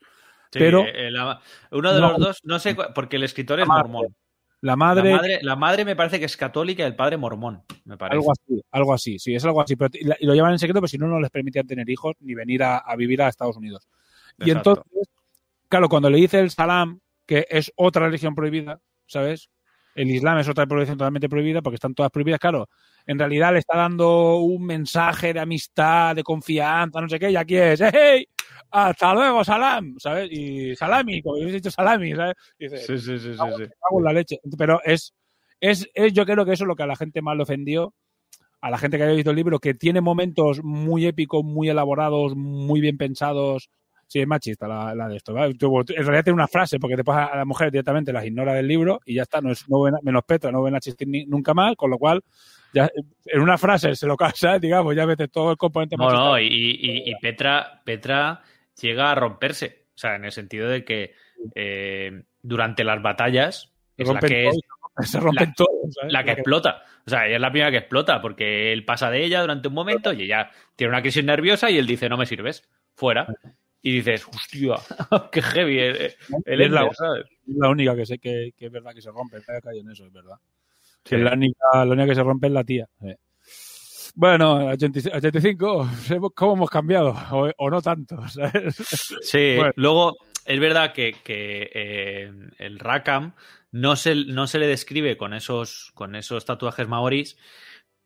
Sí, 0.51 0.59
pero 0.59 0.85
eh, 0.85 1.11
la- 1.11 1.39
uno 1.71 1.93
de 1.93 2.01
no- 2.01 2.09
los 2.11 2.19
dos, 2.19 2.39
no 2.43 2.59
sé, 2.59 2.75
porque 2.93 3.17
el 3.17 3.23
escritor 3.23 3.59
es 3.59 3.67
madre, 3.67 3.83
mormón. 3.89 4.15
la 4.61 4.75
madre, 4.75 5.09
La 5.11 5.15
madre, 5.17 5.39
la 5.41 5.55
madre 5.55 5.85
me 5.85 5.95
parece 5.95 6.19
que 6.19 6.25
es 6.25 6.37
católica 6.37 6.83
y 6.83 6.85
el 6.85 6.95
padre 6.95 7.17
mormón, 7.17 7.63
me 7.83 7.97
parece. 7.97 8.17
algo 8.17 8.31
así, 8.31 8.61
algo 8.71 8.93
así, 8.93 9.19
sí, 9.19 9.35
es 9.35 9.43
algo 9.45 9.61
así. 9.61 9.75
Pero, 9.75 9.91
y, 9.93 10.25
lo 10.25 10.33
llevan 10.33 10.53
en 10.53 10.59
secreto, 10.59 10.79
porque 10.79 10.91
si 10.91 10.97
no, 10.97 11.07
no 11.07 11.19
les 11.19 11.29
permitían 11.31 11.67
tener 11.67 11.89
hijos 11.89 12.15
ni 12.19 12.33
venir 12.35 12.63
a, 12.63 12.77
a 12.77 12.95
vivir 12.95 13.21
a 13.21 13.27
Estados 13.27 13.57
Unidos. 13.57 13.87
Y 14.39 14.51
entonces, 14.51 14.83
claro, 15.69 15.89
cuando 15.89 16.09
le 16.09 16.17
dice 16.17 16.39
el 16.39 16.51
Salam, 16.51 16.99
que 17.25 17.47
es 17.49 17.71
otra 17.75 18.05
religión 18.05 18.35
prohibida, 18.35 18.79
¿sabes? 19.07 19.49
El 19.95 20.11
Islam 20.11 20.37
es 20.39 20.49
otra 20.49 20.65
religión 20.65 20.97
totalmente 20.97 21.29
prohibida 21.29 21.61
porque 21.61 21.75
están 21.75 21.95
todas 21.95 22.11
prohibidas, 22.11 22.39
claro. 22.39 22.69
En 23.07 23.19
realidad 23.19 23.53
le 23.53 23.59
está 23.59 23.77
dando 23.77 24.37
un 24.37 24.65
mensaje 24.65 25.33
de 25.33 25.39
amistad, 25.39 26.15
de 26.15 26.23
confianza, 26.23 26.99
no 27.01 27.07
sé 27.09 27.19
qué, 27.19 27.29
y 27.31 27.35
aquí 27.35 27.55
es, 27.55 27.81
¡hey! 27.81 28.27
Hasta 28.71 29.13
luego, 29.13 29.43
Salam, 29.43 29.95
¿sabes? 29.99 30.29
Y 30.31 30.75
salami, 30.75 31.21
como 31.21 31.35
habéis 31.37 31.53
dicho 31.53 31.71
salami, 31.71 32.13
¿sabes? 32.13 32.35
Y 32.59 32.63
dice, 32.65 32.77
Sí, 32.79 32.97
sí, 32.99 33.19
sí, 33.19 33.33
sí, 33.33 33.39
sí. 33.57 33.63
la 34.01 34.11
leche. 34.13 34.39
Pero 34.57 34.81
es, 34.83 35.13
es, 35.59 35.87
es, 35.93 36.13
yo 36.13 36.25
creo 36.25 36.45
que 36.45 36.53
eso 36.53 36.63
es 36.63 36.67
lo 36.67 36.75
que 36.75 36.83
a 36.83 36.87
la 36.87 36.95
gente 36.95 37.21
más 37.21 37.37
le 37.37 37.43
ofendió, 37.43 37.93
a 38.61 38.69
la 38.71 38.77
gente 38.77 38.97
que 38.97 39.03
haya 39.03 39.13
visto 39.13 39.29
el 39.29 39.35
libro, 39.37 39.59
que 39.59 39.75
tiene 39.75 40.01
momentos 40.01 40.63
muy 40.63 41.05
épicos, 41.05 41.43
muy 41.43 41.69
elaborados, 41.69 42.35
muy 42.35 42.81
bien 42.81 42.97
pensados. 42.97 43.69
Sí, 44.07 44.19
es 44.19 44.27
machista 44.27 44.67
la, 44.67 44.93
la 44.93 45.07
de 45.07 45.17
esto. 45.17 45.33
¿vale? 45.33 45.55
En 45.59 45.59
realidad 46.05 46.23
tiene 46.23 46.33
una 46.35 46.47
frase, 46.47 46.79
porque 46.79 46.95
después 46.95 47.17
a 47.17 47.25
a 47.25 47.37
las 47.37 47.45
mujeres 47.47 47.71
directamente 47.71 48.11
las 48.13 48.25
ignora 48.25 48.53
del 48.53 48.67
libro 48.67 48.99
y 49.05 49.15
ya 49.15 49.23
está, 49.23 49.41
no 49.41 49.51
es, 49.51 49.67
no 49.69 49.81
ven, 49.81 49.95
menos 50.03 50.23
Petra, 50.25 50.51
no 50.51 50.61
ven 50.63 50.75
a 50.75 50.77
existir 50.77 51.07
ni- 51.07 51.25
nunca 51.25 51.53
más, 51.53 51.75
con 51.75 51.89
lo 51.89 51.97
cual, 51.97 52.21
ya, 52.75 52.89
en 53.25 53.41
una 53.41 53.57
frase 53.57 53.95
se 53.95 54.05
lo 54.05 54.15
casa, 54.17 54.59
digamos, 54.59 54.95
ya 54.95 55.07
metes 55.07 55.31
todo 55.31 55.51
el 55.51 55.57
componente 55.57 55.95
No, 55.97 56.09
no, 56.11 56.39
y, 56.39 56.45
y- 56.45 57.09
y 57.09 57.15
Petra, 57.21 57.81
Petra 57.83 58.41
llega 58.79 59.11
a 59.11 59.15
romperse. 59.15 59.85
O 59.95 59.97
sea, 59.97 60.15
en 60.15 60.25
el 60.25 60.31
sentido 60.31 60.67
de 60.69 60.83
que 60.83 61.13
eh, 61.55 62.23
durante 62.41 62.83
las 62.83 63.01
batallas 63.01 63.71
es 63.97 64.07
la 64.09 64.19
que 64.19 64.47
es 64.47 64.55
todos, 64.93 65.07
se 65.09 65.19
rompen 65.19 65.47
la- 65.49 65.53
todos. 65.55 65.93
¿sabes? 65.93 66.13
la 66.13 66.23
que 66.23 66.31
explota. 66.31 66.83
O 67.05 67.09
sea, 67.09 67.25
ella 67.27 67.35
es 67.35 67.41
la 67.41 67.51
primera 67.51 67.71
que 67.71 67.77
explota 67.77 68.21
porque 68.21 68.73
él 68.73 68.83
pasa 68.83 69.09
de 69.09 69.23
ella 69.23 69.41
durante 69.41 69.67
un 69.67 69.73
momento 69.73 70.11
y 70.11 70.23
ella 70.23 70.51
tiene 70.75 70.89
una 70.91 71.01
crisis 71.01 71.23
nerviosa 71.23 71.69
y 71.71 71.77
él 71.77 71.87
dice, 71.87 72.09
no 72.09 72.17
me 72.17 72.25
sirves, 72.25 72.67
fuera. 72.93 73.27
Y 73.81 73.91
dices, 73.97 74.25
hostia, 74.27 74.75
qué 75.31 75.41
heavy 75.41 75.79
el, 75.79 75.95
el 76.45 76.61
Es 76.61 76.71
la-. 76.71 76.87
Es 76.87 77.55
la 77.55 77.69
única 77.69 77.95
que 77.95 78.05
sé 78.05 78.17
que, 78.17 78.51
que 78.57 78.65
es 78.65 78.71
verdad 78.71 78.93
que 78.93 79.01
se 79.01 79.11
rompe. 79.11 79.37
Caído 79.43 79.81
en 79.81 79.91
eso, 79.91 80.05
es 80.07 80.11
verdad. 80.11 80.35
La, 81.09 81.33
única, 81.33 81.57
la 81.73 81.83
única 81.83 82.07
que 82.07 82.15
se 82.15 82.23
rompe 82.23 82.47
es 82.47 82.53
la 82.53 82.63
tía. 82.63 82.87
Bueno, 84.15 84.67
80 84.67 85.17
85, 85.17 85.89
¿cómo 86.33 86.53
hemos 86.53 86.69
cambiado? 86.69 87.15
O, 87.31 87.49
o 87.57 87.69
no 87.69 87.81
tanto, 87.81 88.27
¿sabes? 88.29 88.75
Sí, 89.21 89.55
Bueno. 89.57 89.73
luego 89.75 90.17
es 90.45 90.59
verdad 90.59 90.93
que, 90.93 91.17
que, 91.23 91.69
eh, 91.73 92.31
el 92.59 92.79
Rakam 92.79 93.33
no 93.71 93.95
se, 93.95 94.15
no 94.15 94.47
se 94.47 94.59
le 94.59 94.67
describe 94.67 95.17
con 95.17 95.33
esos, 95.33 95.91
con 95.95 96.15
esos 96.15 96.45
tatuajes 96.45 96.87
maoris, 96.87 97.37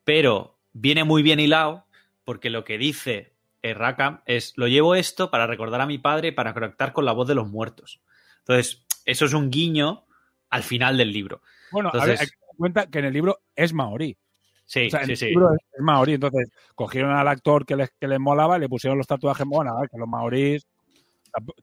pero 0.04 0.60
viene 0.74 1.04
muy 1.04 1.22
bien 1.22 1.40
hilado 1.40 1.86
porque 2.24 2.50
lo 2.50 2.64
que 2.64 2.78
dice 2.78 3.36
el 3.62 3.76
Rakam 3.76 4.22
es 4.26 4.54
lo 4.56 4.68
llevo 4.68 4.96
esto 4.96 5.30
para 5.30 5.48
recordar 5.48 5.82
a 5.82 5.86
mi 5.86 5.98
padre 5.98 6.30
y 6.30 6.32
para 6.32 6.54
conectar 6.54 6.94
con 6.94 7.06
la 7.06 7.12
voz 7.12 7.28
de 7.28 7.36
los 7.36 7.48
muertos. 7.48 8.02
Entonces, 8.40 8.86
eso 9.06 9.26
es 9.26 9.34
un 9.34 9.52
guiño 9.52 10.06
al 10.50 10.64
final 10.64 10.98
del 10.98 11.12
libro. 11.12 11.42
Bueno, 11.72 11.92
a 11.94 12.06
ver, 12.06 12.20
Cuenta 12.60 12.88
que 12.88 13.00
en 13.00 13.06
el 13.06 13.14
libro 13.14 13.40
es 13.56 13.74
maorí. 13.74 14.18
Sí, 14.66 14.86
O 14.86 14.90
sea, 14.92 15.00
en 15.00 15.06
sí, 15.08 15.12
el 15.14 15.18
sí. 15.18 15.26
libro 15.28 15.54
es, 15.54 15.60
es 15.74 15.82
maorí. 15.82 16.14
Entonces, 16.14 16.52
cogieron 16.76 17.12
al 17.12 17.28
actor 17.28 17.66
que 17.66 17.76
les, 17.76 17.90
que 18.00 18.08
les 18.08 18.20
molaba 18.20 18.58
y 18.58 18.60
le 18.60 18.70
pusieron 18.70 18.98
los 18.98 19.08
tatuajes. 19.08 19.48
Bueno, 19.48 19.76
que 19.90 19.98
los 19.98 20.08
maorís 20.08 20.68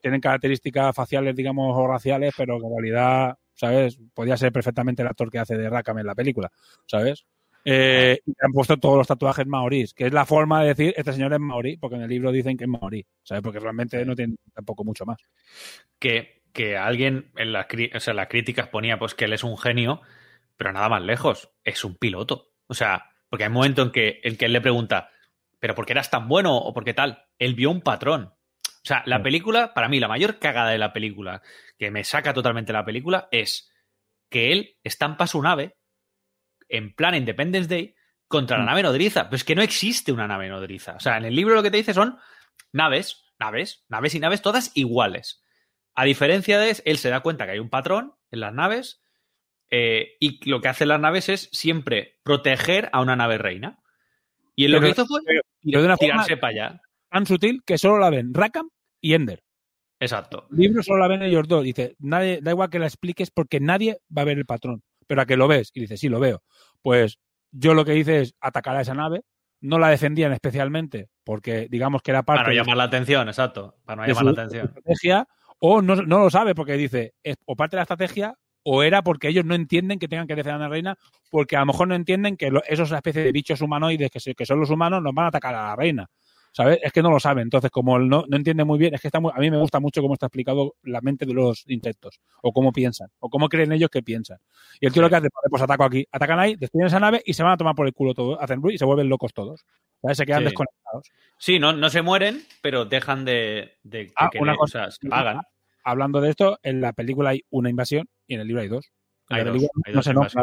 tienen 0.00 0.20
características 0.20 0.94
faciales, 0.94 1.34
digamos, 1.36 1.76
o 1.76 1.86
raciales, 1.86 2.34
pero 2.36 2.58
que 2.58 2.66
en 2.66 2.72
realidad, 2.72 3.36
¿sabes? 3.54 3.98
Podía 4.14 4.36
ser 4.36 4.52
perfectamente 4.52 5.02
el 5.02 5.08
actor 5.08 5.30
que 5.30 5.38
hace 5.38 5.56
de 5.56 5.68
Rakam 5.68 5.98
en 5.98 6.06
la 6.06 6.14
película, 6.14 6.50
¿sabes? 6.86 7.26
Eh, 7.64 8.20
y 8.24 8.32
han 8.40 8.52
puesto 8.52 8.76
todos 8.76 8.96
los 8.96 9.08
tatuajes 9.08 9.46
maorís, 9.46 9.92
que 9.92 10.06
es 10.06 10.12
la 10.12 10.24
forma 10.24 10.62
de 10.62 10.68
decir, 10.68 10.94
este 10.96 11.12
señor 11.12 11.32
es 11.32 11.40
maorí, 11.40 11.76
porque 11.76 11.96
en 11.96 12.02
el 12.02 12.08
libro 12.08 12.30
dicen 12.30 12.56
que 12.56 12.64
es 12.64 12.70
maorí, 12.70 13.04
¿sabes? 13.24 13.42
Porque 13.42 13.58
realmente 13.58 14.04
no 14.04 14.14
tiene 14.14 14.36
tampoco 14.54 14.84
mucho 14.84 15.04
más. 15.04 15.18
que, 15.98 16.42
que 16.52 16.76
alguien 16.76 17.30
en 17.36 17.52
las, 17.52 17.66
o 17.94 18.00
sea, 18.00 18.14
las 18.14 18.28
críticas 18.28 18.68
ponía 18.68 18.98
pues 18.98 19.14
que 19.14 19.24
él 19.24 19.32
es 19.32 19.42
un 19.42 19.58
genio, 19.58 20.00
pero 20.56 20.72
nada 20.72 20.88
más 20.88 21.02
lejos, 21.02 21.50
es 21.64 21.84
un 21.84 21.96
piloto. 21.96 22.52
O 22.66 22.74
sea, 22.74 23.10
porque 23.28 23.44
hay 23.44 23.48
un 23.48 23.54
momento 23.54 23.82
en 23.82 23.90
que, 23.90 24.20
en 24.22 24.36
que 24.36 24.46
él 24.46 24.52
le 24.52 24.60
pregunta, 24.60 25.10
pero 25.58 25.74
porque 25.74 25.92
eras 25.92 26.10
tan 26.10 26.28
bueno 26.28 26.56
o 26.56 26.72
porque 26.72 26.94
tal. 26.94 27.24
Él 27.38 27.54
vio 27.54 27.70
un 27.70 27.80
patrón. 27.82 28.24
O 28.24 28.88
sea, 28.88 29.02
la 29.06 29.22
película, 29.22 29.74
para 29.74 29.88
mí, 29.88 29.98
la 29.98 30.06
mayor 30.08 30.38
cagada 30.38 30.70
de 30.70 30.78
la 30.78 30.92
película, 30.92 31.42
que 31.78 31.90
me 31.90 32.04
saca 32.04 32.32
totalmente 32.32 32.72
la 32.72 32.84
película, 32.84 33.28
es 33.32 33.70
que 34.30 34.52
él 34.52 34.76
estampa 34.84 35.26
su 35.26 35.42
nave 35.42 35.76
en 36.68 36.94
plan 36.94 37.14
Independence 37.14 37.68
Day 37.68 37.94
contra 38.28 38.56
la 38.58 38.64
Mm. 38.64 38.66
nave 38.66 38.82
nodriza. 38.82 39.24
Pero 39.24 39.36
es 39.36 39.44
que 39.44 39.54
no 39.54 39.62
existe 39.62 40.12
una 40.12 40.26
nave 40.28 40.48
nodriza. 40.48 40.94
O 40.96 41.00
sea, 41.00 41.16
en 41.16 41.24
el 41.24 41.34
libro 41.34 41.54
lo 41.54 41.62
que 41.62 41.70
te 41.70 41.76
dice 41.78 41.94
son 41.94 42.18
naves, 42.72 43.24
naves, 43.38 43.84
naves 43.88 44.14
y 44.14 44.20
naves, 44.20 44.42
todas 44.42 44.70
iguales. 44.76 45.42
A 45.94 46.04
diferencia 46.04 46.58
de 46.58 46.76
él 46.84 46.98
se 46.98 47.08
da 47.10 47.20
cuenta 47.20 47.44
que 47.46 47.52
hay 47.52 47.58
un 47.58 47.70
patrón 47.70 48.14
en 48.30 48.40
las 48.40 48.52
naves 48.52 49.02
eh, 49.70 50.12
y 50.20 50.48
lo 50.48 50.60
que 50.60 50.68
hacen 50.68 50.88
las 50.88 51.00
naves 51.00 51.28
es 51.28 51.48
siempre 51.52 52.18
proteger 52.22 52.88
a 52.92 53.00
una 53.00 53.16
nave 53.16 53.38
reina. 53.38 53.78
Y 54.54 54.66
él 54.66 54.72
lo 54.72 54.80
que 54.80 54.90
hizo 54.90 55.06
fue 55.06 55.20
pero- 55.26 55.42
pero 55.62 55.80
de 55.80 55.86
una 55.86 55.96
forma 55.96 56.12
tirarse 56.14 56.36
para 56.36 56.50
allá. 56.50 56.80
tan 57.10 57.26
sutil 57.26 57.62
que 57.66 57.76
solo 57.78 57.98
la 57.98 58.10
ven 58.10 58.32
Rackham 58.32 58.68
y 59.00 59.14
Ender. 59.14 59.42
Exacto. 59.98 60.46
El 60.50 60.58
libro 60.58 60.82
solo 60.82 60.98
la 61.00 61.08
ven 61.08 61.22
ellos 61.22 61.48
dos. 61.48 61.64
Dice, 61.64 61.96
nadie, 61.98 62.40
da 62.42 62.50
igual 62.50 62.70
que 62.70 62.78
la 62.78 62.86
expliques 62.86 63.30
porque 63.30 63.60
nadie 63.60 63.98
va 64.16 64.22
a 64.22 64.26
ver 64.26 64.38
el 64.38 64.46
patrón. 64.46 64.82
Pero 65.06 65.22
a 65.22 65.26
que 65.26 65.36
lo 65.36 65.48
ves. 65.48 65.70
Y 65.74 65.80
dice, 65.80 65.96
sí, 65.96 66.08
lo 66.08 66.20
veo. 66.20 66.42
Pues 66.82 67.18
yo 67.50 67.74
lo 67.74 67.84
que 67.84 67.96
hice 67.96 68.20
es 68.20 68.34
atacar 68.40 68.76
a 68.76 68.82
esa 68.82 68.94
nave. 68.94 69.22
No 69.60 69.78
la 69.78 69.88
defendían 69.88 70.32
especialmente 70.32 71.08
porque 71.24 71.66
digamos 71.70 72.02
que 72.02 72.10
era 72.10 72.22
parte 72.22 72.42
Para 72.44 72.54
no 72.54 72.60
llamar 72.60 72.76
la 72.76 72.84
atención, 72.84 73.26
exacto. 73.28 73.76
Para 73.84 74.02
no 74.02 74.08
llamar 74.08 74.24
la 74.26 74.30
atención. 74.32 74.66
estrategia. 74.66 75.26
O 75.58 75.80
no, 75.80 75.96
no 75.96 76.18
lo 76.18 76.28
sabe 76.30 76.54
porque 76.54 76.74
dice, 76.74 77.14
es 77.22 77.36
o 77.46 77.56
parte 77.56 77.76
de 77.76 77.78
la 77.78 77.82
estrategia 77.84 78.34
o 78.68 78.82
era 78.82 79.02
porque 79.02 79.28
ellos 79.28 79.44
no 79.44 79.54
entienden 79.54 79.98
que 80.00 80.08
tengan 80.08 80.26
que 80.26 80.34
defender 80.34 80.56
a 80.60 80.64
la 80.64 80.68
reina 80.68 80.98
porque 81.30 81.54
a 81.56 81.60
lo 81.60 81.66
mejor 81.66 81.86
no 81.86 81.94
entienden 81.94 82.36
que 82.36 82.50
esos 82.68 82.90
especie 82.90 83.22
de 83.22 83.30
bichos 83.30 83.60
humanoides 83.60 84.10
que, 84.10 84.18
se- 84.18 84.34
que 84.34 84.44
son 84.44 84.58
los 84.58 84.70
humanos 84.70 85.00
nos 85.02 85.14
van 85.14 85.26
a 85.26 85.28
atacar 85.28 85.54
a 85.54 85.68
la 85.68 85.76
reina. 85.76 86.06
¿Sabes? 86.52 86.78
Es 86.82 86.90
que 86.90 87.02
no 87.02 87.10
lo 87.10 87.20
saben. 87.20 87.42
Entonces, 87.42 87.70
como 87.70 87.98
él 87.98 88.08
no, 88.08 88.24
no 88.26 88.34
entiende 88.38 88.64
muy 88.64 88.78
bien, 88.78 88.94
es 88.94 89.00
que 89.02 89.08
está 89.08 89.20
muy- 89.20 89.30
a 89.34 89.38
mí 89.40 89.50
me 89.50 89.58
gusta 89.58 89.78
mucho 89.78 90.00
cómo 90.00 90.14
está 90.14 90.24
explicado 90.26 90.74
la 90.84 91.02
mente 91.02 91.26
de 91.26 91.34
los 91.34 91.64
insectos, 91.68 92.18
o 92.42 92.50
cómo 92.50 92.72
piensan, 92.72 93.08
o 93.18 93.28
cómo 93.28 93.50
creen 93.50 93.72
ellos 93.72 93.90
que 93.90 94.02
piensan. 94.02 94.38
Y 94.80 94.86
el 94.86 94.92
tío 94.94 95.02
lo 95.02 95.10
que 95.10 95.16
hace, 95.16 95.28
pues 95.50 95.62
ataco 95.62 95.84
aquí, 95.84 96.06
atacan 96.10 96.38
ahí, 96.38 96.56
destruyen 96.56 96.86
esa 96.86 96.98
nave 96.98 97.22
y 97.26 97.34
se 97.34 97.42
van 97.42 97.52
a 97.52 97.56
tomar 97.58 97.74
por 97.74 97.86
el 97.86 97.92
culo 97.92 98.14
todo, 98.14 98.40
hacen 98.40 98.62
ruido 98.62 98.74
y 98.74 98.78
se 98.78 98.86
vuelven 98.86 99.10
locos 99.10 99.34
todos. 99.34 99.66
¿Sabes? 100.00 100.16
Se 100.16 100.24
quedan 100.24 100.40
Sí. 100.40 100.44
desconectados. 100.46 101.10
Sí, 101.38 101.58
no, 101.58 101.74
no 101.74 101.90
se 101.90 102.00
mueren, 102.00 102.40
pero 102.62 102.86
dejan 102.86 103.26
de, 103.26 103.74
de, 103.82 104.04
de 104.04 104.12
Ah, 104.16 104.30
querer, 104.32 104.42
una 104.42 104.54
o 104.54 104.56
cosa. 104.56 104.90
sea, 104.90 105.10
pagan. 105.10 105.40
Hablando 105.88 106.20
de 106.20 106.30
esto, 106.30 106.58
en 106.64 106.80
la 106.80 106.92
película 106.92 107.30
hay 107.30 107.44
una 107.50 107.70
invasión 107.70 108.08
y 108.26 108.34
en 108.34 108.40
el 108.40 108.48
libro 108.48 108.60
hay 108.62 108.68
dos. 108.68 108.90
En 109.28 109.36
Hay 109.36 109.44
la 109.44 109.50
dos, 109.50 109.58
película 109.58 109.82
hay 109.86 109.92
no 109.94 110.22
dos 110.22 110.34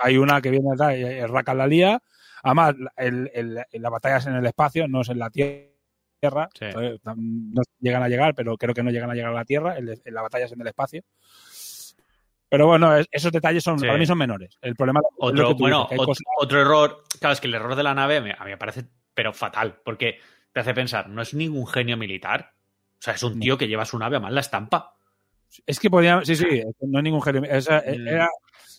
hay 0.00 0.16
una 0.16 0.40
que 0.40 0.50
viene 0.50 0.68
atrás, 0.72 1.30
Raka 1.30 1.54
la 1.54 1.66
lía. 1.66 2.00
Además, 2.44 2.74
el, 2.96 3.28
el- 3.34 3.64
la 3.72 3.90
batalla 3.90 4.18
es 4.18 4.26
en 4.26 4.36
el 4.36 4.46
espacio, 4.46 4.86
no 4.86 5.00
es 5.00 5.08
en 5.08 5.18
la 5.18 5.30
Tierra. 5.30 6.48
No 7.04 7.62
llegan 7.80 8.02
a 8.04 8.08
llegar, 8.08 8.34
pero 8.36 8.56
creo 8.56 8.74
que 8.74 8.82
no 8.84 8.90
llegan 8.92 9.10
a 9.10 9.14
llegar 9.14 9.32
a 9.32 9.34
la 9.34 9.44
Tierra. 9.44 9.76
el- 9.76 10.00
la 10.04 10.22
batalla 10.22 10.44
es 10.44 10.52
en 10.52 10.60
el 10.60 10.66
espacio. 10.68 11.02
Pero 12.48 12.66
bueno, 12.66 12.94
es- 12.96 13.08
esos 13.10 13.32
detalles 13.32 13.64
son, 13.64 13.78
Sí. 13.80 13.86
para 13.86 13.98
mí 13.98 14.06
son 14.06 14.18
menores. 14.18 14.56
El 14.60 14.76
problema 14.76 15.00
es 15.00 15.06
lo 15.18 15.26
Otro, 15.26 15.48
que 15.48 15.54
tú 15.54 15.58
bueno, 15.60 15.88
dices, 15.90 16.18
que 16.18 16.24
otro 16.44 16.60
error. 16.60 17.02
Claro, 17.18 17.32
es 17.32 17.40
que 17.40 17.46
el 17.48 17.54
error 17.54 17.74
de 17.74 17.82
la 17.82 17.94
nave 17.94 18.20
me- 18.20 18.32
a 18.38 18.44
mí 18.44 18.50
me 18.50 18.58
parece, 18.58 18.84
pero 19.14 19.32
fatal, 19.32 19.80
porque 19.84 20.18
te 20.52 20.60
hace 20.60 20.74
pensar, 20.74 21.08
no 21.08 21.22
es 21.22 21.32
ningún 21.34 21.66
genio 21.66 21.96
militar. 21.96 22.52
O 23.02 23.04
sea, 23.04 23.14
es 23.14 23.22
un 23.24 23.40
tío 23.40 23.58
que 23.58 23.66
lleva 23.66 23.84
su 23.84 23.98
nave 23.98 24.16
a 24.16 24.20
mal 24.20 24.32
la 24.32 24.40
estampa. 24.42 24.94
Es 25.66 25.80
que 25.80 25.90
podía, 25.90 26.24
sí, 26.24 26.36
sí, 26.36 26.62
no 26.82 26.98
hay 26.98 27.02
ningún. 27.02 27.20
Esa- 27.46 27.80
Mm. 27.84 28.06
era, 28.06 28.28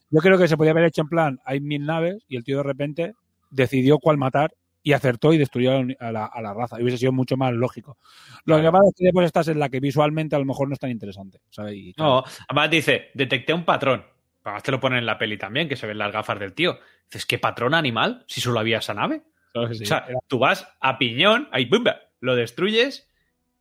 yo 0.10 0.20
creo 0.22 0.38
que 0.38 0.48
se 0.48 0.56
podía 0.56 0.72
haber 0.72 0.86
hecho 0.86 1.02
en 1.02 1.10
plan, 1.10 1.40
hay 1.44 1.60
mil 1.60 1.86
naves 1.86 2.24
y 2.30 2.38
el 2.38 2.46
tío 2.46 2.58
de 2.58 2.64
repente 2.64 3.14
decidió 3.50 4.00
cuál 4.00 4.18
matar 4.18 4.54
y 4.82 4.94
acertó 4.94 5.34
y 5.34 5.38
destruyó 5.38 5.74
a 6.00 6.12
la, 6.14 6.26
a 6.26 6.42
la 6.42 6.54
raza. 6.54 6.80
Y 6.80 6.84
hubiese 6.84 7.00
sido 7.00 7.12
mucho 7.12 7.36
más 7.36 7.52
lógico. 7.54 7.98
Lo 8.46 8.62
que 8.62 8.72
pasa 8.72 8.84
es 8.90 8.96
que 8.98 9.04
después 9.06 9.26
estás 9.26 9.50
en 9.50 9.60
la 9.60 9.68
que 9.68 9.82
visualmente 9.82 10.38
a 10.38 10.40
lo 10.40 10.46
mejor 10.46 10.70
no 10.70 10.74
es 10.74 10.80
tan 10.80 10.90
interesante. 10.90 11.42
¿sabes? 11.50 11.74
Y, 11.76 11.94
No, 11.98 12.24
además 12.48 12.70
dice, 12.70 13.12
detecté 13.14 13.54
un 13.54 13.66
patrón. 13.66 14.06
Además 14.46 14.64
te 14.64 14.72
lo 14.72 14.80
ponen 14.80 15.00
en 15.00 15.06
la 15.06 15.18
peli 15.18 15.38
también, 15.38 15.68
que 15.68 15.76
se 15.76 15.86
ven 15.88 15.98
las 15.98 16.14
gafas 16.14 16.40
del 16.40 16.54
tío. 16.54 16.80
Dices, 17.10 17.26
¿qué 17.26 17.40
patrón 17.40 17.74
animal? 17.74 18.24
Si 18.28 18.40
solo 18.40 18.60
había 18.62 18.78
esa 18.78 18.94
nave. 18.94 19.22
claro 19.52 19.68
que 19.68 19.76
sí. 19.76 19.84
O 19.84 19.88
sea, 19.88 20.06
tú 20.28 20.40
vas 20.40 20.66
a 20.80 20.98
piñón, 20.98 21.48
ahí 21.52 21.66
¡bumba! 21.66 21.98
lo 22.22 22.36
destruyes 22.36 23.10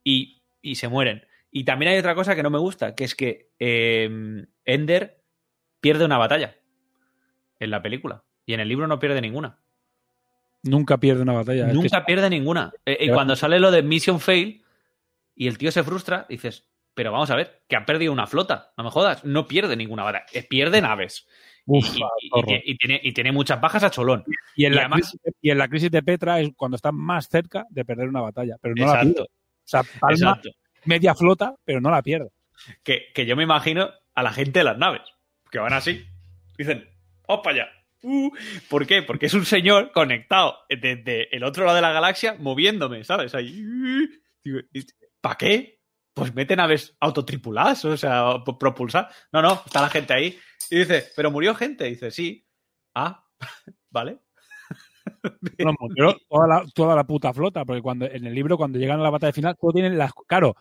y, 0.04 0.41
y 0.62 0.76
se 0.76 0.88
mueren. 0.88 1.26
Y 1.50 1.64
también 1.64 1.92
hay 1.92 1.98
otra 1.98 2.14
cosa 2.14 2.34
que 2.34 2.42
no 2.42 2.48
me 2.50 2.58
gusta, 2.58 2.94
que 2.94 3.04
es 3.04 3.14
que 3.14 3.50
eh, 3.58 4.46
Ender 4.64 5.22
pierde 5.80 6.04
una 6.06 6.16
batalla 6.16 6.56
en 7.60 7.70
la 7.70 7.82
película. 7.82 8.24
Y 8.46 8.54
en 8.54 8.60
el 8.60 8.68
libro 8.68 8.86
no 8.86 8.98
pierde 8.98 9.20
ninguna. 9.20 9.58
Nunca 10.62 10.98
pierde 10.98 11.22
una 11.22 11.32
batalla. 11.34 11.62
es 11.66 11.68
que 11.68 11.74
Nunca 11.74 12.06
pierde 12.06 12.30
ninguna. 12.30 12.72
Eh, 12.86 12.96
y 13.00 13.04
Pero- 13.06 13.14
cuando 13.14 13.36
sale 13.36 13.58
lo 13.60 13.70
de 13.70 13.82
Mission 13.82 14.20
Fail 14.20 14.64
y 15.34 15.48
el 15.48 15.58
tío 15.58 15.70
se 15.72 15.82
frustra, 15.82 16.24
dices, 16.28 16.66
pero 16.94 17.10
vamos 17.12 17.30
a 17.30 17.36
ver, 17.36 17.62
que 17.68 17.76
ha 17.76 17.84
perdido 17.84 18.12
una 18.12 18.26
flota, 18.26 18.72
no 18.76 18.84
me 18.84 18.90
jodas, 18.90 19.24
no 19.24 19.46
pierde 19.48 19.76
ninguna 19.76 20.04
batalla, 20.04 20.26
eh, 20.32 20.46
pierde 20.48 20.80
naves. 20.80 21.26
Uf, 21.64 21.86
y, 22.64 22.76
tiene, 22.76 23.00
y 23.02 23.12
tiene 23.12 23.30
muchas 23.32 23.60
bajas 23.60 23.84
a 23.84 23.90
Cholón. 23.90 24.24
Y 24.56 24.64
en, 24.66 24.74
la 24.74 24.82
además- 24.82 25.00
crisis, 25.00 25.20
y 25.40 25.50
en 25.50 25.58
la 25.58 25.68
crisis 25.68 25.90
de 25.90 26.02
Petra 26.02 26.40
es 26.40 26.50
cuando 26.56 26.76
está 26.76 26.92
más 26.92 27.28
cerca 27.28 27.66
de 27.70 27.84
perder 27.84 28.08
una 28.08 28.20
batalla, 28.20 28.56
pero 28.60 28.74
no 28.76 28.86
la 28.86 29.00
pierde. 29.00 29.26
O 29.64 29.68
sea, 29.68 29.82
palma 30.00 30.14
exacto. 30.16 30.50
media 30.84 31.14
flota, 31.14 31.54
pero 31.64 31.80
no 31.80 31.90
la 31.90 32.02
pierde. 32.02 32.30
Que, 32.82 33.06
que 33.14 33.26
yo 33.26 33.36
me 33.36 33.42
imagino 33.44 33.90
a 34.14 34.22
la 34.22 34.32
gente 34.32 34.60
de 34.60 34.64
las 34.64 34.78
naves, 34.78 35.02
que 35.50 35.58
van 35.58 35.72
así, 35.72 36.04
dicen, 36.58 36.88
¡oh, 37.26 37.42
para 37.42 37.56
allá! 37.64 37.72
Uh, 38.02 38.30
¿Por 38.68 38.86
qué? 38.86 39.02
Porque 39.02 39.26
es 39.26 39.34
un 39.34 39.46
señor 39.46 39.92
conectado 39.92 40.58
desde 40.68 41.34
el 41.34 41.44
otro 41.44 41.64
lado 41.64 41.76
de 41.76 41.82
la 41.82 41.92
galaxia 41.92 42.34
moviéndome, 42.38 43.04
¿sabes? 43.04 43.34
Ahí. 43.34 43.64
¿Para 45.20 45.36
qué? 45.36 45.80
Pues 46.14 46.34
mete 46.34 46.56
naves 46.56 46.96
autotripuladas, 47.00 47.84
o 47.84 47.96
sea, 47.96 48.42
p- 48.44 48.54
propulsar. 48.58 49.08
No, 49.32 49.40
no, 49.40 49.62
está 49.64 49.80
la 49.80 49.88
gente 49.88 50.12
ahí. 50.12 50.38
Y 50.68 50.78
dice, 50.78 51.10
¿pero 51.16 51.30
murió 51.30 51.54
gente? 51.54 51.84
dice, 51.84 52.10
sí. 52.10 52.44
Ah, 52.94 53.24
vale. 53.90 54.18
Toda 56.28 56.48
la, 56.48 56.64
toda 56.74 56.96
la 56.96 57.04
puta 57.04 57.32
flota, 57.32 57.64
porque 57.64 57.82
cuando 57.82 58.06
en 58.06 58.26
el 58.26 58.34
libro, 58.34 58.56
cuando 58.56 58.78
llegan 58.78 59.00
a 59.00 59.02
la 59.02 59.10
batalla 59.10 59.32
final, 59.32 59.56
todo 59.60 59.72
tienen 59.72 59.96
las. 59.98 60.12
Claro, 60.26 60.56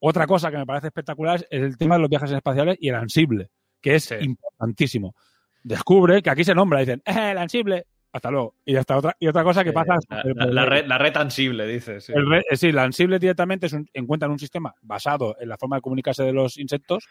otra 0.00 0.26
cosa 0.26 0.50
que 0.50 0.58
me 0.58 0.66
parece 0.66 0.88
espectacular 0.88 1.36
es 1.50 1.62
el 1.62 1.76
tema 1.78 1.94
de 1.96 2.00
los 2.02 2.10
viajes 2.10 2.30
espaciales 2.30 2.76
y 2.80 2.88
el 2.88 2.96
ansible, 2.96 3.50
que 3.80 3.94
es 3.96 4.04
Sí. 4.04 4.14
importantísimo. 4.20 5.14
Descubre 5.62 6.22
que 6.22 6.30
aquí 6.30 6.44
se 6.44 6.54
nombra, 6.54 6.80
dicen, 6.80 7.02
¡eh, 7.06 7.30
el 7.32 7.38
ansible! 7.38 7.86
Hasta 8.14 8.30
luego. 8.30 8.56
Y 8.66 8.76
hasta 8.76 8.98
otra, 8.98 9.16
y 9.18 9.26
otra 9.26 9.42
cosa 9.42 9.64
que 9.64 9.72
pasa. 9.72 9.94
La, 10.10 10.22
la- 10.34 10.46
la 10.46 10.64
red, 10.66 10.86
la 10.86 10.98
red 10.98 11.16
ansible, 11.16 11.66
dice. 11.66 11.98
Sí. 12.00 12.12
El 12.14 12.28
re- 12.28 12.42
eh, 12.50 12.56
sí, 12.56 12.70
la 12.70 12.82
ansible 12.82 13.18
directamente 13.18 13.66
es 13.66 13.72
un- 13.72 13.88
encuentran 13.94 14.30
un 14.30 14.38
sistema 14.38 14.74
basado 14.82 15.34
en 15.40 15.48
la 15.48 15.56
forma 15.56 15.76
de 15.76 15.82
comunicarse 15.82 16.22
de 16.22 16.32
los 16.34 16.58
insectos 16.58 17.06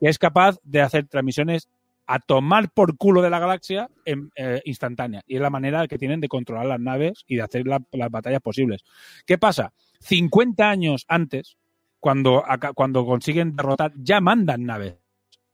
que 0.00 0.08
es 0.08 0.18
capaz 0.18 0.56
de 0.62 0.80
hacer 0.80 1.08
transmisiones 1.08 1.68
a 2.06 2.18
tomar 2.20 2.70
por 2.70 2.96
culo 2.96 3.20
de 3.22 3.30
la 3.30 3.38
galaxia 3.38 3.88
en, 4.04 4.30
eh, 4.36 4.60
instantánea. 4.64 5.22
Y 5.26 5.36
es 5.36 5.40
la 5.40 5.50
manera 5.50 5.86
que 5.88 5.98
tienen 5.98 6.20
de 6.20 6.28
controlar 6.28 6.66
las 6.66 6.80
naves 6.80 7.24
y 7.26 7.36
de 7.36 7.42
hacer 7.42 7.66
la- 7.66 7.82
las 7.92 8.10
batallas 8.10 8.40
posibles. 8.40 8.82
¿Qué 9.26 9.38
pasa? 9.38 9.72
50 10.00 10.70
años 10.70 11.04
antes, 11.08 11.56
cuando, 11.98 12.44
cuando 12.74 13.04
consiguen 13.04 13.56
derrotar, 13.56 13.92
ya 13.96 14.20
mandan 14.20 14.64
naves 14.64 14.94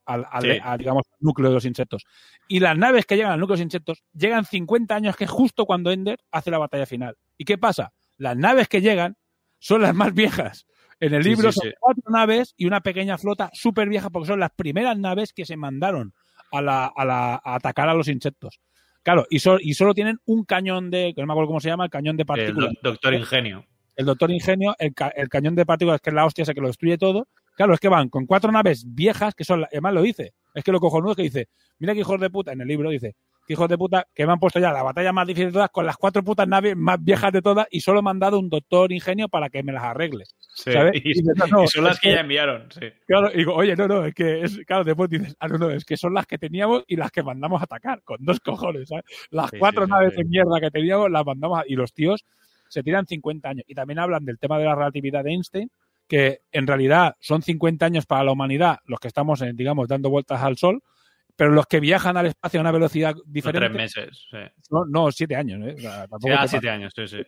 al, 0.05 0.27
al- 0.31 0.43
Sí. 0.43 0.59
al, 0.63 0.79
digamos, 0.79 1.05
núcleo 1.21 1.49
de 1.49 1.55
los 1.55 1.65
insectos. 1.65 2.05
Y 2.49 2.61
las 2.61 2.77
naves 2.77 3.07
que 3.07 3.17
llegan 3.17 3.33
al 3.33 3.41
núcleo 3.41 3.57
de 3.57 3.61
los 3.63 3.67
insectos 3.67 4.03
llegan 4.13 4.45
50 4.45 4.95
años, 4.95 5.17
que 5.17 5.25
es 5.25 5.31
justo 5.31 5.65
cuando 5.65 5.91
Ender 5.91 6.19
hace 6.31 6.51
la 6.51 6.59
batalla 6.59 6.85
final. 6.85 7.17
¿Y 7.39 7.45
qué 7.45 7.57
pasa? 7.57 7.93
Las 8.19 8.37
naves 8.37 8.69
que 8.69 8.81
llegan 8.83 9.17
son 9.59 9.81
las 9.83 9.95
más 9.95 10.13
viejas. 10.13 10.67
En 11.01 11.15
el 11.15 11.23
libro 11.23 11.51
sí, 11.51 11.61
son 11.61 11.73
cuatro 11.81 12.05
naves 12.11 12.53
y 12.57 12.67
una 12.67 12.81
pequeña 12.81 13.17
flota 13.17 13.51
súper 13.55 13.89
vieja 13.89 14.11
porque 14.11 14.29
son 14.29 14.39
las 14.41 14.51
primeras 14.51 14.99
naves 14.99 15.33
que 15.33 15.45
se 15.47 15.57
mandaron 15.57 16.13
a, 16.53 16.63
la, 16.63 16.87
a, 16.87 17.05
la- 17.05 17.41
a 17.43 17.55
atacar 17.57 17.89
a 17.89 17.95
los 17.95 18.09
insectos. 18.09 18.61
Claro, 19.03 19.27
y, 19.31 19.41
so- 19.41 19.59
y 19.61 19.75
solo 19.75 19.95
tienen 19.95 20.19
un 20.27 20.45
cañón 20.45 20.91
de, 20.91 21.13
no 21.17 21.27
me 21.27 21.33
acuerdo 21.33 21.49
cómo 21.49 21.61
se 21.61 21.69
llama, 21.69 21.85
el 21.85 21.91
cañón 21.91 22.17
de 22.17 22.23
El 22.23 22.27
partículas. 22.27 22.73
do- 22.83 22.91
doctor 22.91 23.15
Ingenio. 23.15 23.65
El 23.97 24.07
doctor 24.07 24.31
Ingenio, 24.31 24.75
el, 24.79 24.95
ca- 24.95 25.13
el 25.15 25.29
cañón 25.29 25.55
de 25.55 25.67
partículas, 25.67 26.01
que 26.01 26.11
es 26.11 26.15
la 26.15 26.25
hostia 26.25 26.43
esa 26.43 26.55
que 26.55 26.61
lo 26.61 26.69
destruye 26.69 26.97
todo. 26.99 27.27
Claro, 27.57 27.75
es 27.75 27.81
que 27.81 27.89
van 27.89 28.09
con 28.09 28.25
cuatro 28.27 28.51
naves 28.53 28.85
viejas, 28.87 29.35
que 29.35 29.45
son, 29.45 29.65
además 29.65 29.93
lo 29.93 30.03
dice, 30.03 30.33
es 30.55 30.65
que 30.65 30.73
lo 30.73 30.81
cojonudo 30.81 31.11
es 31.13 31.17
que 31.17 31.23
dice, 31.25 31.49
mira 31.79 31.93
que 31.95 32.01
hijos 32.01 32.19
de 32.21 32.31
puta, 32.31 32.53
en 32.53 32.61
el 32.63 32.69
libro 32.69 32.89
dice, 32.91 33.17
hijos 33.53 33.69
de 33.69 33.79
puta, 33.79 34.07
que 34.15 34.27
me 34.27 34.33
han 34.33 34.39
puesto 34.41 34.59
ya 34.59 34.73
la 34.73 34.83
batalla 34.83 35.13
más 35.13 35.27
difícil 35.27 35.47
de 35.49 35.53
todas 35.53 35.71
con 35.71 35.87
las 35.87 35.97
cuatro 35.97 36.23
putas 36.25 36.49
naves 36.49 36.77
más 36.77 37.03
viejas 37.03 37.33
de 37.33 37.43
todas 37.43 37.67
y 37.71 37.81
solo 37.81 38.03
me 38.03 38.11
han 38.11 38.19
dado 38.19 38.39
un 38.39 38.49
doctor 38.49 38.91
Ingenio 38.93 39.29
para 39.29 39.49
que 39.51 39.63
me 39.63 39.73
las 39.73 39.85
arregle. 39.85 40.25
Sí, 40.55 40.73
¿sabes? 40.73 40.93
Y, 41.05 41.11
Y 41.11 41.13
dices, 41.23 41.35
no, 41.51 41.65
y 41.65 41.69
son 41.69 41.85
las 41.85 42.01
que 42.01 42.09
que- 42.09 42.15
ya 42.15 42.21
enviaron, 42.21 42.69
sí. 42.73 42.87
Claro, 43.07 43.31
y 43.33 43.39
digo, 43.39 43.55
oye, 43.55 43.77
no, 43.77 43.87
no, 43.89 44.05
es 44.05 44.15
que, 44.15 44.43
es, 44.43 44.59
claro, 44.67 44.85
después 44.85 45.09
dices, 45.11 45.37
ah, 45.41 45.49
no, 45.49 45.59
no, 45.59 45.71
es 45.71 45.85
que 45.85 45.97
son 45.97 46.15
las 46.15 46.27
que 46.27 46.39
teníamos 46.39 46.85
y 46.87 46.97
las 46.97 47.11
que 47.11 47.23
mandamos 47.23 47.61
a 47.61 47.65
atacar, 47.65 48.03
con 48.03 48.19
dos 48.21 48.41
cojones, 48.41 48.89
¿sabes? 48.89 49.05
Las 49.31 49.51
Sí, 49.51 49.59
cuatro 49.59 49.85
sí, 49.87 49.91
naves 49.91 50.17
de 50.17 50.25
mierda 50.25 50.61
que 50.61 50.71
teníamos 50.71 51.11
las 51.11 51.25
mandamos 51.25 51.61
a, 51.61 51.63
y 51.67 51.75
los 51.75 51.93
tíos 51.93 52.25
se 52.69 52.83
tiran 52.83 53.07
50 53.07 53.51
años. 53.51 53.65
Y 53.69 53.75
también 53.75 53.99
hablan 53.99 54.25
del 54.25 54.39
tema 54.39 54.59
de 54.59 54.65
la 54.65 54.75
relatividad 54.75 55.23
de 55.25 55.31
Einstein, 55.33 55.71
que 56.09 56.41
en 56.53 56.67
realidad 56.67 57.17
son 57.21 57.43
50 57.43 57.87
años 57.87 58.07
para 58.07 58.25
la 58.25 58.33
humanidad 58.33 58.79
los 58.87 58.99
que 59.01 59.09
estamos, 59.09 59.43
digamos, 59.55 59.89
dando 59.89 60.11
vueltas 60.11 60.43
al 60.43 60.57
Sol, 60.57 60.83
pero 61.43 61.55
los 61.55 61.67
que 61.67 61.81
viajan 61.81 62.17
al 62.17 62.27
espacio 62.27 62.61
a 62.61 62.63
una 62.63 62.71
velocidad 62.71 63.17
Son 63.17 63.33
diferente. 63.33 63.67
tres 63.69 63.77
meses. 63.77 64.29
Sí. 64.31 64.39
No, 64.71 64.85
no, 64.85 65.11
siete 65.11 65.35
años, 65.35 65.61
¿eh? 65.67 65.75
O 65.77 65.81
sea, 65.81 66.07
tampoco 66.07 66.29
Sí, 66.29 66.33
ah, 66.39 66.43
te 66.43 66.49
siete 66.49 66.71
años, 66.71 66.93
sí, 66.95 67.09
sí. 67.09 67.19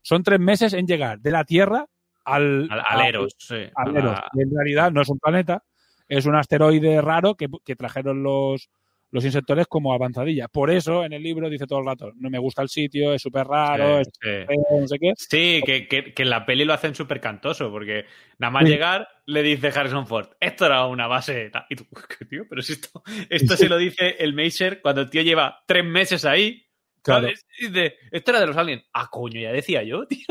Son 0.00 0.22
tres 0.22 0.38
meses 0.38 0.74
en 0.74 0.86
llegar 0.86 1.18
de 1.18 1.32
la 1.32 1.42
Tierra 1.44 1.84
al. 2.24 2.68
Al, 2.70 3.00
Eros, 3.04 3.34
sí. 3.36 3.56
al 3.74 3.96
Eros. 3.96 4.20
en 4.34 4.54
realidad 4.54 4.92
no 4.92 5.02
es 5.02 5.08
un 5.08 5.18
planeta, 5.18 5.64
es 6.06 6.24
un 6.24 6.36
asteroide 6.36 7.02
raro 7.02 7.34
que, 7.34 7.48
que 7.64 7.74
trajeron 7.74 8.22
los, 8.22 8.70
los 9.14 9.24
insectores 9.24 9.66
como 9.68 9.94
avanzadilla. 9.94 10.48
Por 10.48 10.70
eso 10.70 11.04
en 11.04 11.12
el 11.12 11.22
libro 11.22 11.48
dice 11.48 11.66
todo 11.68 11.78
el 11.78 11.86
rato, 11.86 12.10
no 12.16 12.30
me 12.30 12.38
gusta 12.40 12.62
el 12.62 12.68
sitio, 12.68 13.14
es 13.14 13.22
súper 13.22 13.46
raro, 13.46 13.96
Sí, 13.96 14.00
es 14.02 14.08
sí. 14.12 14.20
feo, 14.20 14.80
no 14.80 14.88
sé 14.88 14.98
qué. 14.98 15.12
Sí, 15.16 15.62
que, 15.64 15.86
que- 15.86 16.12
que 16.12 16.22
en 16.24 16.30
la 16.30 16.44
peli 16.44 16.64
lo 16.64 16.72
hacen 16.72 16.96
súper 16.96 17.20
cantoso, 17.20 17.70
porque 17.70 18.06
nada 18.38 18.50
más 18.50 18.64
Sí. 18.64 18.70
llegar 18.70 19.06
le 19.26 19.42
dice 19.44 19.68
Harrison 19.68 20.06
Ford, 20.08 20.30
esto 20.40 20.66
era 20.66 20.84
una 20.86 21.06
base... 21.06 21.48
ta-". 21.50 21.66
Y 21.70 21.76
tú, 21.76 21.86
¿qué 22.18 22.24
tío? 22.24 22.42
Pero 22.50 22.60
si 22.60 22.72
esto, 22.72 23.02
esto 23.30 23.56
se 23.56 23.68
lo 23.68 23.78
dice 23.78 24.16
el 24.18 24.34
Meiser 24.34 24.82
cuando 24.82 25.02
el 25.02 25.10
tío 25.10 25.22
lleva 25.22 25.62
tres 25.66 25.84
meses 25.84 26.24
ahí, 26.24 26.60
Claro. 27.00 27.28
Y 27.58 27.68
dice, 27.68 27.96
esto 28.10 28.30
era 28.30 28.40
de 28.40 28.46
los 28.46 28.56
aliens. 28.56 28.82
Ah, 28.94 29.08
coño, 29.12 29.38
ya 29.38 29.52
decía 29.52 29.82
yo, 29.82 30.06
tío. 30.08 30.24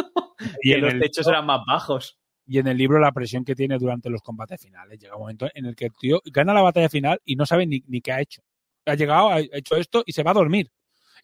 Y 0.61 0.71
que 0.71 0.75
en 0.75 0.81
los 0.81 0.99
techos 0.99 1.27
eran 1.27 1.45
más 1.45 1.61
bajos. 1.67 2.17
y 2.45 2.57
en 2.57 2.67
el 2.67 2.77
libro 2.77 2.99
la 2.99 3.11
presión 3.13 3.45
que 3.45 3.55
tiene 3.55 3.77
durante 3.77 4.09
los 4.09 4.21
combates 4.21 4.59
finales. 4.61 4.99
Llega 4.99 5.15
un 5.15 5.21
momento 5.21 5.47
en 5.53 5.67
el 5.67 5.75
que 5.75 5.85
el 5.85 5.91
tío 5.97 6.19
gana 6.25 6.53
la 6.53 6.61
batalla 6.63 6.89
final 6.89 7.21
y 7.23 7.35
no 7.37 7.45
sabe 7.45 7.65
ni, 7.67 7.81
ni 7.87 8.01
qué 8.01 8.11
ha 8.11 8.19
hecho. 8.21 8.41
Ha 8.85 8.95
llegado, 8.95 9.29
ha 9.29 9.39
hecho 9.39 9.75
esto 9.75 10.03
y 10.05 10.11
se 10.13 10.23
va 10.23 10.31
a 10.31 10.35
dormir. 10.35 10.69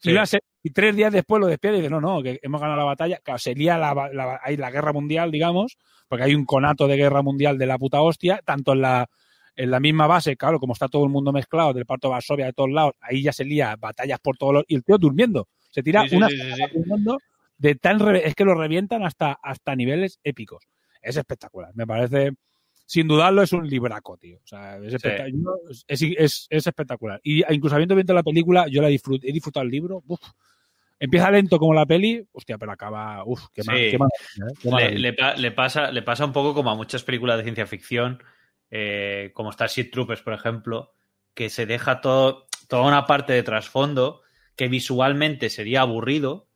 Sí. 0.02 0.10
Y, 0.10 0.14
una 0.14 0.26
se- 0.26 0.40
y 0.64 0.70
tres 0.72 0.96
días 0.96 1.12
después 1.12 1.42
lo 1.42 1.48
despide 1.48 1.74
y 1.74 1.78
dice, 1.78 1.90
no, 1.90 2.00
no, 2.00 2.22
que 2.24 2.40
hemos 2.42 2.62
ganado 2.62 2.78
la 2.80 2.86
batalla. 2.86 3.18
Claro, 3.24 3.38
se 3.38 3.54
lía 3.54 3.78
la, 3.78 3.94
la, 4.14 4.40
hay 4.42 4.56
la 4.58 4.72
guerra 4.72 4.94
mundial, 4.94 5.30
digamos, 5.32 5.78
porque 6.08 6.24
hay 6.24 6.36
un 6.36 6.46
conato 6.46 6.88
de 6.88 6.96
guerra 6.96 7.22
mundial 7.22 7.58
de 7.58 7.66
la 7.66 7.78
puta 7.78 8.02
hostia, 8.02 8.42
tanto 8.46 8.72
en 8.74 8.82
la, 8.82 9.10
en 9.56 9.72
la 9.72 9.80
misma 9.82 10.08
base, 10.08 10.38
claro, 10.38 10.58
como 10.60 10.72
está 10.74 10.88
todo 10.88 11.04
el 11.04 11.10
mundo 11.10 11.34
mezclado, 11.34 11.74
del 11.74 11.86
parto 11.86 12.08
de 12.08 12.14
Varsovia 12.14 12.46
de 12.46 12.54
todos 12.54 12.70
lados, 12.72 12.94
ahí 13.02 13.22
ya 13.24 13.34
se 13.34 13.44
lía 13.44 13.76
batallas 13.78 14.20
por 14.22 14.38
todos 14.38 14.54
los... 14.54 14.64
Y 14.70 14.76
el 14.76 14.84
tío 14.86 14.98
durmiendo. 14.98 15.50
Se 15.70 15.84
tira 15.84 16.08
Sí, 16.08 16.16
una 16.16 16.30
sí, 16.30 16.38
de 17.58 17.76
tan... 17.76 18.00
re- 18.00 18.26
Es 18.26 18.36
que 18.36 18.46
lo 18.46 18.56
revientan 18.56 19.04
hasta, 19.04 19.38
hasta 19.44 19.76
niveles 19.76 20.20
épicos. 20.24 20.64
Es 21.02 21.18
espectacular. 21.18 21.72
Me 21.76 21.86
parece... 21.86 22.32
Sin 22.92 23.08
dudarlo, 23.08 23.44
es 23.44 23.54
un 23.54 23.68
libraco, 23.70 24.18
tío. 24.18 24.40
O 24.44 24.48
sea, 24.48 24.78
es, 24.80 24.96
espectac- 24.96 25.32
yo- 25.32 25.60
es, 25.88 26.02
es- 26.02 26.48
es 26.50 26.66
espectacular. 26.68 27.20
Y 27.24 27.44
incluso 27.54 27.76
habiendo 27.76 27.96
visto 27.96 28.16
la 28.16 28.24
película, 28.24 28.66
yo 28.68 28.82
la 28.82 28.90
disfrut- 28.90 29.20
he 29.24 29.32
disfrutado 29.32 29.64
el 29.64 29.70
libro. 29.72 30.02
uf. 30.08 30.20
Empieza 31.00 31.30
lento 31.30 31.60
como 31.60 31.76
la 31.76 31.86
peli, 31.86 32.26
hostia, 32.32 32.58
pero 32.58 32.72
acaba. 32.72 33.24
Uf, 33.26 33.46
qué, 33.54 33.62
ma- 33.64 33.74
Sí. 33.76 33.92
qué 33.92 33.98
maravilla, 34.00 34.88
¿eh? 34.88 34.92
Le, 34.94 35.00
le 35.00 35.14
pa- 35.14 35.36
le 35.36 35.52
pasa, 35.52 35.92
le 35.92 36.02
pasa 36.02 36.26
un 36.26 36.34
poco 36.34 36.56
como 36.56 36.72
a 36.72 36.76
muchas 36.76 37.04
películas 37.04 37.38
de 37.38 37.44
ciencia 37.44 37.68
ficción, 37.68 38.24
eh, 38.72 39.30
como 39.36 39.52
Starship 39.52 39.92
Troopers, 39.92 40.24
por 40.24 40.34
ejemplo, 40.34 40.96
que 41.36 41.50
se 41.52 41.68
deja 41.68 42.02
todo, 42.02 42.48
toda 42.68 42.88
una 42.88 43.06
parte 43.06 43.34
de 43.34 43.44
trasfondo 43.44 44.24
que 44.56 44.68
visualmente 44.68 45.52
sería 45.52 45.82
aburrido, 45.82 46.48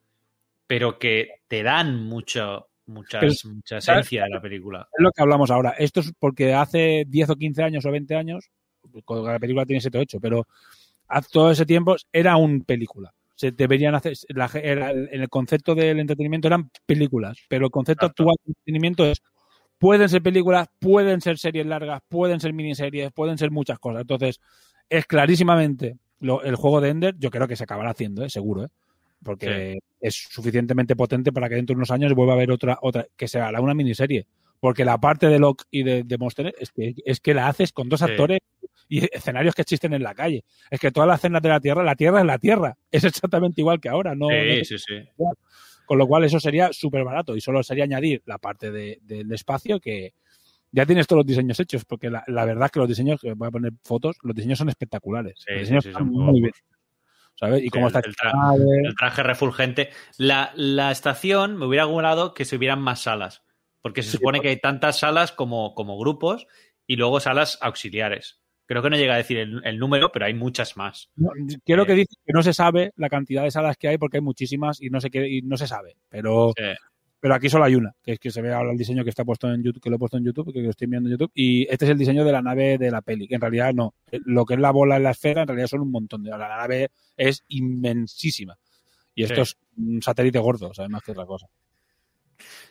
pero 0.66 0.98
que 0.98 1.42
te 1.48 1.62
dan 1.62 2.04
mucho, 2.04 2.70
muchas, 2.86 3.20
Pero, 3.22 3.56
mucha 3.56 3.82
¿sabes? 3.82 4.00
esencia 4.06 4.24
de 4.24 4.30
la 4.30 4.42
película. 4.42 4.88
Es 4.98 5.04
lo 5.04 5.12
que 5.12 5.22
hablamos 5.22 5.52
ahora. 5.52 5.72
Esto 5.72 6.00
es 6.02 6.12
porque 6.20 6.54
hace 6.54 7.06
10 7.08 7.30
o 7.30 7.36
15 7.36 7.64
años 7.64 7.86
o 7.86 7.92
20 7.92 8.16
años, 8.16 8.50
cuando 9.06 9.30
la 9.32 9.40
película 9.40 9.66
tiene 9.66 9.82
7 9.82 9.98
o 9.98 10.02
8, 10.02 10.20
pero 10.20 10.48
hace 11.08 11.30
todo 11.32 11.52
ese 11.52 11.66
tiempo 11.66 11.96
era 12.12 12.36
un 12.38 12.62
película. 12.64 13.14
Se 13.36 13.52
deberían 13.52 13.96
hacer, 13.96 14.14
la- 14.30 14.50
era- 14.62 14.92
en 14.92 15.22
el 15.22 15.30
concepto 15.30 15.74
del 15.76 16.00
entretenimiento 16.00 16.48
eran 16.48 16.70
películas, 16.86 17.38
pero 17.50 17.66
el 17.66 17.72
concepto 17.72 18.06
Exacto. 18.06 18.24
actual 18.24 18.36
del 18.44 18.52
entretenimiento 18.52 19.06
es 19.06 19.22
pueden 19.80 20.08
ser 20.08 20.22
películas, 20.22 20.68
pueden 20.80 21.20
ser 21.20 21.38
series 21.38 21.66
largas, 21.66 22.02
pueden 22.08 22.40
ser 22.40 22.54
miniseries, 22.54 23.12
pueden 23.12 23.38
ser 23.38 23.52
muchas 23.52 23.80
cosas. 23.80 24.02
Entonces, 24.02 24.40
es 24.90 25.06
clarísimamente 25.06 25.98
lo- 26.20 26.42
el 26.44 26.56
juego 26.56 26.80
de 26.80 26.90
Ender, 26.90 27.16
yo 27.18 27.30
creo 27.32 27.48
que 27.48 27.56
se 27.58 27.64
acabará 27.66 27.90
haciendo, 27.90 28.24
¿eh? 28.24 28.30
seguro, 28.30 28.66
¿eh? 28.66 28.70
Porque 29.24 29.80
es 30.02 30.16
suficientemente 30.30 30.96
potente 30.96 31.32
para 31.32 31.50
que 31.50 31.56
dentro 31.56 31.74
de 31.74 31.78
unos 31.78 31.92
años 31.92 32.14
vuelva 32.14 32.34
a 32.34 32.36
haber 32.36 32.52
otra, 32.52 32.78
otra 32.82 33.08
que 33.16 33.28
sea 33.28 33.52
la- 33.52 33.62
una 33.62 33.74
miniserie. 33.74 34.28
Porque 34.60 34.86
la 34.86 34.98
parte 34.98 35.28
de 35.28 35.40
Locke 35.40 35.66
y 35.72 35.84
de, 35.84 36.04
de 36.04 36.18
Monster 36.18 36.54
es 36.58 36.72
que, 36.72 36.94
es 37.06 37.20
que 37.20 37.34
la 37.34 37.48
haces 37.48 37.72
con 37.74 37.90
dos 37.90 38.00
Sí. 38.00 38.06
actores 38.06 38.40
y 38.88 39.04
escenarios 39.16 39.56
que 39.56 39.62
existen 39.62 39.94
en 39.94 40.04
la 40.04 40.14
calle. 40.14 40.44
Es 40.70 40.80
que 40.80 40.92
todas 40.92 41.08
las 41.08 41.20
escenas 41.20 41.42
de 41.42 41.50
la 41.50 41.60
Tierra, 41.60 41.84
la 41.84 41.96
Tierra 41.96 42.20
es 42.20 42.26
la 42.26 42.38
Tierra. 42.38 42.78
Es 42.92 43.04
exactamente 43.04 43.60
igual 43.62 43.80
que 43.82 43.90
ahora. 43.90 44.16
No, 44.16 44.28
sí, 44.64 44.76
con 45.86 45.98
lo 45.98 46.08
cual 46.08 46.24
eso 46.24 46.40
sería 46.40 46.72
súper 46.72 47.04
barato 47.04 47.36
y 47.36 47.42
solo 47.42 47.62
sería 47.64 47.84
añadir 47.84 48.22
la 48.26 48.38
parte 48.38 48.72
de- 48.72 49.00
del 49.02 49.32
espacio 49.34 49.80
que 49.80 50.14
ya 50.72 50.86
tienes 50.86 51.06
todos 51.08 51.20
los 51.20 51.28
diseños 51.28 51.60
hechos, 51.60 51.86
porque 51.86 52.10
la, 52.10 52.24
la 52.28 52.46
verdad 52.46 52.66
es 52.66 52.72
que 52.72 52.80
los 52.80 52.88
diseños, 52.88 53.20
que 53.22 53.34
voy 53.34 53.48
a 53.48 53.52
poner 53.52 53.74
fotos, 53.84 54.16
los 54.24 54.34
diseños 54.36 54.58
son 54.58 54.70
espectaculares. 54.70 55.36
Sí, 55.38 55.52
los 55.52 55.60
diseños 55.62 55.84
sí, 55.84 55.92
son 55.92 56.08
muy 56.10 56.40
bien. 56.42 56.54
¿Sabes? 57.36 57.62
Y 57.62 57.64
Sí, 57.66 57.70
cómo 57.70 57.88
está 57.88 58.00
el- 58.00 58.96
traje 58.96 59.24
refulgente. 59.24 59.90
La, 60.18 60.52
la 60.56 60.92
estación 60.92 61.58
me 61.58 61.66
hubiera 61.66 61.86
gustado 61.86 62.34
que 62.34 62.46
se 62.46 62.56
hubieran 62.56 62.82
más 62.82 63.02
salas, 63.02 63.44
porque 63.82 64.04
se 64.04 64.12
Sí, 64.12 64.18
supone 64.18 64.40
que 64.40 64.50
hay 64.50 64.60
tantas 64.60 65.00
salas 65.00 65.32
como, 65.32 65.74
como 65.76 65.98
grupos 65.98 66.48
y 66.88 66.96
luego 66.96 67.20
salas 67.20 67.58
auxiliares. 67.62 68.40
Creo 68.66 68.82
que 68.82 68.90
no 68.90 68.96
llega 68.96 69.16
a 69.16 69.18
decir 69.18 69.38
el, 69.38 69.62
el 69.66 69.78
número, 69.78 70.12
pero 70.12 70.26
hay 70.26 70.34
muchas 70.34 70.78
más. 70.78 71.10
No, 71.16 71.32
quiero 71.66 71.84
Eh. 71.84 71.86
que 71.88 71.94
dice 71.94 72.16
que 72.26 72.34
no 72.34 72.44
se 72.44 72.54
sabe 72.54 72.92
la 72.96 73.10
cantidad 73.10 73.44
de 73.44 73.52
salas 73.52 73.76
que 73.78 73.90
hay 73.90 73.98
porque 73.98 74.18
hay 74.18 74.22
muchísimas 74.24 74.82
y 74.82 74.90
no 74.90 75.02
se 75.02 75.10
y 75.14 75.42
no 75.42 75.58
se 75.58 75.68
sabe. 75.68 75.98
Pero, 76.10 76.54
Sí. 76.56 76.64
Pero 77.24 77.36
aquí 77.36 77.48
solo 77.50 77.64
hay 77.64 77.76
una, 77.76 77.96
que 78.04 78.12
es 78.12 78.20
que 78.20 78.30
se 78.32 78.42
ve 78.42 78.52
ahora 78.52 78.74
el 78.74 78.78
diseño 78.78 79.02
que 79.06 79.10
está 79.10 79.24
puesto 79.24 79.50
en 79.50 79.64
YouTube, 79.64 79.82
que 79.82 79.90
lo 79.90 79.96
he 79.96 80.00
puesto 80.00 80.18
en 80.18 80.26
YouTube, 80.26 80.52
que 80.52 80.62
lo 80.62 80.72
estoy 80.72 80.88
viendo 80.88 81.08
en 81.08 81.14
YouTube. 81.14 81.32
Y 81.34 81.64
este 81.72 81.86
es 81.86 81.92
el 81.92 81.98
diseño 81.98 82.26
de 82.26 82.34
la 82.34 82.42
nave 82.42 82.78
de 82.78 82.92
la 82.92 83.02
peli, 83.02 83.30
que 83.30 83.36
en 83.36 83.40
realidad 83.42 83.74
no. 83.74 83.96
Lo 84.26 84.44
que 84.44 84.56
es 84.56 84.60
la 84.60 84.72
bola 84.72 84.98
en 84.98 85.04
la 85.04 85.12
esfera, 85.12 85.44
en 85.44 85.48
realidad 85.48 85.68
son 85.68 85.80
un 85.80 85.92
montón 85.92 86.22
de. 86.22 86.32
La 86.32 86.38
nave 86.50 86.92
es 87.16 87.46
inmensísima. 87.48 88.60
Y 89.16 89.24
esto 89.24 89.46
Sí. 89.46 89.54
es 89.56 89.58
un 89.78 90.02
satélite 90.02 90.38
gordo, 90.40 90.74
¿sabes? 90.74 90.92
Más 90.92 91.02
que 91.02 91.14
otra 91.14 91.26
cosa. 91.26 91.48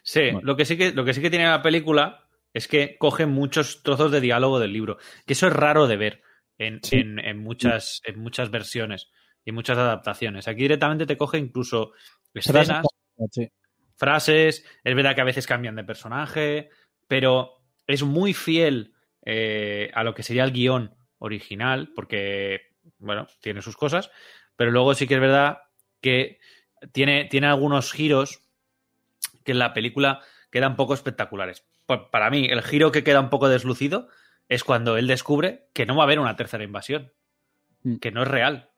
Sí, 0.03 0.21
Bueno. 0.33 0.41
lo, 0.43 0.55
que 0.57 0.67
sí 0.67 0.77
que, 0.77 0.93
lo 0.93 1.03
que 1.07 1.15
sí 1.15 1.23
que 1.23 1.31
tiene 1.31 1.47
la 1.47 1.63
película 1.63 2.29
es 2.53 2.69
que 2.69 2.99
coge 2.99 3.25
muchos 3.25 3.83
trozos 3.83 4.13
de 4.13 4.21
diálogo 4.21 4.59
del 4.61 4.75
libro, 4.75 4.99
que 5.25 5.33
eso 5.33 5.47
es 5.47 5.53
raro 5.55 5.87
de 5.87 5.97
ver 5.97 6.23
en, 6.59 6.81
Sí. 6.83 6.97
en- 6.97 7.19
en 7.21 7.39
muchas, 7.39 8.03
en 8.05 8.21
muchas 8.21 8.51
versiones 8.51 9.09
y 9.47 9.53
muchas 9.53 9.79
adaptaciones. 9.79 10.47
Aquí 10.47 10.61
directamente 10.61 11.07
te 11.07 11.17
coge 11.17 11.39
incluso 11.39 11.93
escenas, 12.35 12.85
Sí. 13.31 13.49
Frases, 13.97 14.65
es 14.85 14.95
verdad 14.95 15.15
que 15.15 15.21
a 15.21 15.25
veces 15.25 15.47
cambian 15.47 15.77
de 15.77 15.85
personaje, 15.85 16.71
pero 17.09 17.61
es 17.87 18.03
muy 18.03 18.33
fiel 18.35 18.93
eh, 19.25 19.91
a 19.95 20.03
lo 20.05 20.15
que 20.15 20.23
sería 20.23 20.45
el 20.45 20.53
guion 20.53 20.95
original, 21.19 21.91
porque, 21.95 22.73
bueno, 22.99 23.27
tiene 23.41 23.63
sus 23.63 23.77
cosas, 23.77 24.11
pero 24.57 24.71
luego 24.71 24.95
sí 24.95 25.07
que 25.07 25.15
es 25.15 25.21
verdad 25.21 25.59
que 26.01 26.41
tiene, 26.93 27.27
tiene 27.27 27.47
algunos 27.47 27.93
giros 27.93 28.43
que 29.45 29.53
en 29.53 29.59
la 29.59 29.73
película 29.73 30.21
quedan 30.51 30.77
poco 30.77 30.95
espectaculares. 30.95 31.65
Pa- 31.87 32.11
Para 32.11 32.31
mí, 32.31 32.47
el 32.51 32.63
giro 32.63 32.91
que 32.93 33.05
queda 33.05 33.21
un 33.21 33.31
poco 33.31 33.49
deslucido 33.49 34.09
es 34.49 34.65
cuando 34.65 34.97
él 34.97 35.07
descubre 35.07 35.69
que 35.73 35.87
no 35.87 35.97
va 35.97 36.03
a 36.03 36.07
haber 36.07 36.19
una 36.19 36.37
tercera 36.37 36.65
invasión, 36.65 37.13
Mm. 37.85 37.97
que 37.97 38.13
no 38.13 38.23
es 38.23 38.29
real. 38.29 38.69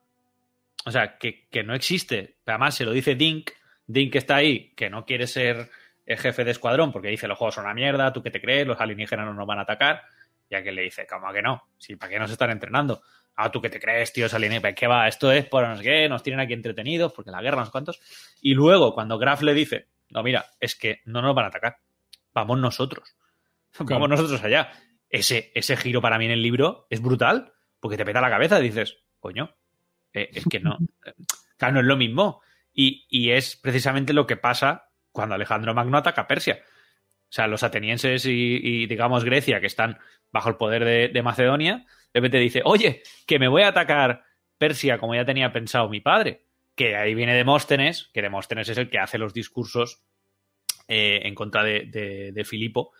O 0.86 0.90
sea, 0.90 1.18
que, 1.18 1.46
que 1.50 1.62
no 1.62 1.74
existe. 1.74 2.38
Además, 2.46 2.74
se 2.74 2.84
lo 2.86 2.92
dice 2.92 3.14
Dink. 3.14 3.50
Dink 3.86 4.14
está 4.16 4.36
ahí, 4.36 4.72
que 4.74 4.88
no 4.90 5.04
quiere 5.04 5.26
ser 5.26 5.70
el 6.06 6.18
jefe 6.18 6.44
de 6.44 6.50
escuadrón, 6.50 6.92
porque 6.92 7.08
dice 7.08 7.26
los 7.28 7.38
juegos 7.38 7.54
son 7.54 7.64
una 7.64 7.74
mierda, 7.74 8.12
tú 8.12 8.22
qué 8.22 8.30
te 8.30 8.40
crees, 8.40 8.66
los 8.66 8.80
alienígenas 8.80 9.26
no 9.26 9.34
nos 9.34 9.46
van 9.46 9.58
a 9.58 9.62
atacar. 9.62 10.02
Y 10.48 10.54
aquel 10.54 10.74
le 10.74 10.82
dice, 10.82 11.06
¿cómo 11.06 11.32
que 11.32 11.42
no? 11.42 11.68
Sí, 11.78 11.96
¿para 11.96 12.10
qué 12.12 12.18
nos 12.18 12.30
están 12.30 12.50
entrenando? 12.50 13.02
Ah, 13.36 13.50
tú 13.50 13.60
qué 13.60 13.70
te 13.70 13.80
crees, 13.80 14.12
tío, 14.12 14.26
es 14.26 14.34
alienígena. 14.34 14.74
¿Qué 14.74 14.86
va? 14.86 15.08
Esto 15.08 15.32
es 15.32 15.46
por 15.46 15.66
no 15.66 15.76
sé 15.76 15.82
qué, 15.82 16.08
nos 16.08 16.22
tienen 16.22 16.40
aquí 16.40 16.52
entretenidos, 16.52 17.12
porque 17.12 17.30
la 17.30 17.40
guerra, 17.42 17.58
no 17.58 17.64
sé 17.66 17.72
cuántos. 17.72 18.00
Y 18.40 18.54
luego, 18.54 18.94
cuando 18.94 19.18
Graf 19.18 19.42
le 19.42 19.54
dice, 19.54 19.88
no, 20.10 20.22
mira, 20.22 20.44
es 20.60 20.76
que 20.76 21.00
no 21.06 21.22
nos 21.22 21.34
van 21.34 21.46
a 21.46 21.48
atacar. 21.48 21.78
Vamos 22.32 22.58
nosotros. 22.58 23.16
Vamos 23.80 24.08
nosotros 24.08 24.42
allá. 24.44 24.70
Ese, 25.08 25.50
ese 25.54 25.76
giro 25.76 26.00
para 26.00 26.18
mí 26.18 26.26
en 26.26 26.32
el 26.32 26.42
libro 26.42 26.86
es 26.90 27.00
brutal, 27.00 27.52
porque 27.80 27.96
te 27.96 28.04
peta 28.04 28.20
la 28.20 28.30
cabeza 28.30 28.60
y 28.60 28.64
dices, 28.64 28.98
coño, 29.18 29.56
eh, 30.12 30.28
es 30.32 30.44
que 30.44 30.60
no. 30.60 30.78
eh, 31.04 31.14
Claro, 31.56 31.74
no 31.74 31.80
es 31.80 31.86
lo 31.86 31.96
mismo. 31.96 32.42
Y, 32.74 33.30
es 33.30 33.56
precisamente 33.56 34.12
lo 34.12 34.26
que 34.26 34.36
pasa 34.36 34.90
cuando 35.12 35.36
Alejandro 35.36 35.74
Magno 35.74 35.96
ataca 35.96 36.22
a 36.22 36.26
Persia. 36.26 36.60
O 36.62 37.32
sea, 37.34 37.46
los 37.46 37.62
atenienses 37.62 38.26
y, 38.26 38.86
digamos, 38.86 39.24
Grecia, 39.24 39.60
que 39.60 39.66
están 39.66 39.98
bajo 40.32 40.48
el 40.48 40.56
poder 40.56 41.12
de, 41.12 41.22
Macedonia, 41.22 41.86
de 42.12 42.20
repente 42.20 42.38
dice, 42.38 42.62
oye, 42.64 43.02
que 43.26 43.38
me 43.38 43.48
voy 43.48 43.62
a 43.62 43.68
atacar 43.68 44.24
Persia 44.58 44.98
como 44.98 45.14
ya 45.14 45.24
tenía 45.24 45.52
pensado 45.52 45.88
mi 45.88 46.00
padre. 46.00 46.42
Que 46.74 46.96
ahí 46.96 47.14
viene 47.14 47.34
Demóstenes, 47.34 48.10
que 48.12 48.22
Demóstenes 48.22 48.68
es 48.68 48.78
el 48.78 48.90
que 48.90 48.98
hace 48.98 49.18
los 49.18 49.32
discursos 49.32 50.02
eh, 50.88 51.20
en 51.24 51.34
contra 51.34 51.62
de, 51.62 52.32
de, 52.34 52.44
Filipo, 52.44 52.92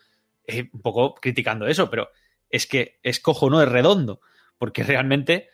eh, 0.47 0.69
un 0.71 0.81
poco 0.81 1.15
criticando 1.15 1.67
eso, 1.67 1.89
pero 1.89 2.09
es 2.49 2.65
que 2.65 2.99
es 3.03 3.19
cojonudo, 3.19 3.63
es 3.63 3.69
redondo, 3.69 4.21
porque 4.57 4.83
realmente 4.83 5.49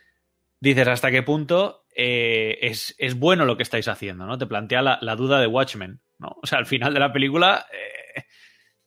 dices 0.59 0.87
hasta 0.87 1.11
qué 1.11 1.23
punto 1.23 1.80
eh, 1.95 2.57
es, 2.61 2.95
es, 2.97 3.17
bueno 3.17 3.45
lo 3.45 3.57
que 3.57 3.63
estáis 3.63 3.87
haciendo, 3.87 4.25
¿no? 4.25 4.37
Te 4.37 4.47
plantea 4.47 4.81
la, 4.81 4.97
la, 5.01 5.15
duda 5.15 5.39
de 5.39 5.47
Watchmen, 5.47 6.01
¿no? 6.19 6.37
O 6.41 6.47
sea, 6.47 6.59
al 6.59 6.65
final 6.65 6.93
de 6.93 6.99
la 6.99 7.11
película, 7.11 7.65
eh, 7.71 8.23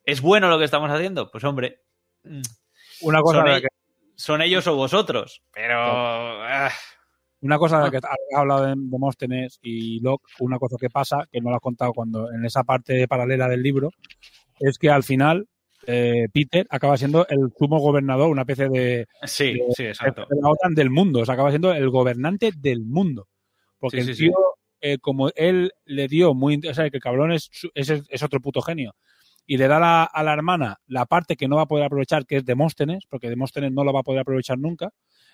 ¿es 0.04 0.20
bueno 0.20 0.48
lo 0.48 0.58
que 0.58 0.64
estamos 0.64 0.90
haciendo? 0.90 1.30
Pues 1.30 1.44
hombre. 1.44 1.82
Una 3.02 3.20
cosa 3.20 3.38
son, 3.38 3.46
la 3.46 3.52
ellos, 3.52 3.62
que, 3.62 3.68
son 4.16 4.42
ellos 4.42 4.66
o 4.66 4.76
vosotros. 4.76 5.42
Pero. 5.52 5.76
ah, 5.78 6.70
Una 7.40 7.58
cosa 7.58 7.78
de 7.78 7.84
la 7.84 7.90
que 7.90 7.98
has 7.98 8.04
hablado 8.34 8.64
de 8.64 8.74
Demóstenes 8.76 9.58
y 9.62 10.00
Locke, 10.00 10.24
una 10.40 10.58
cosa 10.58 10.76
que 10.80 10.88
pasa, 10.88 11.28
que 11.30 11.40
no 11.40 11.50
lo 11.50 11.56
has 11.56 11.62
contado 11.62 11.92
cuando 11.92 12.32
en 12.32 12.44
esa 12.44 12.64
parte 12.64 13.06
paralela 13.06 13.48
del 13.48 13.62
libro, 13.62 13.90
es 14.60 14.78
que 14.78 14.90
al 14.90 15.02
final 15.02 15.46
eh, 15.86 16.28
Peter 16.32 16.66
acaba 16.70 16.96
siendo 16.96 17.26
el 17.28 17.52
sumo 17.58 17.78
gobernador, 17.78 18.28
una 18.30 18.42
especie 18.42 18.68
de, 18.68 19.06
sí, 19.24 19.54
de- 19.54 19.64
sí, 19.76 19.84
exacto. 19.84 20.26
de 20.28 20.40
la 20.40 20.48
OTAN 20.50 20.74
del 20.74 20.90
mundo, 20.90 21.20
o 21.20 21.24
sea, 21.24 21.34
acaba 21.34 21.50
siendo 21.50 21.72
el 21.72 21.88
gobernante 21.90 22.50
del 22.56 22.84
mundo. 22.84 23.28
Porque 23.78 24.02
Sí, 24.02 24.10
el 24.10 24.16
sí, 24.16 24.22
tío, 24.24 24.34
eh, 24.80 24.98
como 24.98 25.30
él 25.34 25.72
le 25.84 26.08
dio 26.08 26.34
muy, 26.34 26.60
o 26.68 26.74
sea, 26.74 26.88
que 26.90 26.96
el 26.98 27.02
cabrón 27.02 27.32
es, 27.32 27.50
es, 27.74 27.90
es 28.08 28.22
otro 28.22 28.40
puto 28.40 28.62
genio, 28.62 28.94
y 29.46 29.56
le 29.58 29.68
da 29.68 29.78
la- 29.78 30.04
a 30.04 30.22
la 30.22 30.32
hermana 30.32 30.78
la 30.86 31.04
parte 31.06 31.36
que 31.36 31.48
no 31.48 31.56
va 31.56 31.62
a 31.62 31.66
poder 31.68 31.84
aprovechar, 31.84 32.24
que 32.26 32.36
es 32.38 32.44
Demóstenes, 32.44 33.04
porque 33.10 33.28
Demóstenes 33.28 33.72
no 33.72 33.84
lo 33.84 33.92
va 33.92 34.00
a 34.00 34.04
poder 34.04 34.20
aprovechar 34.20 34.58
nunca. 34.58 34.90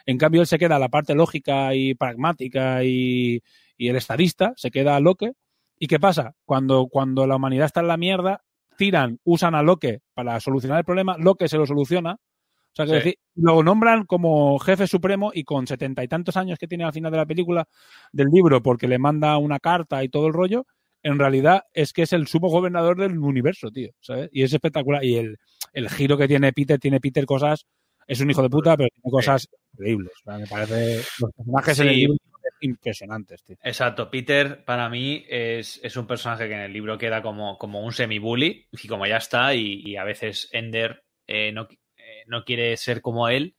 En 0.07 0.19
cambio, 0.19 0.41
él 0.41 0.47
se 0.49 0.59
queda 0.59 0.79
la 0.79 0.89
parte 0.89 1.15
lógica 1.15 1.75
y 1.75 1.95
pragmática 1.95 2.83
y, 2.85 3.43
y 3.77 3.89
el 3.89 3.97
estadista, 3.97 4.53
se 4.57 4.71
queda 4.71 4.97
a 4.97 5.01
Locke. 5.01 5.33
¿Y 5.79 5.87
qué 5.87 6.01
pasa? 6.01 6.35
Cuando, 6.45 6.89
cuando 6.89 7.27
la 7.27 7.37
humanidad 7.37 7.67
está 7.67 7.81
en 7.81 7.89
la 7.89 7.97
mierda, 7.97 8.43
tiran, 8.81 9.19
usan 9.25 9.55
a 9.55 9.63
Locke 9.63 10.01
para 10.15 10.41
solucionar 10.41 10.79
el 10.79 10.85
problema, 10.87 11.17
Locke 11.19 11.47
se 11.49 11.59
lo 11.59 11.67
soluciona. 11.67 12.13
O 12.15 12.75
sea, 12.75 12.87
que 12.87 12.93
Sí. 12.93 12.97
decir, 12.97 13.15
lo 13.35 13.63
nombran 13.63 14.07
como 14.07 14.59
jefe 14.59 14.87
supremo 14.87 15.33
y 15.35 15.45
con 15.45 15.67
setenta 15.67 16.03
y 16.03 16.09
tantos 16.09 16.37
años 16.39 16.59
que 16.59 16.67
tiene 16.67 16.85
al 16.85 16.93
final 16.95 17.11
de 17.13 17.19
la 17.19 17.27
película 17.27 17.67
del 18.11 18.29
libro, 18.33 18.63
porque 18.63 18.89
le 18.89 18.99
manda 18.99 19.37
una 19.37 19.59
carta 19.59 20.03
y 20.03 20.09
todo 20.09 20.29
el 20.29 20.33
rollo, 20.33 20.65
en 21.03 21.19
realidad 21.19 21.65
es 21.75 21.93
que 21.93 22.03
es 22.03 22.13
el 22.15 22.27
sumo 22.27 22.49
gobernador 22.49 22.97
del 22.97 23.19
universo, 23.19 23.71
tío, 23.71 23.91
¿sabes? 24.01 24.31
Y 24.33 24.45
es 24.45 24.53
espectacular. 24.55 25.05
Y 25.05 25.17
el, 25.17 25.37
el 25.75 25.91
giro 25.91 26.17
que 26.17 26.27
tiene 26.29 26.53
Peter, 26.55 26.79
tiene 26.79 27.01
Peter 27.01 27.27
cosas, 27.27 27.67
es 28.07 28.21
un 28.21 28.31
hijo 28.31 28.43
de 28.43 28.49
puta, 28.51 28.77
pero 28.79 28.89
tiene 28.95 29.11
cosas 29.13 29.47
increíbles. 29.75 30.13
O 30.25 30.31
sea, 30.31 30.39
me 30.39 30.47
parece, 30.47 30.97
los 31.21 31.33
personajes 31.37 31.79
en 31.81 31.89
el 31.89 31.95
Sí. 31.95 32.01
libro 32.01 32.17
impresionantes, 32.61 33.43
tío. 33.45 33.57
Exacto, 33.63 34.11
Peter 34.11 34.65
para 34.65 34.89
mí 34.89 35.25
es, 35.29 35.81
es 35.83 35.97
un 35.97 36.07
personaje 36.07 36.49
que 36.49 36.55
en 36.55 36.61
el 36.61 36.73
libro 36.73 36.99
queda 36.99 37.23
como, 37.23 37.59
como 37.59 37.81
un 37.83 37.93
semi-bully 37.93 38.69
y 38.73 38.89
como 38.89 39.07
ya 39.07 39.17
está, 39.19 39.55
y, 39.55 39.81
y 39.85 39.97
a 39.97 40.05
veces 40.05 40.49
Ender 40.53 41.05
eh, 41.27 41.53
no, 41.53 41.69
eh, 41.97 42.25
no 42.27 42.45
quiere 42.45 42.77
ser 42.77 43.01
como 43.01 43.29
él, 43.29 43.57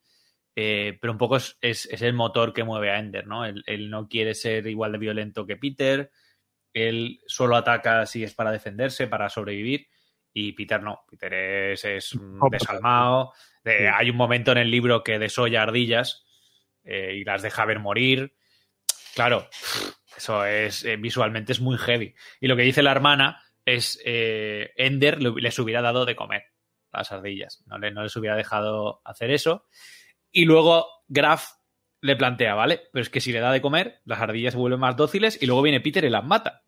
eh, 0.56 0.98
pero 1.02 1.14
un 1.14 1.18
poco 1.18 1.38
es, 1.38 1.58
es- 1.62 1.86
es 1.88 2.02
el 2.02 2.14
motor 2.14 2.54
que 2.54 2.64
mueve 2.64 2.92
a 2.92 3.00
Ender, 3.00 3.28
¿no? 3.28 3.46
Él, 3.46 3.64
él 3.68 3.90
no 3.90 4.08
quiere 4.08 4.34
ser 4.36 4.68
igual 4.68 4.92
de 4.92 4.98
violento 4.98 5.46
que 5.46 5.58
Peter, 5.58 6.12
él 6.74 7.20
solo 7.28 7.56
ataca 7.56 8.06
si 8.06 8.24
es 8.24 8.34
para 8.34 8.52
defenderse, 8.52 9.08
para 9.08 9.30
sobrevivir, 9.30 9.88
y 10.34 10.54
Peter 10.54 10.82
no, 10.82 11.02
Peter 11.10 11.34
es, 11.34 11.86
es 11.86 12.18
desalmado, 12.50 13.34
de- 13.64 13.78
Sí. 13.80 13.84
hay 13.94 14.10
un 14.10 14.16
momento 14.18 14.52
en 14.52 14.58
el 14.60 14.72
libro 14.72 15.04
que 15.04 15.20
desolla 15.20 15.64
ardillas 15.64 16.26
y 16.84 17.24
las 17.24 17.42
deja 17.44 17.64
ver 17.66 17.80
morir, 17.80 18.34
claro, 19.16 19.48
eso 20.16 20.46
es 20.46 20.84
eh, 20.86 20.98
visualmente 20.98 21.52
es 21.52 21.60
muy 21.62 21.78
heavy. 21.78 22.14
Y 22.40 22.48
lo 22.48 22.56
que 22.56 22.64
dice 22.64 22.84
la 22.84 22.92
hermana 22.92 23.42
es 23.66 24.00
eh, 24.06 24.72
Ender 24.76 25.22
le- 25.22 25.40
les 25.42 25.58
hubiera 25.60 25.82
dado 25.82 26.06
de 26.06 26.16
comer 26.16 26.44
las 26.92 27.12
ardillas, 27.12 27.64
no, 27.68 27.78
le- 27.78 27.92
no 27.92 28.04
les 28.04 28.16
hubiera 28.16 28.36
dejado 28.36 29.02
hacer 29.06 29.32
eso. 29.32 29.66
Y 30.32 30.46
luego 30.46 30.88
Graf 31.08 31.46
le 32.02 32.16
plantea, 32.16 32.56
¿vale? 32.56 32.82
Pero 32.92 33.04
es 33.04 33.10
que 33.10 33.22
si 33.22 33.32
le 33.32 33.40
da 33.40 33.52
de 33.52 33.62
comer, 33.62 34.02
las 34.06 34.20
ardillas 34.20 34.54
se 34.54 34.60
vuelven 34.60 34.80
más 34.80 34.96
dóciles 34.98 35.42
y 35.42 35.46
luego 35.46 35.62
viene 35.62 35.82
Peter 35.82 36.04
y 36.04 36.10
las 36.10 36.24
mata. 36.26 36.64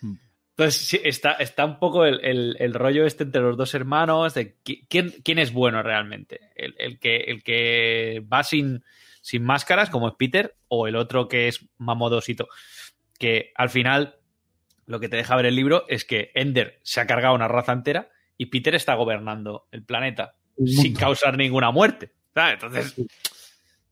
Hmm. 0.00 0.14
Entonces 0.56 0.80
sí, 0.86 1.00
está, 1.02 1.32
está 1.32 1.64
un 1.64 1.78
poco 1.78 2.04
el, 2.04 2.20
el- 2.24 2.56
el 2.58 2.74
rollo 2.74 3.04
este 3.04 3.24
entre 3.24 3.40
los 3.42 3.56
dos 3.56 3.74
hermanos 3.74 4.34
de 4.34 4.56
qui- 4.62 4.86
quién, 4.88 5.12
quién 5.24 5.38
es 5.38 5.52
bueno 5.52 5.82
realmente. 5.82 6.52
El, 6.54 6.74
el 6.78 6.98
que, 7.00 7.16
el 7.16 7.42
que 7.42 8.22
va 8.32 8.44
sin, 8.44 8.84
sin 9.20 9.44
máscaras, 9.44 9.90
como 9.90 10.08
es 10.08 10.14
Peter, 10.18 10.56
o 10.68 10.86
el 10.88 10.96
otro 10.96 11.28
que 11.28 11.48
es 11.48 11.66
mamodosito. 11.78 12.48
Que 13.18 13.52
al 13.54 13.70
final 13.70 14.16
lo 14.86 14.98
que 15.00 15.08
te 15.08 15.16
deja 15.16 15.36
ver 15.36 15.46
el 15.46 15.56
libro 15.56 15.84
es 15.88 16.04
que 16.04 16.30
Ender 16.34 16.80
se 16.82 17.00
ha 17.00 17.06
cargado 17.06 17.34
una 17.34 17.48
raza 17.48 17.72
entera 17.72 18.08
y 18.36 18.46
Peter 18.46 18.74
está 18.74 18.94
gobernando 18.94 19.66
el 19.70 19.84
planeta 19.84 20.34
El 20.58 20.68
sin 20.68 20.94
causar 20.94 21.36
ninguna 21.36 21.70
muerte. 21.70 22.12
¿sabes? 22.34 22.54
Entonces, 22.54 23.06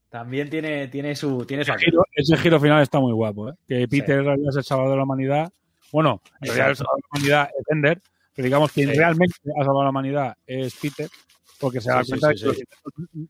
también 0.08 0.48
tiene, 0.48 0.88
tiene 0.88 1.14
su, 1.14 1.44
tiene 1.44 1.64
su 1.64 1.72
Ese 1.72 1.84
giro, 1.84 2.04
ese 2.14 2.36
giro 2.38 2.58
final 2.58 2.82
está 2.82 2.98
muy 2.98 3.12
guapo, 3.12 3.50
¿eh? 3.50 3.52
Que 3.68 3.86
Peter 3.88 4.24
Sí. 4.24 4.42
es 4.48 4.56
el 4.56 4.64
salvador 4.64 4.92
de 4.92 4.96
la 4.96 5.02
humanidad. 5.02 5.52
Bueno, 5.92 6.22
en 6.40 6.46
realidad 6.48 6.70
el 6.70 6.76
salvador 6.76 7.00
de 7.00 7.02
la 7.02 7.08
humanidad 7.18 7.50
es 7.58 7.66
Ender, 7.68 8.00
pero 8.34 8.44
digamos 8.46 8.72
que 8.72 8.86
Sí. 8.86 8.92
realmente 8.94 9.34
ha 9.54 9.58
salvado 9.64 9.80
a 9.80 9.84
la 9.84 9.90
humanidad 9.90 10.36
es 10.46 10.74
Peter, 10.76 11.08
porque 11.60 11.80
se 11.80 11.90
da 11.90 12.02
Sí, 12.04 12.10
cuenta 12.12 12.32
sí, 12.36 12.44
de 12.46 12.52
que 12.54 12.64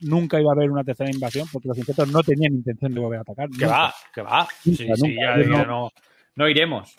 nunca 0.06 0.40
iba 0.40 0.50
a 0.50 0.54
haber 0.54 0.70
una 0.70 0.84
tercera 0.84 1.10
invasión, 1.10 1.46
porque 1.52 1.68
los 1.68 1.78
insectos 1.78 2.08
no 2.10 2.22
tenían 2.22 2.52
intención 2.54 2.92
de 2.94 3.00
volver 3.00 3.18
a 3.18 3.22
atacar. 3.22 3.48
Que 3.50 3.66
va, 3.66 3.94
que 4.14 4.22
va. 4.22 4.46
Sí, 4.62 4.70
Nunca, 4.80 4.96
sí, 4.96 5.02
nunca. 5.02 5.36
ya, 5.36 5.42
ya 5.42 5.64
no- 5.64 5.90
no, 6.36 6.48
iremos. 6.48 6.94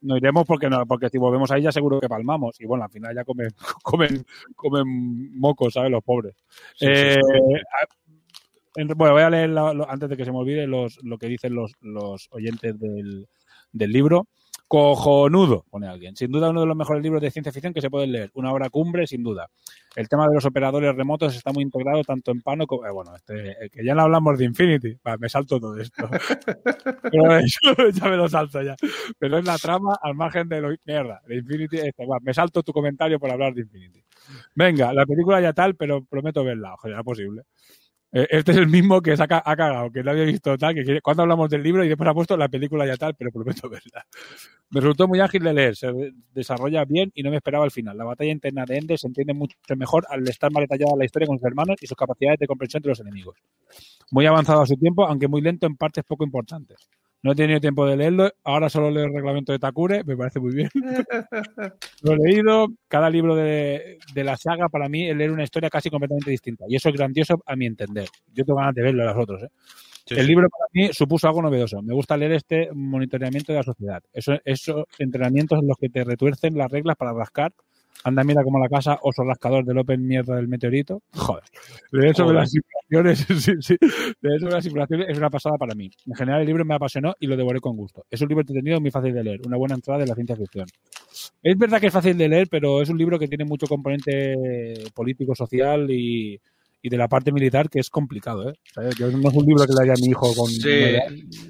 No 0.00 0.16
iremos 0.16 0.46
porque 0.46 0.70
no, 0.70 0.86
porque 0.86 1.08
si 1.08 1.18
volvemos 1.18 1.50
ahí 1.50 1.62
ya 1.62 1.72
seguro 1.72 1.98
que 2.00 2.08
palmamos. 2.08 2.60
Y 2.60 2.66
bueno, 2.66 2.84
al 2.84 2.90
final 2.90 3.14
ya 3.14 3.24
comen, 3.24 3.48
comen, 3.82 4.24
comen 4.54 5.38
mocos, 5.38 5.74
¿sabes? 5.74 5.90
Los 5.90 6.04
pobres. 6.04 6.36
Sí, 6.76 6.86
Eh, 6.88 7.14
sí. 7.14 7.54
a- 7.82 8.80
en- 8.80 8.88
bueno, 8.88 9.14
voy 9.14 9.22
a 9.22 9.30
leer 9.30 9.50
lo- 9.50 9.90
antes 9.90 10.08
de 10.08 10.16
que 10.16 10.24
se 10.24 10.30
me 10.30 10.38
olvide 10.38 10.66
los, 10.68 11.02
lo 11.02 11.18
que 11.18 11.26
dicen 11.26 11.54
los, 11.54 11.72
los 11.80 12.28
oyentes 12.30 12.78
del, 12.78 13.26
del 13.72 13.90
libro. 13.92 14.28
Cojonudo, 14.68 15.64
pone 15.70 15.88
alguien. 15.88 16.14
Sin 16.14 16.30
duda 16.30 16.50
uno 16.50 16.60
de 16.60 16.66
los 16.66 16.76
mejores 16.76 17.02
libros 17.02 17.22
de 17.22 17.30
ciencia 17.30 17.50
ficción 17.50 17.72
que 17.72 17.80
se 17.80 17.88
pueden 17.88 18.12
leer. 18.12 18.30
Una 18.34 18.52
obra 18.52 18.68
cumbre, 18.68 19.06
sin 19.06 19.22
duda. 19.22 19.48
El 19.96 20.10
tema 20.10 20.28
de 20.28 20.34
los 20.34 20.44
operadores 20.44 20.94
remotos 20.94 21.34
está 21.34 21.52
muy 21.52 21.62
integrado 21.62 22.04
tanto 22.04 22.32
en 22.32 22.42
Pano 22.42 22.66
como... 22.66 22.86
eh, 22.86 22.90
bueno, 22.90 23.16
este, 23.16 23.52
eh, 23.52 23.70
que 23.70 23.82
ya 23.82 23.94
no 23.94 24.02
hablamos 24.02 24.36
de 24.36 24.44
Infinity. 24.44 24.98
Me 25.18 25.28
salto 25.30 25.58
todo 25.58 25.78
esto. 25.78 26.08
Pero 27.10 27.38
eso 27.38 27.58
ya 27.94 28.08
me 28.10 28.16
lo 28.18 28.28
salto 28.28 28.60
ya. 28.60 28.76
Pero 29.18 29.38
es 29.38 29.44
la 29.46 29.56
trama 29.56 29.98
al 30.02 30.14
margen 30.14 30.48
de 30.50 30.60
lo... 30.60 30.68
Mierda, 30.84 31.22
de 31.26 31.36
Infinity. 31.36 31.78
Este, 31.78 32.06
me 32.20 32.34
salto 32.34 32.62
tu 32.62 32.72
comentario 32.72 33.18
por 33.18 33.30
hablar 33.30 33.54
de 33.54 33.62
Infinity. 33.62 34.04
Venga, 34.54 34.92
la 34.92 35.06
película 35.06 35.40
ya 35.40 35.54
tal, 35.54 35.76
pero 35.76 36.04
prometo 36.04 36.44
verla. 36.44 36.74
Ojalá 36.74 37.02
posible. 37.02 37.44
Eh, 38.12 38.26
Este 38.30 38.52
es 38.52 38.58
el 38.58 38.68
mismo 38.68 39.00
que 39.02 39.16
se 39.16 39.22
ha, 39.22 39.28
ca- 39.28 39.42
ha 39.44 39.56
cagado, 39.56 39.90
que 39.92 40.02
no 40.02 40.10
había 40.10 40.24
visto 40.24 40.56
tal, 40.56 40.74
que 40.74 41.00
cuando 41.02 41.22
hablamos 41.22 41.50
del 41.50 41.62
libro 41.62 41.84
y 41.84 41.88
después 41.88 42.08
ha 42.08 42.14
puesto 42.14 42.36
la 42.36 42.48
película 42.48 42.86
ya 42.86 42.96
tal, 42.96 43.14
pero 43.14 43.30
prometo 43.30 43.68
verla. 43.70 44.06
Me 44.70 44.80
resultó 44.80 45.06
muy 45.08 45.20
ágil 45.20 45.42
de 45.42 45.52
leer, 45.54 45.76
se 45.76 45.92
de- 45.92 46.12
desarrolla 46.32 46.84
bien 46.84 47.10
y 47.14 47.22
no 47.22 47.30
me 47.30 47.36
esperaba 47.36 47.64
el 47.66 47.70
final. 47.70 47.96
La 47.98 48.04
batalla 48.04 48.30
interna 48.32 48.64
de 48.64 48.78
Ende 48.78 48.98
se 48.98 49.06
entiende 49.06 49.34
mucho 49.34 49.56
mejor 49.76 50.06
al 50.08 50.26
estar 50.28 50.50
más 50.52 50.62
detallada 50.62 50.96
la 50.96 51.04
historia 51.04 51.26
con 51.26 51.38
sus 51.38 51.46
hermanos 51.46 51.76
y 51.80 51.86
sus 51.86 51.96
capacidades 51.96 52.38
de 52.38 52.46
comprensión 52.46 52.82
de 52.82 52.88
los 52.90 53.00
enemigos. 53.00 53.36
Muy 54.10 54.26
avanzado 54.26 54.62
a 54.62 54.66
su 54.66 54.76
tiempo, 54.76 55.06
aunque 55.06 55.28
muy 55.28 55.40
lento 55.42 55.66
en 55.66 55.76
partes 55.76 56.04
poco 56.04 56.24
importantes. 56.24 56.88
No 57.22 57.32
he 57.32 57.34
tenido 57.34 57.60
tiempo 57.60 57.84
de 57.84 57.96
leerlo, 57.96 58.30
ahora 58.44 58.68
solo 58.68 58.90
leo 58.90 59.04
el 59.04 59.12
reglamento 59.12 59.50
de 59.50 59.58
Takure, 59.58 60.04
me 60.04 60.16
parece 60.16 60.38
muy 60.38 60.54
bien. 60.54 60.70
Lo 62.02 62.12
he 62.12 62.16
leído, 62.16 62.68
cada 62.86 63.10
libro 63.10 63.34
de, 63.34 63.98
de 64.14 64.24
la 64.24 64.36
saga 64.36 64.68
para 64.68 64.88
mí 64.88 65.08
es 65.08 65.16
leer 65.16 65.32
una 65.32 65.42
historia 65.42 65.68
casi 65.68 65.90
completamente 65.90 66.30
distinta 66.30 66.64
y 66.68 66.76
eso 66.76 66.88
es 66.88 66.94
grandioso 66.94 67.42
a 67.44 67.56
mi 67.56 67.66
entender. 67.66 68.08
Yo 68.32 68.44
tengo 68.44 68.60
ganas 68.60 68.74
de 68.74 68.82
verlo 68.82 69.02
a 69.02 69.06
los 69.06 69.22
otros. 69.22 69.42
¿eh? 69.42 69.48
Sí, 70.06 70.14
el 70.14 70.22
sí. 70.22 70.26
libro 70.28 70.48
para 70.48 70.68
mí 70.72 70.92
supuso 70.92 71.26
algo 71.26 71.42
novedoso. 71.42 71.82
Me 71.82 71.92
gusta 71.92 72.16
leer 72.16 72.32
este 72.32 72.70
monitoreamiento 72.72 73.52
de 73.52 73.58
la 73.58 73.64
sociedad. 73.64 74.02
Eso, 74.12 74.38
esos 74.44 74.84
entrenamientos 74.98 75.58
en 75.60 75.66
los 75.66 75.76
que 75.76 75.88
te 75.88 76.04
retuercen 76.04 76.56
las 76.56 76.70
reglas 76.70 76.96
para 76.96 77.12
rascar. 77.12 77.52
Anda, 78.04 78.24
mira 78.24 78.42
como 78.44 78.58
la 78.58 78.68
casa, 78.68 78.98
oso 79.02 79.24
rascador 79.24 79.64
del 79.64 79.78
Open 79.78 80.06
mierda 80.06 80.36
del 80.36 80.48
meteorito. 80.48 81.02
Joder. 81.14 81.44
Leer 81.90 82.14
sobre 82.14 82.34
Joder. 82.34 82.40
las 82.40 82.50
simulaciones, 82.50 83.26
sí, 83.44 83.52
sí. 83.60 83.76
Leer 84.20 84.40
sobre 84.40 84.54
las 84.54 84.64
simulaciones 84.64 85.08
es 85.08 85.18
una 85.18 85.30
pasada 85.30 85.56
para 85.56 85.74
mí. 85.74 85.90
En 86.06 86.14
general, 86.14 86.40
el 86.40 86.46
libro 86.46 86.64
me 86.64 86.74
apasionó 86.74 87.14
y 87.18 87.26
lo 87.26 87.36
devoré 87.36 87.60
con 87.60 87.76
gusto. 87.76 88.04
Es 88.10 88.20
un 88.20 88.28
libro 88.28 88.42
entretenido, 88.42 88.80
muy 88.80 88.90
fácil 88.90 89.14
de 89.14 89.24
leer. 89.24 89.40
Una 89.46 89.56
buena 89.56 89.74
entrada 89.74 90.00
de 90.00 90.06
la 90.06 90.14
ciencia 90.14 90.36
ficción. 90.36 90.66
Es 91.42 91.58
verdad 91.58 91.80
que 91.80 91.88
es 91.88 91.92
fácil 91.92 92.16
de 92.16 92.28
leer, 92.28 92.48
pero 92.50 92.80
es 92.80 92.88
un 92.88 92.98
libro 92.98 93.18
que 93.18 93.28
tiene 93.28 93.44
mucho 93.44 93.66
componente 93.66 94.74
político, 94.94 95.34
social 95.34 95.90
y, 95.90 96.40
y 96.82 96.88
de 96.88 96.96
la 96.96 97.08
parte 97.08 97.32
militar 97.32 97.68
que 97.68 97.80
es 97.80 97.90
complicado. 97.90 98.50
¿eh? 98.50 98.54
¿Sabes? 98.72 98.94
Yo 98.96 99.10
no 99.10 99.28
es 99.28 99.34
un 99.34 99.46
libro 99.46 99.66
que 99.66 99.72
le 99.72 99.82
haya 99.82 99.92
a 99.94 100.00
mi 100.00 100.10
hijo 100.10 100.32
con. 100.34 100.48
Sí. 100.48 100.96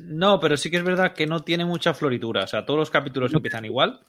No, 0.06 0.40
pero 0.40 0.56
sí 0.56 0.70
que 0.70 0.78
es 0.78 0.84
verdad 0.84 1.12
que 1.12 1.26
no 1.26 1.40
tiene 1.40 1.64
mucha 1.64 1.94
floritura. 1.94 2.44
O 2.44 2.46
sea, 2.46 2.64
todos 2.64 2.78
los 2.78 2.90
capítulos 2.90 3.32
empiezan 3.34 3.64
igual. 3.64 4.00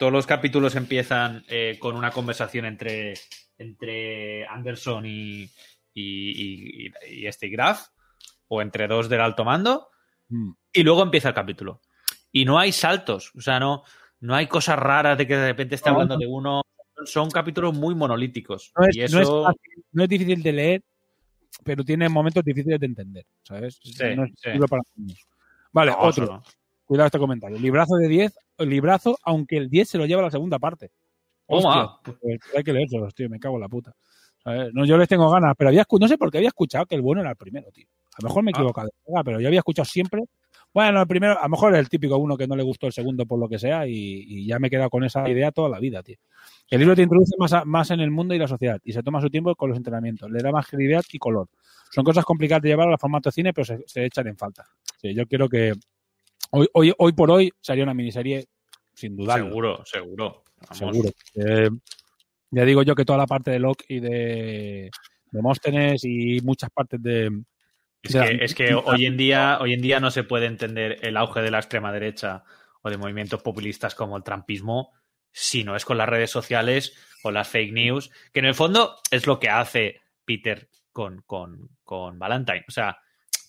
Todos 0.00 0.12
los 0.14 0.26
capítulos 0.26 0.76
empiezan 0.76 1.44
eh, 1.46 1.76
con 1.78 1.94
una 1.94 2.10
conversación 2.10 2.64
entre, 2.64 3.12
entre 3.58 4.46
Anderson 4.46 5.04
y, 5.04 5.42
y, 5.92 6.86
y- 6.86 6.92
y 7.10 7.26
este 7.26 7.50
Graf, 7.50 7.88
o 8.48 8.62
entre 8.62 8.88
dos 8.88 9.10
del 9.10 9.20
alto 9.20 9.44
mando, 9.44 9.88
Mm. 10.32 10.52
y 10.72 10.82
luego 10.84 11.02
empieza 11.02 11.28
el 11.28 11.34
capítulo. 11.34 11.82
Y 12.32 12.44
no 12.46 12.58
hay 12.58 12.72
saltos, 12.72 13.30
o 13.36 13.40
sea, 13.42 13.60
no, 13.60 13.82
no 14.20 14.34
hay 14.36 14.46
cosas 14.46 14.78
raras 14.78 15.18
de 15.18 15.26
que 15.26 15.36
de 15.36 15.48
repente 15.48 15.74
esté 15.74 15.90
No, 15.90 15.96
hablando 15.96 16.16
de 16.16 16.26
uno. 16.26 16.62
Son 17.04 17.28
capítulos 17.30 17.74
muy 17.74 17.94
monolíticos. 17.94 18.72
No 18.78 18.86
es, 18.86 18.96
y 18.96 19.00
no 19.14 19.20
es 19.20 19.28
fácil, 19.28 19.84
no 19.92 20.02
es 20.04 20.08
difícil 20.08 20.42
de 20.42 20.52
leer, 20.52 20.82
pero 21.64 21.84
tiene 21.84 22.08
momentos 22.08 22.42
difíciles 22.44 22.78
de 22.80 22.86
entender. 22.86 23.26
¿Sabes? 23.42 23.80
Sí, 23.82 24.02
no 24.16 24.24
es 24.24 24.30
sí. 24.36 24.50
para 24.68 24.82
niños. 24.96 25.26
Vale, 25.72 25.90
No, 25.90 25.98
otro. 25.98 26.42
Cuidado 26.90 27.06
este 27.06 27.18
comentario. 27.20 27.56
Librazo 27.56 27.94
de 27.94 28.08
10, 28.08 28.36
librazo, 28.58 29.16
aunque 29.22 29.56
el 29.56 29.70
10 29.70 29.88
se 29.90 29.96
lo 29.96 30.06
lleva 30.06 30.22
a 30.22 30.24
la 30.24 30.30
segunda 30.32 30.58
parte. 30.58 30.90
Toma. 31.46 31.84
Hostia, 31.84 32.12
pues 32.20 32.40
hay 32.56 32.64
que 32.64 32.72
leérselos, 32.72 33.14
tío, 33.14 33.30
me 33.30 33.38
cago 33.38 33.54
en 33.54 33.60
la 33.60 33.68
puta. 33.68 33.94
No, 34.72 34.84
yo 34.84 34.96
les 34.98 35.06
tengo 35.08 35.30
ganas, 35.30 35.54
pero 35.56 35.68
había 35.68 35.84
no 35.88 36.08
sé 36.08 36.18
por 36.18 36.32
qué 36.32 36.38
había 36.38 36.48
escuchado 36.48 36.86
que 36.86 36.96
el 36.96 37.02
bueno 37.02 37.20
era 37.20 37.30
el 37.30 37.36
primero, 37.36 37.70
tío. 37.70 37.86
A 38.18 38.22
lo 38.22 38.28
mejor 38.28 38.40
Ah. 38.40 38.42
me 38.42 38.50
he 38.50 38.54
equivocado, 38.54 38.88
de 38.88 39.12
verdad, 39.12 39.22
pero 39.24 39.40
yo 39.40 39.46
había 39.46 39.60
escuchado 39.60 39.84
siempre. 39.86 40.24
Bueno, 40.74 41.00
el 41.00 41.06
primero, 41.06 41.38
a 41.38 41.44
lo 41.44 41.48
mejor 41.50 41.74
es 41.74 41.78
el 41.78 41.88
típico 41.88 42.16
uno 42.18 42.36
que 42.36 42.48
no 42.48 42.56
le 42.56 42.64
gustó 42.64 42.88
el 42.88 42.92
segundo 42.92 43.24
por 43.24 43.38
lo 43.38 43.48
que 43.48 43.60
sea 43.60 43.86
y, 43.86 43.92
y 43.92 44.46
ya 44.48 44.58
me 44.58 44.66
he 44.66 44.70
quedado 44.70 44.90
con 44.90 45.04
esa 45.04 45.28
idea 45.30 45.52
toda 45.52 45.68
la 45.68 45.78
vida, 45.78 46.02
tío. 46.02 46.16
El 46.70 46.80
libro 46.80 46.96
te 46.96 47.02
introduce 47.02 47.36
más, 47.38 47.52
a- 47.52 47.64
más 47.64 47.92
en 47.92 48.00
el 48.00 48.10
mundo 48.10 48.34
y 48.34 48.38
la 48.40 48.48
sociedad 48.48 48.80
y 48.82 48.92
se 48.92 49.02
toma 49.04 49.20
su 49.20 49.30
tiempo 49.30 49.54
con 49.54 49.68
los 49.68 49.76
entrenamientos. 49.78 50.28
Le 50.28 50.42
da 50.42 50.50
más 50.50 50.66
credibilidad 50.66 51.04
y 51.12 51.18
color. 51.18 51.46
Son 51.92 52.02
cosas 52.04 52.24
complicadas 52.24 52.62
de 52.62 52.70
llevar 52.70 52.88
al 52.88 52.98
formato 52.98 53.28
de 53.28 53.32
cine, 53.32 53.52
pero 53.52 53.64
se, 53.64 53.78
se 53.86 54.04
echan 54.06 54.26
en 54.26 54.36
falta. 54.36 54.66
Sí, 55.00 55.14
yo 55.14 55.24
creo 55.26 55.48
que 55.48 55.72
hoy, 56.50 56.68
hoy, 56.74 56.94
hoy 56.98 57.12
por 57.12 57.30
hoy 57.30 57.50
sería 57.60 57.84
una 57.84 57.94
miniserie 57.94 58.46
sin 58.94 59.16
dudarlo. 59.16 59.46
Seguro, 59.46 59.84
seguro. 59.84 60.44
Vamos. 60.68 60.96
Seguro. 60.96 61.10
Eh, 61.36 61.70
ya 62.50 62.64
digo 62.64 62.82
yo 62.82 62.94
que 62.94 63.04
toda 63.04 63.18
la 63.18 63.26
parte 63.26 63.50
de 63.50 63.58
Locke 63.58 63.84
y 63.88 64.00
de 64.00 64.90
Demóstenes 65.30 66.04
y 66.04 66.40
muchas 66.42 66.70
partes 66.70 67.02
de. 67.02 67.30
Es 68.02 68.12
de 68.12 68.18
la- 68.18 68.28
que, 68.28 68.44
es 68.44 68.54
que 68.54 68.74
hoy 68.74 69.06
en 69.06 69.16
día, 69.16 69.58
hoy 69.60 69.72
en 69.74 69.82
día 69.82 70.00
no 70.00 70.10
se 70.10 70.24
puede 70.24 70.46
entender 70.46 70.98
el 71.02 71.16
auge 71.16 71.40
de 71.40 71.50
la 71.50 71.58
extrema 71.58 71.92
derecha 71.92 72.44
o 72.82 72.90
de 72.90 72.96
movimientos 72.96 73.42
populistas 73.42 73.94
como 73.94 74.16
el 74.16 74.22
trampismo 74.22 74.92
si 75.32 75.62
no 75.62 75.76
es 75.76 75.84
con 75.84 75.96
las 75.96 76.08
redes 76.08 76.30
sociales 76.30 76.92
o 77.22 77.30
las 77.30 77.46
fake 77.48 77.72
news, 77.72 78.10
que 78.32 78.40
en 78.40 78.46
el 78.46 78.54
fondo 78.54 78.96
es 79.10 79.26
lo 79.26 79.38
que 79.38 79.48
hace 79.48 80.00
Peter 80.24 80.68
con, 80.92 81.22
con, 81.22 81.68
con 81.84 82.18
Valentine. 82.18 82.64
O 82.66 82.72
sea, 82.72 82.98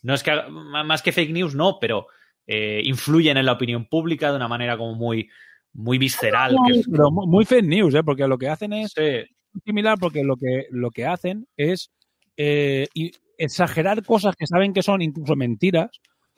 no 0.03 0.13
es 0.13 0.21
que 0.21 0.31
más 0.49 1.01
que 1.01 1.11
fake 1.11 1.31
news, 1.31 1.55
no, 1.55 1.79
pero 1.79 2.05
eh, 2.53 2.81
influyen 2.83 3.37
en 3.37 3.45
la 3.45 3.53
opinión 3.53 3.85
pública 3.85 4.29
de 4.29 4.35
una 4.35 4.47
manera 4.49 4.77
como 4.77 4.93
muy, 4.95 5.29
muy 5.73 5.97
visceral. 5.97 6.55
que 6.67 6.79
es- 6.79 6.87
Pero 6.91 7.09
mu- 7.09 7.25
muy 7.27 7.45
fake 7.45 7.63
news, 7.65 7.95
¿eh? 7.95 8.03
porque 8.03 8.27
lo 8.27 8.37
que 8.37 8.49
hacen 8.49 8.73
es 8.73 8.91
Sí. 8.93 9.61
similar, 9.65 9.97
porque 9.97 10.21
lo 10.23 10.35
que, 10.35 10.65
lo 10.71 10.91
que 10.91 11.05
hacen 11.05 11.47
es 11.55 11.89
eh, 12.37 12.87
y- 12.93 13.11
exagerar 13.37 14.03
cosas 14.03 14.35
que 14.35 14.47
saben 14.47 14.73
que 14.73 14.81
son 14.83 15.01
incluso 15.01 15.35
mentiras. 15.35 15.89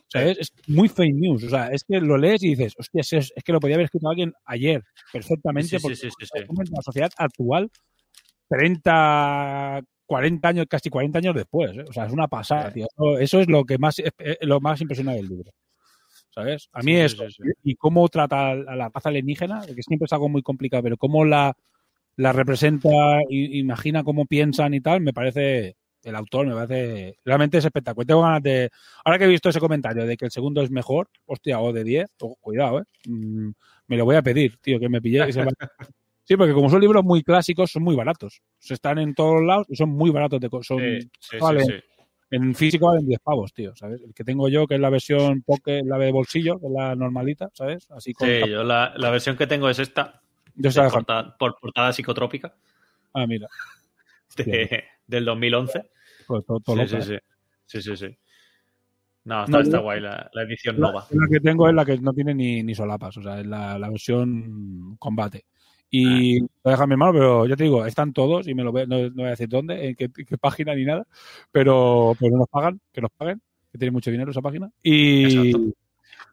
¿sabes? 0.07 0.38
Es 0.38 0.53
muy 0.68 0.90
fake 0.90 1.15
news. 1.15 1.44
O 1.45 1.49
sea, 1.49 1.69
es 1.69 1.84
que 1.84 1.99
lo 1.99 2.18
lees 2.19 2.44
y 2.44 2.49
dices, 2.49 2.76
hostia, 2.77 3.02
es, 3.02 3.14
es 3.35 3.44
que 3.44 3.52
lo 3.52 3.60
podía 3.60 3.76
haber 3.77 3.85
escrito 3.85 4.07
alguien 4.10 4.31
ayer 4.45 4.84
perfectamente. 5.11 5.69
Sí, 5.69 5.77
porque 5.81 5.95
sí, 5.95 6.07
la 6.72 6.81
sociedad 6.84 7.11
actual, 7.18 7.72
30, 8.48 9.81
40 10.06 10.48
años, 10.49 10.65
casi 10.69 10.90
40 10.90 11.18
años 11.19 11.35
después. 11.35 11.76
¿eh? 11.76 11.84
O 11.88 11.91
sea, 11.94 12.06
es 12.06 12.14
una 12.14 12.27
pasada, 12.27 12.72
tío. 12.72 12.85
Eso, 12.95 13.18
eso 13.19 13.40
es 13.40 13.48
lo 13.48 13.64
que 13.65 13.77
más, 13.77 13.98
eh, 13.99 14.11
lo 14.41 14.60
más 14.61 14.80
impresionante 14.81 15.22
del 15.22 15.30
libro. 15.30 15.52
¿Sabes? 16.34 16.69
A 16.73 16.81
mí 16.81 16.93
Sí, 17.07 17.15
sí. 17.30 17.43
Y 17.64 17.76
cómo 17.76 18.07
trata 18.10 18.51
a 18.51 18.55
la 18.55 18.89
raza 18.89 19.10
alienígena, 19.10 19.61
que 19.65 19.84
siempre 19.84 20.05
es 20.05 20.14
algo 20.14 20.30
muy 20.30 20.41
complicado, 20.41 20.84
pero 20.84 20.97
cómo 20.97 21.26
la, 21.26 21.55
la 22.15 22.31
representa, 22.34 22.89
i- 23.30 23.60
imagina 23.60 24.03
cómo 24.03 24.26
piensan 24.26 24.73
y 24.73 24.81
tal, 24.81 25.01
me 25.01 25.14
parece, 25.14 25.76
el 26.03 26.15
autor 26.15 26.47
me 26.47 26.53
parece, 26.55 27.18
realmente 27.23 27.60
es 27.60 27.65
espectacular. 27.65 28.07
Tengo 28.07 28.22
ganas 28.23 28.41
de, 28.41 28.69
ahora 29.05 29.19
que 29.19 29.26
he 29.26 29.27
visto 29.27 29.49
ese 29.49 29.60
comentario 29.60 30.05
de 30.07 30.18
que 30.18 30.26
el 30.26 30.31
segundo 30.31 30.61
es 30.64 30.72
mejor, 30.72 31.10
hostia, 31.26 31.60
o 31.60 31.72
de 31.72 31.84
10, 31.84 32.10
ojo, 32.19 32.38
cuidado, 32.41 32.80
eh, 32.80 32.84
Mm, 33.05 33.51
me 33.88 33.97
lo 33.97 34.05
voy 34.05 34.15
a 34.15 34.22
pedir, 34.22 34.57
tío, 34.57 34.80
que 34.80 34.89
me 34.89 35.01
pille. 35.01 35.26
que 35.26 35.34
se 35.34 35.39
Sí, 36.26 36.38
porque 36.38 36.53
como 36.53 36.69
son 36.69 36.80
libros 36.80 37.03
muy 37.03 37.22
clásicos, 37.22 37.69
son 37.72 37.84
muy 37.84 37.97
baratos. 37.97 38.41
Se 38.57 38.73
están 38.76 38.97
en 38.97 39.14
todos 39.14 39.43
lados 39.43 39.68
y 39.69 39.76
son 39.76 39.89
muy 39.89 40.10
baratos. 40.10 40.39
De, 40.39 40.49
son, 40.61 40.80
Sí, 41.60 41.73
En 42.35 42.55
físico 42.55 42.88
valen 42.88 43.05
10 43.05 43.19
pavos, 43.19 43.53
tío, 43.53 43.76
¿sabes? 43.76 44.01
El 44.01 44.11
que 44.14 44.23
tengo 44.23 44.49
yo, 44.49 44.65
que 44.65 44.73
es 44.73 44.81
la 44.81 44.89
versión 44.89 45.43
pocket, 45.43 45.84
la 45.85 45.99
de 45.99 46.11
bolsillo, 46.11 46.60
que 46.60 46.65
es 46.65 46.72
la 46.72 46.95
normalita, 46.95 47.51
¿sabes? 47.53 47.88
Así 47.91 48.11
con 48.14 48.27
Sí, 48.27 48.39
yo 48.49 48.64
la, 48.64 48.91
la 48.97 49.11
versión 49.11 49.38
que 49.38 49.45
tengo 49.45 49.69
es 49.69 49.77
esta, 49.77 50.19
Yo 50.55 50.69
de 50.69 50.72
se 50.72 50.80
la 50.80 50.85
dejo. 50.85 50.95
porta- 50.97 51.38
por 51.38 51.60
portada 51.60 51.93
psicotrópica 51.93 52.55
Ah, 53.14 53.27
mira. 53.27 53.47
de- 54.38 54.84
del 55.05 55.26
2011. 55.26 55.91
Pues 56.26 56.43
todo, 56.45 56.60
todo 56.60 56.77
Sí, 56.88 56.88
sí, 56.88 57.14
¿eh? 57.14 57.19
sí, 57.68 57.81
sí, 57.81 57.95
sí, 57.95 57.97
sí. 58.07 58.18
No, 59.26 59.41
está, 59.45 59.51
No, 59.51 59.60
está 59.61 59.77
yo- 59.77 59.84
guay 59.84 60.01
la, 60.01 60.30
la 60.34 60.41
edición 60.41 60.81
La, 60.81 60.88
nova. 60.88 61.07
la 61.11 61.27
que 61.31 61.39
tengo 61.39 61.69
es 61.69 61.76
la 61.76 61.85
que 61.85 61.97
no 61.99 62.14
tiene 62.14 62.34
ni, 62.34 62.64
ni 62.64 62.73
solapas, 62.73 63.15
o 63.18 63.22
sea, 63.22 63.39
es 63.41 63.45
la, 63.45 63.77
la 63.77 63.89
versión 63.89 64.95
combate. 64.97 65.45
Y 65.95 66.41
Ah. 66.41 66.45
lo 66.64 66.72
deja 66.72 66.88
mi 66.88 66.94
hermano, 66.94 67.14
pero 67.14 67.45
yo 67.45 67.56
te 67.56 67.65
digo, 67.65 67.86
están 67.86 68.14
todos 68.14 68.48
y 68.48 68.56
me 68.56 68.64
lo 68.64 68.72
no, 68.72 68.84
no 68.88 69.10
voy 69.14 69.26
a 69.26 69.30
decir 69.30 69.48
dónde, 69.48 69.90
en 69.90 69.95
qué, 69.95 70.10
qué 70.10 70.38
página 70.40 70.74
ni 70.74 70.86
nada, 70.86 71.06
pero, 71.52 72.15
pero 72.20 72.32
no 72.32 72.38
nos 72.40 72.49
pagan, 72.49 72.80
que 72.91 72.99
nos 72.99 73.11
paguen, 73.11 73.40
que 73.72 73.78
tiene 73.78 73.91
mucho 73.91 74.10
dinero 74.10 74.32
esa 74.32 74.41
página. 74.41 74.72
Y, 74.82 75.26
Exacto. 75.26 75.72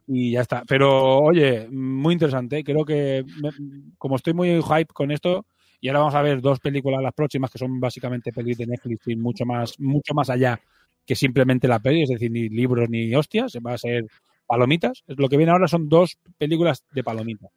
y 0.06 0.30
ya 0.32 0.40
está. 0.40 0.64
Pero 0.66 1.18
oye, 1.18 1.68
muy 1.70 2.14
interesante. 2.14 2.64
Creo 2.64 2.86
que 2.86 3.22
me- 3.42 3.92
como 3.98 4.16
estoy 4.16 4.32
muy 4.32 4.62
hype 4.62 4.94
con 4.94 5.10
esto, 5.10 5.44
y 5.78 5.88
ahora 5.88 6.00
vamos 6.00 6.14
a 6.14 6.22
ver 6.22 6.40
dos 6.40 6.58
películas 6.58 7.02
las 7.02 7.12
próximas 7.12 7.50
que 7.50 7.58
son 7.58 7.78
básicamente 7.80 8.32
pelis 8.32 8.56
de 8.56 8.66
Netflix 8.66 9.08
y 9.08 9.16
mucho 9.16 9.44
más, 9.44 9.78
mucho 9.78 10.14
más 10.14 10.30
allá 10.30 10.58
que 11.04 11.14
simplemente 11.14 11.68
la 11.68 11.80
peli, 11.80 12.04
es 12.04 12.08
decir, 12.08 12.30
ni 12.30 12.48
libros 12.48 12.88
ni 12.88 13.14
hostias, 13.14 13.58
va 13.66 13.74
a 13.74 13.78
ser 13.78 14.06
palomitas. 14.46 15.02
Lo 15.06 15.28
que 15.28 15.36
viene 15.36 15.52
ahora 15.52 15.68
son 15.68 15.86
dos 15.86 16.16
películas 16.38 16.82
de 16.92 17.04
palomitas. 17.04 17.50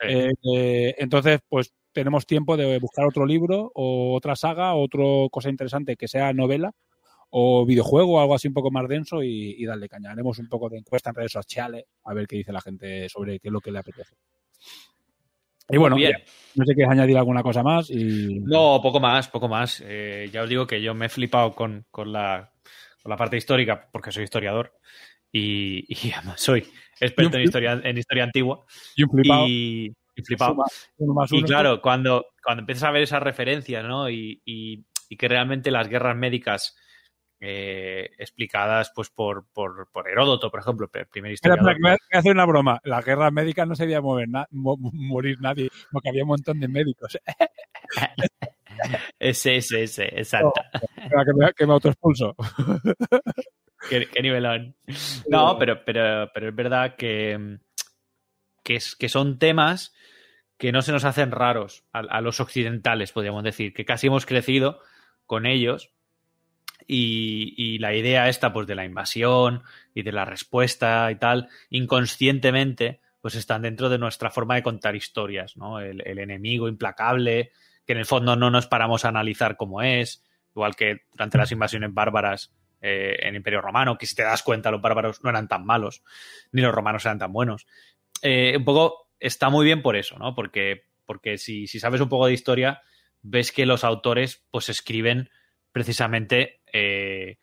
Sí. 0.00 0.06
Eh, 0.08 0.32
eh, 0.54 0.94
entonces, 0.98 1.40
pues 1.48 1.72
tenemos 1.92 2.26
tiempo 2.26 2.56
de 2.56 2.78
buscar 2.78 3.06
otro 3.06 3.24
libro 3.26 3.72
o 3.74 4.14
otra 4.14 4.36
saga, 4.36 4.74
o 4.74 4.82
otra 4.84 5.04
cosa 5.30 5.48
interesante 5.48 5.96
que 5.96 6.08
sea 6.08 6.32
novela 6.32 6.72
o 7.30 7.66
videojuego 7.66 8.14
o 8.14 8.20
algo 8.20 8.34
así 8.34 8.48
un 8.48 8.54
poco 8.54 8.70
más 8.70 8.86
denso 8.88 9.22
y, 9.22 9.56
y 9.58 9.64
darle 9.66 9.88
caña. 9.88 10.12
Haremos 10.12 10.38
un 10.38 10.48
poco 10.48 10.68
de 10.68 10.78
encuesta 10.78 11.10
en 11.10 11.16
redes 11.16 11.32
sociales 11.32 11.84
a 12.04 12.14
ver 12.14 12.26
qué 12.26 12.36
dice 12.36 12.52
la 12.52 12.60
gente 12.60 13.08
sobre 13.08 13.40
qué 13.40 13.48
es 13.48 13.52
lo 13.52 13.60
que 13.60 13.72
le 13.72 13.78
apetece. 13.78 14.14
Y 15.68 15.78
bueno, 15.78 15.96
Bien. 15.96 16.12
no 16.54 16.64
sé 16.64 16.70
si 16.70 16.74
quieres 16.76 16.92
añadir 16.92 17.16
alguna 17.18 17.42
cosa 17.42 17.62
más 17.62 17.90
y 17.90 18.38
No, 18.44 18.80
poco 18.80 19.00
más, 19.00 19.28
poco 19.28 19.48
más. 19.48 19.82
Eh, 19.84 20.28
ya 20.32 20.42
os 20.42 20.48
digo 20.48 20.66
que 20.66 20.80
yo 20.80 20.94
me 20.94 21.06
he 21.06 21.08
flipado 21.08 21.54
con, 21.54 21.86
con 21.90 22.12
la, 22.12 22.52
con 23.02 23.10
la 23.10 23.16
parte 23.16 23.36
histórica, 23.36 23.88
porque 23.90 24.12
soy 24.12 24.24
historiador. 24.24 24.72
Y, 25.38 25.84
y 25.88 26.12
además 26.12 26.40
soy 26.40 26.66
experto 27.00 27.36
en 27.36 27.42
historia, 27.44 27.72
en 27.82 27.98
historia 27.98 28.24
antigua. 28.24 28.64
y 28.94 29.02
un 29.02 29.10
flipado. 29.10 29.46
Y, 29.48 29.92
y 30.14 30.22
flipado. 30.22 30.52
Suma 30.52 30.64
uno 30.98 31.14
más 31.14 31.32
Y 31.32 31.36
uno. 31.38 31.46
claro, 31.46 31.80
cuando, 31.82 32.26
cuando 32.42 32.60
empiezas 32.60 32.84
a 32.84 32.90
ver 32.90 33.02
esas 33.02 33.22
referencias, 33.22 33.84
¿no? 33.84 34.08
Y, 34.08 34.40
y- 34.44 34.84
que 35.16 35.28
realmente 35.28 35.70
las 35.70 35.88
guerras 35.88 36.16
médicas 36.16 36.74
eh, 37.38 38.08
explicadas 38.18 38.90
pues 38.94 39.10
por, 39.10 39.46
por, 39.52 39.90
por 39.92 40.08
Heródoto, 40.08 40.50
por 40.50 40.60
ejemplo, 40.60 40.88
primer 41.10 41.32
historiador. 41.32 41.76
que 41.76 42.16
a 42.16 42.18
hacer 42.20 42.32
una 42.32 42.46
broma. 42.46 42.80
Las 42.82 43.04
guerras 43.04 43.30
médicas 43.32 43.68
no 43.68 43.74
se 43.76 43.82
debía 43.82 44.00
mover 44.00 44.28
na- 44.28 44.48
mo- 44.52 44.78
morir 44.78 45.36
nadie, 45.40 45.68
porque 45.92 46.08
había 46.08 46.22
un 46.22 46.28
montón 46.28 46.58
de 46.60 46.68
médicos. 46.68 47.18
Ese, 49.18 49.56
ese, 49.56 49.84
ese, 49.84 50.04
exacto. 50.04 50.52
Espera, 50.96 51.24
que 51.24 51.32
me, 51.34 51.52
que 51.54 51.66
me 51.66 51.72
autoexpulso. 51.72 52.34
qué, 53.90 54.08
qué 54.12 54.22
nivelón. 54.22 54.74
No, 55.28 55.58
pero, 55.58 55.84
pero, 55.84 56.30
pero 56.32 56.48
es 56.48 56.54
verdad 56.54 56.96
que, 56.96 57.58
que, 58.62 58.76
es, 58.76 58.96
que 58.96 59.08
son 59.08 59.38
temas 59.38 59.94
que 60.58 60.72
no 60.72 60.82
se 60.82 60.92
nos 60.92 61.04
hacen 61.04 61.30
raros 61.30 61.84
a, 61.92 62.00
a 62.00 62.20
los 62.20 62.40
occidentales, 62.40 63.12
podríamos 63.12 63.44
decir, 63.44 63.74
que 63.74 63.84
casi 63.84 64.06
hemos 64.06 64.26
crecido 64.26 64.80
con 65.26 65.46
ellos. 65.46 65.92
Y, 66.88 67.54
y 67.56 67.78
la 67.78 67.94
idea 67.94 68.28
esta, 68.28 68.52
pues, 68.52 68.66
de 68.68 68.76
la 68.76 68.84
invasión 68.84 69.64
y 69.92 70.02
de 70.02 70.12
la 70.12 70.24
respuesta 70.24 71.10
y 71.10 71.16
tal, 71.16 71.48
inconscientemente, 71.68 73.00
pues 73.20 73.34
están 73.34 73.62
dentro 73.62 73.88
de 73.88 73.98
nuestra 73.98 74.30
forma 74.30 74.54
de 74.54 74.62
contar 74.62 74.94
historias, 74.94 75.56
¿no? 75.56 75.80
El, 75.80 76.00
el 76.06 76.18
enemigo 76.20 76.68
implacable, 76.68 77.50
que 77.84 77.92
en 77.92 77.98
el 77.98 78.06
fondo 78.06 78.36
no 78.36 78.50
nos 78.50 78.68
paramos 78.68 79.04
a 79.04 79.08
analizar 79.08 79.56
cómo 79.56 79.82
es, 79.82 80.24
igual 80.54 80.76
que 80.76 81.02
durante 81.10 81.38
las 81.38 81.50
invasiones 81.50 81.92
bárbaras 81.92 82.54
eh, 82.86 83.16
en 83.20 83.34
Imperio 83.34 83.60
Romano, 83.60 83.98
que 83.98 84.06
si 84.06 84.14
te 84.14 84.22
das 84.22 84.42
cuenta 84.42 84.70
los 84.70 84.80
bárbaros 84.80 85.22
no 85.24 85.30
eran 85.30 85.48
tan 85.48 85.64
malos, 85.64 86.02
ni 86.52 86.62
los 86.62 86.74
romanos 86.74 87.04
eran 87.04 87.18
tan 87.18 87.32
buenos. 87.32 87.66
Eh, 88.22 88.54
un 88.56 88.64
poco 88.64 89.08
está 89.18 89.50
muy 89.50 89.64
bien 89.64 89.82
por 89.82 89.96
eso, 89.96 90.18
¿no? 90.18 90.34
Porque, 90.34 90.84
porque 91.04 91.38
si, 91.38 91.66
si 91.66 91.80
sabes 91.80 92.00
un 92.00 92.08
poco 92.08 92.26
de 92.26 92.32
historia, 92.32 92.82
ves 93.22 93.52
que 93.52 93.66
los 93.66 93.84
autores 93.84 94.44
pues 94.50 94.68
escriben 94.68 95.30
precisamente 95.72 96.60
eh, 96.72 97.38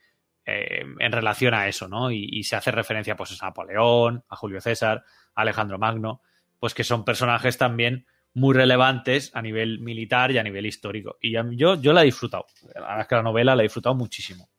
eh, 0.46 0.86
en 1.00 1.12
relación 1.12 1.54
a 1.54 1.68
eso, 1.68 1.88
¿no? 1.88 2.12
Y, 2.12 2.44
se 2.44 2.56
hace 2.56 2.72
referencia 2.72 3.16
pues 3.16 3.42
a 3.42 3.46
Napoleón, 3.46 4.24
a 4.28 4.36
Julio 4.36 4.60
César, 4.60 5.04
a 5.36 5.42
Alejandro 5.42 5.78
Magno, 5.78 6.22
pues 6.60 6.74
que 6.74 6.84
son 6.84 7.06
personajes 7.06 7.58
también 7.58 8.06
muy 8.34 8.56
relevantes 8.56 9.32
a 9.36 9.42
nivel 9.42 9.80
militar 9.80 10.32
y 10.32 10.38
a 10.38 10.44
nivel 10.44 10.66
histórico. 10.66 11.18
Y 11.22 11.34
yo, 11.56 11.76
yo 11.76 11.94
la 11.94 12.02
he 12.02 12.06
disfrutado. 12.06 12.48
La 12.74 12.82
verdad 12.82 13.02
es 13.02 13.08
que 13.08 13.16
la 13.16 13.24
novela 13.24 13.56
la 13.56 13.62
he 13.62 13.66
disfrutado 13.66 13.96
muchísimo. 13.96 14.50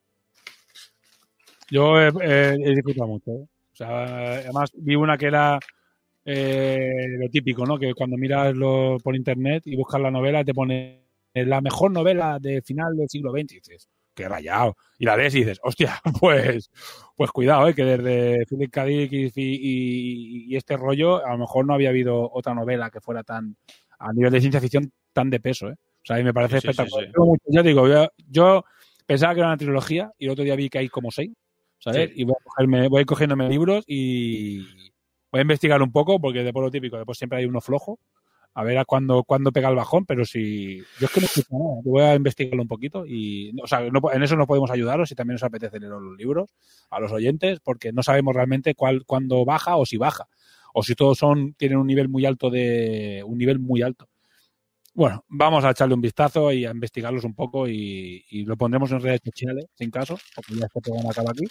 Yo 1.70 2.00
he, 2.00 2.08
he- 2.22 2.54
he 2.62 2.74
disfrutado 2.74 3.08
mucho. 3.08 3.30
¿eh? 3.32 3.44
O 3.72 3.76
sea, 3.76 4.04
además 4.36 4.70
vi 4.74 4.94
una 4.94 5.16
que 5.18 5.26
era 5.26 5.58
eh, 6.24 7.06
lo 7.18 7.28
típico, 7.28 7.66
¿no? 7.66 7.78
Que 7.78 7.94
cuando 7.94 8.16
miras 8.16 8.54
lo, 8.54 8.98
por 9.02 9.16
internet 9.16 9.62
y 9.66 9.76
buscas 9.76 10.00
la 10.00 10.10
novela 10.10 10.44
te 10.44 10.54
pone 10.54 11.00
la 11.34 11.60
mejor 11.60 11.90
novela 11.90 12.38
de 12.40 12.62
final 12.62 12.96
del 12.96 13.08
siglo 13.08 13.32
XX 13.32 13.52
y 13.52 13.56
dices, 13.56 13.88
qué 14.14 14.28
rayado. 14.28 14.76
Y 14.98 15.04
la 15.04 15.16
lees 15.16 15.34
y 15.34 15.38
dices, 15.40 15.58
hostia, 15.62 16.00
pues, 16.20 16.70
pues 17.16 17.30
cuidado, 17.32 17.68
¿eh? 17.68 17.74
que 17.74 17.84
desde 17.84 18.46
Philip 18.46 18.70
K. 18.70 18.84
Dick 18.84 19.12
y, 19.12 19.32
y- 19.36 20.44
y 20.52 20.56
este 20.56 20.76
rollo 20.76 21.24
a 21.26 21.30
lo 21.32 21.38
mejor 21.38 21.66
no 21.66 21.74
había 21.74 21.88
habido 21.90 22.30
otra 22.32 22.54
novela 22.54 22.90
que 22.90 23.00
fuera 23.00 23.22
tan 23.24 23.56
a 23.98 24.12
nivel 24.12 24.30
de 24.32 24.40
ciencia 24.40 24.60
ficción 24.60 24.92
tan 25.12 25.30
de 25.30 25.40
peso, 25.40 25.68
¿eh? 25.68 25.74
O 25.74 26.06
sea, 26.06 26.20
y 26.20 26.24
me 26.24 26.34
parece 26.34 26.60
Sí, 26.60 26.68
sí, 26.68 26.74
sí, 26.74 26.82
espectacular. 26.82 27.36
sí. 27.46 27.52
Ya 27.54 27.62
digo, 27.62 27.88
yo, 27.88 28.08
yo 28.28 28.64
pensaba 29.06 29.32
que 29.34 29.40
era 29.40 29.48
una 29.48 29.56
trilogía 29.56 30.12
y 30.18 30.26
el 30.26 30.30
otro 30.32 30.44
día 30.44 30.54
vi 30.56 30.68
que 30.68 30.78
hay 30.78 30.88
como 30.88 31.10
seis, 31.10 31.32
¿sabes? 31.84 32.10
Sí. 32.10 32.22
Y 32.22 32.24
voy, 32.24 32.34
a 32.38 32.44
cogerme, 32.44 32.88
voy 32.88 32.98
a 32.98 33.00
ir 33.02 33.06
cogiéndome 33.06 33.48
libros 33.48 33.84
y 33.86 34.60
voy 35.30 35.38
a 35.38 35.42
investigar 35.42 35.82
un 35.82 35.92
poco 35.92 36.20
porque 36.20 36.42
después 36.42 36.64
lo 36.64 36.70
típico, 36.70 36.96
después 36.96 37.18
siempre 37.18 37.38
hay 37.38 37.44
uno 37.44 37.60
flojo. 37.60 37.98
A 38.56 38.62
ver 38.62 38.78
a 38.78 38.84
cuándo, 38.84 39.24
cuándo 39.24 39.50
pega 39.50 39.68
el 39.68 39.74
bajón, 39.74 40.06
pero 40.06 40.24
si. 40.24 40.78
Yo 41.00 41.06
es 41.06 41.10
que 41.10 41.20
no 41.20 41.26
escucho 41.26 41.48
nada. 41.50 41.80
Yo 41.84 41.90
voy 41.90 42.02
a 42.02 42.14
investigarlo 42.14 42.62
un 42.62 42.68
poquito 42.68 43.04
y. 43.04 43.52
O 43.60 43.66
sea, 43.66 43.80
no 43.90 44.00
en 44.12 44.22
eso 44.22 44.36
no 44.36 44.46
podemos 44.46 44.70
ayudaros 44.70 45.08
si 45.08 45.16
también 45.16 45.34
os 45.34 45.42
apetece 45.42 45.80
leer 45.80 45.90
los 45.90 46.16
libros 46.16 46.54
a 46.88 47.00
los 47.00 47.10
oyentes, 47.10 47.58
porque 47.58 47.92
no 47.92 48.04
sabemos 48.04 48.32
realmente 48.32 48.76
cuál, 48.76 49.04
cuándo 49.06 49.44
baja 49.44 49.74
o 49.74 49.84
si 49.84 49.96
baja. 49.96 50.28
O 50.72 50.84
si 50.84 50.94
todos 50.94 51.18
son, 51.18 51.54
tienen 51.54 51.78
un 51.78 51.86
nivel 51.88 52.08
muy 52.08 52.26
alto 52.26 52.48
de. 52.48 53.24
un 53.26 53.38
nivel 53.38 53.58
muy 53.58 53.82
alto. 53.82 54.08
Bueno, 54.96 55.24
vamos 55.28 55.64
a 55.64 55.70
echarle 55.70 55.94
un 55.94 56.00
vistazo 56.00 56.52
y 56.52 56.64
a 56.64 56.70
investigarlos 56.70 57.24
un 57.24 57.34
poco 57.34 57.66
y, 57.66 58.24
lo 58.46 58.56
pondremos 58.56 58.92
en 58.92 59.00
redes 59.00 59.20
sociales, 59.24 59.66
sin 59.74 59.90
caso, 59.90 60.16
porque 60.36 60.54
ya 60.54 60.66
este 60.66 60.80
programa 60.80 61.10
acaba 61.10 61.32
aquí 61.32 61.44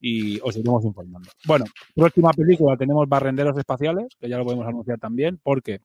y 0.00 0.38
os 0.40 0.54
iremos 0.54 0.84
informando. 0.84 1.30
Bueno, 1.46 1.64
próxima 1.94 2.30
película 2.32 2.76
tenemos 2.76 3.08
Barrenderos 3.08 3.56
Espaciales, 3.56 4.08
que 4.20 4.28
ya 4.28 4.36
lo 4.36 4.44
podemos 4.44 4.66
anunciar 4.66 4.98
también, 4.98 5.40
porque 5.42 5.80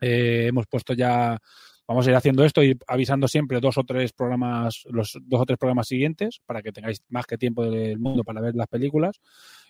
eh, 0.00 0.46
hemos 0.48 0.66
puesto 0.66 0.94
ya, 0.94 1.38
vamos 1.86 2.04
a 2.04 2.10
ir 2.10 2.16
haciendo 2.16 2.44
esto 2.44 2.64
y 2.64 2.76
avisando 2.88 3.28
siempre 3.28 3.60
dos 3.60 3.78
o 3.78 3.84
tres 3.84 4.12
programas, 4.12 4.82
los 4.90 5.16
dos 5.22 5.40
o 5.42 5.46
tres 5.46 5.58
programas 5.58 5.86
siguientes, 5.86 6.40
para 6.44 6.60
que 6.60 6.72
tengáis 6.72 7.04
más 7.08 7.26
que 7.26 7.38
tiempo 7.38 7.64
del 7.70 8.00
mundo 8.00 8.24
para 8.24 8.40
ver 8.40 8.56
las 8.56 8.66
películas. 8.66 9.20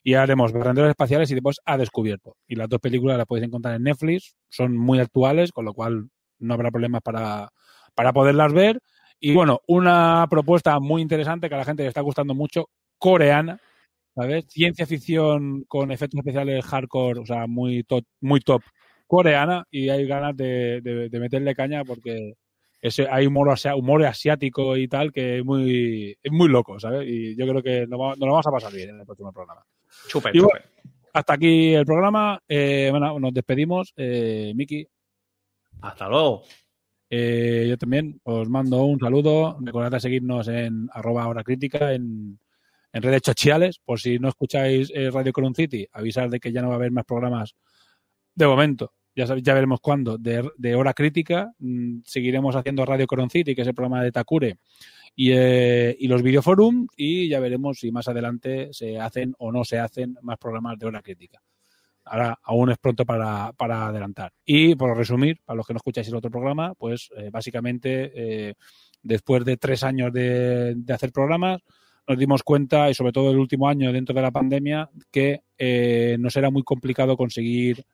Y 0.02 0.14
haremos 0.14 0.54
Barrenderos 0.54 0.88
Espaciales 0.88 1.30
y 1.30 1.34
después 1.34 1.60
Ha 1.66 1.76
Descubierto. 1.76 2.38
Y 2.48 2.54
las 2.54 2.70
dos 2.70 2.80
películas 2.80 3.18
las 3.18 3.26
podéis 3.26 3.48
encontrar 3.48 3.74
en 3.74 3.82
Netflix, 3.82 4.36
son 4.48 4.74
muy 4.74 5.00
actuales, 5.00 5.52
con 5.52 5.66
lo 5.66 5.74
cual 5.74 6.08
no 6.38 6.54
habrá 6.54 6.70
problemas 6.70 7.02
para, 7.02 7.50
para 7.94 8.12
poderlas 8.12 8.52
ver. 8.52 8.80
Y 9.18 9.32
bueno, 9.34 9.60
una 9.66 10.26
propuesta 10.28 10.78
muy 10.80 11.00
interesante 11.02 11.48
que 11.48 11.54
a 11.54 11.58
la 11.58 11.64
gente 11.64 11.82
le 11.82 11.88
está 11.88 12.00
gustando 12.02 12.34
mucho, 12.34 12.68
coreana, 12.98 13.58
¿sabes? 14.14 14.44
Ciencia 14.48 14.86
ficción 14.86 15.64
con 15.68 15.90
efectos 15.90 16.18
especiales 16.18 16.64
hardcore, 16.64 17.20
o 17.20 17.26
sea, 17.26 17.46
muy 17.46 17.82
top, 17.84 18.04
muy 18.20 18.40
top 18.40 18.62
coreana 19.06 19.64
y 19.70 19.88
hay 19.88 20.06
ganas 20.06 20.36
de, 20.36 20.80
de- 20.82 21.08
de 21.08 21.20
meterle 21.20 21.54
caña 21.54 21.84
porque 21.84 22.34
ese, 22.80 23.06
hay 23.10 23.26
humor, 23.26 23.54
humor 23.76 24.04
asiático 24.04 24.76
y 24.76 24.88
tal 24.88 25.12
que 25.12 25.38
es 25.38 25.44
muy, 25.44 26.16
es 26.22 26.32
muy 26.32 26.48
loco, 26.48 26.78
¿sabes? 26.78 27.08
Y 27.08 27.36
yo 27.36 27.46
creo 27.46 27.62
que 27.62 27.86
nos, 27.86 27.98
va- 28.00 28.10
nos 28.10 28.18
lo 28.20 28.26
vamos 28.32 28.46
a 28.46 28.50
pasar 28.50 28.72
bien 28.72 28.90
en 28.90 29.00
el 29.00 29.06
próximo 29.06 29.32
programa. 29.32 29.62
Chupe, 30.08 30.30
Y 30.34 30.38
chupe. 30.40 30.50
bueno, 30.52 30.66
hasta 31.14 31.32
aquí 31.34 31.72
el 31.74 31.86
programa. 31.86 32.38
Eh, 32.48 32.88
bueno, 32.90 33.18
nos 33.18 33.32
despedimos. 33.32 33.92
Eh, 33.96 34.52
Miki, 34.54 34.86
Hasta 35.80 36.08
luego. 36.08 36.42
eh, 37.10 37.66
yo 37.68 37.78
también 37.78 38.20
os 38.24 38.48
mando 38.48 38.84
un 38.84 38.98
saludo. 38.98 39.56
Recordad 39.60 39.90
de 39.90 40.00
seguirnos 40.00 40.48
en 40.48 40.88
arroba 40.92 41.28
hora 41.28 41.44
crítica 41.44 41.92
en, 41.92 42.38
redes 42.92 43.22
sociales. 43.24 43.78
Por 43.84 44.00
si 44.00 44.18
no 44.18 44.28
escucháis 44.28 44.90
eh, 44.94 45.10
Radio 45.10 45.32
Column 45.32 45.54
City, 45.54 45.86
avisar 45.92 46.30
de 46.30 46.40
que 46.40 46.50
ya 46.50 46.62
no 46.62 46.68
va 46.68 46.74
a 46.74 46.76
haber 46.76 46.92
más 46.92 47.04
programas 47.04 47.54
de 48.34 48.46
momento. 48.46 48.92
Ya, 49.14 49.24
ya 49.36 49.54
veremos 49.54 49.80
cuándo. 49.80 50.18
De, 50.18 50.48
de 50.56 50.74
hora 50.74 50.94
crítica 50.94 51.52
mm, 51.58 52.00
seguiremos 52.04 52.54
haciendo 52.56 52.84
Radio 52.84 53.06
Coron 53.06 53.30
City, 53.30 53.54
que 53.54 53.62
es 53.62 53.68
el 53.68 53.74
programa 53.74 54.02
de 54.02 54.12
Takure, 54.12 54.58
y, 55.14 55.30
eh, 55.32 55.96
y 55.98 56.08
los 56.08 56.22
videoforum. 56.22 56.86
Y 56.96 57.28
ya 57.28 57.40
veremos 57.40 57.78
si 57.78 57.90
más 57.92 58.08
adelante 58.08 58.68
se 58.72 58.98
hacen 58.98 59.34
o 59.38 59.52
no 59.52 59.64
se 59.64 59.78
hacen 59.78 60.16
más 60.22 60.38
programas 60.38 60.78
de 60.78 60.86
hora 60.86 61.02
crítica. 61.02 61.42
Ahora 62.06 62.38
aún 62.42 62.70
es 62.70 62.78
pronto 62.78 63.04
para, 63.04 63.52
para 63.52 63.88
adelantar. 63.88 64.32
Y 64.44 64.74
por 64.74 64.96
resumir, 64.96 65.40
para 65.44 65.56
los 65.56 65.66
que 65.66 65.74
no 65.74 65.78
escucháis 65.78 66.08
el 66.08 66.16
otro 66.16 66.30
programa, 66.30 66.74
pues 66.74 67.10
eh, 67.16 67.30
básicamente 67.30 68.12
eh, 68.14 68.54
después 69.02 69.44
de 69.44 69.56
tres 69.56 69.82
años 69.84 70.12
de, 70.12 70.76
hacer 70.88 71.12
programas, 71.12 71.62
nos 72.08 72.18
dimos 72.18 72.42
cuenta, 72.42 72.88
y 72.88 72.94
sobre 72.94 73.12
todo 73.12 73.30
el 73.30 73.38
último 73.38 73.68
año 73.68 73.92
dentro 73.92 74.14
de 74.14 74.22
la 74.22 74.30
pandemia, 74.30 74.88
que 75.10 75.42
eh, 75.58 76.16
nos 76.20 76.36
era 76.36 76.50
muy 76.50 76.62
complicado 76.62 77.16
conseguir 77.16 77.84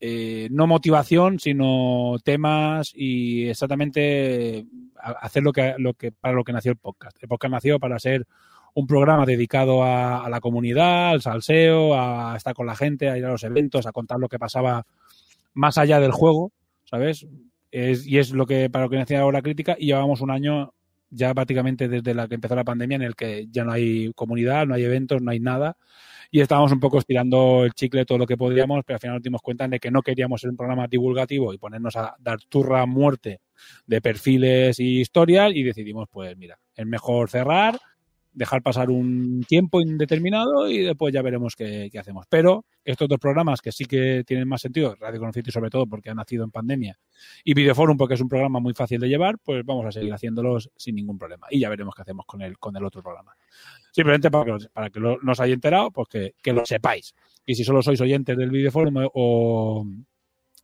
eh, 0.00 0.48
no 0.50 0.66
motivación, 0.66 1.38
sino 1.38 2.16
temas 2.22 2.92
y 2.94 3.48
exactamente 3.48 4.66
hacer 4.96 5.42
lo 5.42 5.52
que, 5.52 5.74
lo 5.78 5.94
que 5.94 6.12
para 6.12 6.34
lo 6.34 6.44
que 6.44 6.52
nació 6.52 6.72
el 6.72 6.78
podcast. 6.78 7.16
El 7.22 7.28
podcast 7.28 7.52
nació 7.52 7.78
para 7.78 7.98
ser 7.98 8.26
un 8.74 8.86
programa 8.86 9.24
dedicado 9.24 9.84
a, 9.84 10.28
la 10.28 10.40
comunidad, 10.40 11.10
al 11.10 11.22
salseo, 11.22 11.94
a 11.94 12.36
estar 12.36 12.54
con 12.54 12.66
la 12.66 12.76
gente, 12.76 13.08
a 13.08 13.16
ir 13.16 13.24
a 13.24 13.30
los 13.30 13.44
eventos, 13.44 13.86
a 13.86 13.92
contar 13.92 14.18
lo 14.18 14.28
que 14.28 14.38
pasaba 14.38 14.84
más 15.54 15.78
allá 15.78 16.00
del 16.00 16.12
juego, 16.12 16.52
¿sabes? 16.84 17.26
Es, 17.70 18.06
y 18.06 18.18
es 18.18 18.32
lo 18.32 18.46
que 18.46 18.70
para 18.70 18.84
lo 18.84 18.90
que 18.90 18.96
nació 18.96 19.20
ahora 19.20 19.42
crítica 19.42 19.76
y 19.78 19.86
llevamos 19.86 20.20
un 20.20 20.30
año 20.30 20.74
ya 21.10 21.32
prácticamente 21.34 21.88
desde 21.88 22.14
la 22.14 22.26
que 22.26 22.34
empezó 22.34 22.56
la 22.56 22.64
pandemia 22.64 22.96
en 22.96 23.02
el 23.02 23.14
que 23.14 23.46
ya 23.50 23.64
no 23.64 23.72
hay 23.72 24.12
comunidad, 24.14 24.66
no 24.66 24.74
hay 24.74 24.84
eventos, 24.84 25.22
no 25.22 25.30
hay 25.30 25.40
nada 25.40 25.76
y 26.34 26.40
estábamos 26.40 26.72
un 26.72 26.80
poco 26.80 26.98
estirando 26.98 27.64
el 27.64 27.74
chicle 27.74 28.04
todo 28.04 28.18
lo 28.18 28.26
que 28.26 28.36
podíamos, 28.36 28.82
pero 28.84 28.96
al 28.96 29.00
final 29.00 29.16
nos 29.18 29.22
dimos 29.22 29.40
cuenta 29.40 29.68
de 29.68 29.78
que 29.78 29.92
no 29.92 30.02
queríamos 30.02 30.40
ser 30.40 30.50
un 30.50 30.56
programa 30.56 30.88
divulgativo 30.88 31.54
y 31.54 31.58
ponernos 31.58 31.94
a 31.94 32.16
dar 32.18 32.40
turra 32.48 32.86
muerte 32.86 33.40
de 33.86 34.00
perfiles 34.00 34.80
y 34.80 35.00
historias 35.00 35.52
y 35.54 35.62
decidimos, 35.62 36.08
pues 36.10 36.36
mira, 36.36 36.58
es 36.74 36.86
mejor 36.86 37.30
cerrar, 37.30 37.78
dejar 38.34 38.62
pasar 38.62 38.90
un 38.90 39.42
tiempo 39.48 39.80
indeterminado 39.80 40.68
y 40.68 40.80
después 40.80 41.14
ya 41.14 41.22
veremos 41.22 41.54
qué, 41.56 41.88
qué 41.90 41.98
hacemos. 41.98 42.26
Pero 42.28 42.64
estos 42.84 43.08
dos 43.08 43.18
programas 43.18 43.62
que 43.62 43.72
sí 43.72 43.84
que 43.84 44.24
tienen 44.26 44.48
más 44.48 44.60
sentido, 44.60 44.94
Radio 44.96 45.20
Conocito 45.20 45.50
sobre 45.50 45.70
todo 45.70 45.86
porque 45.86 46.10
ha 46.10 46.14
nacido 46.14 46.44
en 46.44 46.50
pandemia 46.50 46.98
y 47.44 47.54
Videoforum 47.54 47.96
porque 47.96 48.14
es 48.14 48.20
un 48.20 48.28
programa 48.28 48.60
muy 48.60 48.74
fácil 48.74 49.00
de 49.00 49.08
llevar, 49.08 49.38
pues 49.38 49.64
vamos 49.64 49.86
a 49.86 49.92
seguir 49.92 50.12
haciéndolos 50.12 50.70
sin 50.76 50.96
ningún 50.96 51.16
problema. 51.16 51.46
Y 51.50 51.60
ya 51.60 51.68
veremos 51.68 51.94
qué 51.94 52.02
hacemos 52.02 52.26
con 52.26 52.42
el, 52.42 52.58
con 52.58 52.76
el 52.76 52.84
otro 52.84 53.02
programa. 53.02 53.32
Simplemente 53.92 54.30
para 54.30 54.44
que, 54.44 54.66
para 54.72 54.90
que 54.90 55.00
lo, 55.00 55.18
nos 55.22 55.40
haya 55.40 55.54
enterado, 55.54 55.90
pues 55.90 56.08
que, 56.08 56.34
que 56.42 56.52
lo 56.52 56.66
sepáis. 56.66 57.14
Y 57.46 57.54
si 57.54 57.64
solo 57.64 57.82
sois 57.82 58.00
oyentes 58.00 58.36
del 58.36 58.50
Videoforum 58.50 59.08
o 59.14 59.86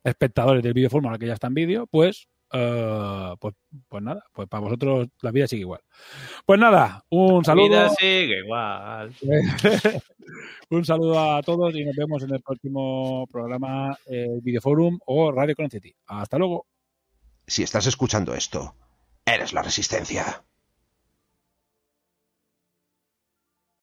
espectadores 0.03 0.63
del 0.63 0.73
Videoforum, 0.73 1.07
ahora 1.07 1.19
que 1.19 1.27
ya 1.27 1.35
está 1.35 1.47
en 1.47 1.55
vídeo, 1.55 1.87
pues, 1.87 2.29
eh, 2.53 3.35
pues, 3.39 3.55
pues 3.89 4.03
nada, 4.03 4.25
pues 4.33 4.49
para 4.49 4.61
vosotros 4.63 5.09
la 5.23 5.31
vida 5.31 5.47
sigue 5.47 5.63
igual. 5.63 5.81
Pues 6.47 6.59
nada, 6.61 7.05
un 7.11 7.39
La 7.39 7.45
saludo. 7.45 7.69
vida 7.69 7.89
sigue 7.91 8.39
igual. 8.41 9.15
un 10.71 10.85
saludo 10.85 11.19
a 11.37 11.43
todos 11.43 11.75
y 11.75 11.85
nos 11.85 11.97
vemos 11.97 12.23
en 12.23 12.35
el 12.35 12.41
próximo 12.41 13.27
programa 13.31 13.97
eh, 14.07 14.39
Videoforum 14.43 14.99
o 15.07 15.33
Radio 15.33 15.55
Con 15.55 15.71
City. 15.71 15.95
Hasta 16.07 16.39
luego. 16.39 16.67
Si 17.47 17.63
estás 17.63 17.87
escuchando 17.87 18.35
esto, 18.35 18.75
eres 19.25 19.53
la 19.53 19.63
resistencia. 19.63 20.45